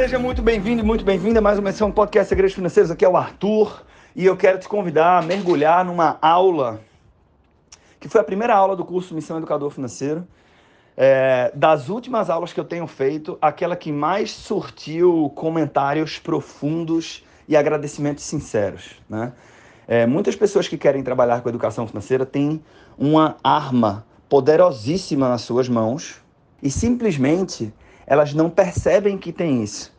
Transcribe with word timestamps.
Seja 0.00 0.18
muito 0.18 0.40
bem-vindo 0.40 0.80
e 0.80 0.82
muito 0.82 1.04
bem-vinda 1.04 1.40
a 1.40 1.42
mais 1.42 1.58
uma 1.58 1.68
edição 1.68 1.90
do 1.90 1.94
podcast 1.94 2.26
Segredos 2.30 2.54
Financeiros. 2.54 2.90
Aqui 2.90 3.04
é 3.04 3.08
o 3.08 3.18
Arthur 3.18 3.84
e 4.16 4.24
eu 4.24 4.34
quero 4.34 4.58
te 4.58 4.66
convidar 4.66 5.18
a 5.18 5.22
mergulhar 5.22 5.84
numa 5.84 6.16
aula 6.22 6.80
que 8.00 8.08
foi 8.08 8.22
a 8.22 8.24
primeira 8.24 8.54
aula 8.54 8.74
do 8.74 8.82
curso 8.82 9.14
Missão 9.14 9.36
Educador 9.36 9.68
Financeiro. 9.68 10.26
É, 10.96 11.52
das 11.54 11.90
últimas 11.90 12.30
aulas 12.30 12.50
que 12.50 12.58
eu 12.58 12.64
tenho 12.64 12.86
feito, 12.86 13.36
aquela 13.42 13.76
que 13.76 13.92
mais 13.92 14.30
surtiu 14.30 15.30
comentários 15.36 16.18
profundos 16.18 17.22
e 17.46 17.54
agradecimentos 17.54 18.24
sinceros. 18.24 18.92
Né? 19.06 19.34
É, 19.86 20.06
muitas 20.06 20.34
pessoas 20.34 20.66
que 20.66 20.78
querem 20.78 21.02
trabalhar 21.02 21.42
com 21.42 21.48
educação 21.50 21.86
financeira 21.86 22.24
têm 22.24 22.64
uma 22.96 23.36
arma 23.44 24.06
poderosíssima 24.30 25.28
nas 25.28 25.42
suas 25.42 25.68
mãos 25.68 26.22
e 26.62 26.70
simplesmente 26.70 27.70
elas 28.06 28.34
não 28.34 28.50
percebem 28.50 29.18
que 29.18 29.32
tem 29.32 29.62
isso. 29.62 29.92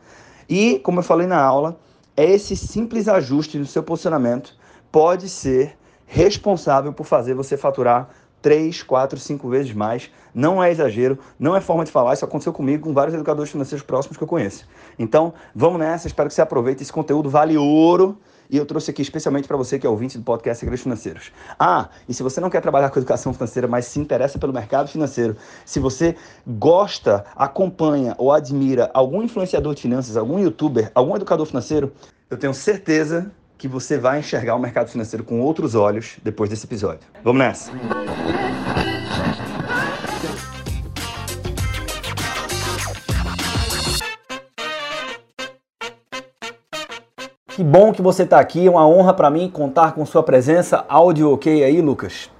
E, 0.48 0.78
como 0.80 1.00
eu 1.00 1.02
falei 1.02 1.26
na 1.26 1.40
aula, 1.40 1.78
esse 2.16 2.56
simples 2.56 3.08
ajuste 3.08 3.58
no 3.58 3.66
seu 3.66 3.82
posicionamento 3.82 4.54
pode 4.90 5.28
ser 5.28 5.76
responsável 6.06 6.92
por 6.92 7.04
fazer 7.04 7.34
você 7.34 7.56
faturar 7.56 8.10
três, 8.42 8.82
quatro, 8.82 9.18
cinco 9.18 9.48
vezes 9.48 9.72
mais. 9.72 10.10
Não 10.34 10.62
é 10.62 10.70
exagero, 10.70 11.18
não 11.38 11.56
é 11.56 11.60
forma 11.60 11.84
de 11.84 11.90
falar. 11.90 12.12
Isso 12.12 12.24
aconteceu 12.24 12.52
comigo 12.52 12.84
com 12.84 12.92
vários 12.92 13.14
educadores 13.14 13.50
financeiros 13.50 13.84
próximos 13.84 14.18
que 14.18 14.24
eu 14.24 14.28
conheço. 14.28 14.68
Então, 14.98 15.32
vamos 15.54 15.78
nessa. 15.78 16.06
Espero 16.06 16.28
que 16.28 16.34
você 16.34 16.42
aproveite. 16.42 16.82
Esse 16.82 16.92
conteúdo 16.92 17.30
vale 17.30 17.56
ouro. 17.56 18.18
E 18.52 18.58
eu 18.58 18.66
trouxe 18.66 18.90
aqui 18.90 19.00
especialmente 19.00 19.48
para 19.48 19.56
você 19.56 19.78
que 19.78 19.86
é 19.86 19.90
ouvinte 19.90 20.18
do 20.18 20.24
podcast 20.24 20.60
Segredos 20.60 20.82
Financeiros. 20.82 21.32
Ah, 21.58 21.88
e 22.06 22.12
se 22.12 22.22
você 22.22 22.38
não 22.38 22.50
quer 22.50 22.60
trabalhar 22.60 22.90
com 22.90 22.98
educação 22.98 23.32
financeira, 23.32 23.66
mas 23.66 23.86
se 23.86 23.98
interessa 23.98 24.38
pelo 24.38 24.52
mercado 24.52 24.90
financeiro, 24.90 25.38
se 25.64 25.80
você 25.80 26.14
gosta, 26.46 27.24
acompanha 27.34 28.14
ou 28.18 28.30
admira 28.30 28.90
algum 28.92 29.22
influenciador 29.22 29.74
de 29.74 29.80
finanças, 29.80 30.18
algum 30.18 30.38
youtuber, 30.38 30.92
algum 30.94 31.16
educador 31.16 31.46
financeiro, 31.46 31.94
eu 32.28 32.36
tenho 32.36 32.52
certeza 32.52 33.32
que 33.56 33.66
você 33.66 33.96
vai 33.96 34.18
enxergar 34.18 34.54
o 34.54 34.58
mercado 34.58 34.90
financeiro 34.90 35.24
com 35.24 35.40
outros 35.40 35.74
olhos 35.74 36.18
depois 36.22 36.50
desse 36.50 36.66
episódio. 36.66 37.08
Vamos 37.24 37.38
nessa! 37.38 37.72
Que 47.54 47.62
bom 47.62 47.92
que 47.92 48.00
você 48.00 48.22
está 48.22 48.40
aqui, 48.40 48.66
é 48.66 48.70
uma 48.70 48.88
honra 48.88 49.12
para 49.12 49.28
mim 49.28 49.46
contar 49.46 49.92
com 49.92 50.06
sua 50.06 50.22
presença. 50.22 50.86
Áudio 50.88 51.34
ok 51.34 51.62
aí, 51.62 51.82
Lucas? 51.82 52.30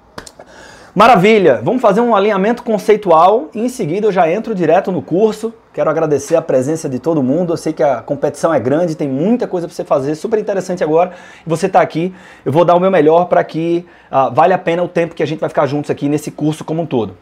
Maravilha! 0.94 1.60
Vamos 1.62 1.82
fazer 1.82 2.00
um 2.00 2.16
alinhamento 2.16 2.62
conceitual 2.62 3.48
e 3.54 3.60
em 3.60 3.68
seguida 3.68 4.06
eu 4.06 4.12
já 4.12 4.30
entro 4.30 4.54
direto 4.54 4.90
no 4.90 5.02
curso. 5.02 5.52
Quero 5.74 5.90
agradecer 5.90 6.34
a 6.34 6.40
presença 6.40 6.88
de 6.88 6.98
todo 6.98 7.22
mundo. 7.22 7.52
Eu 7.52 7.58
sei 7.58 7.74
que 7.74 7.82
a 7.82 8.00
competição 8.00 8.54
é 8.54 8.58
grande, 8.58 8.94
tem 8.94 9.06
muita 9.06 9.46
coisa 9.46 9.66
para 9.66 9.76
você 9.76 9.84
fazer, 9.84 10.14
super 10.14 10.38
interessante 10.38 10.82
agora. 10.82 11.12
E 11.46 11.48
você 11.48 11.66
está 11.66 11.82
aqui, 11.82 12.14
eu 12.42 12.50
vou 12.50 12.64
dar 12.64 12.74
o 12.74 12.80
meu 12.80 12.90
melhor 12.90 13.26
para 13.26 13.44
que 13.44 13.86
uh, 14.10 14.34
vale 14.34 14.54
a 14.54 14.58
pena 14.58 14.82
o 14.82 14.88
tempo 14.88 15.14
que 15.14 15.22
a 15.22 15.26
gente 15.26 15.40
vai 15.40 15.50
ficar 15.50 15.66
juntos 15.66 15.90
aqui 15.90 16.08
nesse 16.08 16.30
curso 16.30 16.64
como 16.64 16.80
um 16.80 16.86
todo. 16.86 17.18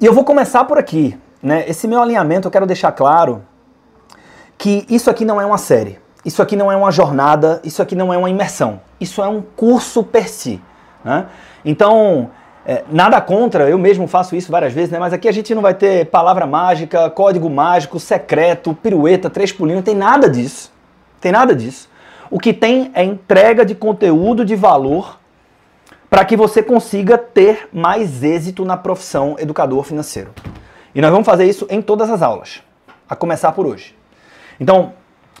E 0.00 0.06
eu 0.06 0.12
vou 0.12 0.22
começar 0.22 0.62
por 0.64 0.78
aqui. 0.78 1.18
Né? 1.42 1.64
Esse 1.66 1.88
meu 1.88 2.00
alinhamento 2.00 2.46
eu 2.46 2.52
quero 2.52 2.66
deixar 2.66 2.92
claro 2.92 3.42
que 4.56 4.86
isso 4.88 5.10
aqui 5.10 5.24
não 5.24 5.40
é 5.40 5.46
uma 5.46 5.58
série. 5.58 5.98
Isso 6.28 6.42
aqui 6.42 6.56
não 6.56 6.70
é 6.70 6.76
uma 6.76 6.90
jornada, 6.90 7.58
isso 7.64 7.80
aqui 7.80 7.94
não 7.94 8.12
é 8.12 8.18
uma 8.18 8.28
imersão. 8.28 8.82
Isso 9.00 9.22
é 9.22 9.28
um 9.28 9.40
curso 9.40 10.04
per 10.04 10.28
si. 10.28 10.60
Né? 11.02 11.24
Então, 11.64 12.28
é, 12.66 12.84
nada 12.92 13.18
contra, 13.18 13.66
eu 13.70 13.78
mesmo 13.78 14.06
faço 14.06 14.36
isso 14.36 14.52
várias 14.52 14.74
vezes, 14.74 14.90
né? 14.90 14.98
mas 14.98 15.14
aqui 15.14 15.26
a 15.26 15.32
gente 15.32 15.54
não 15.54 15.62
vai 15.62 15.72
ter 15.72 16.04
palavra 16.10 16.46
mágica, 16.46 17.08
código 17.08 17.48
mágico, 17.48 17.98
secreto, 17.98 18.74
pirueta, 18.74 19.30
três 19.30 19.52
pulinhos, 19.52 19.82
tem 19.82 19.94
nada 19.94 20.28
disso. 20.28 20.70
Tem 21.18 21.32
nada 21.32 21.56
disso. 21.56 21.88
O 22.30 22.38
que 22.38 22.52
tem 22.52 22.90
é 22.92 23.02
entrega 23.02 23.64
de 23.64 23.74
conteúdo 23.74 24.44
de 24.44 24.54
valor 24.54 25.18
para 26.10 26.26
que 26.26 26.36
você 26.36 26.62
consiga 26.62 27.16
ter 27.16 27.70
mais 27.72 28.22
êxito 28.22 28.66
na 28.66 28.76
profissão 28.76 29.34
educador 29.38 29.82
financeiro. 29.82 30.28
E 30.94 31.00
nós 31.00 31.10
vamos 31.10 31.24
fazer 31.24 31.46
isso 31.46 31.66
em 31.70 31.80
todas 31.80 32.10
as 32.10 32.20
aulas, 32.20 32.62
a 33.08 33.16
começar 33.16 33.52
por 33.52 33.64
hoje. 33.66 33.96
Então, 34.60 34.92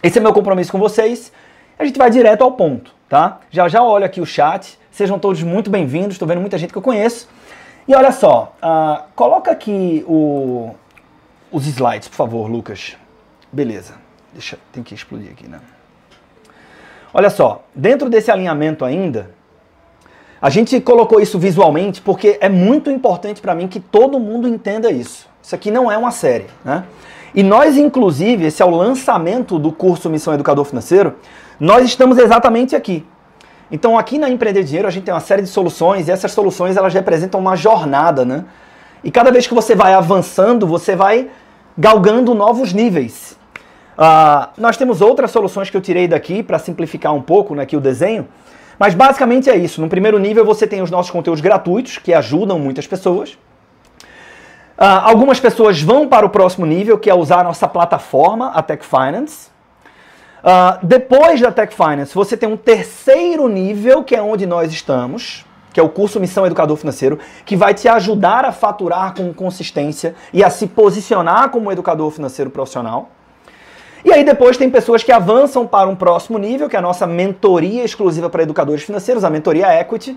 esse 0.02 0.18
é 0.18 0.20
meu 0.20 0.32
compromisso 0.32 0.70
com 0.70 0.78
vocês. 0.78 1.32
A 1.78 1.84
gente 1.84 1.98
vai 1.98 2.10
direto 2.10 2.42
ao 2.42 2.52
ponto, 2.52 2.94
tá? 3.08 3.40
Já 3.50 3.68
já 3.68 3.82
olho 3.82 4.04
aqui 4.04 4.20
o 4.20 4.26
chat. 4.26 4.78
Sejam 4.90 5.18
todos 5.18 5.42
muito 5.42 5.70
bem-vindos. 5.70 6.12
Estou 6.12 6.28
vendo 6.28 6.40
muita 6.40 6.56
gente 6.56 6.72
que 6.72 6.78
eu 6.78 6.82
conheço. 6.82 7.28
E 7.86 7.94
olha 7.94 8.12
só, 8.12 8.54
uh, 8.62 9.02
coloca 9.16 9.50
aqui 9.50 10.04
o, 10.06 10.74
os 11.50 11.66
slides, 11.66 12.06
por 12.08 12.14
favor, 12.14 12.48
Lucas. 12.48 12.96
Beleza. 13.50 13.94
Deixa, 14.32 14.58
tem 14.72 14.82
que 14.82 14.94
explodir 14.94 15.30
aqui, 15.32 15.48
né? 15.48 15.60
Olha 17.12 17.30
só, 17.30 17.64
dentro 17.74 18.08
desse 18.08 18.30
alinhamento 18.30 18.84
ainda, 18.84 19.30
a 20.40 20.50
gente 20.50 20.80
colocou 20.80 21.20
isso 21.20 21.38
visualmente 21.38 22.00
porque 22.00 22.38
é 22.40 22.48
muito 22.48 22.90
importante 22.90 23.40
para 23.40 23.54
mim 23.54 23.66
que 23.66 23.80
todo 23.80 24.20
mundo 24.20 24.46
entenda 24.46 24.92
isso. 24.92 25.28
Isso 25.42 25.54
aqui 25.54 25.70
não 25.70 25.90
é 25.90 25.96
uma 25.98 26.10
série, 26.10 26.46
né? 26.64 26.84
E 27.34 27.42
nós, 27.42 27.76
inclusive, 27.76 28.46
esse 28.46 28.62
é 28.62 28.64
o 28.64 28.70
lançamento 28.70 29.58
do 29.58 29.70
curso 29.72 30.08
Missão 30.08 30.34
Educador 30.34 30.64
Financeiro, 30.64 31.14
nós 31.60 31.84
estamos 31.84 32.18
exatamente 32.18 32.74
aqui. 32.74 33.04
Então, 33.70 33.98
aqui 33.98 34.18
na 34.18 34.30
Empreender 34.30 34.62
Dinheiro, 34.62 34.88
a 34.88 34.90
gente 34.90 35.04
tem 35.04 35.12
uma 35.12 35.20
série 35.20 35.42
de 35.42 35.48
soluções, 35.48 36.08
e 36.08 36.10
essas 36.10 36.32
soluções 36.32 36.76
elas 36.76 36.94
representam 36.94 37.38
uma 37.38 37.54
jornada, 37.54 38.24
né? 38.24 38.44
E 39.04 39.10
cada 39.10 39.30
vez 39.30 39.46
que 39.46 39.54
você 39.54 39.74
vai 39.74 39.94
avançando, 39.94 40.66
você 40.66 40.96
vai 40.96 41.28
galgando 41.76 42.34
novos 42.34 42.72
níveis. 42.72 43.38
Uh, 43.98 44.48
nós 44.56 44.76
temos 44.76 45.00
outras 45.00 45.30
soluções 45.30 45.68
que 45.70 45.76
eu 45.76 45.80
tirei 45.80 46.08
daqui 46.08 46.42
para 46.42 46.58
simplificar 46.58 47.12
um 47.12 47.20
pouco 47.20 47.54
né, 47.54 47.64
aqui 47.64 47.76
o 47.76 47.80
desenho, 47.80 48.28
mas 48.78 48.94
basicamente 48.94 49.50
é 49.50 49.56
isso. 49.56 49.80
No 49.80 49.88
primeiro 49.88 50.18
nível, 50.18 50.44
você 50.44 50.66
tem 50.66 50.80
os 50.80 50.90
nossos 50.90 51.10
conteúdos 51.10 51.40
gratuitos, 51.40 51.98
que 51.98 52.14
ajudam 52.14 52.58
muitas 52.58 52.86
pessoas. 52.86 53.36
Uh, 54.78 55.02
algumas 55.02 55.40
pessoas 55.40 55.82
vão 55.82 56.06
para 56.06 56.24
o 56.24 56.30
próximo 56.30 56.64
nível, 56.64 56.96
que 56.96 57.10
é 57.10 57.14
usar 57.14 57.40
a 57.40 57.44
nossa 57.44 57.66
plataforma, 57.66 58.52
a 58.54 58.62
Tech 58.62 58.86
Finance. 58.86 59.48
Uh, 60.38 60.86
depois 60.86 61.40
da 61.40 61.50
Tech 61.50 61.74
Finance, 61.74 62.14
você 62.14 62.36
tem 62.36 62.48
um 62.48 62.56
terceiro 62.56 63.48
nível, 63.48 64.04
que 64.04 64.14
é 64.14 64.22
onde 64.22 64.46
nós 64.46 64.72
estamos, 64.72 65.44
que 65.72 65.80
é 65.80 65.82
o 65.82 65.88
curso 65.88 66.20
Missão 66.20 66.46
Educador 66.46 66.76
Financeiro, 66.76 67.18
que 67.44 67.56
vai 67.56 67.74
te 67.74 67.88
ajudar 67.88 68.44
a 68.44 68.52
faturar 68.52 69.14
com 69.16 69.34
consistência 69.34 70.14
e 70.32 70.44
a 70.44 70.50
se 70.50 70.68
posicionar 70.68 71.50
como 71.50 71.72
educador 71.72 72.08
financeiro 72.12 72.48
profissional. 72.48 73.10
E 74.04 74.12
aí 74.12 74.22
depois 74.22 74.56
tem 74.56 74.70
pessoas 74.70 75.02
que 75.02 75.10
avançam 75.10 75.66
para 75.66 75.88
um 75.88 75.96
próximo 75.96 76.38
nível, 76.38 76.68
que 76.68 76.76
é 76.76 76.78
a 76.78 76.82
nossa 76.82 77.04
mentoria 77.04 77.82
exclusiva 77.82 78.30
para 78.30 78.44
educadores 78.44 78.84
financeiros, 78.84 79.24
a 79.24 79.30
mentoria 79.30 79.80
Equity, 79.80 80.16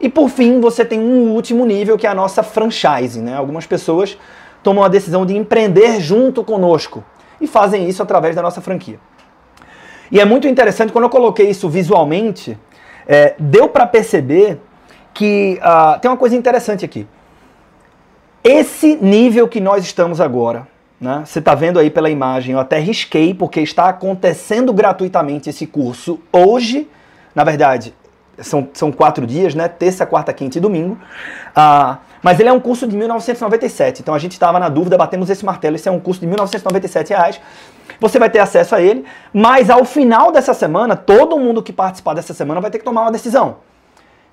e 0.00 0.08
por 0.08 0.28
fim, 0.28 0.60
você 0.60 0.84
tem 0.84 1.00
um 1.00 1.32
último 1.32 1.66
nível 1.66 1.98
que 1.98 2.06
é 2.06 2.10
a 2.10 2.14
nossa 2.14 2.42
franchise. 2.42 3.20
Né? 3.20 3.34
Algumas 3.34 3.66
pessoas 3.66 4.16
tomam 4.62 4.84
a 4.84 4.88
decisão 4.88 5.26
de 5.26 5.36
empreender 5.36 6.00
junto 6.00 6.44
conosco 6.44 7.04
e 7.40 7.46
fazem 7.46 7.88
isso 7.88 8.02
através 8.02 8.36
da 8.36 8.42
nossa 8.42 8.60
franquia. 8.60 8.98
E 10.10 10.20
é 10.20 10.24
muito 10.24 10.48
interessante, 10.48 10.92
quando 10.92 11.04
eu 11.04 11.10
coloquei 11.10 11.50
isso 11.50 11.68
visualmente, 11.68 12.58
é, 13.06 13.34
deu 13.38 13.68
para 13.68 13.86
perceber 13.86 14.60
que 15.12 15.60
uh, 15.60 15.98
tem 16.00 16.10
uma 16.10 16.16
coisa 16.16 16.36
interessante 16.36 16.84
aqui. 16.84 17.06
Esse 18.42 18.96
nível 18.96 19.48
que 19.48 19.60
nós 19.60 19.84
estamos 19.84 20.20
agora, 20.20 20.66
né, 21.00 21.22
você 21.26 21.40
está 21.40 21.54
vendo 21.54 21.78
aí 21.78 21.90
pela 21.90 22.08
imagem, 22.08 22.54
eu 22.54 22.60
até 22.60 22.78
risquei 22.78 23.34
porque 23.34 23.60
está 23.60 23.88
acontecendo 23.88 24.72
gratuitamente 24.72 25.50
esse 25.50 25.66
curso 25.66 26.20
hoje. 26.32 26.88
Na 27.34 27.44
verdade, 27.44 27.94
são, 28.40 28.68
são 28.72 28.92
quatro 28.92 29.26
dias, 29.26 29.54
né? 29.54 29.68
Terça, 29.68 30.06
quarta, 30.06 30.32
quinta 30.32 30.58
e 30.58 30.60
domingo. 30.60 30.98
Ah, 31.54 31.98
mas 32.22 32.38
ele 32.40 32.48
é 32.48 32.52
um 32.52 32.60
curso 32.60 32.86
de 32.86 32.96
1997. 32.96 34.02
Então 34.02 34.14
a 34.14 34.18
gente 34.18 34.32
estava 34.32 34.58
na 34.58 34.68
dúvida, 34.68 34.96
batemos 34.96 35.30
esse 35.30 35.44
martelo. 35.44 35.76
Esse 35.76 35.88
é 35.88 35.92
um 35.92 36.00
curso 36.00 36.20
de 36.20 36.26
1997 36.26 37.10
reais. 37.10 37.40
Você 38.00 38.18
vai 38.18 38.30
ter 38.30 38.38
acesso 38.38 38.74
a 38.74 38.80
ele, 38.80 39.04
mas 39.32 39.70
ao 39.70 39.84
final 39.84 40.30
dessa 40.30 40.54
semana, 40.54 40.96
todo 40.96 41.38
mundo 41.38 41.62
que 41.62 41.72
participar 41.72 42.14
dessa 42.14 42.32
semana 42.34 42.60
vai 42.60 42.70
ter 42.70 42.78
que 42.78 42.84
tomar 42.84 43.02
uma 43.02 43.12
decisão. 43.12 43.56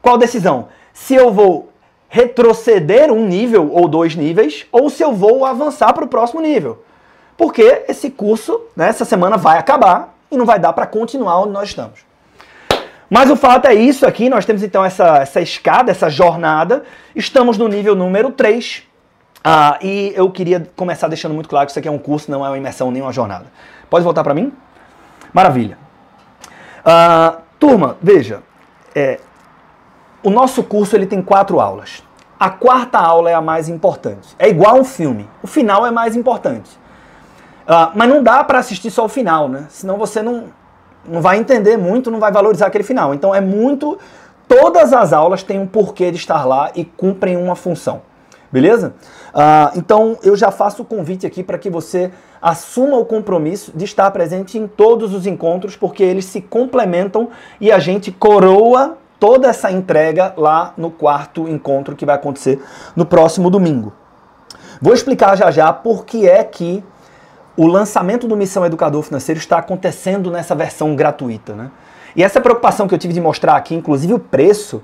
Qual 0.01 0.17
decisão? 0.17 0.67
Se 0.93 1.15
eu 1.15 1.31
vou 1.31 1.69
retroceder 2.07 3.11
um 3.11 3.25
nível 3.25 3.71
ou 3.71 3.87
dois 3.87 4.15
níveis, 4.15 4.65
ou 4.71 4.89
se 4.89 5.03
eu 5.03 5.11
vou 5.11 5.43
avançar 5.43 5.91
para 5.93 6.05
o 6.05 6.07
próximo 6.07 6.41
nível. 6.41 6.83
Porque 7.37 7.83
esse 7.87 8.09
curso, 8.09 8.61
né, 8.75 8.87
essa 8.87 9.03
semana 9.03 9.35
vai 9.35 9.57
acabar 9.57 10.15
e 10.31 10.37
não 10.37 10.45
vai 10.45 10.59
dar 10.59 10.73
para 10.73 10.85
continuar 10.85 11.41
onde 11.41 11.51
nós 11.51 11.69
estamos. 11.69 12.05
Mas 13.15 13.31
o 13.31 13.35
fato 13.37 13.65
é 13.65 13.73
isso 13.73 14.05
aqui, 14.05 14.29
nós 14.29 14.43
temos 14.43 14.61
então 14.61 14.83
essa, 14.83 15.19
essa 15.19 15.39
escada, 15.39 15.89
essa 15.89 16.09
jornada, 16.09 16.83
estamos 17.15 17.57
no 17.57 17.65
nível 17.69 17.95
número 17.95 18.29
3. 18.29 18.83
Ah, 19.41 19.79
e 19.81 20.11
eu 20.17 20.29
queria 20.29 20.69
começar 20.75 21.07
deixando 21.07 21.33
muito 21.33 21.47
claro 21.47 21.65
que 21.65 21.71
isso 21.71 21.79
aqui 21.79 21.87
é 21.87 21.91
um 21.91 21.97
curso, 21.97 22.29
não 22.29 22.45
é 22.45 22.49
uma 22.49 22.57
imersão 22.57 22.91
nem 22.91 23.01
uma 23.01 23.13
jornada. 23.13 23.45
Pode 23.89 24.03
voltar 24.03 24.21
para 24.21 24.33
mim? 24.33 24.51
Maravilha. 25.31 25.77
Ah, 26.83 27.37
turma, 27.57 27.95
veja, 28.01 28.43
é, 28.93 29.21
o 30.21 30.29
nosso 30.29 30.61
curso 30.61 30.93
ele 30.97 31.05
tem 31.05 31.21
quatro 31.21 31.61
aulas. 31.61 32.03
A 32.37 32.49
quarta 32.49 32.99
aula 32.99 33.31
é 33.31 33.33
a 33.33 33.39
mais 33.39 33.69
importante. 33.69 34.35
É 34.37 34.49
igual 34.49 34.77
um 34.77 34.83
filme. 34.83 35.25
O 35.41 35.47
final 35.47 35.85
é 35.85 35.89
mais 35.89 36.17
importante. 36.17 36.69
Uh, 37.65 37.95
mas 37.95 38.09
não 38.09 38.21
dá 38.21 38.43
para 38.43 38.59
assistir 38.59 38.91
só 38.91 39.05
o 39.05 39.09
final, 39.09 39.47
né? 39.47 39.67
Senão 39.69 39.97
você 39.97 40.21
não, 40.21 40.49
não 41.07 41.21
vai 41.21 41.37
entender 41.37 41.77
muito, 41.77 42.11
não 42.11 42.19
vai 42.19 42.31
valorizar 42.31 42.67
aquele 42.67 42.83
final. 42.83 43.13
Então 43.13 43.33
é 43.33 43.41
muito. 43.41 43.97
Todas 44.47 44.93
as 44.93 45.11
aulas 45.11 45.41
têm 45.41 45.59
um 45.59 45.65
porquê 45.65 46.11
de 46.11 46.17
estar 46.17 46.45
lá 46.45 46.71
e 46.75 46.85
cumprem 46.85 47.35
uma 47.35 47.55
função. 47.55 48.01
Beleza? 48.51 48.93
Uh, 49.33 49.77
então 49.77 50.17
eu 50.23 50.35
já 50.35 50.51
faço 50.51 50.83
o 50.83 50.85
convite 50.85 51.25
aqui 51.25 51.43
para 51.43 51.57
que 51.57 51.69
você 51.69 52.11
assuma 52.41 52.97
o 52.97 53.05
compromisso 53.05 53.71
de 53.75 53.85
estar 53.85 54.09
presente 54.11 54.57
em 54.57 54.67
todos 54.67 55.13
os 55.13 55.25
encontros, 55.25 55.75
porque 55.75 56.03
eles 56.03 56.25
se 56.25 56.39
complementam 56.41 57.29
e 57.59 57.71
a 57.71 57.79
gente 57.79 58.11
coroa 58.11 58.97
toda 59.19 59.47
essa 59.47 59.71
entrega 59.71 60.33
lá 60.37 60.73
no 60.77 60.91
quarto 60.91 61.47
encontro 61.49 61.95
que 61.95 62.05
vai 62.05 62.15
acontecer 62.15 62.61
no 62.95 63.05
próximo 63.05 63.49
domingo. 63.49 63.91
Vou 64.81 64.93
explicar 64.93 65.35
já 65.35 65.49
já 65.49 65.73
por 65.73 66.05
que 66.05 66.29
é 66.29 66.43
que 66.43 66.83
o 67.57 67.67
lançamento 67.67 68.27
do 68.27 68.35
Missão 68.35 68.65
Educador 68.65 69.01
Financeiro 69.01 69.39
está 69.39 69.57
acontecendo 69.57 70.29
nessa 70.29 70.53
versão 70.53 70.95
gratuita. 70.95 71.53
Né? 71.53 71.71
E 72.15 72.23
essa 72.23 72.41
preocupação 72.41 72.87
que 72.87 72.93
eu 72.93 72.97
tive 72.97 73.13
de 73.13 73.21
mostrar 73.21 73.55
aqui, 73.55 73.73
inclusive 73.73 74.13
o 74.13 74.19
preço, 74.19 74.83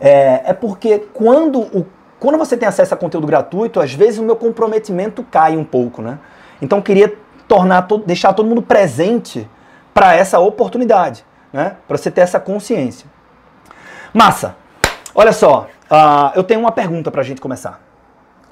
é, 0.00 0.42
é 0.46 0.52
porque 0.52 1.06
quando, 1.12 1.60
o, 1.60 1.86
quando 2.20 2.38
você 2.38 2.56
tem 2.56 2.68
acesso 2.68 2.94
a 2.94 2.96
conteúdo 2.96 3.26
gratuito, 3.26 3.80
às 3.80 3.92
vezes 3.92 4.18
o 4.18 4.22
meu 4.22 4.36
comprometimento 4.36 5.24
cai 5.24 5.56
um 5.56 5.64
pouco. 5.64 6.02
Né? 6.02 6.18
Então 6.62 6.80
queria 6.80 7.12
tornar, 7.48 7.86
deixar 8.06 8.32
todo 8.32 8.46
mundo 8.46 8.62
presente 8.62 9.48
para 9.92 10.14
essa 10.14 10.38
oportunidade, 10.38 11.24
né? 11.52 11.76
para 11.86 11.96
você 11.96 12.10
ter 12.10 12.20
essa 12.20 12.38
consciência. 12.38 13.06
Massa! 14.12 14.56
Olha 15.16 15.32
só, 15.32 15.68
uh, 15.90 16.32
eu 16.34 16.42
tenho 16.42 16.60
uma 16.60 16.72
pergunta 16.72 17.10
para 17.10 17.20
a 17.20 17.24
gente 17.24 17.40
começar. 17.40 17.80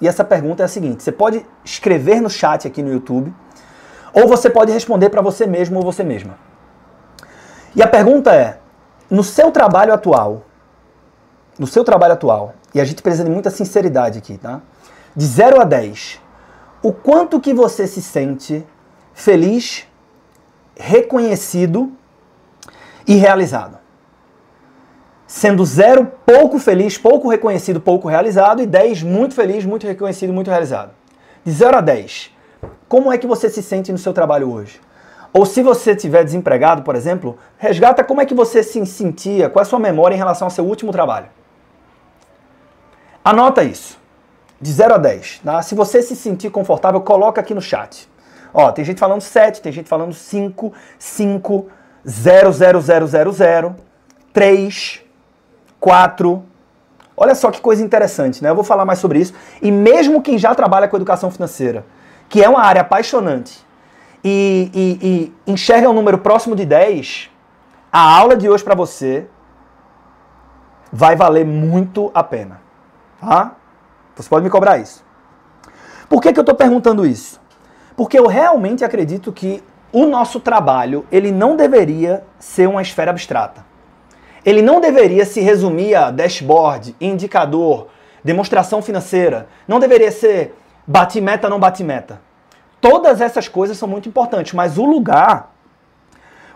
E 0.00 0.08
essa 0.08 0.24
pergunta 0.24 0.62
é 0.62 0.66
a 0.66 0.68
seguinte: 0.68 1.02
você 1.02 1.10
pode 1.10 1.44
escrever 1.64 2.20
no 2.20 2.30
chat 2.30 2.66
aqui 2.66 2.82
no 2.82 2.92
YouTube 2.92 3.32
ou 4.12 4.28
você 4.28 4.50
pode 4.50 4.72
responder 4.72 5.08
para 5.08 5.22
você 5.22 5.46
mesmo 5.46 5.78
ou 5.78 5.84
você 5.84 6.04
mesma. 6.04 6.38
E 7.74 7.82
a 7.82 7.86
pergunta 7.86 8.34
é: 8.34 8.58
no 9.10 9.24
seu 9.24 9.50
trabalho 9.50 9.92
atual, 9.92 10.42
no 11.58 11.66
seu 11.66 11.84
trabalho 11.84 12.14
atual, 12.14 12.54
e 12.74 12.80
a 12.80 12.84
gente 12.84 13.02
precisa 13.02 13.24
de 13.24 13.30
muita 13.30 13.50
sinceridade 13.50 14.18
aqui, 14.18 14.38
tá? 14.38 14.60
De 15.14 15.26
0 15.26 15.60
a 15.60 15.64
10, 15.64 16.20
o 16.82 16.92
quanto 16.92 17.40
que 17.40 17.52
você 17.52 17.86
se 17.86 18.02
sente 18.02 18.66
feliz, 19.12 19.86
reconhecido 20.76 21.92
e 23.06 23.14
realizado? 23.14 23.78
Sendo 25.26 25.64
zero 25.64 26.10
pouco 26.26 26.58
feliz, 26.58 26.98
pouco 26.98 27.28
reconhecido, 27.28 27.80
pouco 27.80 28.08
realizado, 28.08 28.60
e 28.60 28.66
10 28.66 29.02
muito 29.02 29.34
feliz, 29.34 29.64
muito 29.64 29.86
reconhecido, 29.86 30.32
muito 30.32 30.50
realizado. 30.50 30.90
De 31.42 31.50
0 31.50 31.78
a 31.78 31.80
10, 31.80 32.30
como 32.92 33.10
é 33.10 33.16
que 33.16 33.26
você 33.26 33.48
se 33.48 33.62
sente 33.62 33.90
no 33.90 33.96
seu 33.96 34.12
trabalho 34.12 34.52
hoje? 34.52 34.78
Ou 35.32 35.46
se 35.46 35.62
você 35.62 35.92
estiver 35.92 36.22
desempregado, 36.22 36.82
por 36.82 36.94
exemplo, 36.94 37.38
resgata 37.56 38.04
como 38.04 38.20
é 38.20 38.26
que 38.26 38.34
você 38.34 38.62
se 38.62 38.84
sentia, 38.84 39.48
qual 39.48 39.62
é 39.62 39.66
a 39.66 39.66
sua 39.66 39.78
memória 39.78 40.14
em 40.14 40.18
relação 40.18 40.44
ao 40.44 40.50
seu 40.50 40.62
último 40.66 40.92
trabalho. 40.92 41.28
Anota 43.24 43.64
isso. 43.64 43.98
De 44.60 44.70
0 44.70 44.96
a 44.96 44.98
10. 44.98 45.40
Tá? 45.42 45.62
Se 45.62 45.74
você 45.74 46.02
se 46.02 46.14
sentir 46.14 46.50
confortável, 46.50 47.00
coloca 47.00 47.40
aqui 47.40 47.54
no 47.54 47.62
chat. 47.62 48.06
Ó, 48.52 48.70
tem 48.70 48.84
gente 48.84 49.00
falando 49.00 49.22
7, 49.22 49.62
tem 49.62 49.72
gente 49.72 49.88
falando 49.88 50.12
5, 50.12 50.70
5, 50.98 51.68
0, 52.06 52.52
0, 52.52 52.80
0, 52.82 53.06
0, 53.06 53.32
0, 53.32 53.76
3, 54.34 55.00
4. 55.80 56.42
Olha 57.16 57.34
só 57.34 57.50
que 57.50 57.62
coisa 57.62 57.82
interessante, 57.82 58.42
né? 58.42 58.50
Eu 58.50 58.54
vou 58.54 58.64
falar 58.64 58.84
mais 58.84 58.98
sobre 58.98 59.18
isso. 59.18 59.32
E 59.62 59.72
mesmo 59.72 60.20
quem 60.20 60.36
já 60.36 60.54
trabalha 60.54 60.86
com 60.88 60.96
educação 60.96 61.30
financeira, 61.30 61.86
que 62.32 62.42
é 62.42 62.48
uma 62.48 62.62
área 62.62 62.80
apaixonante, 62.80 63.62
e, 64.24 64.70
e, 64.72 65.06
e 65.46 65.52
enxerga 65.52 65.90
um 65.90 65.92
número 65.92 66.16
próximo 66.16 66.56
de 66.56 66.64
10, 66.64 67.30
a 67.92 68.00
aula 68.00 68.34
de 68.34 68.48
hoje 68.48 68.64
para 68.64 68.74
você 68.74 69.26
vai 70.90 71.14
valer 71.14 71.44
muito 71.44 72.10
a 72.14 72.22
pena. 72.24 72.62
Tá? 73.20 73.54
Você 74.16 74.30
pode 74.30 74.44
me 74.44 74.48
cobrar 74.48 74.78
isso. 74.78 75.04
Por 76.08 76.22
que, 76.22 76.32
que 76.32 76.38
eu 76.38 76.42
estou 76.42 76.54
perguntando 76.54 77.04
isso? 77.04 77.38
Porque 77.94 78.18
eu 78.18 78.26
realmente 78.26 78.82
acredito 78.82 79.30
que 79.30 79.62
o 79.92 80.06
nosso 80.06 80.40
trabalho 80.40 81.04
ele 81.12 81.30
não 81.30 81.54
deveria 81.54 82.24
ser 82.38 82.66
uma 82.66 82.80
esfera 82.80 83.10
abstrata. 83.10 83.62
Ele 84.42 84.62
não 84.62 84.80
deveria 84.80 85.26
se 85.26 85.42
resumir 85.42 85.94
a 85.94 86.10
dashboard, 86.10 86.96
indicador, 86.98 87.88
demonstração 88.24 88.80
financeira. 88.80 89.48
Não 89.68 89.78
deveria 89.78 90.10
ser 90.10 90.54
Bati 90.86 91.20
meta, 91.20 91.48
não 91.48 91.60
bati 91.60 91.84
meta. 91.84 92.20
Todas 92.80 93.20
essas 93.20 93.46
coisas 93.46 93.76
são 93.76 93.88
muito 93.88 94.08
importantes, 94.08 94.52
mas 94.52 94.76
o 94.76 94.84
lugar, 94.84 95.52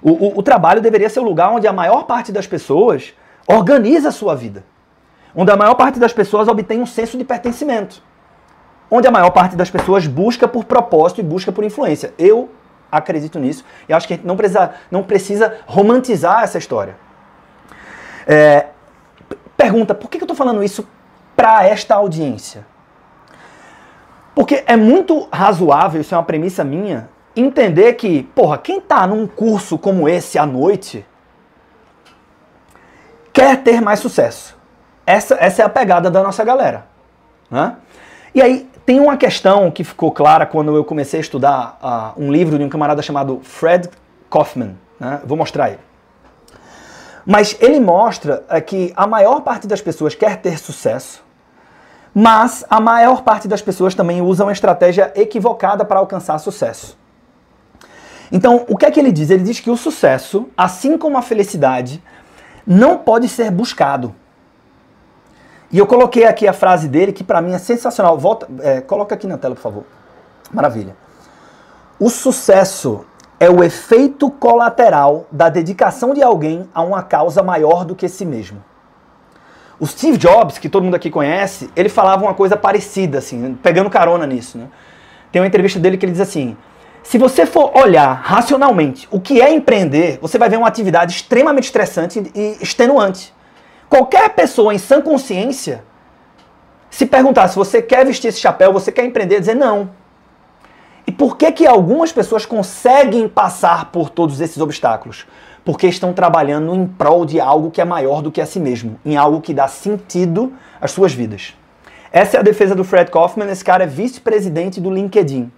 o, 0.03 0.11
o, 0.11 0.39
o 0.39 0.43
trabalho 0.43 0.81
deveria 0.81 1.09
ser 1.09 1.21
o 1.21 1.25
lugar 1.25 1.51
onde 1.53 1.67
a 1.69 1.73
maior 1.73 2.05
parte 2.05 2.33
das 2.33 2.47
pessoas 2.47 3.15
organiza 3.47 4.09
a 4.09 4.13
sua 4.13 4.35
vida. 4.35 4.65
Onde 5.35 5.53
a 5.53 5.57
maior 5.57 5.75
parte 5.75 6.01
das 6.01 6.13
pessoas 6.13 6.49
obtém 6.49 6.81
um 6.81 6.87
senso 6.87 7.17
de 7.17 7.25
pertencimento. 7.25 8.03
Onde 8.91 9.07
a 9.07 9.11
maior 9.11 9.31
parte 9.31 9.55
das 9.55 9.71
pessoas 9.71 10.07
busca 10.07 10.49
por 10.49 10.65
propósito 10.65 11.21
e 11.21 11.25
busca 11.25 11.53
por 11.53 11.63
influência. 11.63 12.13
Eu 12.19 12.51
acredito 12.91 13.39
nisso 13.39 13.65
e 13.89 13.93
acho 13.93 14.07
que 14.07 14.15
a 14.15 14.17
gente 14.17 14.27
não 14.27 14.37
precisa, 14.37 14.75
não 14.91 15.03
precisa 15.03 15.59
romantizar 15.67 16.43
essa 16.43 16.59
história. 16.59 16.97
É, 18.27 18.67
pergunta, 19.57 19.95
por 19.95 20.11
que 20.11 20.19
eu 20.19 20.23
estou 20.23 20.37
falando 20.37 20.63
isso 20.63 20.89
para 21.37 21.65
esta 21.65 21.95
audiência? 21.95 22.67
Porque 24.37 24.63
é 24.67 24.77
muito 24.77 25.27
razoável, 25.33 25.99
isso 25.99 26.15
é 26.15 26.19
uma 26.19 26.23
premissa 26.23 26.63
minha, 26.63 27.09
entender 27.35 27.95
que, 27.95 28.25
porra, 28.35 28.59
quem 28.59 28.83
tá 28.83 29.07
num 29.07 29.27
curso 29.27 29.79
como 29.79 30.07
esse 30.07 30.39
à 30.39 30.45
noite 30.45 31.07
quer 33.33 33.63
ter 33.63 33.81
mais 33.81 33.99
sucesso. 33.99 34.55
Essa, 35.07 35.39
essa 35.41 35.63
é 35.63 35.65
a 35.65 35.71
pegada 35.71 36.11
da 36.11 36.23
nossa 36.23 36.45
galera. 36.45 36.87
Né? 37.51 37.77
E 38.35 38.43
aí, 38.43 38.69
tem 38.85 39.01
uma 39.01 39.17
questão 39.17 39.71
que 39.71 39.83
ficou 39.83 40.13
clara 40.13 40.45
quando 40.45 40.77
eu 40.77 40.85
comecei 40.85 41.19
a 41.19 41.23
estudar 41.23 41.79
uh, 41.83 42.23
um 42.23 42.31
livro 42.31 42.59
de 42.59 42.65
um 42.65 42.69
camarada 42.69 43.01
chamado 43.01 43.41
Fred 43.43 43.89
Kaufman. 44.29 44.77
Né? 45.01 45.19
Vou 45.25 45.39
mostrar 45.39 45.71
ele. 45.71 45.81
Mas 47.25 47.57
ele 47.59 47.81
mostra 47.81 48.45
uh, 48.55 48.61
que 48.61 48.93
a 48.95 49.07
maior 49.07 49.41
parte 49.41 49.67
das 49.67 49.81
pessoas 49.81 50.15
quer 50.15 50.37
ter 50.43 50.59
sucesso, 50.59 51.25
mas 52.19 52.65
a 52.71 52.81
maior 52.81 53.21
parte 53.21 53.47
das 53.47 53.61
pessoas 53.61 53.95
também 53.95 54.23
usa 54.23 54.43
uma 54.43 54.53
estratégia 54.53 55.13
equivocada 55.15 55.85
para 55.85 55.99
alcançar 55.99 56.39
sucesso. 56.39 56.97
Então, 58.33 58.65
o 58.71 58.75
que 58.75 58.87
é 58.87 58.91
que 58.91 58.99
ele 58.99 59.13
diz? 59.13 59.29
Ele 59.29 59.43
diz 59.43 59.61
que 59.61 59.71
o 59.71 59.77
sucesso, 59.77 60.49
assim 60.57 60.97
como 60.97 61.19
a 61.19 61.23
felicidade, 61.23 62.03
não 62.67 62.97
pode 62.97 63.29
ser 63.29 63.51
buscado. 63.51 64.15
E 65.71 65.77
eu 65.77 65.87
coloquei 65.87 66.25
aqui 66.25 66.49
a 66.49 66.55
frase 66.55 66.89
dele 66.89 67.13
que 67.13 67.23
para 67.23 67.43
mim 67.43 67.53
é 67.53 67.59
sensacional. 67.59 68.17
Volta, 68.17 68.49
é, 68.61 68.81
coloca 68.81 69.15
aqui 69.15 69.27
na 69.27 69.37
tela, 69.37 69.55
por 69.55 69.61
favor. 69.61 69.85
Maravilha. 70.51 70.97
O 72.01 72.09
sucesso 72.09 73.05
é 73.39 73.51
o 73.51 73.63
efeito 73.63 74.31
colateral 74.31 75.27
da 75.31 75.51
dedicação 75.51 76.15
de 76.15 76.23
alguém 76.23 76.67
a 76.75 76.83
uma 76.83 77.03
causa 77.03 77.43
maior 77.43 77.85
do 77.85 77.95
que 77.95 78.09
si 78.09 78.25
mesmo. 78.25 78.65
O 79.79 79.87
Steve 79.87 80.17
Jobs, 80.17 80.59
que 80.59 80.69
todo 80.69 80.85
mundo 80.85 80.95
aqui 80.95 81.11
conhece, 81.11 81.69
ele 81.77 81.89
falava 81.89 82.25
uma 82.25 82.35
coisa 82.35 82.57
parecida, 82.57 83.19
assim, 83.19 83.59
pegando 83.63 83.91
carona 83.91 84.27
nisso. 84.27 84.57
Né? 84.57 84.69
Tem 85.31 85.41
uma 85.41 85.47
entrevista 85.47 85.79
dele 85.79 85.99
que 85.99 86.07
ele 86.07 86.13
diz 86.13 86.21
assim: 86.21 86.57
se 87.03 87.19
você 87.19 87.45
for 87.45 87.77
olhar 87.77 88.13
racionalmente 88.15 89.07
o 89.11 89.21
que 89.21 89.41
é 89.41 89.53
empreender, 89.53 90.19
você 90.21 90.39
vai 90.39 90.49
ver 90.49 90.57
uma 90.57 90.67
atividade 90.67 91.13
extremamente 91.13 91.65
estressante 91.65 92.33
e 92.35 92.57
extenuante. 92.61 93.35
Qualquer 93.89 94.31
pessoa 94.31 94.75
em 94.75 94.79
sã 94.79 95.01
consciência, 95.01 95.85
se 96.91 97.07
perguntar 97.07 97.49
se 97.49 97.57
você 97.57 97.83
quer 97.83 98.05
vestir 98.05 98.29
esse 98.29 98.41
chapéu, 98.41 98.73
você 98.73 98.91
quer 98.91 99.05
empreender, 99.05 99.39
dizer 99.39 99.55
não. 99.55 99.91
E 101.07 101.13
por 101.13 101.37
que 101.37 101.53
que 101.53 101.67
algumas 101.67 102.11
pessoas 102.11 102.45
conseguem 102.45 103.29
passar 103.29 103.93
por 103.93 104.11
todos 104.11 104.41
esses 104.41 104.59
obstáculos? 104.59 105.27
Porque 105.67 105.89
estão 105.89 106.13
trabalhando 106.13 106.73
em 106.77 106.87
prol 106.87 107.27
de 107.27 107.41
algo 107.41 107.73
que 107.73 107.81
é 107.81 107.85
maior 107.85 108.23
do 108.23 108.31
que 108.31 108.41
a 108.41 108.47
si 108.47 108.61
mesmo, 108.61 109.01
em 109.05 109.17
algo 109.17 109.41
que 109.41 109.53
dá 109.53 109.67
sentido 109.67 110.53
às 110.81 110.93
suas 110.93 111.13
vidas. 111.13 111.55
Essa 112.13 112.37
é 112.37 112.41
a 112.41 112.43
defesa 112.43 112.73
do 112.73 112.85
Fred 112.85 113.11
Kaufman, 113.11 113.51
esse 113.51 113.65
cara 113.65 113.83
é 113.83 113.87
vice-presidente 113.87 114.81
do 114.81 114.93
LinkedIn. 114.93 115.51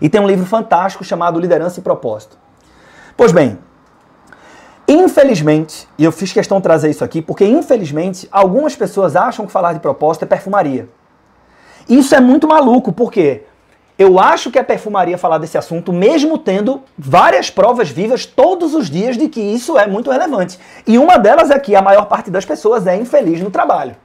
E 0.00 0.08
tem 0.08 0.20
um 0.20 0.26
livro 0.26 0.44
fantástico 0.44 1.04
chamado 1.04 1.38
Liderança 1.38 1.78
e 1.78 1.84
Propósito. 1.84 2.36
Pois 3.16 3.30
bem, 3.30 3.56
infelizmente, 4.88 5.88
e 5.96 6.02
eu 6.02 6.10
fiz 6.10 6.32
questão 6.32 6.56
de 6.56 6.64
trazer 6.64 6.90
isso 6.90 7.04
aqui, 7.04 7.22
porque 7.22 7.44
infelizmente 7.44 8.28
algumas 8.32 8.74
pessoas 8.74 9.14
acham 9.14 9.46
que 9.46 9.52
falar 9.52 9.72
de 9.72 9.78
propósito 9.78 10.24
é 10.24 10.26
perfumaria. 10.26 10.88
Isso 11.88 12.12
é 12.12 12.20
muito 12.20 12.48
maluco, 12.48 12.92
por 12.92 13.12
quê? 13.12 13.44
Eu 13.98 14.20
acho 14.20 14.50
que 14.50 14.58
é 14.58 14.62
perfumaria 14.62 15.16
falar 15.16 15.38
desse 15.38 15.56
assunto, 15.56 15.90
mesmo 15.90 16.36
tendo 16.36 16.82
várias 16.98 17.50
provas 17.50 17.88
vivas 17.88 18.26
todos 18.26 18.74
os 18.74 18.90
dias 18.90 19.16
de 19.16 19.26
que 19.26 19.40
isso 19.40 19.78
é 19.78 19.86
muito 19.86 20.10
relevante. 20.10 20.58
E 20.86 20.98
uma 20.98 21.16
delas 21.16 21.50
é 21.50 21.58
que 21.58 21.74
a 21.74 21.80
maior 21.80 22.04
parte 22.04 22.30
das 22.30 22.44
pessoas 22.44 22.86
é 22.86 22.94
infeliz 22.94 23.40
no 23.40 23.50
trabalho. 23.50 23.96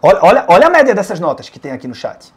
Olha, 0.00 0.18
olha, 0.22 0.44
olha 0.48 0.66
a 0.66 0.70
média 0.70 0.94
dessas 0.94 1.20
notas 1.20 1.50
que 1.50 1.58
tem 1.58 1.72
aqui 1.72 1.86
no 1.86 1.94
chat. 1.94 2.32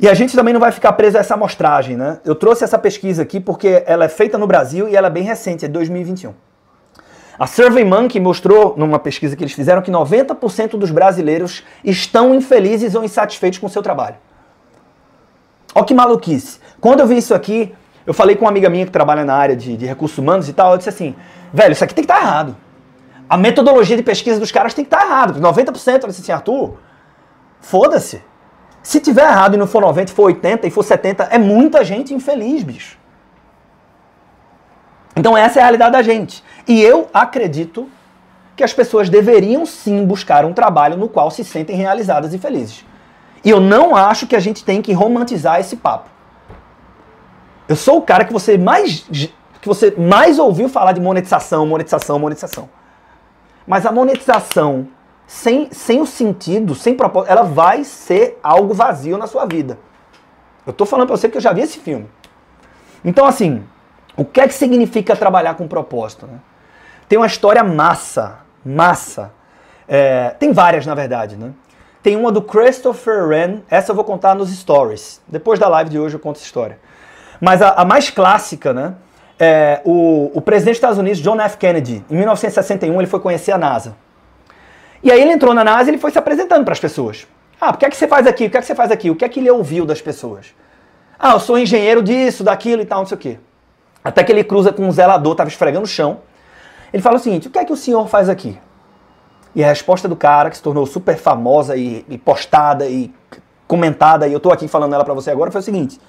E 0.00 0.08
a 0.08 0.14
gente 0.14 0.34
também 0.34 0.54
não 0.54 0.60
vai 0.60 0.72
ficar 0.72 0.92
preso 0.94 1.18
a 1.18 1.20
essa 1.20 1.34
amostragem, 1.34 1.96
né? 1.96 2.18
Eu 2.24 2.34
trouxe 2.34 2.64
essa 2.64 2.78
pesquisa 2.78 3.22
aqui 3.22 3.38
porque 3.38 3.84
ela 3.86 4.06
é 4.06 4.08
feita 4.08 4.38
no 4.38 4.46
Brasil 4.46 4.88
e 4.88 4.96
ela 4.96 5.08
é 5.08 5.10
bem 5.10 5.22
recente, 5.22 5.64
é 5.64 5.68
de 5.68 5.74
2021. 5.74 6.34
A 7.42 7.46
SurveyMonkey 7.48 8.20
mostrou, 8.20 8.74
numa 8.76 9.00
pesquisa 9.00 9.34
que 9.34 9.42
eles 9.42 9.52
fizeram, 9.52 9.82
que 9.82 9.90
90% 9.90 10.78
dos 10.78 10.92
brasileiros 10.92 11.64
estão 11.82 12.32
infelizes 12.32 12.94
ou 12.94 13.02
insatisfeitos 13.02 13.58
com 13.58 13.66
o 13.66 13.68
seu 13.68 13.82
trabalho. 13.82 14.14
Olha 15.74 15.84
que 15.84 15.92
maluquice. 15.92 16.60
Quando 16.80 17.00
eu 17.00 17.06
vi 17.08 17.16
isso 17.16 17.34
aqui, 17.34 17.74
eu 18.06 18.14
falei 18.14 18.36
com 18.36 18.44
uma 18.44 18.50
amiga 18.52 18.70
minha 18.70 18.86
que 18.86 18.92
trabalha 18.92 19.24
na 19.24 19.34
área 19.34 19.56
de, 19.56 19.76
de 19.76 19.84
recursos 19.84 20.16
humanos 20.16 20.48
e 20.48 20.52
tal, 20.52 20.70
eu 20.70 20.78
disse 20.78 20.90
assim, 20.90 21.16
velho, 21.52 21.72
isso 21.72 21.82
aqui 21.82 21.92
tem 21.92 22.04
que 22.04 22.12
estar 22.12 22.22
tá 22.22 22.28
errado. 22.28 22.56
A 23.28 23.36
metodologia 23.36 23.96
de 23.96 24.04
pesquisa 24.04 24.38
dos 24.38 24.52
caras 24.52 24.72
tem 24.72 24.84
que 24.84 24.94
estar 24.94 25.04
tá 25.04 25.06
errado. 25.06 25.40
90% 25.40 26.00
eu 26.00 26.08
disse 26.10 26.22
assim, 26.22 26.30
Arthur, 26.30 26.76
foda-se. 27.60 28.22
Se 28.84 29.00
tiver 29.00 29.24
errado 29.24 29.54
e 29.54 29.56
não 29.56 29.66
for 29.66 29.80
90, 29.80 30.12
for 30.12 30.26
80 30.26 30.68
e 30.68 30.70
for 30.70 30.84
70, 30.84 31.24
é 31.24 31.38
muita 31.38 31.84
gente 31.84 32.14
infeliz, 32.14 32.62
bicho. 32.62 33.01
Então 35.14 35.36
essa 35.36 35.58
é 35.58 35.62
a 35.62 35.64
realidade 35.64 35.92
da 35.92 36.02
gente. 36.02 36.42
E 36.66 36.80
eu 36.80 37.08
acredito 37.12 37.88
que 38.56 38.64
as 38.64 38.72
pessoas 38.72 39.08
deveriam 39.08 39.64
sim 39.66 40.04
buscar 40.04 40.44
um 40.44 40.52
trabalho 40.52 40.96
no 40.96 41.08
qual 41.08 41.30
se 41.30 41.44
sentem 41.44 41.76
realizadas 41.76 42.32
e 42.34 42.38
felizes. 42.38 42.84
E 43.44 43.50
eu 43.50 43.60
não 43.60 43.96
acho 43.96 44.26
que 44.26 44.36
a 44.36 44.40
gente 44.40 44.64
tem 44.64 44.80
que 44.80 44.92
romantizar 44.92 45.58
esse 45.58 45.76
papo. 45.76 46.08
Eu 47.68 47.76
sou 47.76 47.98
o 47.98 48.02
cara 48.02 48.24
que 48.24 48.32
você 48.32 48.56
mais 48.58 49.06
que 49.60 49.68
você 49.68 49.94
mais 49.96 50.38
ouviu 50.40 50.68
falar 50.68 50.92
de 50.92 51.00
monetização, 51.00 51.64
monetização, 51.64 52.18
monetização. 52.18 52.68
Mas 53.66 53.86
a 53.86 53.92
monetização 53.92 54.88
sem, 55.24 55.68
sem 55.70 56.00
o 56.00 56.06
sentido, 56.06 56.74
sem 56.74 56.94
propósito, 56.94 57.30
ela 57.30 57.42
vai 57.42 57.84
ser 57.84 58.38
algo 58.42 58.74
vazio 58.74 59.16
na 59.16 59.28
sua 59.28 59.46
vida. 59.46 59.78
Eu 60.66 60.72
tô 60.72 60.84
falando 60.84 61.06
para 61.06 61.16
você 61.16 61.28
que 61.28 61.36
eu 61.36 61.40
já 61.40 61.52
vi 61.52 61.60
esse 61.60 61.78
filme. 61.78 62.08
Então 63.04 63.24
assim, 63.24 63.64
o 64.16 64.24
que 64.24 64.40
é 64.40 64.48
que 64.48 64.54
significa 64.54 65.16
trabalhar 65.16 65.54
com 65.54 65.66
propósito? 65.66 66.26
Né? 66.26 66.38
Tem 67.08 67.18
uma 67.18 67.26
história 67.26 67.62
massa, 67.62 68.38
massa. 68.64 69.32
É, 69.88 70.30
tem 70.30 70.52
várias, 70.52 70.86
na 70.86 70.94
verdade, 70.94 71.36
né? 71.36 71.52
Tem 72.02 72.16
uma 72.16 72.32
do 72.32 72.42
Christopher 72.42 73.26
Wren, 73.26 73.60
essa 73.70 73.92
eu 73.92 73.96
vou 73.96 74.04
contar 74.04 74.34
nos 74.34 74.50
stories. 74.50 75.20
Depois 75.28 75.58
da 75.58 75.68
live 75.68 75.88
de 75.88 75.98
hoje 75.98 76.16
eu 76.16 76.20
conto 76.20 76.36
essa 76.36 76.44
história. 76.44 76.78
Mas 77.40 77.62
a, 77.62 77.70
a 77.70 77.84
mais 77.84 78.10
clássica, 78.10 78.72
né? 78.72 78.94
É, 79.38 79.80
o, 79.84 80.30
o 80.34 80.40
presidente 80.40 80.74
dos 80.74 80.78
Estados 80.78 80.98
Unidos, 80.98 81.20
John 81.20 81.40
F. 81.40 81.56
Kennedy, 81.56 82.04
em 82.10 82.16
1961, 82.16 83.00
ele 83.00 83.06
foi 83.06 83.20
conhecer 83.20 83.52
a 83.52 83.58
NASA. 83.58 83.96
E 85.02 85.10
aí 85.10 85.20
ele 85.20 85.32
entrou 85.32 85.52
na 85.52 85.64
NASA 85.64 85.90
e 85.90 85.92
ele 85.92 85.98
foi 85.98 86.10
se 86.10 86.18
apresentando 86.18 86.64
para 86.64 86.72
as 86.72 86.80
pessoas. 86.80 87.26
Ah, 87.60 87.70
o 87.70 87.76
que 87.76 87.86
é 87.86 87.90
que 87.90 87.96
você 87.96 88.08
faz 88.08 88.26
aqui? 88.26 88.46
O 88.46 88.50
que 88.50 88.56
é 88.56 88.60
que 88.60 88.66
você 88.66 88.74
faz 88.74 88.90
aqui? 88.90 89.10
O 89.10 89.16
que 89.16 89.24
é 89.24 89.28
que 89.28 89.40
ele 89.40 89.50
ouviu 89.50 89.84
das 89.84 90.00
pessoas? 90.00 90.54
Ah, 91.18 91.32
eu 91.32 91.40
sou 91.40 91.58
engenheiro 91.58 92.02
disso, 92.02 92.42
daquilo 92.42 92.82
e 92.82 92.84
tal, 92.84 93.00
não 93.00 93.06
sei 93.06 93.16
o 93.16 93.20
quê. 93.20 93.38
Até 94.04 94.24
que 94.24 94.32
ele 94.32 94.42
cruza 94.42 94.72
com 94.72 94.86
um 94.86 94.92
zelador, 94.92 95.32
estava 95.32 95.48
esfregando 95.48 95.84
o 95.84 95.88
chão. 95.88 96.20
Ele 96.92 97.02
fala 97.02 97.16
o 97.16 97.20
seguinte: 97.20 97.48
o 97.48 97.50
que 97.50 97.58
é 97.58 97.64
que 97.64 97.72
o 97.72 97.76
senhor 97.76 98.08
faz 98.08 98.28
aqui? 98.28 98.58
E 99.54 99.62
a 99.62 99.68
resposta 99.68 100.08
do 100.08 100.16
cara, 100.16 100.50
que 100.50 100.56
se 100.56 100.62
tornou 100.62 100.86
super 100.86 101.16
famosa 101.16 101.76
e, 101.76 102.04
e 102.08 102.18
postada 102.18 102.86
e 102.86 103.12
comentada, 103.66 104.26
e 104.26 104.32
eu 104.32 104.38
estou 104.38 104.52
aqui 104.52 104.66
falando 104.66 104.94
ela 104.94 105.04
para 105.04 105.14
você 105.14 105.30
agora, 105.30 105.50
foi 105.50 105.60
o 105.60 105.64
seguinte: 105.64 106.00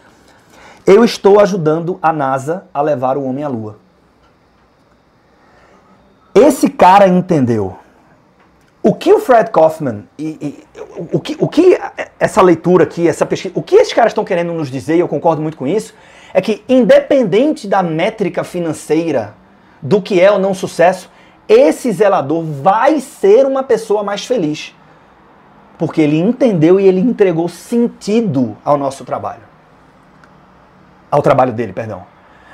eu 0.85 1.03
estou 1.03 1.39
ajudando 1.39 1.99
a 2.01 2.11
NASA 2.11 2.65
a 2.73 2.81
levar 2.81 3.17
o 3.17 3.23
homem 3.23 3.43
à 3.43 3.47
Lua. 3.47 3.77
Esse 6.35 6.67
cara 6.69 7.07
entendeu 7.07 7.77
o 8.81 8.93
que 8.93 9.13
o 9.13 9.19
Fred 9.19 9.49
Kaufman 9.51 10.03
e, 10.17 10.37
e 10.41 10.63
o, 11.13 11.19
que, 11.19 11.37
o 11.39 11.47
que 11.47 11.79
essa 12.19 12.41
leitura 12.41 12.83
aqui, 12.83 13.07
essa 13.07 13.25
pesquisa, 13.25 13.53
o 13.57 13.61
que 13.61 13.75
esses 13.75 13.93
caras 13.93 14.11
estão 14.11 14.25
querendo 14.25 14.51
nos 14.51 14.69
dizer, 14.69 14.97
e 14.97 14.99
eu 14.99 15.07
concordo 15.07 15.41
muito 15.41 15.55
com 15.55 15.65
isso, 15.65 15.93
é 16.33 16.41
que 16.41 16.63
independente 16.67 17.67
da 17.67 17.83
métrica 17.83 18.43
financeira 18.43 19.35
do 19.81 20.01
que 20.01 20.19
é 20.19 20.31
ou 20.31 20.39
não 20.39 20.53
sucesso, 20.53 21.11
esse 21.47 21.91
zelador 21.91 22.41
vai 22.43 22.99
ser 22.99 23.45
uma 23.45 23.63
pessoa 23.63 24.03
mais 24.03 24.25
feliz. 24.25 24.73
Porque 25.77 26.01
ele 26.01 26.17
entendeu 26.17 26.79
e 26.79 26.87
ele 26.87 27.01
entregou 27.01 27.47
sentido 27.49 28.57
ao 28.63 28.77
nosso 28.77 29.03
trabalho. 29.03 29.43
Ao 31.11 31.21
trabalho 31.21 31.53
dele, 31.53 31.73
perdão. 31.73 32.05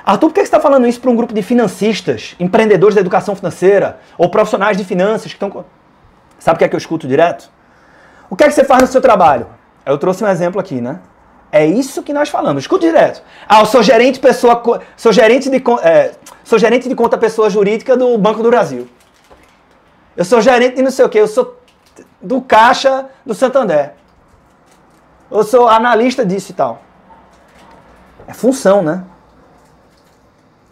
Arthur, 0.04 0.28
por 0.28 0.34
que 0.34 0.40
você 0.40 0.44
está 0.44 0.60
falando 0.60 0.86
isso 0.86 1.00
para 1.00 1.10
um 1.10 1.16
grupo 1.16 1.32
de 1.32 1.42
financistas, 1.42 2.34
empreendedores 2.40 2.94
da 2.94 3.00
educação 3.00 3.36
financeira 3.36 4.00
ou 4.18 4.28
profissionais 4.28 4.76
de 4.76 4.84
finanças 4.84 5.32
que 5.32 5.42
estão. 5.42 5.64
Sabe 6.38 6.56
o 6.56 6.58
que 6.58 6.64
é 6.64 6.68
que 6.68 6.74
eu 6.74 6.78
escuto 6.78 7.06
direto? 7.06 7.50
O 8.28 8.36
que 8.36 8.44
é 8.44 8.48
que 8.48 8.54
você 8.54 8.64
faz 8.64 8.82
no 8.82 8.88
seu 8.88 9.00
trabalho? 9.00 9.46
Eu 9.84 9.98
trouxe 9.98 10.24
um 10.24 10.28
exemplo 10.28 10.60
aqui, 10.60 10.80
né? 10.80 11.00
É 11.52 11.66
isso 11.66 12.02
que 12.02 12.12
nós 12.12 12.28
falamos. 12.28 12.62
Escuta 12.62 12.86
direto. 12.86 13.22
Ah, 13.48 13.60
eu 13.60 13.66
sou 13.66 13.82
gerente 13.82 14.20
pessoa, 14.20 14.80
sou 14.96 15.12
gerente 15.12 15.50
de, 15.50 15.62
é, 15.82 16.12
sou 16.44 16.58
gerente 16.58 16.88
de 16.88 16.94
conta 16.94 17.18
pessoa 17.18 17.50
jurídica 17.50 17.96
do 17.96 18.16
Banco 18.16 18.42
do 18.42 18.50
Brasil. 18.50 18.88
Eu 20.16 20.24
sou 20.24 20.40
gerente 20.40 20.76
de 20.76 20.82
não 20.82 20.90
sei 20.90 21.04
o 21.04 21.08
quê. 21.08 21.18
Eu 21.18 21.26
sou 21.26 21.58
do 22.22 22.40
caixa 22.40 23.06
do 23.26 23.34
Santander. 23.34 23.94
Eu 25.30 25.42
sou 25.42 25.68
analista 25.68 26.24
disso 26.24 26.52
e 26.52 26.54
tal. 26.54 26.82
É 28.28 28.32
função, 28.32 28.82
né? 28.82 29.04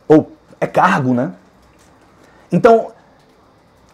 Ou 0.06 0.30
é 0.60 0.66
cargo, 0.66 1.12
né? 1.12 1.32
Então, 2.52 2.92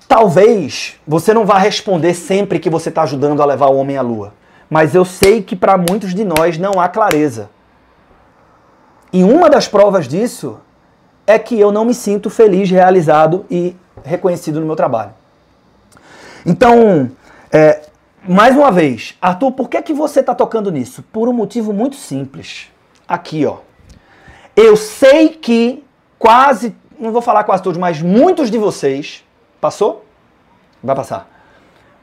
talvez 0.06 1.00
você 1.06 1.32
não 1.32 1.46
vá 1.46 1.56
responder 1.58 2.12
sempre 2.12 2.58
que 2.58 2.68
você 2.68 2.90
está 2.90 3.02
ajudando 3.02 3.42
a 3.42 3.46
levar 3.46 3.68
o 3.68 3.76
homem 3.76 3.96
à 3.96 4.02
lua 4.02 4.34
mas 4.74 4.92
eu 4.92 5.04
sei 5.04 5.40
que 5.40 5.54
para 5.54 5.78
muitos 5.78 6.12
de 6.12 6.24
nós 6.24 6.58
não 6.58 6.80
há 6.80 6.88
clareza. 6.88 7.48
E 9.12 9.22
uma 9.22 9.48
das 9.48 9.68
provas 9.68 10.08
disso 10.08 10.58
é 11.24 11.38
que 11.38 11.60
eu 11.60 11.70
não 11.70 11.84
me 11.84 11.94
sinto 11.94 12.28
feliz, 12.28 12.68
realizado 12.68 13.46
e 13.48 13.76
reconhecido 14.02 14.58
no 14.58 14.66
meu 14.66 14.74
trabalho. 14.74 15.12
Então, 16.44 17.08
é, 17.52 17.82
mais 18.28 18.56
uma 18.56 18.72
vez, 18.72 19.16
Arthur, 19.22 19.52
por 19.52 19.68
que, 19.68 19.76
é 19.76 19.82
que 19.82 19.94
você 19.94 20.18
está 20.18 20.34
tocando 20.34 20.72
nisso? 20.72 21.04
Por 21.04 21.28
um 21.28 21.32
motivo 21.32 21.72
muito 21.72 21.94
simples. 21.94 22.66
Aqui, 23.06 23.46
ó. 23.46 23.58
Eu 24.56 24.76
sei 24.76 25.28
que 25.28 25.84
quase, 26.18 26.74
não 26.98 27.12
vou 27.12 27.22
falar 27.22 27.44
quase 27.44 27.62
todos, 27.62 27.78
mas 27.78 28.02
muitos 28.02 28.50
de 28.50 28.58
vocês. 28.58 29.22
Passou? 29.60 30.04
Vai 30.82 30.96
passar 30.96 31.32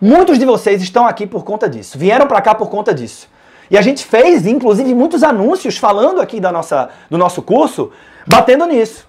Muitos 0.02 0.40
de 0.40 0.46
vocês 0.46 0.82
estão 0.82 1.06
aqui 1.06 1.28
por 1.28 1.44
conta 1.44 1.70
disso, 1.70 1.96
vieram 1.96 2.26
para 2.26 2.42
cá 2.42 2.56
por 2.56 2.72
conta 2.72 2.92
disso. 2.92 3.30
E 3.70 3.78
a 3.78 3.84
gente 3.84 4.04
fez, 4.04 4.48
inclusive, 4.48 4.96
muitos 4.96 5.22
anúncios 5.22 5.78
falando 5.78 6.20
aqui 6.20 6.40
da 6.40 6.52
nossa, 6.52 6.90
do 7.08 7.20
nosso 7.20 7.44
curso, 7.44 7.92
batendo 8.26 8.66
nisso. 8.66 9.08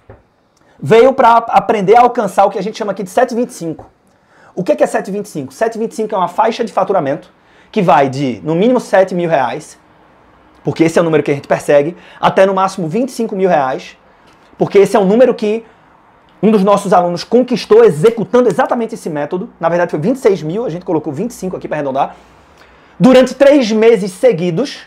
Veio 0.79 1.15
para 1.15 1.39
aprender 1.39 1.97
a 1.97 2.03
alcançar 2.03 2.45
o 2.45 2.51
que 2.51 2.59
a 2.59 2.63
gente 2.63 2.77
chama 2.77 2.93
aqui 2.93 3.03
de 3.03 3.09
725. 3.09 3.91
O 4.55 4.63
que 4.63 4.73
é 4.73 4.87
725? 4.87 5.55
725 5.55 6.15
é 6.15 6.19
uma 6.19 6.29
faixa 6.29 6.63
de 6.63 6.71
faturamento 6.71 7.33
que 7.71 7.81
vai 7.81 8.11
de, 8.11 8.43
no 8.45 8.55
mínimo, 8.55 8.79
7 8.79 9.15
mil 9.15 9.31
reais, 9.31 9.79
porque 10.63 10.85
esse 10.85 10.99
é 10.99 11.01
o 11.01 11.05
número 11.05 11.23
que 11.23 11.31
a 11.31 11.35
gente 11.35 11.49
persegue, 11.49 11.97
até 12.21 12.45
no 12.45 12.53
máximo 12.53 12.87
25 12.87 13.35
mil 13.35 13.49
reais, 13.49 13.97
porque 14.59 14.77
esse 14.77 14.95
é 14.95 15.01
o 15.01 15.07
número 15.07 15.35
que 15.35 15.65
um 16.43 16.51
dos 16.51 16.65
nossos 16.65 16.93
alunos 16.93 17.23
conquistou 17.23 17.85
executando 17.85 18.49
exatamente 18.49 18.95
esse 18.95 19.09
método. 19.09 19.49
Na 19.61 19.69
verdade, 19.69 19.93
foi 19.93 20.01
26 20.01 20.43
mil, 20.43 20.65
a 20.65 20.69
gente 20.69 20.85
colocou 20.85 21.13
25 21.13 21.57
aqui 21.57 21.69
para 21.69 21.77
arredondar. 21.77 22.17
Durante 22.99 23.35
três 23.35 23.71
meses 23.71 24.11
seguidos, 24.11 24.81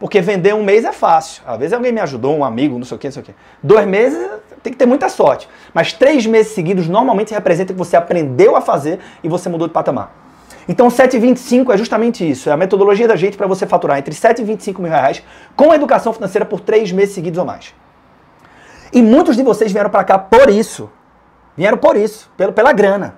porque 0.00 0.20
vender 0.20 0.54
um 0.54 0.64
mês 0.64 0.84
é 0.84 0.92
fácil. 0.92 1.42
Às 1.46 1.58
vezes 1.58 1.72
alguém 1.72 1.92
me 1.92 2.00
ajudou, 2.00 2.36
um 2.36 2.44
amigo, 2.44 2.76
não 2.76 2.84
sei 2.84 2.96
o 2.96 2.98
que, 2.98 3.06
não 3.06 3.12
sei 3.12 3.22
o 3.22 3.24
que. 3.24 3.34
Dois 3.62 3.86
meses 3.86 4.18
tem 4.62 4.72
que 4.72 4.78
ter 4.78 4.86
muita 4.86 5.08
sorte. 5.08 5.48
Mas 5.72 5.92
três 5.92 6.26
meses 6.26 6.52
seguidos 6.52 6.88
normalmente 6.88 7.32
representa 7.32 7.72
que 7.72 7.78
você 7.78 7.96
aprendeu 7.96 8.56
a 8.56 8.60
fazer 8.60 8.98
e 9.22 9.28
você 9.28 9.48
mudou 9.48 9.68
de 9.68 9.72
patamar. 9.72 10.12
Então 10.68 10.88
7,25 10.88 11.72
é 11.72 11.76
justamente 11.76 12.28
isso. 12.28 12.50
É 12.50 12.52
a 12.52 12.56
metodologia 12.56 13.06
da 13.06 13.14
gente 13.14 13.36
para 13.36 13.46
você 13.46 13.64
faturar 13.64 13.98
entre 13.98 14.12
7 14.12 14.42
e 14.42 14.44
25 14.44 14.82
mil 14.82 14.90
reais 14.90 15.22
com 15.54 15.72
educação 15.72 16.12
financeira 16.12 16.44
por 16.44 16.60
três 16.60 16.90
meses 16.90 17.14
seguidos 17.14 17.38
ou 17.38 17.44
mais. 17.44 17.72
E 18.96 19.02
muitos 19.02 19.36
de 19.36 19.42
vocês 19.42 19.70
vieram 19.70 19.90
para 19.90 20.02
cá 20.02 20.18
por 20.18 20.48
isso. 20.48 20.90
Vieram 21.54 21.76
por 21.76 21.98
isso, 21.98 22.30
pelo, 22.34 22.50
pela 22.50 22.72
grana. 22.72 23.16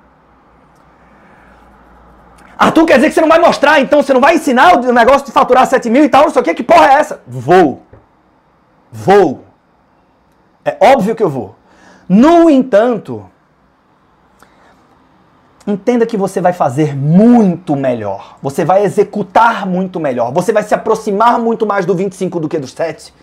Arthur, 2.59 2.85
quer 2.85 2.97
dizer 2.97 3.11
que 3.11 3.15
você 3.15 3.21
não 3.21 3.29
vai 3.29 3.39
mostrar, 3.39 3.79
então 3.81 4.03
você 4.03 4.13
não 4.13 4.21
vai 4.21 4.35
ensinar 4.35 4.77
o 4.77 4.93
negócio 4.93 5.25
de 5.25 5.31
faturar 5.31 5.65
7 5.69 5.89
mil 5.89 6.03
e 6.03 6.09
tal, 6.09 6.25
não 6.25 6.31
sei 6.31 6.43
o 6.43 6.45
que, 6.45 6.55
que 6.55 6.65
porra 6.65 6.89
é 6.89 6.95
essa? 6.95 7.23
Vou. 7.29 7.83
Vou. 8.91 9.45
É 10.65 10.77
óbvio 10.81 11.15
que 11.15 11.23
eu 11.23 11.31
vou. 11.31 11.55
No 12.09 12.51
entanto, 12.51 13.31
entenda 15.65 16.05
que 16.05 16.17
você 16.17 16.41
vai 16.41 16.53
fazer 16.53 16.97
muito 16.97 17.77
melhor. 17.77 18.37
Você 18.43 18.65
vai 18.65 18.83
executar 18.83 19.65
muito 19.65 20.01
melhor. 20.01 20.33
Você 20.33 20.53
vai 20.53 20.65
se 20.65 20.75
aproximar 20.75 21.39
muito 21.39 21.65
mais 21.65 21.87
do 21.87 21.95
25 21.95 22.41
do 22.41 22.49
que 22.49 22.59
do 22.59 22.67
7. 22.67 23.15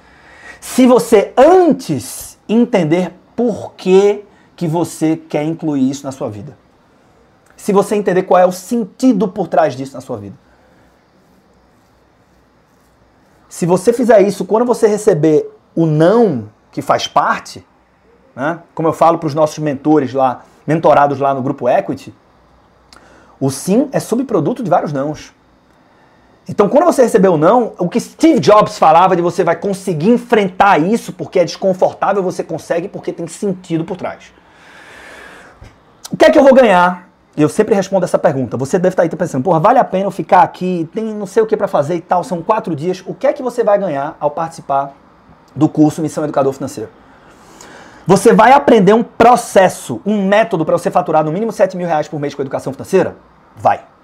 Se 0.62 0.88
você 0.88 1.34
antes 1.36 2.35
entender 2.48 3.14
por 3.36 3.74
que 3.74 4.24
que 4.56 4.68
você 4.68 5.18
quer 5.18 5.44
incluir 5.44 5.90
isso 5.90 6.06
na 6.06 6.12
sua 6.12 6.30
vida. 6.30 6.58
Se 7.58 7.74
você 7.74 7.96
entender 7.96 8.24
qual 8.24 8.40
é 8.40 8.46
o 8.46 8.52
sentido 8.52 9.28
por 9.28 9.48
trás 9.48 9.75
disso 9.75 9.94
na 9.94 10.02
sua 10.02 10.18
vida. 10.18 10.36
se 13.56 13.66
você 13.66 13.94
fizer 13.94 14.22
isso, 14.22 14.44
quando 14.44 14.66
você 14.66 14.86
receber 14.86 15.50
o 15.74 15.86
não, 15.86 16.50
que 16.74 16.82
faz 16.82 17.08
parte, 17.08 17.66
né? 18.36 18.60
como 18.74 18.90
eu 18.90 18.92
falo 18.92 19.18
para 19.18 19.28
os 19.28 19.34
nossos 19.34 19.60
mentores 19.60 20.14
lá, 20.14 20.44
mentorados 20.68 21.22
lá 21.22 21.34
no 21.34 21.42
grupo 21.42 21.70
Equity, 21.70 22.14
o 23.40 23.50
sim 23.50 23.88
é 23.94 24.00
subproduto 24.02 24.62
de 24.62 24.70
vários 24.70 24.92
nãos. 24.92 25.34
Então, 26.48 26.70
quando 26.70 26.86
você 26.86 27.02
recebeu 27.02 27.34
o 27.34 27.38
não, 27.38 27.74
o 27.80 27.90
que 27.90 28.00
Steve 28.00 28.40
Jobs 28.40 28.78
falava 28.78 29.16
de 29.16 29.22
você 29.22 29.44
vai 29.44 29.56
conseguir 29.56 30.10
enfrentar 30.10 30.80
isso 30.80 31.12
porque 31.12 31.40
é 31.40 31.44
desconfortável, 31.44 32.22
você 32.22 32.44
consegue 32.44 32.88
porque 32.88 33.12
tem 33.12 33.25
sentido 33.25 33.84
por 33.84 33.98
trás. 33.98 34.32
O 36.12 36.18
que 36.18 36.25
é 36.25 36.30
que 36.30 36.38
eu 36.38 36.44
vou 36.44 36.54
ganhar? 36.54 37.10
Eu 37.36 37.50
sempre 37.50 37.74
respondo 37.74 38.06
essa 38.06 38.20
pergunta. 38.20 38.56
Você 38.58 38.78
deve 38.78 38.94
estar 38.94 39.04
aí 39.04 39.10
pensando, 39.10 39.44
porra, 39.44 39.60
vale 39.60 39.80
a 39.80 39.84
pena 39.84 40.06
eu 40.06 40.12
ficar 40.12 40.44
aqui, 40.44 40.88
tem 40.94 41.04
não 41.04 41.25
sei 41.25 41.42
o 41.42 41.48
que 41.48 41.58
para 41.58 41.68
fazer 41.68 41.96
e 41.96 42.02
tal, 42.02 42.24
são 42.24 42.42
quatro 42.44 42.75
dias. 42.75 43.04
O 43.08 43.14
que 43.16 43.25
é 43.25 43.34
que 43.34 43.42
você 43.42 43.64
vai 43.64 43.80
ganhar 43.80 44.16
ao 44.20 44.30
participar 44.30 44.94
do 45.56 45.68
curso 45.68 46.02
Missão 46.02 46.24
Educador 46.24 46.54
Financeiro? 46.54 46.90
Você 48.06 48.34
vai 48.34 48.52
aprender 48.52 48.94
um 48.94 49.02
processo, 49.02 50.00
um 50.06 50.28
método 50.28 50.64
para 50.64 50.78
você 50.78 50.92
faturar 50.92 51.24
no 51.24 51.32
mínimo 51.32 51.52
7 51.52 51.75
mil 51.75 51.88
reais 51.88 52.08
por 52.08 52.20
mês 52.20 52.36
com 52.36 52.44
educação 52.44 52.72
financeira? 52.72 53.18
Vai. 53.58 53.95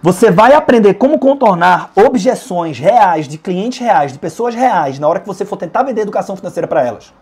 Você 0.00 0.30
vai 0.30 0.52
aprender 0.52 0.94
como 0.94 1.18
contornar 1.18 1.90
objeções 1.96 2.78
reais 2.78 3.26
de 3.26 3.36
clientes 3.36 3.80
reais, 3.80 4.12
de 4.12 4.18
pessoas 4.18 4.54
reais, 4.54 4.98
na 4.98 5.08
hora 5.08 5.18
que 5.18 5.26
você 5.26 5.44
for 5.44 5.56
tentar 5.56 5.82
vender 5.82 6.02
educação 6.02 6.36
financeira 6.36 6.68
para 6.68 6.86
elas. 6.86 7.12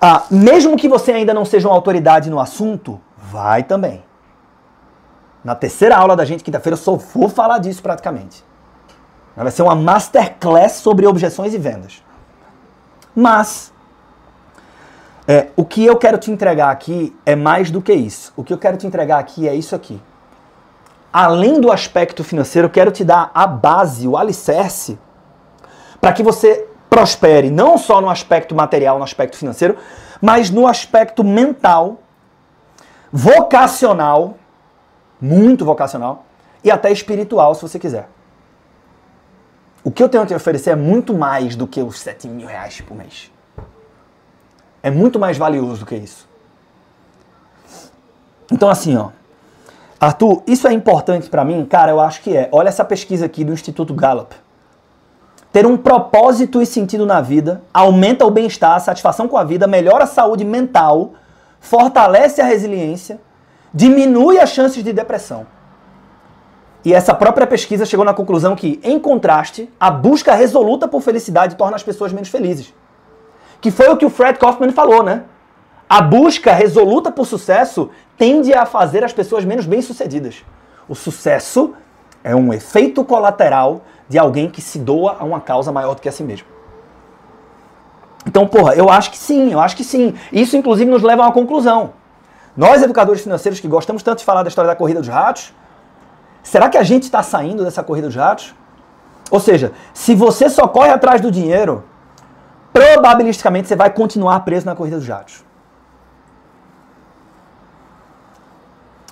Ah, 0.00 0.24
mesmo 0.28 0.76
que 0.76 0.88
você 0.88 1.12
ainda 1.12 1.32
não 1.32 1.44
seja 1.44 1.68
uma 1.68 1.76
autoridade 1.76 2.28
no 2.28 2.40
assunto, 2.40 3.00
vai 3.16 3.62
também. 3.62 4.02
Na 5.44 5.54
terceira 5.54 5.96
aula 5.96 6.16
da 6.16 6.24
gente, 6.24 6.42
quinta-feira, 6.42 6.74
eu 6.74 6.82
só 6.82 6.96
vou 6.96 7.28
falar 7.28 7.58
disso 7.58 7.82
praticamente. 7.82 8.44
Vai 9.36 9.50
ser 9.52 9.62
uma 9.62 9.76
masterclass 9.76 10.72
sobre 10.72 11.06
objeções 11.06 11.54
e 11.54 11.58
vendas. 11.58 12.02
Mas, 13.14 13.72
é, 15.26 15.48
o 15.56 15.64
que 15.64 15.86
eu 15.86 15.96
quero 15.96 16.18
te 16.18 16.32
entregar 16.32 16.70
aqui 16.70 17.16
é 17.24 17.36
mais 17.36 17.70
do 17.70 17.80
que 17.80 17.92
isso. 17.92 18.32
O 18.36 18.42
que 18.42 18.52
eu 18.52 18.58
quero 18.58 18.76
te 18.76 18.88
entregar 18.88 19.20
aqui 19.20 19.48
é 19.48 19.54
isso 19.54 19.74
aqui 19.74 20.00
além 21.12 21.60
do 21.60 21.70
aspecto 21.70 22.24
financeiro, 22.24 22.66
eu 22.66 22.70
quero 22.70 22.90
te 22.90 23.04
dar 23.04 23.30
a 23.34 23.46
base, 23.46 24.08
o 24.08 24.16
alicerce, 24.16 24.98
para 26.00 26.12
que 26.12 26.22
você 26.22 26.66
prospere, 26.88 27.50
não 27.50 27.76
só 27.76 28.00
no 28.00 28.08
aspecto 28.08 28.54
material, 28.54 28.98
no 28.98 29.04
aspecto 29.04 29.36
financeiro, 29.36 29.76
mas 30.20 30.50
no 30.50 30.66
aspecto 30.66 31.22
mental, 31.22 31.98
vocacional, 33.12 34.36
muito 35.20 35.64
vocacional, 35.64 36.24
e 36.64 36.70
até 36.70 36.90
espiritual, 36.90 37.54
se 37.54 37.62
você 37.62 37.78
quiser. 37.78 38.08
O 39.84 39.90
que 39.90 40.02
eu 40.02 40.08
tenho 40.08 40.22
a 40.22 40.26
te 40.26 40.34
oferecer 40.34 40.70
é 40.70 40.76
muito 40.76 41.12
mais 41.12 41.56
do 41.56 41.66
que 41.66 41.80
os 41.82 42.00
7 42.00 42.28
mil 42.28 42.46
reais 42.46 42.80
por 42.80 42.96
mês. 42.96 43.30
É 44.82 44.90
muito 44.90 45.18
mais 45.18 45.36
valioso 45.36 45.80
do 45.80 45.86
que 45.86 45.96
isso. 45.96 46.28
Então, 48.50 48.68
assim, 48.68 48.96
ó. 48.96 49.10
Arthur, 50.02 50.42
isso 50.48 50.66
é 50.66 50.72
importante 50.72 51.30
para 51.30 51.44
mim? 51.44 51.64
Cara, 51.64 51.92
eu 51.92 52.00
acho 52.00 52.22
que 52.22 52.36
é. 52.36 52.48
Olha 52.50 52.68
essa 52.68 52.84
pesquisa 52.84 53.24
aqui 53.24 53.44
do 53.44 53.52
Instituto 53.52 53.94
Gallup. 53.94 54.34
Ter 55.52 55.64
um 55.64 55.76
propósito 55.76 56.60
e 56.60 56.66
sentido 56.66 57.06
na 57.06 57.20
vida 57.20 57.62
aumenta 57.72 58.26
o 58.26 58.30
bem-estar, 58.30 58.72
a 58.72 58.80
satisfação 58.80 59.28
com 59.28 59.36
a 59.36 59.44
vida, 59.44 59.68
melhora 59.68 60.02
a 60.02 60.08
saúde 60.08 60.44
mental, 60.44 61.12
fortalece 61.60 62.40
a 62.40 62.44
resiliência, 62.44 63.20
diminui 63.72 64.40
as 64.40 64.50
chances 64.50 64.82
de 64.82 64.92
depressão. 64.92 65.46
E 66.84 66.92
essa 66.92 67.14
própria 67.14 67.46
pesquisa 67.46 67.86
chegou 67.86 68.04
na 68.04 68.12
conclusão 68.12 68.56
que, 68.56 68.80
em 68.82 68.98
contraste, 68.98 69.70
a 69.78 69.88
busca 69.88 70.34
resoluta 70.34 70.88
por 70.88 71.00
felicidade 71.00 71.54
torna 71.54 71.76
as 71.76 71.84
pessoas 71.84 72.12
menos 72.12 72.28
felizes. 72.28 72.74
Que 73.60 73.70
foi 73.70 73.88
o 73.88 73.96
que 73.96 74.04
o 74.04 74.10
Fred 74.10 74.36
Kaufman 74.36 74.72
falou, 74.72 75.04
né? 75.04 75.22
A 75.92 76.00
busca 76.00 76.54
resoluta 76.54 77.12
por 77.12 77.26
sucesso 77.26 77.90
tende 78.16 78.54
a 78.54 78.64
fazer 78.64 79.04
as 79.04 79.12
pessoas 79.12 79.44
menos 79.44 79.66
bem-sucedidas. 79.66 80.42
O 80.88 80.94
sucesso 80.94 81.74
é 82.24 82.34
um 82.34 82.50
efeito 82.50 83.04
colateral 83.04 83.82
de 84.08 84.18
alguém 84.18 84.48
que 84.48 84.62
se 84.62 84.78
doa 84.78 85.18
a 85.20 85.24
uma 85.24 85.38
causa 85.38 85.70
maior 85.70 85.94
do 85.94 86.00
que 86.00 86.08
a 86.08 86.12
si 86.12 86.24
mesmo. 86.24 86.46
Então, 88.26 88.46
porra, 88.46 88.74
eu 88.74 88.88
acho 88.88 89.10
que 89.10 89.18
sim, 89.18 89.52
eu 89.52 89.60
acho 89.60 89.76
que 89.76 89.84
sim. 89.84 90.14
Isso, 90.32 90.56
inclusive, 90.56 90.90
nos 90.90 91.02
leva 91.02 91.24
a 91.24 91.26
uma 91.26 91.32
conclusão. 91.34 91.92
Nós, 92.56 92.82
educadores 92.82 93.20
financeiros 93.20 93.60
que 93.60 93.68
gostamos 93.68 94.02
tanto 94.02 94.20
de 94.20 94.24
falar 94.24 94.42
da 94.42 94.48
história 94.48 94.70
da 94.70 94.74
corrida 94.74 95.00
dos 95.00 95.10
ratos, 95.10 95.52
será 96.42 96.70
que 96.70 96.78
a 96.78 96.82
gente 96.82 97.02
está 97.02 97.22
saindo 97.22 97.64
dessa 97.64 97.84
corrida 97.84 98.06
dos 98.06 98.16
ratos? 98.16 98.54
Ou 99.30 99.40
seja, 99.40 99.72
se 99.92 100.14
você 100.14 100.48
só 100.48 100.66
corre 100.66 100.88
atrás 100.88 101.20
do 101.20 101.30
dinheiro, 101.30 101.84
probabilisticamente 102.72 103.68
você 103.68 103.76
vai 103.76 103.90
continuar 103.90 104.40
preso 104.40 104.64
na 104.64 104.74
corrida 104.74 104.96
dos 104.96 105.06
ratos. 105.06 105.51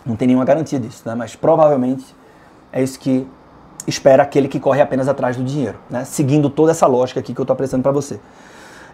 Não 0.04 0.16
tem 0.16 0.26
nenhuma 0.26 0.44
garantia 0.44 0.78
disso, 0.78 1.02
né? 1.06 1.14
mas 1.14 1.36
provavelmente 1.36 2.14
é 2.72 2.82
isso 2.82 2.98
que 2.98 3.26
espera 3.86 4.22
aquele 4.22 4.48
que 4.48 4.58
corre 4.58 4.80
apenas 4.80 5.08
atrás 5.08 5.36
do 5.36 5.44
dinheiro, 5.44 5.78
né? 5.88 6.04
seguindo 6.04 6.48
toda 6.48 6.70
essa 6.70 6.86
lógica 6.86 7.20
aqui 7.20 7.34
que 7.34 7.40
eu 7.40 7.44
estou 7.44 7.54
apresentando 7.54 7.82
para 7.82 7.92
você. 7.92 8.20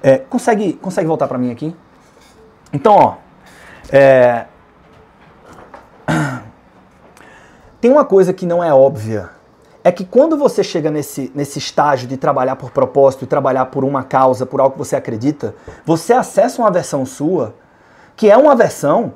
É, 0.02 0.18
consegue, 0.18 0.74
consegue 0.74 1.06
voltar 1.06 1.26
para 1.28 1.38
mim 1.38 1.50
aqui? 1.50 1.74
Então, 2.72 2.94
ó, 2.94 3.14
é... 3.90 4.46
tem 7.80 7.90
uma 7.90 8.04
coisa 8.04 8.32
que 8.32 8.46
não 8.46 8.62
é 8.62 8.72
óbvia. 8.72 9.30
É 9.82 9.92
que 9.92 10.04
quando 10.04 10.36
você 10.36 10.64
chega 10.64 10.90
nesse, 10.90 11.30
nesse 11.32 11.60
estágio 11.60 12.08
de 12.08 12.16
trabalhar 12.16 12.56
por 12.56 12.72
propósito, 12.72 13.20
de 13.20 13.26
trabalhar 13.26 13.66
por 13.66 13.84
uma 13.84 14.02
causa, 14.02 14.44
por 14.44 14.60
algo 14.60 14.72
que 14.72 14.78
você 14.78 14.96
acredita, 14.96 15.54
você 15.84 16.12
acessa 16.12 16.60
uma 16.60 16.70
versão 16.70 17.06
sua 17.06 17.54
que 18.16 18.30
é 18.30 18.36
uma 18.36 18.56
versão 18.56 19.14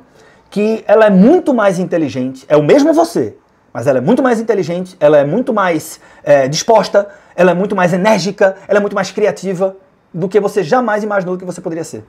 que 0.50 0.84
ela 0.86 1.06
é 1.06 1.10
muito 1.10 1.54
mais 1.54 1.78
inteligente, 1.78 2.44
é 2.48 2.56
o 2.56 2.62
mesmo 2.62 2.92
você, 2.92 3.36
mas 3.72 3.86
ela 3.86 3.98
é 3.98 4.00
muito 4.00 4.22
mais 4.22 4.40
inteligente, 4.40 4.96
ela 4.98 5.16
é 5.16 5.24
muito 5.24 5.54
mais 5.54 6.00
é, 6.24 6.48
disposta, 6.48 7.08
ela 7.36 7.52
é 7.52 7.54
muito 7.54 7.76
mais 7.76 7.92
enérgica, 7.92 8.56
ela 8.66 8.78
é 8.78 8.80
muito 8.80 8.94
mais 8.94 9.12
criativa 9.12 9.76
do 10.12 10.28
que 10.28 10.40
você 10.40 10.64
jamais 10.64 11.04
imaginou 11.04 11.38
que 11.38 11.44
você 11.44 11.60
poderia 11.60 11.84
ser. 11.84 12.04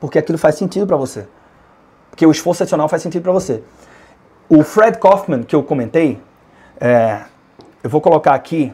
Porque 0.00 0.18
aquilo 0.18 0.38
faz 0.38 0.56
sentido 0.56 0.86
para 0.86 0.96
você. 0.96 1.28
Porque 2.10 2.26
o 2.26 2.30
esforço 2.32 2.64
adicional 2.64 2.88
faz 2.88 3.02
sentido 3.02 3.22
para 3.22 3.32
você. 3.32 3.62
O 4.48 4.64
Fred 4.64 4.98
Kaufman, 4.98 5.44
que 5.44 5.54
eu 5.54 5.62
comentei, 5.62 6.20
é, 6.80 7.20
eu 7.84 7.88
vou 7.88 8.00
colocar 8.00 8.34
aqui 8.34 8.72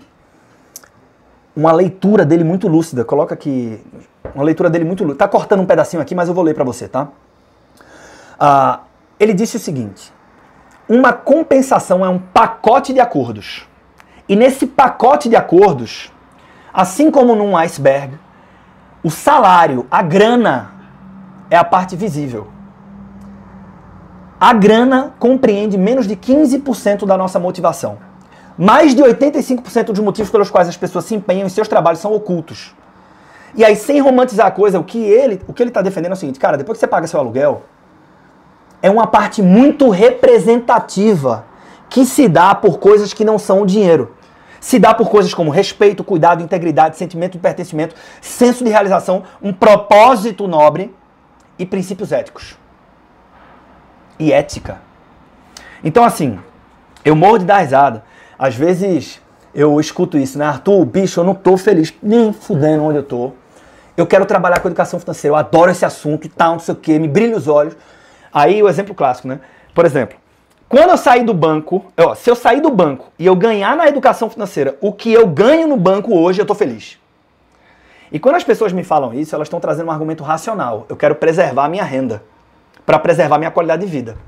uma 1.55 1.73
leitura 1.73 2.25
dele 2.25 2.45
muito 2.45 2.69
lúcida. 2.69 3.05
Coloca 3.05 3.35
aqui 3.35 3.79
uma 4.35 4.45
leitura 4.45 4.71
dele 4.71 4.85
muito 4.85 5.05
lúcida. 5.05 5.19
Tá 5.19 5.29
cortando 5.29 5.61
um 5.61 5.67
pedacinho 5.67 6.01
aqui, 6.01 6.15
mas 6.15 6.29
eu 6.29 6.35
vou 6.35 6.43
ler 6.43 6.55
para 6.55 6.65
você, 6.65 6.89
tá? 6.89 7.09
Uh, 8.41 8.81
ele 9.19 9.35
disse 9.35 9.57
o 9.57 9.61
seguinte: 9.61 10.13
uma 10.89 11.13
compensação 11.13 12.05
é 12.05 12.09
um 12.09 12.19
pacote 12.19 12.93
de 12.93 13.01
acordos. 13.01 13.67
E 14.29 14.37
nesse 14.37 14.67
pacote 14.67 15.29
de 15.29 15.37
acordos, 15.37 16.13
assim 16.73 17.11
como 17.11 17.35
num 17.35 17.57
iceberg, 17.57 18.19
o 19.03 19.11
salário, 19.11 19.87
a 19.91 20.03
grana, 20.03 20.73
é 21.51 21.57
a 21.57 21.65
parte 21.65 21.97
visível. 21.97 22.49
A 24.39 24.53
grana 24.53 25.15
compreende 25.19 25.79
menos 25.79 26.07
de 26.07 26.15
15% 26.15 27.07
da 27.07 27.17
nossa 27.17 27.39
motivação. 27.39 27.99
Mais 28.59 28.95
de 28.95 29.03
85% 29.03 29.87
dos 29.87 30.01
motivos 30.01 30.31
pelos 30.31 30.51
quais 30.51 30.69
as 30.69 30.77
pessoas 30.77 31.05
se 31.05 31.15
empenham 31.15 31.47
em 31.47 31.49
seus 31.49 31.69
trabalhos 31.69 32.01
são 32.01 32.13
ocultos. 32.13 32.75
E 33.55 33.65
aí, 33.65 33.77
sem 33.77 34.01
romantizar 34.01 34.47
a 34.47 34.51
coisa, 34.51 34.79
o 34.79 34.85
que 34.85 34.99
ele 34.99 35.41
o 35.47 35.53
que 35.53 35.63
ele 35.63 35.71
está 35.71 35.81
defendendo 35.81 36.13
é 36.13 36.15
o 36.15 36.17
seguinte, 36.17 36.39
cara, 36.39 36.57
depois 36.59 36.77
que 36.77 36.81
você 36.81 36.87
paga 36.87 37.07
seu 37.07 37.19
aluguel, 37.19 37.63
é 38.83 38.91
uma 38.91 39.07
parte 39.07 39.43
muito 39.43 39.89
representativa 39.89 41.45
que 41.89 42.05
se 42.05 42.29
dá 42.29 42.55
por 42.55 42.79
coisas 42.79 43.13
que 43.13 43.25
não 43.25 43.39
são 43.39 43.63
o 43.63 43.67
dinheiro. 43.67 44.15
Se 44.61 44.79
dá 44.79 44.93
por 44.93 45.09
coisas 45.09 45.33
como 45.33 45.51
respeito, 45.51 46.03
cuidado, 46.03 46.43
integridade, 46.43 46.97
sentimento 46.97 47.33
de 47.33 47.39
pertencimento, 47.39 47.95
senso 48.21 48.65
de 48.65 48.71
realização, 48.71 49.23
um 49.41 49.53
propósito 49.53 50.49
nobre 50.49 50.95
e 51.59 51.65
princípios 51.65 52.13
éticos. 52.13 52.59
E 54.19 54.33
ética. 54.33 54.81
Então, 55.85 56.05
assim, 56.05 56.39
eu 57.05 57.15
morro 57.15 57.39
de 57.39 57.45
dar 57.45 57.59
risada. 57.59 58.03
Às 58.39 58.57
vezes 58.57 59.21
eu 59.55 59.79
escuto 59.81 60.19
isso, 60.19 60.39
né? 60.39 60.45
Arthur, 60.45 60.85
bicho, 60.85 61.21
eu 61.21 61.25
não 61.25 61.35
tô 61.35 61.57
feliz 61.57 61.95
nem 62.03 62.33
fudendo 62.33 62.85
onde 62.85 62.99
eu 62.99 63.03
tô. 63.03 63.33
Eu 63.97 64.07
quero 64.07 64.27
trabalhar 64.27 64.61
com 64.61 64.69
educação 64.69 65.01
financeira, 65.01 65.33
eu 65.33 65.39
adoro 65.39 65.71
esse 65.71 65.85
assunto 65.85 66.27
e 66.27 66.29
tal, 66.29 66.53
não 66.53 66.59
sei 66.59 66.75
o 66.75 66.77
quê, 66.77 66.99
me 66.99 67.09
brilha 67.09 67.37
os 67.37 67.49
olhos. 67.49 67.75
Aí 68.37 68.63
o 68.63 68.69
exemplo 68.69 68.95
clássico, 68.95 69.29
né? 69.29 69.41
Por 69.75 69.87
exemplo, 69.87 70.19
quando 70.69 70.91
eu 70.91 70.99
sair 70.99 71.25
do 71.25 71.33
banco, 71.33 71.87
ó, 71.97 72.15
se 72.15 72.29
eu 72.29 72.37
sair 72.37 72.61
do 72.61 72.69
banco 72.69 73.11
e 73.19 73.25
eu 73.25 73.35
ganhar 73.35 73.75
na 73.75 73.89
educação 73.89 74.29
financeira 74.29 74.77
o 74.79 74.93
que 74.93 75.11
eu 75.11 75.27
ganho 75.27 75.67
no 75.67 75.75
banco 75.79 76.15
hoje, 76.15 76.43
eu 76.43 76.45
tô 76.45 76.55
feliz. 76.55 76.99
E 78.13 78.19
quando 78.19 78.35
as 78.35 78.45
pessoas 78.45 78.75
me 78.75 78.85
falam 78.85 79.15
isso, 79.15 79.35
elas 79.35 79.47
estão 79.47 79.59
trazendo 79.59 79.87
um 79.87 79.91
argumento 79.91 80.23
racional. 80.23 80.85
Eu 80.87 80.97
quero 80.97 81.15
preservar 81.15 81.65
a 81.65 81.69
minha 81.71 81.83
renda 81.83 82.23
para 82.85 82.99
preservar 82.99 83.39
minha 83.39 83.51
qualidade 83.51 83.87
de 83.87 83.91
vida. 83.91 84.19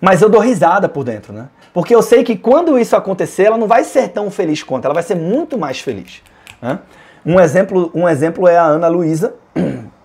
Mas 0.00 0.20
eu 0.20 0.28
dou 0.28 0.40
risada 0.40 0.88
por 0.88 1.04
dentro, 1.04 1.32
né? 1.32 1.48
Porque 1.72 1.94
eu 1.94 2.02
sei 2.02 2.24
que 2.24 2.36
quando 2.36 2.76
isso 2.76 2.96
acontecer, 2.96 3.44
ela 3.44 3.56
não 3.56 3.68
vai 3.68 3.84
ser 3.84 4.08
tão 4.08 4.32
feliz 4.32 4.64
quanto, 4.64 4.86
ela 4.86 4.94
vai 4.94 5.04
ser 5.04 5.14
muito 5.14 5.56
mais 5.56 5.78
feliz. 5.78 6.24
Né? 6.60 6.80
Um, 7.24 7.38
exemplo, 7.38 7.88
um 7.94 8.08
exemplo 8.08 8.48
é 8.48 8.58
a 8.58 8.64
Ana 8.64 8.88
Luísa, 8.88 9.36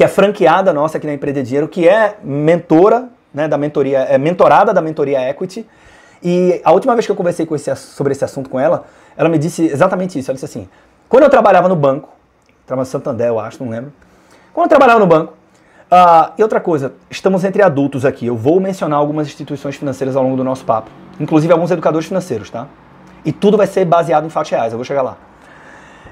que 0.00 0.04
é 0.04 0.08
franqueada 0.08 0.72
nossa 0.72 0.96
aqui 0.96 1.06
na 1.06 1.12
Empreender 1.12 1.42
Dinheiro, 1.42 1.68
que 1.68 1.86
é 1.86 2.16
mentora 2.24 3.10
né, 3.34 3.46
da 3.46 3.58
mentoria, 3.58 3.98
é 3.98 4.16
mentorada 4.16 4.72
da 4.72 4.80
mentoria 4.80 5.28
Equity. 5.28 5.66
E 6.22 6.58
a 6.64 6.72
última 6.72 6.94
vez 6.94 7.04
que 7.04 7.12
eu 7.12 7.16
conversei 7.16 7.44
com 7.44 7.54
esse, 7.54 7.76
sobre 7.76 8.12
esse 8.12 8.24
assunto 8.24 8.48
com 8.48 8.58
ela, 8.58 8.86
ela 9.14 9.28
me 9.28 9.36
disse 9.36 9.62
exatamente 9.62 10.18
isso. 10.18 10.30
Ela 10.30 10.36
disse 10.36 10.46
assim: 10.46 10.66
quando 11.06 11.24
eu 11.24 11.28
trabalhava 11.28 11.68
no 11.68 11.76
banco, 11.76 12.08
trabalhava 12.64 12.88
no 12.88 12.90
Santander, 12.90 13.26
eu 13.26 13.38
acho, 13.38 13.62
não 13.62 13.70
lembro. 13.70 13.92
Quando 14.54 14.64
eu 14.64 14.68
trabalhava 14.70 15.00
no 15.00 15.06
banco, 15.06 15.34
Uh, 15.92 16.30
e 16.38 16.42
outra 16.44 16.60
coisa, 16.60 16.94
estamos 17.10 17.42
entre 17.42 17.60
adultos 17.64 18.04
aqui. 18.04 18.24
Eu 18.24 18.36
vou 18.36 18.60
mencionar 18.60 18.96
algumas 18.96 19.26
instituições 19.26 19.74
financeiras 19.74 20.14
ao 20.14 20.22
longo 20.22 20.36
do 20.36 20.44
nosso 20.44 20.64
papo, 20.64 20.88
inclusive 21.18 21.52
alguns 21.52 21.72
educadores 21.72 22.06
financeiros, 22.06 22.48
tá? 22.48 22.68
E 23.24 23.32
tudo 23.32 23.56
vai 23.56 23.66
ser 23.66 23.84
baseado 23.84 24.24
em 24.24 24.30
fatos 24.30 24.52
reais, 24.52 24.72
eu 24.72 24.78
vou 24.78 24.84
chegar 24.84 25.02
lá. 25.02 25.16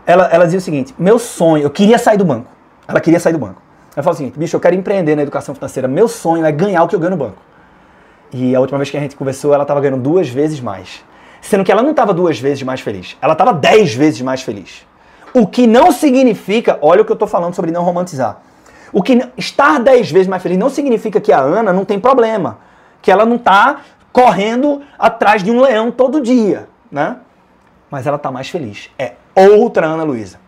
Ela, 0.04 0.26
ela 0.32 0.44
dizia 0.46 0.58
o 0.58 0.60
seguinte: 0.60 0.92
meu 0.98 1.16
sonho, 1.16 1.62
eu 1.62 1.70
queria 1.70 1.96
sair 1.96 2.18
do 2.18 2.24
banco. 2.24 2.50
Ela 2.88 3.00
queria 3.00 3.20
sair 3.20 3.32
do 3.32 3.38
banco. 3.38 3.67
Ela 3.98 4.04
falou 4.04 4.14
o 4.14 4.16
seguinte: 4.16 4.38
bicho, 4.38 4.54
eu 4.54 4.60
quero 4.60 4.76
empreender 4.76 5.16
na 5.16 5.22
educação 5.22 5.52
financeira. 5.54 5.88
Meu 5.88 6.06
sonho 6.06 6.46
é 6.46 6.52
ganhar 6.52 6.84
o 6.84 6.88
que 6.88 6.94
eu 6.94 7.00
ganho 7.00 7.10
no 7.10 7.16
banco. 7.16 7.42
E 8.32 8.54
a 8.54 8.60
última 8.60 8.78
vez 8.78 8.88
que 8.90 8.96
a 8.96 9.00
gente 9.00 9.16
conversou, 9.16 9.52
ela 9.52 9.64
estava 9.64 9.80
ganhando 9.80 10.00
duas 10.00 10.28
vezes 10.28 10.60
mais. 10.60 11.04
Sendo 11.40 11.64
que 11.64 11.72
ela 11.72 11.82
não 11.82 11.90
estava 11.90 12.14
duas 12.14 12.38
vezes 12.38 12.62
mais 12.62 12.80
feliz, 12.80 13.16
ela 13.20 13.32
estava 13.32 13.52
dez 13.52 13.94
vezes 13.94 14.20
mais 14.22 14.42
feliz. 14.42 14.86
O 15.34 15.46
que 15.46 15.66
não 15.66 15.90
significa, 15.90 16.78
olha 16.80 17.02
o 17.02 17.04
que 17.04 17.10
eu 17.10 17.14
estou 17.14 17.28
falando 17.28 17.54
sobre 17.54 17.72
não 17.72 17.82
romantizar 17.82 18.40
o 18.92 19.02
que 19.02 19.18
estar 19.36 19.78
dez 19.80 20.10
vezes 20.10 20.28
mais 20.28 20.42
feliz 20.42 20.58
não 20.58 20.70
significa 20.70 21.20
que 21.20 21.32
a 21.32 21.38
Ana 21.38 21.72
não 21.72 21.84
tem 21.84 21.98
problema, 21.98 22.58
que 23.02 23.10
ela 23.10 23.24
não 23.24 23.36
está 23.36 23.80
correndo 24.12 24.82
atrás 24.98 25.42
de 25.42 25.50
um 25.50 25.60
leão 25.60 25.90
todo 25.90 26.20
dia, 26.20 26.68
né? 26.90 27.16
Mas 27.90 28.06
ela 28.06 28.16
está 28.16 28.30
mais 28.30 28.48
feliz. 28.48 28.90
É 28.98 29.14
outra 29.34 29.86
Ana 29.86 30.02
Luísa. 30.02 30.38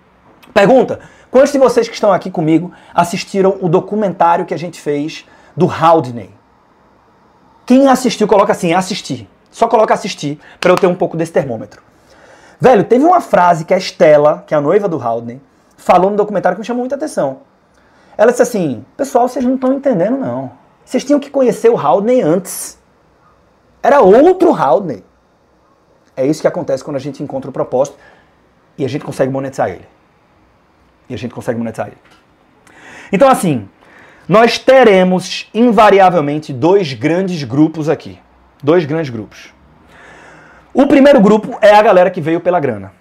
Pergunta: 0.52 1.00
quantos 1.30 1.52
de 1.52 1.58
vocês 1.58 1.88
que 1.88 1.94
estão 1.94 2.12
aqui 2.12 2.30
comigo 2.30 2.72
assistiram 2.94 3.56
o 3.60 3.68
documentário 3.68 4.44
que 4.44 4.54
a 4.54 4.58
gente 4.58 4.80
fez 4.80 5.24
do 5.56 5.70
Haldney? 5.70 6.30
Quem 7.66 7.88
assistiu, 7.88 8.26
coloca 8.26 8.52
assim, 8.52 8.74
assistir. 8.74 9.28
Só 9.50 9.68
coloca 9.68 9.94
assistir 9.94 10.40
para 10.60 10.72
eu 10.72 10.76
ter 10.76 10.86
um 10.86 10.94
pouco 10.94 11.16
desse 11.16 11.32
termômetro. 11.32 11.82
Velho, 12.60 12.84
teve 12.84 13.04
uma 13.04 13.20
frase 13.20 13.64
que 13.64 13.72
a 13.72 13.78
Estela, 13.78 14.44
que 14.46 14.54
é 14.54 14.56
a 14.56 14.60
noiva 14.60 14.88
do 14.88 15.00
Haldney, 15.00 15.40
falou 15.76 16.10
no 16.10 16.16
documentário 16.16 16.56
que 16.56 16.60
me 16.60 16.66
chamou 16.66 16.82
muita 16.82 16.94
atenção. 16.94 17.38
Ela 18.16 18.32
disse 18.32 18.42
assim: 18.42 18.84
Pessoal, 18.96 19.28
vocês 19.28 19.44
não 19.44 19.54
estão 19.54 19.72
entendendo, 19.72 20.18
não. 20.18 20.52
Vocês 20.84 21.04
tinham 21.04 21.20
que 21.20 21.30
conhecer 21.30 21.70
o 21.70 21.78
Haldney 21.78 22.20
antes. 22.20 22.78
Era 23.82 24.00
outro 24.00 24.52
Haldney. 24.52 25.04
É 26.16 26.26
isso 26.26 26.42
que 26.42 26.48
acontece 26.48 26.84
quando 26.84 26.96
a 26.96 27.00
gente 27.00 27.22
encontra 27.22 27.48
o 27.48 27.52
propósito 27.52 27.96
e 28.76 28.84
a 28.84 28.88
gente 28.88 29.04
consegue 29.04 29.32
monetizar 29.32 29.70
ele. 29.70 29.86
E 31.10 31.14
a 31.14 31.18
gente 31.18 31.34
consegue 31.34 31.58
monetizar 31.58 31.88
ele. 31.88 31.98
Então, 33.12 33.28
assim, 33.28 33.68
nós 34.28 34.58
teremos 34.58 35.50
invariavelmente 35.52 36.52
dois 36.52 36.92
grandes 36.92 37.42
grupos 37.42 37.88
aqui. 37.88 38.18
Dois 38.62 38.84
grandes 38.84 39.10
grupos. 39.10 39.52
O 40.72 40.86
primeiro 40.86 41.20
grupo 41.20 41.58
é 41.60 41.74
a 41.74 41.82
galera 41.82 42.10
que 42.10 42.20
veio 42.20 42.40
pela 42.40 42.60
grana. 42.60 42.92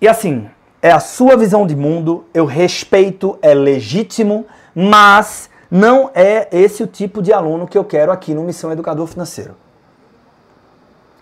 E 0.00 0.08
assim, 0.08 0.50
é 0.82 0.90
a 0.90 0.98
sua 0.98 1.36
visão 1.36 1.64
de 1.64 1.76
mundo, 1.76 2.24
eu 2.34 2.44
respeito, 2.44 3.38
é 3.40 3.54
legítimo, 3.54 4.44
mas 4.74 5.48
não 5.70 6.10
é 6.12 6.48
esse 6.50 6.82
o 6.82 6.86
tipo 6.88 7.22
de 7.22 7.32
aluno 7.32 7.68
que 7.68 7.78
eu 7.78 7.84
quero 7.84 8.10
aqui 8.10 8.34
no 8.34 8.42
Missão 8.42 8.72
Educador 8.72 9.06
Financeiro. 9.06 9.54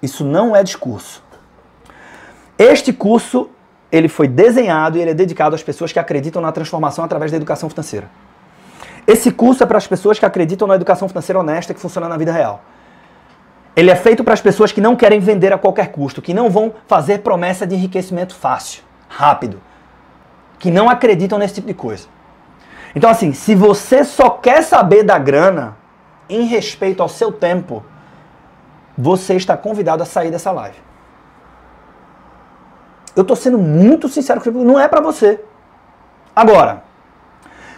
Isso 0.03 0.24
não 0.24 0.57
é 0.57 0.62
discurso. 0.62 1.22
Este 2.59 2.92
curso, 2.92 3.50
ele 3.90 4.09
foi 4.09 4.29
desenhado 4.29 4.96
e 4.96 5.00
ele 5.00 5.11
é 5.11 5.14
dedicado 5.14 5.55
às 5.55 5.62
pessoas 5.62 5.92
que 5.92 5.98
acreditam 5.98 6.40
na 6.40 6.53
transformação 6.53 7.05
através 7.05 7.31
da 7.31 7.37
educação 7.37 7.68
financeira. 7.68 8.11
Esse 9.07 9.31
curso 9.31 9.62
é 9.62 9.66
para 9.66 9.79
as 9.79 9.87
pessoas 9.87 10.18
que 10.18 10.26
acreditam 10.26 10.68
na 10.68 10.74
educação 10.74 11.09
financeira 11.09 11.40
honesta 11.40 11.74
que 11.74 11.81
funciona 11.81 12.09
na 12.09 12.16
vida 12.16 12.33
real. 12.33 12.62
Ele 13.74 13.90
é 13.90 13.96
feito 13.96 14.22
para 14.22 14.35
as 14.35 14.40
pessoas 14.40 14.72
que 14.72 14.81
não 14.81 14.94
querem 14.94 15.20
vender 15.20 15.53
a 15.53 15.59
qualquer 15.59 15.90
custo, 15.90 16.20
que 16.20 16.35
não 16.35 16.50
vão 16.50 16.72
fazer 16.87 17.18
promessa 17.18 17.66
de 17.66 17.74
enriquecimento 17.74 18.35
fácil 18.35 18.83
rápido, 19.09 19.61
que 20.59 20.70
não 20.70 20.88
acreditam 20.88 21.38
nesse 21.38 21.55
tipo 21.55 21.66
de 21.66 21.74
coisa. 21.74 22.07
Então, 22.94 23.11
assim, 23.11 23.33
se 23.33 23.55
você 23.55 24.05
só 24.05 24.31
quer 24.31 24.62
saber 24.62 25.03
da 25.03 25.18
grana 25.18 25.76
em 26.29 26.46
respeito 26.46 27.03
ao 27.03 27.09
seu 27.09 27.33
tempo, 27.33 27.85
você 28.96 29.35
está 29.35 29.57
convidado 29.57 30.03
a 30.03 30.07
sair 30.07 30.31
dessa 30.31 30.50
live. 30.53 30.76
Eu 33.14 33.22
estou 33.22 33.36
sendo 33.36 33.58
muito 33.58 34.08
sincero 34.08 34.40
com 34.40 34.50
você, 34.50 34.64
não 34.64 34.78
é 34.78 34.88
para 34.88 35.00
você. 35.00 35.40
Agora, 36.34 36.84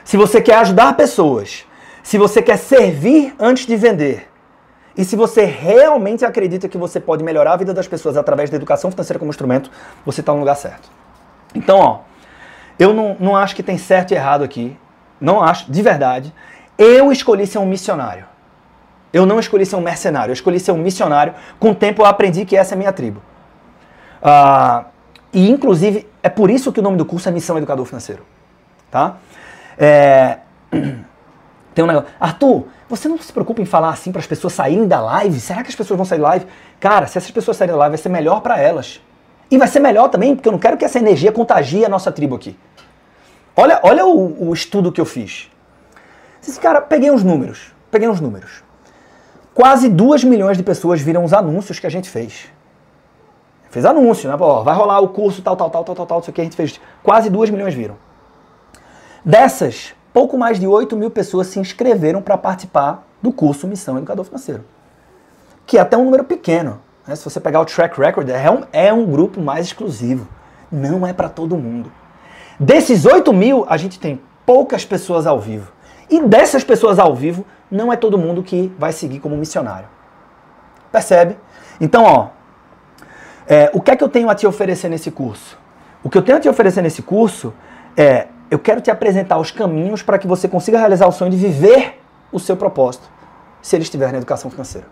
se 0.04 0.16
você 0.16 0.40
quer 0.40 0.56
ajudar 0.56 0.96
pessoas, 0.96 1.66
se 2.02 2.18
você 2.18 2.42
quer 2.42 2.56
servir 2.56 3.34
antes 3.38 3.66
de 3.66 3.76
vender, 3.76 4.28
e 4.96 5.04
se 5.04 5.16
você 5.16 5.44
realmente 5.44 6.24
acredita 6.24 6.68
que 6.68 6.76
você 6.76 7.00
pode 7.00 7.24
melhorar 7.24 7.54
a 7.54 7.56
vida 7.56 7.72
das 7.72 7.88
pessoas 7.88 8.16
através 8.16 8.50
da 8.50 8.56
educação 8.56 8.90
financeira 8.90 9.18
como 9.18 9.30
instrumento, 9.30 9.70
você 10.04 10.20
está 10.20 10.32
no 10.32 10.40
lugar 10.40 10.54
certo. 10.54 10.90
Então, 11.54 11.78
ó, 11.78 12.00
eu 12.78 12.92
não, 12.92 13.16
não 13.18 13.36
acho 13.36 13.56
que 13.56 13.62
tem 13.62 13.78
certo 13.78 14.12
e 14.12 14.14
errado 14.14 14.44
aqui. 14.44 14.76
Não 15.20 15.42
acho, 15.42 15.70
de 15.70 15.82
verdade. 15.82 16.34
Eu 16.76 17.10
escolhi 17.10 17.46
ser 17.46 17.58
um 17.58 17.66
missionário. 17.66 18.26
Eu 19.12 19.24
não 19.24 19.38
escolhi 19.38 19.64
ser 19.64 19.76
um 19.76 19.80
mercenário, 19.80 20.30
eu 20.30 20.34
escolhi 20.34 20.58
ser 20.58 20.72
um 20.72 20.78
missionário. 20.78 21.34
Com 21.58 21.70
o 21.70 21.74
tempo 21.74 22.02
eu 22.02 22.06
aprendi 22.06 22.44
que 22.44 22.56
essa 22.56 22.74
é 22.74 22.76
a 22.76 22.78
minha 22.78 22.92
tribo. 22.92 23.22
Uh, 24.22 24.84
e, 25.32 25.50
inclusive, 25.50 26.06
é 26.22 26.28
por 26.28 26.50
isso 26.50 26.72
que 26.72 26.80
o 26.80 26.82
nome 26.82 26.96
do 26.96 27.04
curso 27.04 27.28
é 27.28 27.32
Missão 27.32 27.56
Educador 27.56 27.86
Financeiro. 27.86 28.24
Tá? 28.90 29.16
É... 29.78 30.38
Tem 31.74 31.82
um 31.82 31.88
negócio. 31.88 32.10
Arthur, 32.20 32.66
você 32.88 33.08
não 33.08 33.16
se 33.18 33.32
preocupa 33.32 33.62
em 33.62 33.64
falar 33.64 33.88
assim 33.88 34.12
para 34.12 34.20
as 34.20 34.26
pessoas 34.26 34.52
saírem 34.52 34.86
da 34.86 35.00
live? 35.00 35.40
Será 35.40 35.62
que 35.62 35.70
as 35.70 35.74
pessoas 35.74 35.96
vão 35.96 36.04
sair 36.04 36.20
da 36.20 36.28
live? 36.28 36.46
Cara, 36.78 37.06
se 37.06 37.16
essas 37.16 37.30
pessoas 37.30 37.56
saírem 37.56 37.74
da 37.74 37.78
live, 37.78 37.96
vai 37.96 38.02
ser 38.02 38.10
melhor 38.10 38.42
para 38.42 38.58
elas. 38.58 39.00
E 39.50 39.56
vai 39.56 39.66
ser 39.66 39.80
melhor 39.80 40.08
também, 40.08 40.34
porque 40.34 40.48
eu 40.48 40.52
não 40.52 40.58
quero 40.58 40.76
que 40.76 40.84
essa 40.84 40.98
energia 40.98 41.32
contagie 41.32 41.84
a 41.84 41.88
nossa 41.88 42.12
tribo 42.12 42.36
aqui. 42.36 42.58
Olha, 43.56 43.80
olha 43.82 44.04
o, 44.04 44.48
o 44.48 44.52
estudo 44.52 44.92
que 44.92 45.00
eu 45.00 45.06
fiz. 45.06 45.50
Esse 46.46 46.60
cara, 46.60 46.82
peguei 46.82 47.10
uns 47.10 47.22
números. 47.22 47.72
Peguei 47.90 48.08
uns 48.08 48.20
números. 48.20 48.62
Quase 49.54 49.88
2 49.88 50.24
milhões 50.24 50.56
de 50.56 50.62
pessoas 50.62 51.00
viram 51.00 51.24
os 51.24 51.32
anúncios 51.32 51.78
que 51.78 51.86
a 51.86 51.90
gente 51.90 52.08
fez. 52.08 52.50
Fez 53.72 53.86
anúncio, 53.86 54.30
né? 54.30 54.36
Pô, 54.36 54.62
vai 54.62 54.76
rolar 54.76 55.00
o 55.00 55.08
curso 55.08 55.40
tal, 55.40 55.56
tal, 55.56 55.70
tal, 55.70 55.82
tal, 55.82 55.94
tal, 55.94 56.06
tal, 56.06 56.20
isso 56.20 56.28
aqui 56.28 56.42
a 56.42 56.44
gente 56.44 56.54
fez. 56.54 56.78
Quase 57.02 57.30
2 57.30 57.48
milhões 57.48 57.72
viram. 57.72 57.96
Dessas, 59.24 59.94
pouco 60.12 60.36
mais 60.36 60.60
de 60.60 60.66
8 60.66 60.94
mil 60.94 61.10
pessoas 61.10 61.46
se 61.46 61.58
inscreveram 61.58 62.20
para 62.20 62.36
participar 62.36 63.08
do 63.22 63.32
curso 63.32 63.66
Missão 63.66 63.96
Educador 63.96 64.26
Financeiro. 64.26 64.62
Que 65.64 65.78
é 65.78 65.80
até 65.80 65.96
um 65.96 66.04
número 66.04 66.22
pequeno. 66.22 66.82
Né? 67.06 67.16
Se 67.16 67.24
você 67.24 67.40
pegar 67.40 67.62
o 67.62 67.64
track 67.64 67.98
record, 67.98 68.28
é 68.28 68.50
um, 68.50 68.62
é 68.74 68.92
um 68.92 69.06
grupo 69.06 69.40
mais 69.40 69.64
exclusivo. 69.68 70.28
Não 70.70 71.06
é 71.06 71.14
para 71.14 71.30
todo 71.30 71.56
mundo. 71.56 71.90
Desses 72.60 73.06
8 73.06 73.32
mil, 73.32 73.64
a 73.66 73.78
gente 73.78 73.98
tem 73.98 74.20
poucas 74.44 74.84
pessoas 74.84 75.26
ao 75.26 75.40
vivo. 75.40 75.72
E 76.10 76.20
dessas 76.20 76.62
pessoas 76.62 76.98
ao 76.98 77.14
vivo, 77.14 77.42
não 77.70 77.90
é 77.90 77.96
todo 77.96 78.18
mundo 78.18 78.42
que 78.42 78.70
vai 78.78 78.92
seguir 78.92 79.18
como 79.18 79.34
missionário. 79.34 79.88
Percebe? 80.92 81.38
Então, 81.80 82.04
ó, 82.04 82.41
é, 83.52 83.70
o 83.74 83.82
que 83.82 83.90
é 83.90 83.96
que 83.96 84.02
eu 84.02 84.08
tenho 84.08 84.30
a 84.30 84.34
te 84.34 84.46
oferecer 84.46 84.88
nesse 84.88 85.10
curso? 85.10 85.58
O 86.02 86.08
que 86.08 86.16
eu 86.16 86.22
tenho 86.22 86.38
a 86.38 86.40
te 86.40 86.48
oferecer 86.48 86.80
nesse 86.80 87.02
curso 87.02 87.52
é, 87.94 88.28
eu 88.50 88.58
quero 88.58 88.80
te 88.80 88.90
apresentar 88.90 89.36
os 89.36 89.50
caminhos 89.50 90.02
para 90.02 90.18
que 90.18 90.26
você 90.26 90.48
consiga 90.48 90.78
realizar 90.78 91.06
o 91.06 91.12
sonho 91.12 91.30
de 91.30 91.36
viver 91.36 92.00
o 92.32 92.40
seu 92.40 92.56
propósito, 92.56 93.10
se 93.60 93.76
ele 93.76 93.82
estiver 93.82 94.10
na 94.10 94.16
educação 94.16 94.50
financeira. 94.50 94.86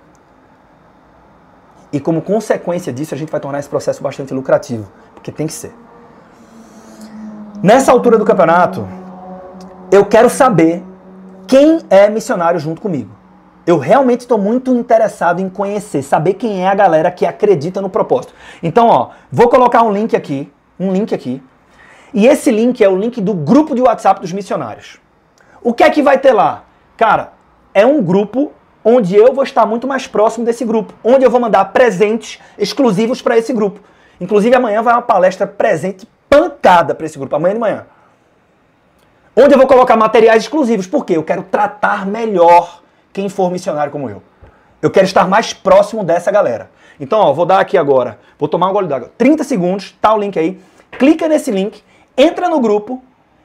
E 1.91 1.99
como 1.99 2.21
consequência 2.21 2.93
disso, 2.93 3.15
a 3.15 3.17
gente 3.17 3.33
vai 3.33 3.41
tornar 3.41 3.61
esse 3.61 3.69
processo 3.69 4.03
bastante 4.03 4.35
lucrativo, 4.35 4.93
porque 5.15 5.33
tem 5.33 5.47
que 5.47 5.55
ser. 5.55 5.75
Nessa 7.63 7.91
altura 7.91 8.19
do 8.19 8.27
campeonato, 8.27 8.87
eu 9.91 10.05
quero 10.05 10.29
saber 10.29 10.85
quem 11.47 11.81
é 11.89 12.11
missionário 12.11 12.61
junto 12.61 12.83
comigo. 12.83 13.11
Eu 13.67 13.79
realmente 13.79 14.21
estou 14.21 14.39
muito 14.39 14.75
interessado 14.75 15.41
em 15.41 15.49
conhecer, 15.49 16.03
saber 16.03 16.35
quem 16.35 16.65
é 16.65 16.69
a 16.69 16.75
galera 16.75 17.11
que 17.11 17.27
acredita 17.27 17.81
no 17.81 17.91
propósito. 17.91 18.35
Então, 18.63 18.89
ó, 18.89 19.11
vou 19.31 19.49
colocar 19.49 19.83
um 19.83 19.93
link 19.93 20.17
aqui, 20.17 20.51
um 20.79 20.93
link 20.93 21.15
aqui. 21.15 21.43
E 22.13 22.27
esse 22.27 22.51
link 22.51 22.83
é 22.83 22.89
o 22.89 22.97
link 22.97 23.21
do 23.21 23.35
grupo 23.35 23.75
de 23.75 23.83
WhatsApp 23.83 24.21
dos 24.21 24.33
missionários. 24.33 24.99
O 25.63 25.73
que 25.73 25.85
é 25.85 25.91
que 25.91 26.03
vai 26.03 26.19
ter 26.19 26.33
lá? 26.33 26.65
Cara, 26.97 27.33
é 27.75 27.85
um 27.85 28.03
grupo 28.03 28.53
onde 28.85 29.15
eu 29.15 29.35
vou 29.35 29.45
estar 29.45 29.67
muito 29.67 29.87
mais 29.87 30.07
próximo 30.07 30.45
desse 30.45 30.65
grupo, 30.65 30.95
onde 31.05 31.25
eu 31.25 31.31
vou 31.31 31.41
mandar 31.41 31.67
presentes 31.67 32.41
exclusivos 32.59 33.21
para 33.21 33.37
esse 33.37 33.53
grupo. 33.53 33.81
Inclusive 34.21 34.57
amanhã 34.57 34.83
vai 34.83 34.95
uma 34.95 35.03
palestra 35.03 35.47
presente 35.47 36.09
pancada 36.29 36.95
para 36.95 37.07
esse 37.07 37.19
grupo, 37.19 37.37
amanhã 37.37 37.55
de 37.55 37.61
manhã. 37.61 37.87
Onde 39.37 39.55
eu 39.55 39.59
vou 39.59 39.67
colocar 39.67 39.97
materiais 39.97 40.45
exclusivos, 40.45 40.87
porque 40.87 41.17
eu 41.17 41.23
quero 41.23 41.43
tratar 41.43 42.07
melhor 42.07 42.80
quem 43.13 43.29
for 43.29 43.51
missionário 43.51 43.93
como 43.93 44.09
eu. 44.09 44.23
Eu 44.83 44.91
quero 44.91 45.07
estar 45.07 45.29
mais 45.29 45.53
próximo 45.53 46.03
dessa 46.03 46.31
galera. 46.31 46.71
Então, 46.99 47.19
ó, 47.19 47.33
vou 47.33 47.47
dar 47.47 47.61
aqui 47.61 47.77
agora, 47.77 48.19
vou 48.39 48.49
tomar 48.49 48.69
um 48.69 48.73
gole 48.73 48.89
d'água. 48.89 49.11
30 49.17 49.45
segundos, 49.45 49.97
tá 50.01 50.15
o 50.15 50.19
link 50.19 50.39
aí. 50.39 50.61
Clica 50.93 51.29
nesse 51.29 51.51
link, 51.51 51.83
entra 52.17 52.49
no 52.49 52.61
grupo, 52.61 53.03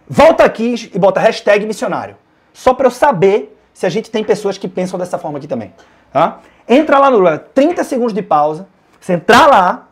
volta 0.07 0.43
aqui 0.43 0.89
e 0.93 0.99
bota 0.99 1.19
hashtag 1.19 1.65
missionário. 1.65 2.17
Só 2.53 2.73
para 2.73 2.87
eu 2.87 2.91
saber 2.91 3.57
se 3.73 3.85
a 3.85 3.89
gente 3.89 4.09
tem 4.09 4.23
pessoas 4.23 4.57
que 4.57 4.67
pensam 4.67 4.97
dessa 4.97 5.17
forma 5.17 5.37
aqui 5.37 5.47
também. 5.47 5.73
Tá? 6.11 6.39
Entra 6.67 6.97
lá 6.99 7.11
no 7.11 7.19
grupo, 7.19 7.45
30 7.53 7.83
segundos 7.83 8.13
de 8.13 8.21
pausa. 8.21 8.67
Você 8.99 9.13
entrar 9.13 9.47
lá, 9.47 9.87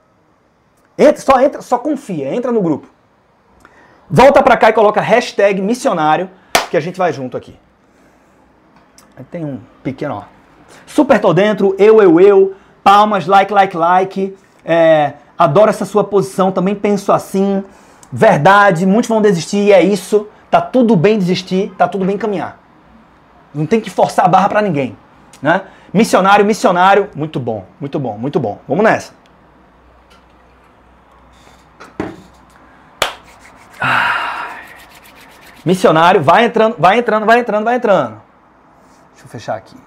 entra, 0.97 1.21
só 1.21 1.39
entra, 1.39 1.61
só 1.61 1.77
confia, 1.77 2.33
entra 2.33 2.51
no 2.51 2.61
grupo. 2.61 2.87
Volta 4.09 4.41
para 4.41 4.57
cá 4.57 4.69
e 4.69 4.73
coloca 4.73 5.01
hashtag 5.01 5.61
missionário, 5.61 6.29
que 6.69 6.77
a 6.77 6.79
gente 6.79 6.97
vai 6.97 7.11
junto 7.13 7.37
aqui. 7.37 7.57
Tem 9.29 9.45
um 9.45 9.59
pequeno, 9.83 10.15
ó. 10.15 10.23
Super 10.85 11.19
tô 11.19 11.33
dentro, 11.33 11.75
eu, 11.77 12.01
eu, 12.01 12.19
eu. 12.19 12.55
Palmas, 12.83 13.27
like, 13.27 13.53
like, 13.53 13.77
like. 13.77 14.37
É, 14.65 15.13
adoro 15.37 15.69
essa 15.69 15.85
sua 15.85 16.03
posição, 16.03 16.51
também 16.51 16.73
penso 16.75 17.11
assim. 17.11 17.63
Verdade, 18.11 18.85
muitos 18.85 19.09
vão 19.09 19.21
desistir 19.21 19.57
e 19.57 19.71
é 19.71 19.81
isso. 19.81 20.27
Tá 20.49 20.61
tudo 20.61 20.95
bem 20.95 21.17
desistir, 21.17 21.73
tá 21.77 21.87
tudo 21.87 22.05
bem 22.05 22.17
caminhar. 22.17 22.59
Não 23.53 23.65
tem 23.65 23.79
que 23.79 23.89
forçar 23.89 24.25
a 24.25 24.27
barra 24.27 24.49
para 24.49 24.61
ninguém, 24.61 24.97
né? 25.41 25.61
Missionário, 25.93 26.43
missionário, 26.45 27.09
muito 27.15 27.39
bom, 27.39 27.65
muito 27.79 27.99
bom, 27.99 28.17
muito 28.17 28.39
bom. 28.39 28.59
Vamos 28.67 28.83
nessa. 28.83 29.13
Missionário, 35.65 36.21
vai 36.21 36.45
entrando, 36.45 36.75
vai 36.77 36.97
entrando, 36.97 37.25
vai 37.25 37.39
entrando, 37.39 37.63
vai 37.63 37.75
entrando. 37.75 38.21
Deixa 39.23 39.25
eu 39.25 39.29
fechar 39.29 39.55
aqui. 39.55 39.77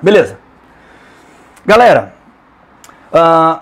Beleza. 0.00 0.38
Galera, 1.66 2.14
uh, 3.12 3.60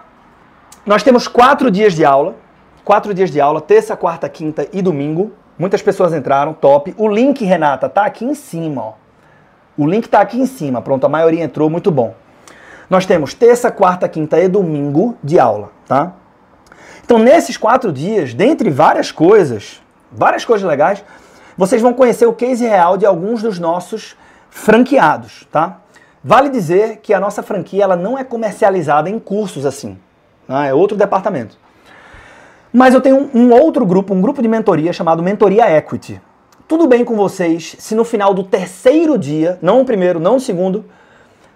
nós 0.85 1.03
temos 1.03 1.27
quatro 1.27 1.71
dias 1.71 1.95
de 1.95 2.05
aula. 2.05 2.37
Quatro 2.85 3.13
dias 3.13 3.33
de 3.33 3.41
aula, 3.41 3.61
terça, 3.61 3.97
quarta, 3.97 4.29
quinta 4.29 4.69
e 4.73 4.81
domingo. 4.81 5.33
Muitas 5.59 5.83
pessoas 5.83 6.15
entraram, 6.15 6.55
top. 6.55 6.95
O 6.97 7.09
link, 7.09 7.45
Renata, 7.45 7.89
tá 7.89 8.05
aqui 8.05 8.25
em 8.25 8.35
cima, 8.35 8.83
ó. 8.83 8.93
O 9.77 9.85
link 9.85 10.09
tá 10.09 10.21
aqui 10.21 10.39
em 10.41 10.47
cima. 10.47 10.81
Pronto, 10.81 11.05
a 11.05 11.09
maioria 11.09 11.43
entrou, 11.43 11.69
muito 11.69 11.91
bom. 11.91 12.15
Nós 12.89 13.05
temos 13.05 13.35
terça, 13.35 13.73
quarta, 13.73 14.09
quinta 14.09 14.39
e 14.39 14.47
domingo 14.47 15.17
de 15.25 15.41
aula, 15.41 15.73
tá? 15.89 16.13
Então, 17.05 17.19
nesses 17.19 17.57
quatro 17.57 17.93
dias, 17.93 18.33
dentre 18.33 18.71
várias 18.71 19.11
coisas, 19.11 19.83
várias 20.13 20.45
coisas 20.45 20.69
legais, 20.69 21.03
vocês 21.57 21.81
vão 21.81 21.93
conhecer 21.93 22.27
o 22.27 22.33
case 22.33 22.65
real 22.65 22.97
de 22.97 23.07
alguns 23.07 23.43
dos 23.43 23.59
nossos 23.59 24.17
franqueados, 24.51 25.47
tá? 25.51 25.81
Vale 26.23 26.49
dizer 26.49 26.99
que 26.99 27.15
a 27.15 27.21
nossa 27.21 27.43
franquia 27.43 27.85
ela 27.85 27.97
não 27.97 28.19
é 28.19 28.25
comercializada 28.25 29.09
em 29.09 29.19
cursos 29.19 29.65
assim, 29.65 29.99
tá? 30.47 30.67
é 30.67 30.75
outro 30.75 30.97
departamento. 30.97 31.57
Mas 32.73 32.93
eu 32.93 33.01
tenho 33.01 33.31
um 33.33 33.53
outro 33.53 33.87
grupo, 33.87 34.13
um 34.13 34.21
grupo 34.21 34.43
de 34.43 34.49
mentoria 34.49 34.93
chamado 34.93 35.23
Mentoria 35.23 35.71
Equity. 35.71 36.21
Tudo 36.69 36.87
bem 36.87 37.05
com 37.05 37.15
vocês 37.15 37.77
se 37.79 37.95
no 37.95 38.05
final 38.05 38.35
do 38.35 38.43
terceiro 38.43 39.17
dia, 39.17 39.59
não 39.63 39.81
o 39.81 39.85
primeiro, 39.85 40.19
não 40.19 40.37
o 40.37 40.41
segundo, 40.41 40.85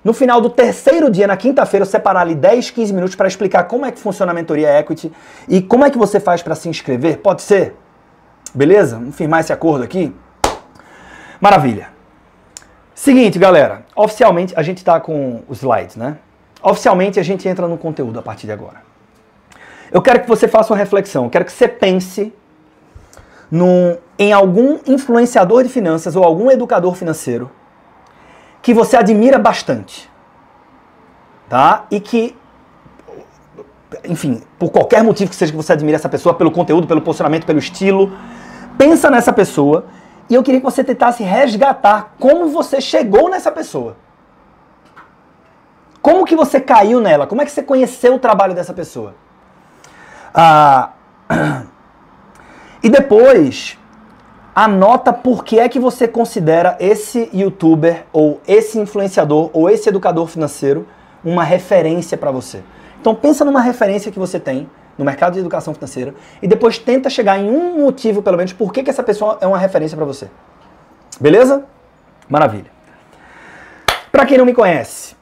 no 0.03 0.15
final 0.15 0.41
do 0.41 0.49
terceiro 0.49 1.11
dia, 1.11 1.27
na 1.27 1.37
quinta-feira, 1.37 1.83
eu 1.83 1.87
separar 1.91 2.23
ali 2.23 2.35
10, 2.35 2.71
15 2.71 2.93
minutos 2.95 3.17
para 3.17 3.29
explicar 3.29 3.65
como 3.65 3.85
é 3.85 3.93
que 3.93 3.99
funciona 3.99 4.33
a 4.33 4.35
mentoria 4.35 4.79
Equity 4.79 5.13
e 5.47 5.61
como 5.61 5.85
é 5.85 5.91
que 5.91 5.99
você 5.99 6.19
faz 6.19 6.43
para 6.43 6.55
se 6.55 6.69
inscrever. 6.71 7.19
Pode 7.19 7.43
ser? 7.43 7.75
Beleza? 8.55 8.97
Vamos 8.97 9.15
firmar 9.15 9.41
esse 9.41 9.53
acordo 9.53 9.85
aqui? 9.85 10.15
Maravilha. 11.41 11.89
Seguinte, 12.95 13.39
galera. 13.39 13.85
Oficialmente, 13.97 14.53
a 14.57 14.63
gente 14.63 14.79
está 14.79 15.01
com 15.01 15.43
os 15.49 15.63
slides, 15.63 15.97
né? 15.97 16.19
Oficialmente, 16.63 17.19
a 17.19 17.23
gente 17.23 17.49
entra 17.49 17.67
no 17.67 17.79
conteúdo 17.79 18.19
a 18.19 18.23
partir 18.23 18.47
de 18.47 18.53
agora. 18.53 18.83
Eu 19.91 20.03
quero 20.03 20.21
que 20.21 20.29
você 20.29 20.47
faça 20.47 20.73
uma 20.73 20.79
reflexão. 20.79 21.25
Eu 21.25 21.31
quero 21.31 21.45
que 21.45 21.53
você 21.53 21.67
pense 21.67 22.33
num, 23.51 23.97
em 24.19 24.33
algum 24.33 24.79
influenciador 24.87 25.63
de 25.63 25.69
finanças 25.69 26.15
ou 26.15 26.25
algum 26.25 26.51
educador 26.51 26.95
financeiro 26.95 27.51
que 28.63 28.75
você 28.75 28.97
admira 28.97 29.39
bastante, 29.39 30.11
tá? 31.49 31.87
E 31.91 31.99
que, 31.99 32.37
enfim, 34.05 34.43
por 34.59 34.71
qualquer 34.71 35.03
motivo 35.03 35.31
que 35.31 35.37
seja 35.37 35.51
que 35.51 35.57
você 35.57 35.73
admire 35.73 35.97
essa 35.97 36.09
pessoa, 36.09 36.35
pelo 36.35 36.51
conteúdo, 36.51 36.87
pelo 36.87 37.01
posicionamento, 37.01 37.47
pelo 37.47 37.59
estilo, 37.59 38.13
pensa 38.81 39.11
nessa 39.11 39.31
pessoa 39.31 39.85
e 40.31 40.35
eu 40.35 40.43
queria 40.43 40.59
que 40.59 40.65
você 40.65 40.83
tentasse 40.83 41.23
resgatar 41.23 42.15
como 42.19 42.49
você 42.49 42.81
chegou 42.81 43.29
nessa 43.29 43.53
pessoa. 43.53 43.95
Como 46.01 46.25
que 46.25 46.35
você 46.35 46.59
caiu 46.59 46.99
nela? 46.99 47.27
Como 47.27 47.43
é 47.43 47.45
que 47.45 47.51
você 47.51 47.63
conheceu 47.63 48.15
o 48.15 48.19
trabalho 48.19 48.55
dessa 48.55 48.73
pessoa? 48.73 49.15
Ah, 50.33 50.93
e 52.83 52.89
depois, 52.89 53.77
anota 54.55 55.13
por 55.13 55.45
que 55.45 55.61
é 55.61 55.69
que 55.69 55.79
você 55.79 56.09
considera 56.09 56.79
esse 56.81 57.29
youtuber 57.35 58.07
ou 58.11 58.41
esse 58.49 58.79
influenciador 58.79 59.51
ou 59.53 59.69
esse 59.69 59.91
educador 59.91 60.27
financeiro 60.27 60.89
uma 61.23 61.45
referência 61.45 62.17
para 62.17 62.31
você. 62.31 62.63
Então 62.99 63.15
pensa 63.15 63.45
numa 63.45 63.61
referência 63.61 64.11
que 64.11 64.19
você 64.19 64.41
tem 64.41 64.71
no 65.01 65.05
mercado 65.05 65.33
de 65.33 65.41
educação 65.41 65.73
financeira 65.73 66.15
e 66.43 66.47
depois 66.47 66.79
tenta 66.79 67.09
chegar 67.09 67.39
em 67.39 67.49
um 67.51 67.83
motivo, 67.83 68.23
pelo 68.23 68.37
menos, 68.37 68.53
por 68.53 68.71
que, 68.71 68.83
que 68.83 68.91
essa 68.91 69.03
pessoa 69.03 69.39
é 69.41 69.47
uma 69.47 69.57
referência 69.57 69.97
para 69.97 70.05
você. 70.05 70.29
Beleza? 71.19 71.65
Maravilha. 72.29 72.71
Para 74.13 74.27
quem 74.27 74.37
não 74.37 74.45
me 74.45 74.53
conhece, 74.53 75.17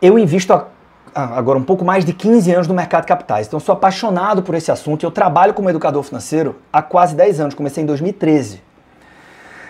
eu 0.00 0.18
invisto 0.18 0.52
a 0.52 0.66
agora 1.14 1.56
um 1.56 1.62
pouco 1.62 1.84
mais 1.84 2.04
de 2.04 2.12
15 2.12 2.52
anos 2.52 2.66
no 2.66 2.74
mercado 2.74 3.02
de 3.02 3.08
capitais. 3.08 3.46
Então 3.46 3.60
sou 3.60 3.72
apaixonado 3.72 4.42
por 4.42 4.56
esse 4.56 4.72
assunto 4.72 5.04
e 5.04 5.06
eu 5.06 5.12
trabalho 5.12 5.54
como 5.54 5.70
educador 5.70 6.02
financeiro 6.02 6.56
há 6.72 6.82
quase 6.82 7.14
10 7.14 7.38
anos, 7.38 7.54
comecei 7.54 7.84
em 7.84 7.86
2013. 7.86 8.60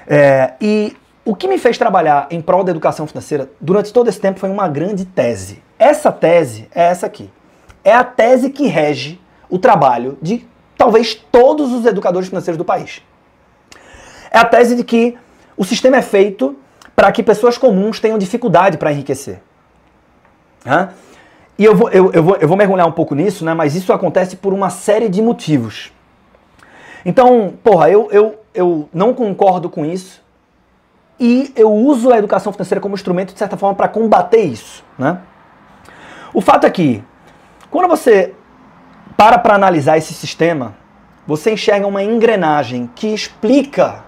É, 0.07 0.55
e 0.59 0.97
o 1.23 1.37
que 1.37 1.47
me 1.47 1.59
fez 1.59 1.77
trabalhar 1.77 2.29
em 2.31 2.41
prol 2.41 2.65
da 2.65 2.71
educação 2.71 3.07
financeira 3.07 3.51
durante 3.61 3.93
todo 3.93 4.09
esse 4.09 4.19
tempo 4.19 4.41
foi 4.41 4.49
uma 4.49 4.69
grande 4.69 5.05
tese. 5.05 5.63
Essa 5.79 6.11
tese 6.11 6.67
é 6.75 6.85
essa 6.85 7.05
aqui. 7.05 7.31
É 7.85 7.93
a 7.95 8.03
tese 8.03 8.51
que 8.51 8.67
rege 8.67 9.21
o 9.49 9.59
trabalho 9.59 10.19
de 10.21 10.47
talvez 10.77 11.15
todos 11.15 11.73
os 11.73 11.85
educadores 11.87 12.29
financeiros 12.29 12.59
do 12.59 12.65
país. 12.65 13.03
É 14.31 14.39
a 14.39 14.45
tese 14.45 14.75
de 14.75 14.83
que 14.83 15.17
o 15.57 15.65
sistema 15.65 15.97
é 15.99 16.03
feito 16.03 16.57
para 16.97 17.13
que 17.13 17.23
pessoas 17.23 17.59
comuns 17.59 18.01
tenham 18.01 18.19
dificuldade 18.19 18.79
para 18.79 18.93
enriquecer. 18.93 19.41
Hã? 20.67 20.91
E 21.59 21.65
eu 21.65 21.75
vou, 21.75 21.89
eu, 21.91 22.11
eu, 22.13 22.23
vou, 22.23 22.37
eu 22.37 22.49
vou 22.49 22.57
mergulhar 22.57 22.87
um 22.87 22.93
pouco 22.93 23.15
nisso, 23.15 23.45
né? 23.45 23.55
Mas 23.55 23.75
isso 23.75 23.93
acontece 23.93 24.37
por 24.37 24.53
uma 24.53 24.71
série 24.71 25.09
de 25.09 25.23
motivos. 25.23 25.93
Então, 27.05 27.55
porra, 27.63 27.91
eu, 27.91 28.09
eu, 28.11 28.41
eu 28.53 28.89
não 28.93 29.15
concordo 29.15 29.69
com 29.69 29.85
isso 29.85 30.23
e 31.21 31.53
eu 31.55 31.73
uso 31.73 32.13
a 32.13 32.19
educação 32.19 32.53
financeira 32.53 32.81
como 32.81 32.95
instrumento, 32.95 33.33
de 33.33 33.39
certa 33.39 33.57
forma, 33.57 33.75
para 33.75 33.89
combater 33.89 34.43
isso, 34.43 34.85
né? 34.99 35.19
O 36.33 36.41
fato 36.41 36.67
é 36.67 36.71
que, 36.71 37.05
quando 37.75 37.89
você 37.89 38.33
para 39.17 39.37
para 39.37 39.55
analisar 39.55 39.99
esse 39.99 40.15
sistema, 40.15 40.77
você 41.27 41.53
enxerga 41.53 41.87
uma 41.87 42.03
engrenagem 42.03 42.89
que 42.95 43.09
explica. 43.09 44.05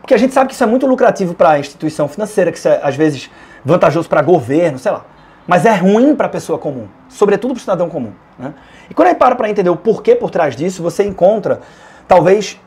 Porque 0.00 0.14
a 0.14 0.18
gente 0.18 0.34
sabe 0.34 0.48
que 0.48 0.54
isso 0.54 0.64
é 0.64 0.66
muito 0.66 0.86
lucrativo 0.86 1.34
para 1.34 1.50
a 1.50 1.58
instituição 1.58 2.06
financeira, 2.08 2.52
que 2.52 2.58
isso 2.58 2.68
é, 2.68 2.80
às 2.82 2.96
vezes, 2.96 3.30
vantajoso 3.64 4.08
para 4.08 4.20
governo, 4.22 4.78
sei 4.78 4.92
lá 4.92 5.04
mas 5.48 5.64
é 5.64 5.74
ruim 5.74 6.14
para 6.14 6.26
a 6.26 6.28
pessoa 6.28 6.58
comum, 6.58 6.86
sobretudo 7.08 7.54
para 7.54 7.58
o 7.58 7.60
cidadão 7.60 7.88
comum. 7.88 8.12
Né? 8.38 8.52
E 8.90 8.92
quando 8.92 9.06
a 9.06 9.10
gente 9.12 9.18
para 9.18 9.34
para 9.34 9.48
entender 9.48 9.70
o 9.70 9.76
porquê 9.76 10.14
por 10.14 10.30
trás 10.30 10.54
disso, 10.54 10.82
você 10.82 11.04
encontra, 11.04 11.62
talvez, 12.06 12.60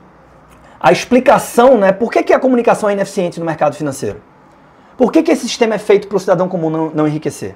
a 0.79 0.91
explicação, 0.91 1.77
né? 1.77 1.91
Por 1.91 2.11
que, 2.11 2.23
que 2.23 2.33
a 2.33 2.39
comunicação 2.39 2.89
é 2.89 2.93
ineficiente 2.93 3.39
no 3.39 3.45
mercado 3.45 3.75
financeiro? 3.75 4.19
Por 4.97 5.11
que, 5.11 5.21
que 5.21 5.31
esse 5.31 5.47
sistema 5.47 5.75
é 5.75 5.77
feito 5.77 6.07
para 6.07 6.17
o 6.17 6.19
cidadão 6.19 6.49
comum 6.49 6.71
não, 6.71 6.89
não 6.89 7.07
enriquecer? 7.07 7.55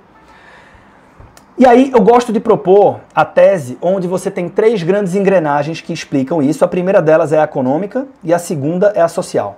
E 1.57 1.65
aí 1.65 1.89
eu 1.93 2.01
gosto 2.01 2.33
de 2.33 2.39
propor 2.41 2.99
a 3.13 3.23
tese 3.23 3.77
onde 3.81 4.07
você 4.07 4.29
tem 4.29 4.49
três 4.49 4.83
grandes 4.83 5.15
engrenagens 5.15 5.79
que 5.79 5.93
explicam 5.93 6.41
isso. 6.41 6.65
A 6.65 6.67
primeira 6.67 7.01
delas 7.01 7.31
é 7.31 7.39
a 7.39 7.45
econômica 7.45 8.07
e 8.21 8.33
a 8.33 8.39
segunda 8.39 8.91
é 8.93 9.01
a 9.01 9.07
social. 9.07 9.57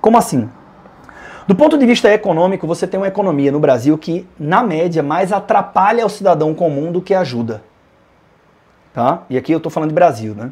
Como 0.00 0.16
assim? 0.16 0.48
Do 1.46 1.54
ponto 1.54 1.76
de 1.76 1.84
vista 1.84 2.10
econômico, 2.10 2.66
você 2.66 2.86
tem 2.86 2.98
uma 2.98 3.08
economia 3.08 3.52
no 3.52 3.60
Brasil 3.60 3.98
que, 3.98 4.26
na 4.38 4.62
média, 4.62 5.02
mais 5.02 5.30
atrapalha 5.30 6.06
o 6.06 6.08
cidadão 6.08 6.54
comum 6.54 6.90
do 6.90 7.02
que 7.02 7.14
ajuda. 7.14 7.62
Tá? 8.94 9.22
E 9.28 9.36
aqui 9.36 9.52
eu 9.52 9.58
estou 9.58 9.70
falando 9.70 9.90
de 9.90 9.94
Brasil, 9.94 10.34
né? 10.34 10.50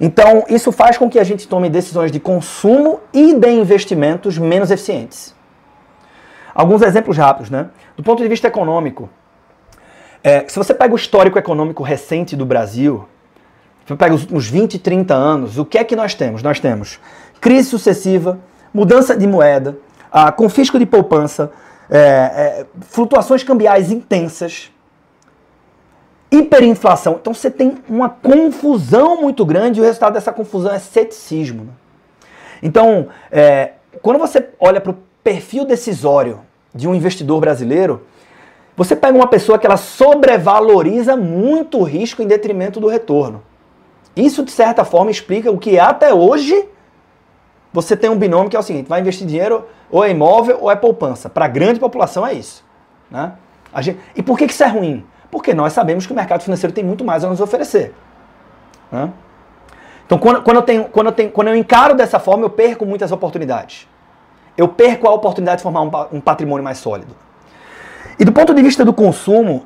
Então, 0.00 0.44
isso 0.48 0.72
faz 0.72 0.96
com 0.96 1.10
que 1.10 1.18
a 1.18 1.24
gente 1.24 1.46
tome 1.46 1.68
decisões 1.68 2.10
de 2.10 2.18
consumo 2.18 3.00
e 3.12 3.34
de 3.34 3.50
investimentos 3.50 4.38
menos 4.38 4.70
eficientes. 4.70 5.34
Alguns 6.54 6.80
exemplos 6.80 7.18
rápidos, 7.18 7.50
né? 7.50 7.68
Do 7.96 8.02
ponto 8.02 8.22
de 8.22 8.28
vista 8.28 8.48
econômico, 8.48 9.10
é, 10.22 10.44
se 10.48 10.56
você 10.56 10.74
pega 10.74 10.92
o 10.92 10.96
histórico 10.96 11.38
econômico 11.38 11.82
recente 11.82 12.36
do 12.36 12.44
Brasil, 12.44 13.06
você 13.86 13.96
pega 13.96 14.14
os 14.14 14.22
últimos 14.22 14.48
20, 14.48 14.78
30 14.78 15.14
anos, 15.14 15.58
o 15.58 15.64
que 15.64 15.78
é 15.78 15.84
que 15.84 15.96
nós 15.96 16.14
temos? 16.14 16.42
Nós 16.42 16.60
temos 16.60 17.00
crise 17.40 17.70
sucessiva, 17.70 18.38
mudança 18.72 19.16
de 19.16 19.26
moeda, 19.26 19.78
a 20.12 20.30
confisco 20.30 20.78
de 20.78 20.86
poupança, 20.86 21.50
é, 21.88 21.98
é, 21.98 22.66
flutuações 22.82 23.42
cambiais 23.42 23.90
intensas, 23.90 24.70
hiperinflação. 26.30 27.18
Então 27.20 27.34
você 27.34 27.50
tem 27.50 27.78
uma 27.88 28.08
confusão 28.08 29.20
muito 29.20 29.44
grande 29.44 29.80
e 29.80 29.82
o 29.82 29.84
resultado 29.84 30.12
dessa 30.12 30.32
confusão 30.32 30.72
é 30.72 30.78
ceticismo. 30.78 31.64
Né? 31.64 31.72
Então, 32.62 33.08
é, 33.30 33.72
quando 34.02 34.18
você 34.18 34.50
olha 34.60 34.80
para 34.80 34.92
o 34.92 34.98
perfil 35.24 35.64
decisório 35.64 36.40
de 36.74 36.86
um 36.86 36.94
investidor 36.94 37.40
brasileiro, 37.40 38.06
você 38.80 38.96
pega 38.96 39.14
uma 39.14 39.26
pessoa 39.26 39.58
que 39.58 39.66
ela 39.66 39.76
sobrevaloriza 39.76 41.14
muito 41.14 41.76
o 41.76 41.82
risco 41.82 42.22
em 42.22 42.26
detrimento 42.26 42.80
do 42.80 42.88
retorno. 42.88 43.42
Isso, 44.16 44.42
de 44.42 44.50
certa 44.50 44.86
forma, 44.86 45.10
explica 45.10 45.50
o 45.50 45.58
que 45.58 45.78
até 45.78 46.14
hoje 46.14 46.66
você 47.70 47.94
tem 47.94 48.08
um 48.08 48.16
binômio 48.16 48.48
que 48.48 48.56
é 48.56 48.58
o 48.58 48.62
seguinte: 48.62 48.88
vai 48.88 49.02
investir 49.02 49.26
dinheiro 49.26 49.66
ou 49.90 50.02
é 50.02 50.08
imóvel 50.08 50.60
ou 50.62 50.70
é 50.70 50.76
poupança. 50.76 51.28
Para 51.28 51.44
a 51.44 51.48
grande 51.48 51.78
população 51.78 52.26
é 52.26 52.32
isso. 52.32 52.64
Né? 53.10 53.34
Gente, 53.80 54.00
e 54.16 54.22
por 54.22 54.38
que 54.38 54.46
isso 54.46 54.64
é 54.64 54.68
ruim? 54.68 55.04
Porque 55.30 55.52
nós 55.52 55.74
sabemos 55.74 56.06
que 56.06 56.12
o 56.14 56.16
mercado 56.16 56.42
financeiro 56.42 56.72
tem 56.72 56.82
muito 56.82 57.04
mais 57.04 57.22
a 57.22 57.28
nos 57.28 57.42
oferecer. 57.42 57.94
Né? 58.90 59.12
Então, 60.06 60.16
quando, 60.16 60.40
quando, 60.40 60.56
eu 60.56 60.62
tenho, 60.62 60.84
quando, 60.86 61.06
eu 61.08 61.12
tenho, 61.12 61.30
quando 61.30 61.48
eu 61.48 61.54
encaro 61.54 61.94
dessa 61.94 62.18
forma, 62.18 62.46
eu 62.46 62.50
perco 62.50 62.86
muitas 62.86 63.12
oportunidades. 63.12 63.86
Eu 64.56 64.68
perco 64.68 65.06
a 65.06 65.12
oportunidade 65.12 65.58
de 65.58 65.64
formar 65.64 65.82
um, 65.82 66.16
um 66.16 66.20
patrimônio 66.22 66.64
mais 66.64 66.78
sólido. 66.78 67.14
E 68.20 68.24
do 68.24 68.32
ponto 68.32 68.52
de 68.52 68.62
vista 68.62 68.84
do 68.84 68.92
consumo, 68.92 69.64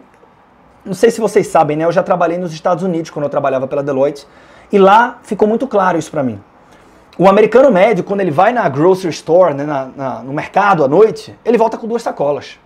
não 0.84 0.94
sei 0.94 1.10
se 1.10 1.20
vocês 1.20 1.48
sabem, 1.48 1.76
né? 1.76 1.84
Eu 1.84 1.90
já 1.90 2.04
trabalhei 2.04 2.38
nos 2.38 2.52
Estados 2.52 2.84
Unidos 2.84 3.10
quando 3.10 3.24
eu 3.24 3.28
trabalhava 3.28 3.66
pela 3.66 3.82
Deloitte. 3.82 4.28
E 4.70 4.78
lá 4.78 5.18
ficou 5.24 5.48
muito 5.48 5.66
claro 5.66 5.98
isso 5.98 6.08
para 6.08 6.22
mim. 6.22 6.40
O 7.18 7.28
americano 7.28 7.68
médio, 7.72 8.04
quando 8.04 8.20
ele 8.20 8.30
vai 8.30 8.52
na 8.52 8.68
grocery 8.68 9.12
store, 9.12 9.54
né, 9.54 9.64
na, 9.64 9.86
na, 9.96 10.22
no 10.22 10.32
mercado 10.32 10.84
à 10.84 10.88
noite, 10.88 11.36
ele 11.44 11.58
volta 11.58 11.76
com 11.76 11.88
duas 11.88 12.00
sacolas. 12.00 12.56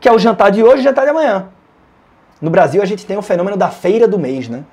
Que 0.00 0.08
é 0.08 0.12
o 0.12 0.18
jantar 0.18 0.50
de 0.50 0.64
hoje 0.64 0.78
e 0.78 0.80
o 0.80 0.82
jantar 0.82 1.04
de 1.04 1.10
amanhã. 1.10 1.48
No 2.40 2.50
Brasil, 2.50 2.82
a 2.82 2.84
gente 2.84 3.06
tem 3.06 3.16
o 3.16 3.22
fenômeno 3.22 3.56
da 3.56 3.68
feira 3.68 4.08
do 4.08 4.18
mês, 4.18 4.48
né? 4.48 4.64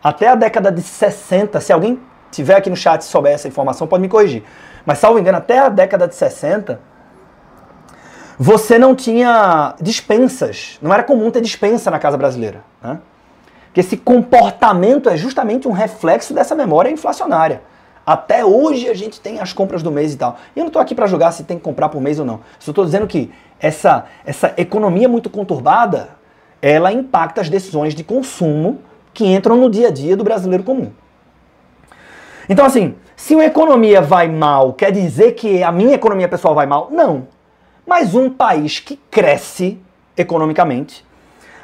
Até 0.00 0.28
a 0.28 0.36
década 0.36 0.70
de 0.70 0.82
60, 0.82 1.60
se 1.60 1.72
alguém 1.72 1.98
tiver 2.30 2.54
aqui 2.54 2.70
no 2.70 2.76
chat 2.76 3.00
e 3.00 3.04
souber 3.04 3.32
essa 3.32 3.48
informação, 3.48 3.88
pode 3.88 4.02
me 4.02 4.08
corrigir. 4.08 4.44
Mas, 4.86 4.98
salvo 4.98 5.18
engano, 5.18 5.38
até 5.38 5.58
a 5.58 5.68
década 5.68 6.06
de 6.06 6.14
60, 6.14 6.80
você 8.42 8.78
não 8.78 8.94
tinha 8.94 9.74
dispensas. 9.82 10.78
Não 10.80 10.94
era 10.94 11.02
comum 11.02 11.30
ter 11.30 11.42
dispensa 11.42 11.90
na 11.90 11.98
casa 11.98 12.16
brasileira. 12.16 12.64
Né? 12.82 12.98
Que 13.74 13.80
esse 13.80 13.98
comportamento 13.98 15.10
é 15.10 15.16
justamente 15.18 15.68
um 15.68 15.72
reflexo 15.72 16.32
dessa 16.32 16.54
memória 16.54 16.88
inflacionária. 16.88 17.60
Até 18.06 18.42
hoje 18.42 18.88
a 18.88 18.94
gente 18.94 19.20
tem 19.20 19.40
as 19.40 19.52
compras 19.52 19.82
do 19.82 19.92
mês 19.92 20.14
e 20.14 20.16
tal. 20.16 20.38
E 20.56 20.58
eu 20.58 20.62
não 20.62 20.68
estou 20.68 20.80
aqui 20.80 20.94
para 20.94 21.06
julgar 21.06 21.32
se 21.34 21.44
tem 21.44 21.58
que 21.58 21.62
comprar 21.62 21.90
por 21.90 22.00
mês 22.00 22.18
ou 22.18 22.24
não. 22.24 22.40
Só 22.58 22.70
estou 22.70 22.82
dizendo 22.82 23.06
que 23.06 23.30
essa, 23.60 24.06
essa 24.24 24.54
economia 24.56 25.06
muito 25.06 25.28
conturbada, 25.28 26.08
ela 26.62 26.90
impacta 26.90 27.42
as 27.42 27.50
decisões 27.50 27.94
de 27.94 28.02
consumo 28.02 28.78
que 29.12 29.26
entram 29.26 29.54
no 29.54 29.68
dia 29.68 29.88
a 29.88 29.90
dia 29.90 30.16
do 30.16 30.24
brasileiro 30.24 30.64
comum. 30.64 30.92
Então, 32.48 32.64
assim, 32.64 32.94
se 33.14 33.34
uma 33.34 33.44
economia 33.44 34.00
vai 34.00 34.28
mal, 34.28 34.72
quer 34.72 34.90
dizer 34.90 35.32
que 35.32 35.62
a 35.62 35.70
minha 35.70 35.94
economia 35.94 36.26
pessoal 36.26 36.54
vai 36.54 36.64
mal? 36.64 36.88
Não. 36.90 37.28
Mas 37.86 38.14
um 38.14 38.30
país 38.30 38.78
que 38.78 38.96
cresce 39.10 39.78
economicamente, 40.16 41.04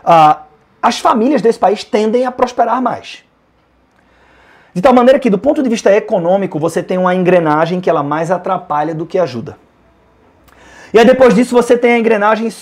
uh, 0.04 0.40
as 0.80 0.98
famílias 0.98 1.42
desse 1.42 1.58
país 1.58 1.84
tendem 1.84 2.26
a 2.26 2.32
prosperar 2.32 2.80
mais. 2.80 3.24
De 4.72 4.82
tal 4.82 4.92
maneira 4.92 5.18
que, 5.18 5.30
do 5.30 5.38
ponto 5.38 5.62
de 5.62 5.68
vista 5.68 5.90
econômico, 5.90 6.58
você 6.58 6.82
tem 6.82 6.98
uma 6.98 7.14
engrenagem 7.14 7.80
que 7.80 7.88
ela 7.88 8.02
mais 8.02 8.30
atrapalha 8.30 8.94
do 8.94 9.06
que 9.06 9.18
ajuda. 9.18 9.56
E 10.92 10.98
aí 10.98 11.04
depois 11.04 11.34
disso 11.34 11.54
você 11.54 11.76
tem 11.76 11.92
a 11.92 11.98
engrenagem, 11.98 12.52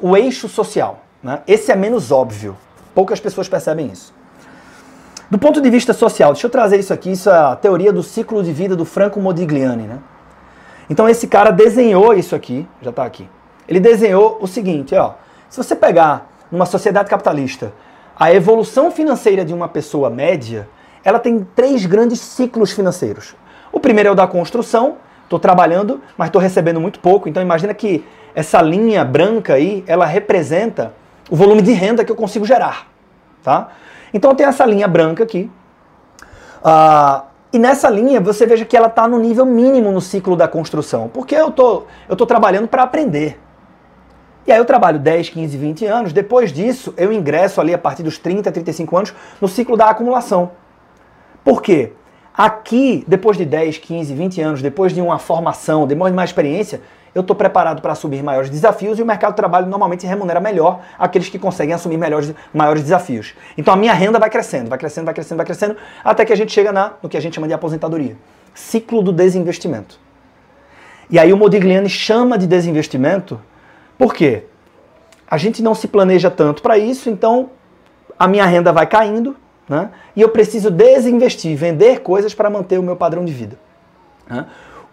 o 0.00 0.16
eixo 0.16 0.48
social. 0.48 1.00
Né? 1.22 1.40
Esse 1.46 1.72
é 1.72 1.76
menos 1.76 2.10
óbvio. 2.10 2.56
Poucas 2.94 3.20
pessoas 3.20 3.48
percebem 3.48 3.86
isso. 3.86 4.14
Do 5.30 5.38
ponto 5.38 5.62
de 5.62 5.70
vista 5.70 5.94
social, 5.94 6.32
deixa 6.32 6.46
eu 6.46 6.50
trazer 6.50 6.78
isso 6.78 6.92
aqui, 6.92 7.12
isso 7.12 7.30
é 7.30 7.34
a 7.34 7.56
teoria 7.56 7.90
do 7.90 8.02
ciclo 8.02 8.42
de 8.42 8.52
vida 8.52 8.76
do 8.76 8.84
Franco 8.84 9.18
Modigliani. 9.18 9.84
Né? 9.84 9.98
Então 10.92 11.08
esse 11.08 11.26
cara 11.26 11.50
desenhou 11.50 12.12
isso 12.12 12.36
aqui, 12.36 12.68
já 12.82 12.90
está 12.90 13.02
aqui. 13.06 13.26
Ele 13.66 13.80
desenhou 13.80 14.36
o 14.42 14.46
seguinte, 14.46 14.94
ó, 14.94 15.14
se 15.48 15.56
você 15.56 15.74
pegar 15.74 16.30
numa 16.50 16.66
sociedade 16.66 17.08
capitalista 17.08 17.72
a 18.14 18.30
evolução 18.30 18.90
financeira 18.90 19.42
de 19.42 19.54
uma 19.54 19.66
pessoa 19.68 20.10
média, 20.10 20.68
ela 21.02 21.18
tem 21.18 21.48
três 21.56 21.86
grandes 21.86 22.20
ciclos 22.20 22.72
financeiros. 22.72 23.34
O 23.72 23.80
primeiro 23.80 24.10
é 24.10 24.12
o 24.12 24.14
da 24.14 24.26
construção, 24.26 24.98
estou 25.24 25.38
trabalhando, 25.38 25.98
mas 26.14 26.28
estou 26.28 26.42
recebendo 26.42 26.78
muito 26.78 27.00
pouco, 27.00 27.26
então 27.26 27.42
imagina 27.42 27.72
que 27.72 28.04
essa 28.34 28.60
linha 28.60 29.02
branca 29.02 29.54
aí, 29.54 29.82
ela 29.86 30.04
representa 30.04 30.92
o 31.30 31.34
volume 31.34 31.62
de 31.62 31.72
renda 31.72 32.04
que 32.04 32.12
eu 32.12 32.16
consigo 32.16 32.44
gerar, 32.44 32.86
tá? 33.42 33.70
Então 34.12 34.34
tem 34.34 34.44
essa 34.44 34.66
linha 34.66 34.86
branca 34.86 35.24
aqui, 35.24 35.50
uh, 36.62 37.31
e 37.52 37.58
nessa 37.58 37.90
linha 37.90 38.20
você 38.20 38.46
veja 38.46 38.64
que 38.64 38.76
ela 38.76 38.86
está 38.86 39.06
no 39.06 39.18
nível 39.18 39.44
mínimo 39.44 39.92
no 39.92 40.00
ciclo 40.00 40.34
da 40.34 40.48
construção, 40.48 41.08
porque 41.12 41.34
eu 41.34 41.50
tô, 41.50 41.84
eu 42.08 42.16
tô 42.16 42.24
trabalhando 42.24 42.66
para 42.66 42.82
aprender. 42.82 43.38
E 44.46 44.50
aí 44.50 44.58
eu 44.58 44.64
trabalho 44.64 44.98
10, 44.98 45.28
15, 45.28 45.56
20 45.56 45.86
anos, 45.86 46.12
depois 46.12 46.52
disso 46.52 46.94
eu 46.96 47.12
ingresso 47.12 47.60
ali 47.60 47.74
a 47.74 47.78
partir 47.78 48.02
dos 48.02 48.18
30, 48.18 48.50
35 48.50 48.96
anos 48.96 49.14
no 49.40 49.46
ciclo 49.46 49.76
da 49.76 49.86
acumulação. 49.86 50.52
Por 51.44 51.62
quê? 51.62 51.92
Aqui, 52.34 53.04
depois 53.06 53.36
de 53.36 53.44
10, 53.44 53.78
15, 53.78 54.14
20 54.14 54.40
anos, 54.40 54.62
depois 54.62 54.94
de 54.94 55.00
uma 55.02 55.18
formação, 55.18 55.86
depois 55.86 56.10
de 56.10 56.16
mais 56.16 56.30
experiência, 56.30 56.80
eu 57.14 57.20
estou 57.20 57.36
preparado 57.36 57.82
para 57.82 57.92
assumir 57.92 58.22
maiores 58.22 58.48
desafios 58.48 58.98
e 58.98 59.02
o 59.02 59.06
mercado 59.06 59.32
de 59.32 59.36
trabalho 59.36 59.66
normalmente 59.66 60.06
remunera 60.06 60.40
melhor 60.40 60.80
aqueles 60.98 61.28
que 61.28 61.38
conseguem 61.38 61.74
assumir 61.74 61.96
melhores, 61.96 62.34
maiores 62.52 62.82
desafios. 62.82 63.34
Então 63.56 63.74
a 63.74 63.76
minha 63.76 63.92
renda 63.92 64.18
vai 64.18 64.30
crescendo, 64.30 64.68
vai 64.68 64.78
crescendo, 64.78 65.04
vai 65.04 65.14
crescendo, 65.14 65.36
vai 65.36 65.46
crescendo, 65.46 65.76
até 66.02 66.24
que 66.24 66.32
a 66.32 66.36
gente 66.36 66.52
chega 66.52 66.72
na, 66.72 66.92
no 67.02 67.08
que 67.08 67.16
a 67.16 67.20
gente 67.20 67.34
chama 67.34 67.46
de 67.46 67.54
aposentadoria. 67.54 68.16
Ciclo 68.54 69.02
do 69.02 69.12
desinvestimento. 69.12 69.98
E 71.10 71.18
aí 71.18 71.32
o 71.32 71.36
Modigliani 71.36 71.88
chama 71.88 72.38
de 72.38 72.46
desinvestimento 72.46 73.38
por 74.02 74.14
quê? 74.14 74.46
A 75.30 75.38
gente 75.38 75.62
não 75.62 75.76
se 75.76 75.86
planeja 75.86 76.28
tanto 76.28 76.60
para 76.60 76.76
isso, 76.76 77.08
então 77.08 77.50
a 78.18 78.26
minha 78.26 78.44
renda 78.44 78.72
vai 78.72 78.84
caindo, 78.84 79.36
né? 79.68 79.90
E 80.16 80.20
eu 80.20 80.28
preciso 80.28 80.72
desinvestir, 80.72 81.56
vender 81.56 82.00
coisas 82.00 82.34
para 82.34 82.50
manter 82.50 82.80
o 82.80 82.82
meu 82.82 82.96
padrão 82.96 83.24
de 83.24 83.32
vida. 83.32 83.56
Né? 84.28 84.44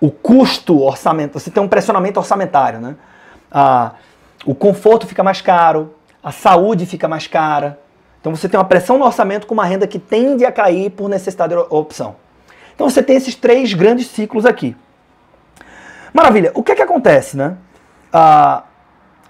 O 0.01 0.09
custo 0.09 0.81
orçamento, 0.81 1.37
você 1.37 1.51
tem 1.51 1.61
um 1.61 1.67
pressionamento 1.67 2.19
orçamentário, 2.19 2.79
né? 2.79 2.95
Ah, 3.51 3.93
o 4.45 4.55
conforto 4.55 5.05
fica 5.05 5.23
mais 5.23 5.41
caro, 5.41 5.93
a 6.23 6.31
saúde 6.31 6.85
fica 6.85 7.07
mais 7.07 7.27
cara. 7.27 7.79
Então 8.19 8.35
você 8.35 8.47
tem 8.47 8.57
uma 8.57 8.65
pressão 8.65 8.97
no 8.97 9.05
orçamento 9.05 9.47
com 9.47 9.53
uma 9.53 9.65
renda 9.65 9.87
que 9.87 9.99
tende 9.99 10.45
a 10.45 10.51
cair 10.51 10.89
por 10.91 11.09
necessidade 11.09 11.53
ou 11.53 11.67
opção. 11.69 12.15
Então 12.75 12.89
você 12.89 13.03
tem 13.03 13.15
esses 13.15 13.35
três 13.35 13.73
grandes 13.73 14.07
ciclos 14.07 14.45
aqui. 14.45 14.75
Maravilha. 16.13 16.51
O 16.55 16.63
que 16.63 16.71
é 16.71 16.75
que 16.75 16.81
acontece, 16.81 17.35
né? 17.35 17.57
Ah, 18.11 18.63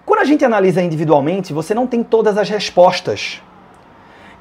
quando 0.06 0.20
a 0.20 0.26
gente 0.26 0.44
analisa 0.44 0.82
individualmente, 0.82 1.54
você 1.54 1.74
não 1.74 1.86
tem 1.86 2.04
todas 2.04 2.38
as 2.38 2.50
respostas 2.50 3.42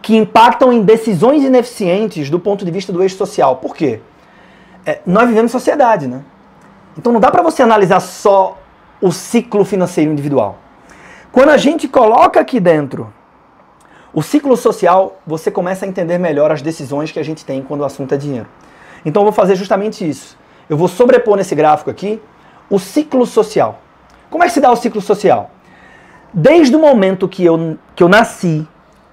que 0.00 0.16
impactam 0.16 0.72
em 0.72 0.82
decisões 0.82 1.42
ineficientes 1.42 2.30
do 2.30 2.38
ponto 2.38 2.64
de 2.64 2.70
vista 2.70 2.92
do 2.92 3.02
eixo 3.02 3.16
social. 3.16 3.56
Por 3.56 3.74
quê? 3.74 4.00
É, 4.88 5.03
nós 5.05 5.29
vivemos 5.29 5.51
em 5.51 5.53
sociedade, 5.53 6.09
né? 6.09 6.22
Então 6.96 7.12
não 7.12 7.20
dá 7.20 7.31
para 7.31 7.42
você 7.42 7.62
analisar 7.62 8.01
só 8.01 8.57
o 9.03 9.12
ciclo 9.12 9.62
financeiro 9.62 10.11
individual. 10.11 10.57
Quando 11.31 11.51
a 11.51 11.59
gente 11.59 11.87
coloca 11.87 12.40
aqui 12.40 12.59
dentro 12.59 13.12
o 14.14 14.22
ciclo 14.22 14.57
social, 14.57 15.20
você 15.27 15.51
começa 15.51 15.85
a 15.85 15.88
entender 15.88 16.16
melhor 16.16 16.51
as 16.51 16.62
decisões 16.62 17.12
que 17.12 17.18
a 17.18 17.22
gente 17.22 17.44
tem 17.44 17.61
quando 17.61 17.83
o 17.83 17.85
assunto 17.85 18.14
é 18.14 18.16
dinheiro. 18.16 18.48
Então 19.05 19.20
eu 19.20 19.24
vou 19.24 19.33
fazer 19.33 19.57
justamente 19.57 20.08
isso. 20.08 20.38
Eu 20.71 20.79
vou 20.79 20.88
sobrepor 20.88 21.37
nesse 21.37 21.54
gráfico 21.54 21.90
aqui 21.90 22.19
o 22.71 22.79
ciclo 22.79 23.27
social. 23.27 23.83
Como 24.31 24.42
é 24.42 24.46
que 24.46 24.54
se 24.54 24.60
dá 24.60 24.71
o 24.73 24.77
ciclo 24.77 25.02
social? 25.02 25.50
Desde 26.33 26.75
o 26.75 26.79
momento 26.79 27.29
que 27.29 27.44
eu, 27.44 27.77
que 27.94 28.02
eu 28.02 28.08
nasci 28.08 28.67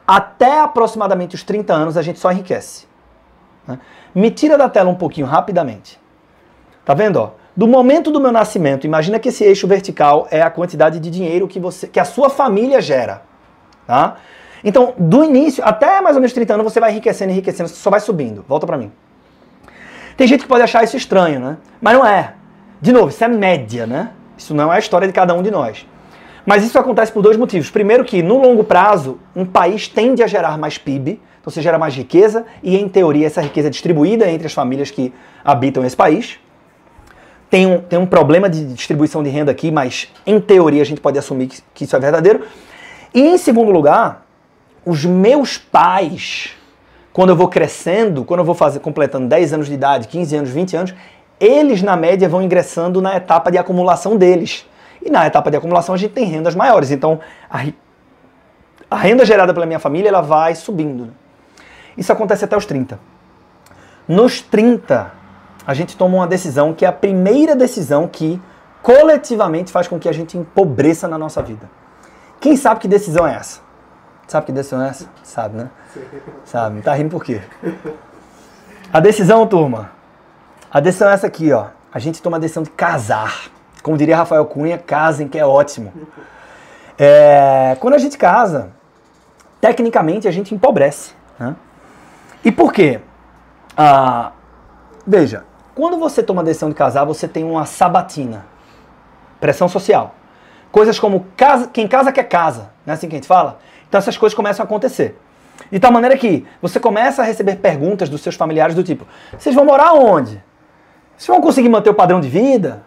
até 0.07 0.61
aproximadamente 0.61 1.35
os 1.35 1.43
30 1.43 1.73
anos, 1.73 1.97
a 1.97 2.01
gente 2.01 2.17
só 2.17 2.31
enriquece. 2.31 2.87
Né? 3.67 3.77
Me 4.15 4.31
tira 4.31 4.57
da 4.57 4.69
tela 4.69 4.89
um 4.89 4.95
pouquinho 4.95 5.27
rapidamente. 5.27 5.99
Tá 6.85 6.93
vendo? 6.93 7.17
Ó? 7.17 7.31
Do 7.55 7.67
momento 7.67 8.11
do 8.11 8.19
meu 8.19 8.31
nascimento, 8.31 8.85
imagina 8.85 9.19
que 9.19 9.29
esse 9.29 9.43
eixo 9.43 9.67
vertical 9.67 10.27
é 10.31 10.41
a 10.41 10.49
quantidade 10.49 10.99
de 10.99 11.09
dinheiro 11.09 11.47
que, 11.47 11.59
você, 11.59 11.87
que 11.87 11.99
a 11.99 12.05
sua 12.05 12.29
família 12.29 12.81
gera. 12.81 13.23
Tá? 13.85 14.17
Então, 14.63 14.93
do 14.97 15.23
início 15.23 15.63
até 15.63 16.01
mais 16.01 16.15
ou 16.15 16.21
menos 16.21 16.33
30 16.33 16.53
anos, 16.53 16.63
você 16.63 16.79
vai 16.79 16.91
enriquecendo, 16.91 17.31
enriquecendo, 17.31 17.69
só 17.69 17.89
vai 17.89 17.99
subindo. 17.99 18.43
Volta 18.47 18.65
para 18.65 18.77
mim. 18.77 18.91
Tem 20.17 20.27
gente 20.27 20.41
que 20.41 20.47
pode 20.47 20.63
achar 20.63 20.83
isso 20.83 20.95
estranho, 20.95 21.39
né? 21.39 21.57
Mas 21.81 21.93
não 21.93 22.05
é. 22.05 22.33
De 22.81 22.91
novo, 22.91 23.09
isso 23.09 23.23
é 23.23 23.27
média, 23.27 23.85
né? 23.85 24.11
Isso 24.37 24.53
não 24.53 24.71
é 24.71 24.77
a 24.77 24.79
história 24.79 25.07
de 25.07 25.13
cada 25.13 25.33
um 25.33 25.43
de 25.43 25.51
nós. 25.51 25.85
Mas 26.45 26.63
isso 26.63 26.77
acontece 26.77 27.11
por 27.11 27.21
dois 27.21 27.37
motivos. 27.37 27.69
Primeiro 27.69 28.05
que, 28.05 28.21
no 28.21 28.37
longo 28.37 28.63
prazo, 28.63 29.19
um 29.35 29.45
país 29.45 29.87
tende 29.87 30.23
a 30.23 30.27
gerar 30.27 30.57
mais 30.57 30.77
PIB, 30.77 31.21
então 31.45 31.53
você 31.53 31.61
gera 31.61 31.77
mais 31.77 31.93
riqueza, 31.93 32.43
e 32.63 32.75
em 32.75 32.89
teoria 32.89 33.27
essa 33.27 33.39
riqueza 33.39 33.67
é 33.67 33.69
distribuída 33.69 34.27
entre 34.27 34.47
as 34.47 34.53
famílias 34.53 34.89
que 34.89 35.13
habitam 35.43 35.85
esse 35.85 35.95
país. 35.95 36.39
tem 37.51 37.67
um, 37.67 37.79
tem 37.79 37.99
um 37.99 38.05
problema 38.07 38.49
de 38.49 38.65
distribuição 38.73 39.21
de 39.21 39.29
renda 39.29 39.51
aqui, 39.51 39.69
mas 39.69 40.11
em 40.25 40.39
teoria 40.39 40.81
a 40.81 40.85
gente 40.85 40.99
pode 40.99 41.19
assumir 41.19 41.45
que, 41.45 41.61
que 41.71 41.83
isso 41.83 41.95
é 41.95 41.99
verdadeiro. 41.99 42.47
E 43.13 43.21
em 43.21 43.37
segundo 43.37 43.69
lugar, 43.69 44.25
os 44.83 45.05
meus 45.05 45.55
pais, 45.55 46.53
quando 47.13 47.29
eu 47.29 47.35
vou 47.35 47.47
crescendo, 47.47 48.25
quando 48.25 48.39
eu 48.39 48.45
vou 48.45 48.55
fazer 48.55 48.79
completando 48.79 49.27
10 49.27 49.53
anos 49.53 49.67
de 49.67 49.75
idade, 49.75 50.07
15 50.07 50.37
anos, 50.37 50.49
20 50.49 50.77
anos, 50.77 50.95
eles 51.39 51.83
na 51.83 51.95
média 51.95 52.27
vão 52.27 52.41
ingressando 52.41 53.03
na 53.03 53.17
etapa 53.17 53.51
de 53.51 53.59
acumulação 53.59 54.17
deles. 54.17 54.65
E 54.99 55.11
na 55.11 55.27
etapa 55.27 55.51
de 55.51 55.57
acumulação 55.57 55.93
a 55.93 55.97
gente 55.99 56.11
tem 56.11 56.25
rendas 56.25 56.55
maiores. 56.55 56.89
Então 56.89 57.19
a, 57.47 57.67
a 58.89 58.97
renda 58.97 59.23
gerada 59.23 59.53
pela 59.53 59.67
minha 59.67 59.79
família 59.79 60.09
ela 60.09 60.21
vai 60.21 60.55
subindo. 60.55 61.13
Isso 61.97 62.11
acontece 62.11 62.45
até 62.45 62.55
os 62.55 62.65
30. 62.65 62.99
Nos 64.07 64.41
30, 64.41 65.11
a 65.65 65.73
gente 65.73 65.97
toma 65.97 66.17
uma 66.17 66.27
decisão 66.27 66.73
que 66.73 66.85
é 66.85 66.87
a 66.87 66.91
primeira 66.91 67.55
decisão 67.55 68.07
que 68.07 68.41
coletivamente 68.81 69.71
faz 69.71 69.87
com 69.87 69.99
que 69.99 70.07
a 70.07 70.11
gente 70.11 70.37
empobreça 70.37 71.07
na 71.07 71.17
nossa 71.17 71.41
vida. 71.41 71.69
Quem 72.39 72.55
sabe 72.55 72.81
que 72.81 72.87
decisão 72.87 73.25
é 73.25 73.35
essa? 73.35 73.61
Sabe 74.27 74.45
que 74.45 74.51
decisão 74.51 74.83
é 74.83 74.89
essa? 74.89 75.07
Sabe, 75.23 75.57
né? 75.57 75.69
Sabe. 76.43 76.81
Tá 76.81 76.93
rindo 76.93 77.09
por 77.09 77.23
quê? 77.23 77.41
A 78.93 78.99
decisão, 78.99 79.45
turma. 79.47 79.91
A 80.71 80.79
decisão 80.79 81.09
é 81.09 81.13
essa 81.13 81.27
aqui, 81.27 81.51
ó. 81.51 81.67
A 81.91 81.99
gente 81.99 82.21
toma 82.21 82.37
a 82.37 82.39
decisão 82.39 82.63
de 82.63 82.69
casar. 82.69 83.49
Como 83.81 83.97
diria 83.97 84.17
Rafael 84.17 84.45
Cunha, 84.45 84.77
casem, 84.77 85.27
que 85.27 85.37
é 85.37 85.45
ótimo. 85.45 85.93
É, 86.97 87.77
quando 87.79 87.93
a 87.93 87.97
gente 87.97 88.17
casa, 88.17 88.69
tecnicamente 89.59 90.27
a 90.27 90.31
gente 90.31 90.53
empobrece. 90.53 91.13
Né? 91.39 91.55
E 92.45 92.51
por 92.51 92.71
quê? 92.71 93.01
Ah, 93.75 94.31
veja, 95.05 95.43
quando 95.73 95.97
você 95.97 96.21
toma 96.21 96.43
a 96.43 96.45
decisão 96.45 96.69
de 96.69 96.75
casar, 96.75 97.03
você 97.03 97.27
tem 97.27 97.43
uma 97.43 97.65
sabatina. 97.65 98.45
Pressão 99.39 99.67
social. 99.67 100.13
Coisas 100.71 100.99
como 100.99 101.25
casa, 101.35 101.67
quem 101.67 101.87
casa 101.87 102.11
quer 102.11 102.25
casa, 102.25 102.69
não 102.85 102.93
é 102.93 102.95
assim 102.95 103.09
que 103.09 103.15
a 103.15 103.17
gente 103.17 103.27
fala? 103.27 103.59
Então 103.89 103.97
essas 103.97 104.17
coisas 104.17 104.35
começam 104.35 104.63
a 104.63 104.65
acontecer. 104.65 105.19
De 105.71 105.79
tal 105.79 105.91
maneira 105.91 106.17
que 106.17 106.45
você 106.61 106.79
começa 106.79 107.21
a 107.21 107.25
receber 107.25 107.55
perguntas 107.55 108.09
dos 108.09 108.21
seus 108.21 108.35
familiares 108.35 108.75
do 108.75 108.83
tipo: 108.83 109.07
vocês 109.37 109.55
vão 109.55 109.65
morar 109.65 109.93
onde? 109.93 110.41
Vocês 111.17 111.27
vão 111.27 111.41
conseguir 111.41 111.69
manter 111.69 111.89
o 111.89 111.93
padrão 111.93 112.19
de 112.19 112.29
vida? 112.29 112.83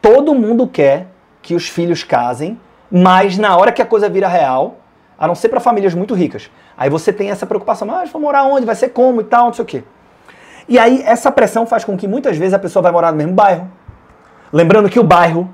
Todo 0.00 0.34
mundo 0.34 0.66
quer 0.66 1.06
que 1.40 1.54
os 1.54 1.68
filhos 1.68 2.02
casem, 2.02 2.58
mas 2.90 3.38
na 3.38 3.56
hora 3.56 3.70
que 3.70 3.80
a 3.80 3.86
coisa 3.86 4.08
vira 4.08 4.26
real, 4.26 4.78
a 5.22 5.28
não 5.28 5.36
ser 5.36 5.50
para 5.50 5.60
famílias 5.60 5.94
muito 5.94 6.14
ricas, 6.14 6.50
aí 6.76 6.90
você 6.90 7.12
tem 7.12 7.30
essa 7.30 7.46
preocupação: 7.46 7.86
mas 7.86 8.10
vão 8.10 8.20
morar 8.20 8.42
onde? 8.42 8.66
Vai 8.66 8.74
ser 8.74 8.88
como 8.88 9.20
e 9.20 9.24
tal, 9.24 9.46
não 9.46 9.52
sei 9.52 9.62
o 9.62 9.66
quê. 9.66 9.84
E 10.68 10.80
aí 10.80 11.00
essa 11.06 11.30
pressão 11.30 11.64
faz 11.64 11.84
com 11.84 11.96
que 11.96 12.08
muitas 12.08 12.36
vezes 12.36 12.52
a 12.52 12.58
pessoa 12.58 12.82
vai 12.82 12.90
morar 12.90 13.12
no 13.12 13.18
mesmo 13.18 13.32
bairro. 13.32 13.70
Lembrando 14.52 14.90
que 14.90 14.98
o 14.98 15.04
bairro 15.04 15.48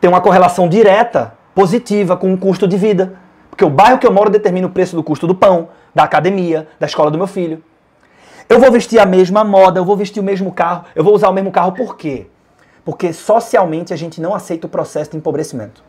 tem 0.00 0.08
uma 0.08 0.20
correlação 0.20 0.68
direta, 0.68 1.34
positiva, 1.56 2.16
com 2.16 2.32
o 2.32 2.38
custo 2.38 2.68
de 2.68 2.76
vida. 2.76 3.18
Porque 3.50 3.64
o 3.64 3.70
bairro 3.70 3.98
que 3.98 4.06
eu 4.06 4.12
moro 4.12 4.30
determina 4.30 4.68
o 4.68 4.70
preço 4.70 4.94
do 4.94 5.02
custo 5.02 5.26
do 5.26 5.34
pão, 5.34 5.70
da 5.92 6.04
academia, 6.04 6.68
da 6.78 6.86
escola 6.86 7.10
do 7.10 7.18
meu 7.18 7.26
filho. 7.26 7.64
Eu 8.48 8.60
vou 8.60 8.70
vestir 8.70 9.00
a 9.00 9.06
mesma 9.06 9.42
moda, 9.42 9.80
eu 9.80 9.84
vou 9.84 9.96
vestir 9.96 10.20
o 10.20 10.24
mesmo 10.24 10.52
carro, 10.52 10.84
eu 10.94 11.02
vou 11.02 11.14
usar 11.14 11.28
o 11.28 11.32
mesmo 11.32 11.50
carro 11.50 11.72
por 11.72 11.96
quê? 11.96 12.28
Porque 12.84 13.12
socialmente 13.12 13.92
a 13.92 13.96
gente 13.96 14.20
não 14.20 14.36
aceita 14.36 14.68
o 14.68 14.70
processo 14.70 15.10
de 15.10 15.16
empobrecimento. 15.16 15.82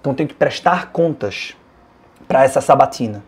Então 0.00 0.14
tem 0.14 0.28
que 0.28 0.34
prestar 0.34 0.92
contas 0.92 1.56
para 2.32 2.44
essa 2.44 2.62
sabatina. 2.62 3.22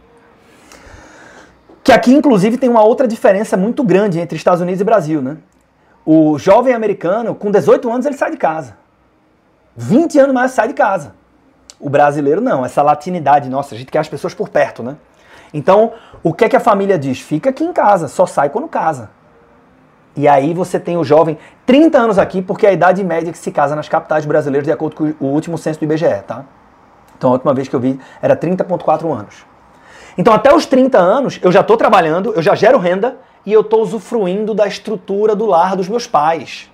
Que 1.82 1.92
aqui, 1.92 2.14
inclusive, 2.14 2.56
tem 2.56 2.70
uma 2.70 2.82
outra 2.82 3.06
diferença 3.06 3.54
muito 3.54 3.84
grande 3.84 4.18
entre 4.18 4.34
Estados 4.34 4.62
Unidos 4.62 4.80
e 4.80 4.84
Brasil, 4.84 5.20
né? 5.20 5.36
O 6.06 6.38
jovem 6.38 6.72
americano, 6.72 7.34
com 7.34 7.50
18 7.50 7.92
anos, 7.92 8.06
ele 8.06 8.16
sai 8.16 8.30
de 8.30 8.38
casa. 8.38 8.78
20 9.76 10.18
anos 10.18 10.34
mais 10.34 10.52
sai 10.52 10.68
de 10.68 10.74
casa. 10.74 11.14
O 11.78 11.90
brasileiro 11.90 12.40
não, 12.40 12.64
essa 12.64 12.80
latinidade 12.80 13.50
nossa, 13.50 13.74
a 13.74 13.78
gente 13.78 13.92
quer 13.92 13.98
as 13.98 14.08
pessoas 14.08 14.32
por 14.32 14.48
perto, 14.48 14.82
né? 14.82 14.96
Então, 15.52 15.92
o 16.22 16.32
que 16.32 16.46
é 16.46 16.48
que 16.48 16.56
a 16.56 16.60
família 16.60 16.98
diz? 16.98 17.20
Fica 17.20 17.50
aqui 17.50 17.62
em 17.62 17.74
casa, 17.74 18.08
só 18.08 18.24
sai 18.24 18.48
quando 18.48 18.68
casa. 18.68 19.10
E 20.16 20.26
aí 20.26 20.54
você 20.54 20.80
tem 20.80 20.96
o 20.96 21.04
jovem 21.04 21.36
30 21.66 21.98
anos 21.98 22.18
aqui, 22.18 22.40
porque 22.40 22.64
é 22.64 22.70
a 22.70 22.72
idade 22.72 23.04
média 23.04 23.30
que 23.30 23.38
se 23.38 23.50
casa 23.50 23.76
nas 23.76 23.86
capitais 23.86 24.24
brasileiras, 24.24 24.66
de 24.66 24.72
acordo 24.72 24.96
com 24.96 25.14
o 25.20 25.28
último 25.28 25.58
censo 25.58 25.78
do 25.78 25.84
IBGE, 25.84 26.22
tá? 26.26 26.46
Então 27.16 27.30
a 27.30 27.32
última 27.34 27.54
vez 27.54 27.68
que 27.68 27.76
eu 27.76 27.80
vi 27.80 27.98
era 28.20 28.36
30,4 28.36 29.10
anos. 29.12 29.44
Então, 30.16 30.32
até 30.32 30.54
os 30.54 30.64
30 30.64 30.98
anos, 30.98 31.40
eu 31.42 31.50
já 31.50 31.60
estou 31.60 31.76
trabalhando, 31.76 32.32
eu 32.34 32.42
já 32.42 32.54
gero 32.54 32.78
renda 32.78 33.16
e 33.44 33.52
eu 33.52 33.62
estou 33.62 33.82
usufruindo 33.82 34.54
da 34.54 34.66
estrutura 34.66 35.34
do 35.34 35.44
lar 35.44 35.76
dos 35.76 35.88
meus 35.88 36.06
pais. 36.06 36.70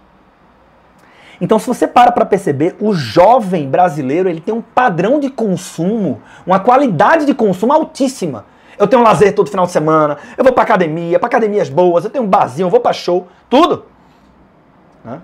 Então, 1.41 1.59
se 1.59 1.67
você 1.67 1.89
para 1.89 2.13
para 2.13 2.27
perceber, 2.27 2.77
o 2.79 2.93
jovem 2.93 3.69
brasileiro 3.69 4.29
ele 4.29 4.41
tem 4.41 4.55
um 4.55 4.61
padrão 4.61 5.19
de 5.19 5.31
consumo, 5.31 6.21
uma 6.47 6.61
qualidade 6.61 7.25
de 7.25 7.33
consumo 7.33 7.73
altíssima. 7.73 8.45
Eu 8.79 8.87
tenho 8.87 9.01
um 9.01 9.05
lazer 9.05 9.35
todo 9.35 9.49
final 9.49 9.65
de 9.65 9.73
semana, 9.73 10.19
eu 10.37 10.45
vou 10.45 10.53
para 10.53 10.63
academia, 10.63 11.19
para 11.19 11.27
academias 11.27 11.71
boas, 11.71 12.05
eu 12.05 12.11
tenho 12.11 12.25
um 12.25 12.29
barzinho, 12.29 12.67
eu 12.67 12.71
vou 12.71 12.81
para 12.81 12.93
show, 12.93 13.27
tudo. 13.49 13.87
Né? 15.03 15.21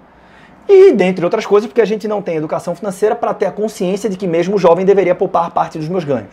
E 0.68 0.92
dentre 0.92 1.24
outras 1.24 1.46
coisas, 1.46 1.68
porque 1.68 1.80
a 1.80 1.84
gente 1.84 2.08
não 2.08 2.20
tem 2.20 2.36
educação 2.36 2.74
financeira 2.74 3.14
para 3.14 3.32
ter 3.32 3.46
a 3.46 3.52
consciência 3.52 4.10
de 4.10 4.16
que 4.16 4.26
mesmo 4.26 4.56
o 4.56 4.58
jovem 4.58 4.84
deveria 4.84 5.14
poupar 5.14 5.50
parte 5.50 5.78
dos 5.78 5.88
meus 5.88 6.04
ganhos. 6.04 6.30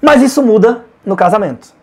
Mas 0.00 0.22
isso 0.22 0.42
muda 0.42 0.84
no 1.04 1.16
casamento. 1.16 1.74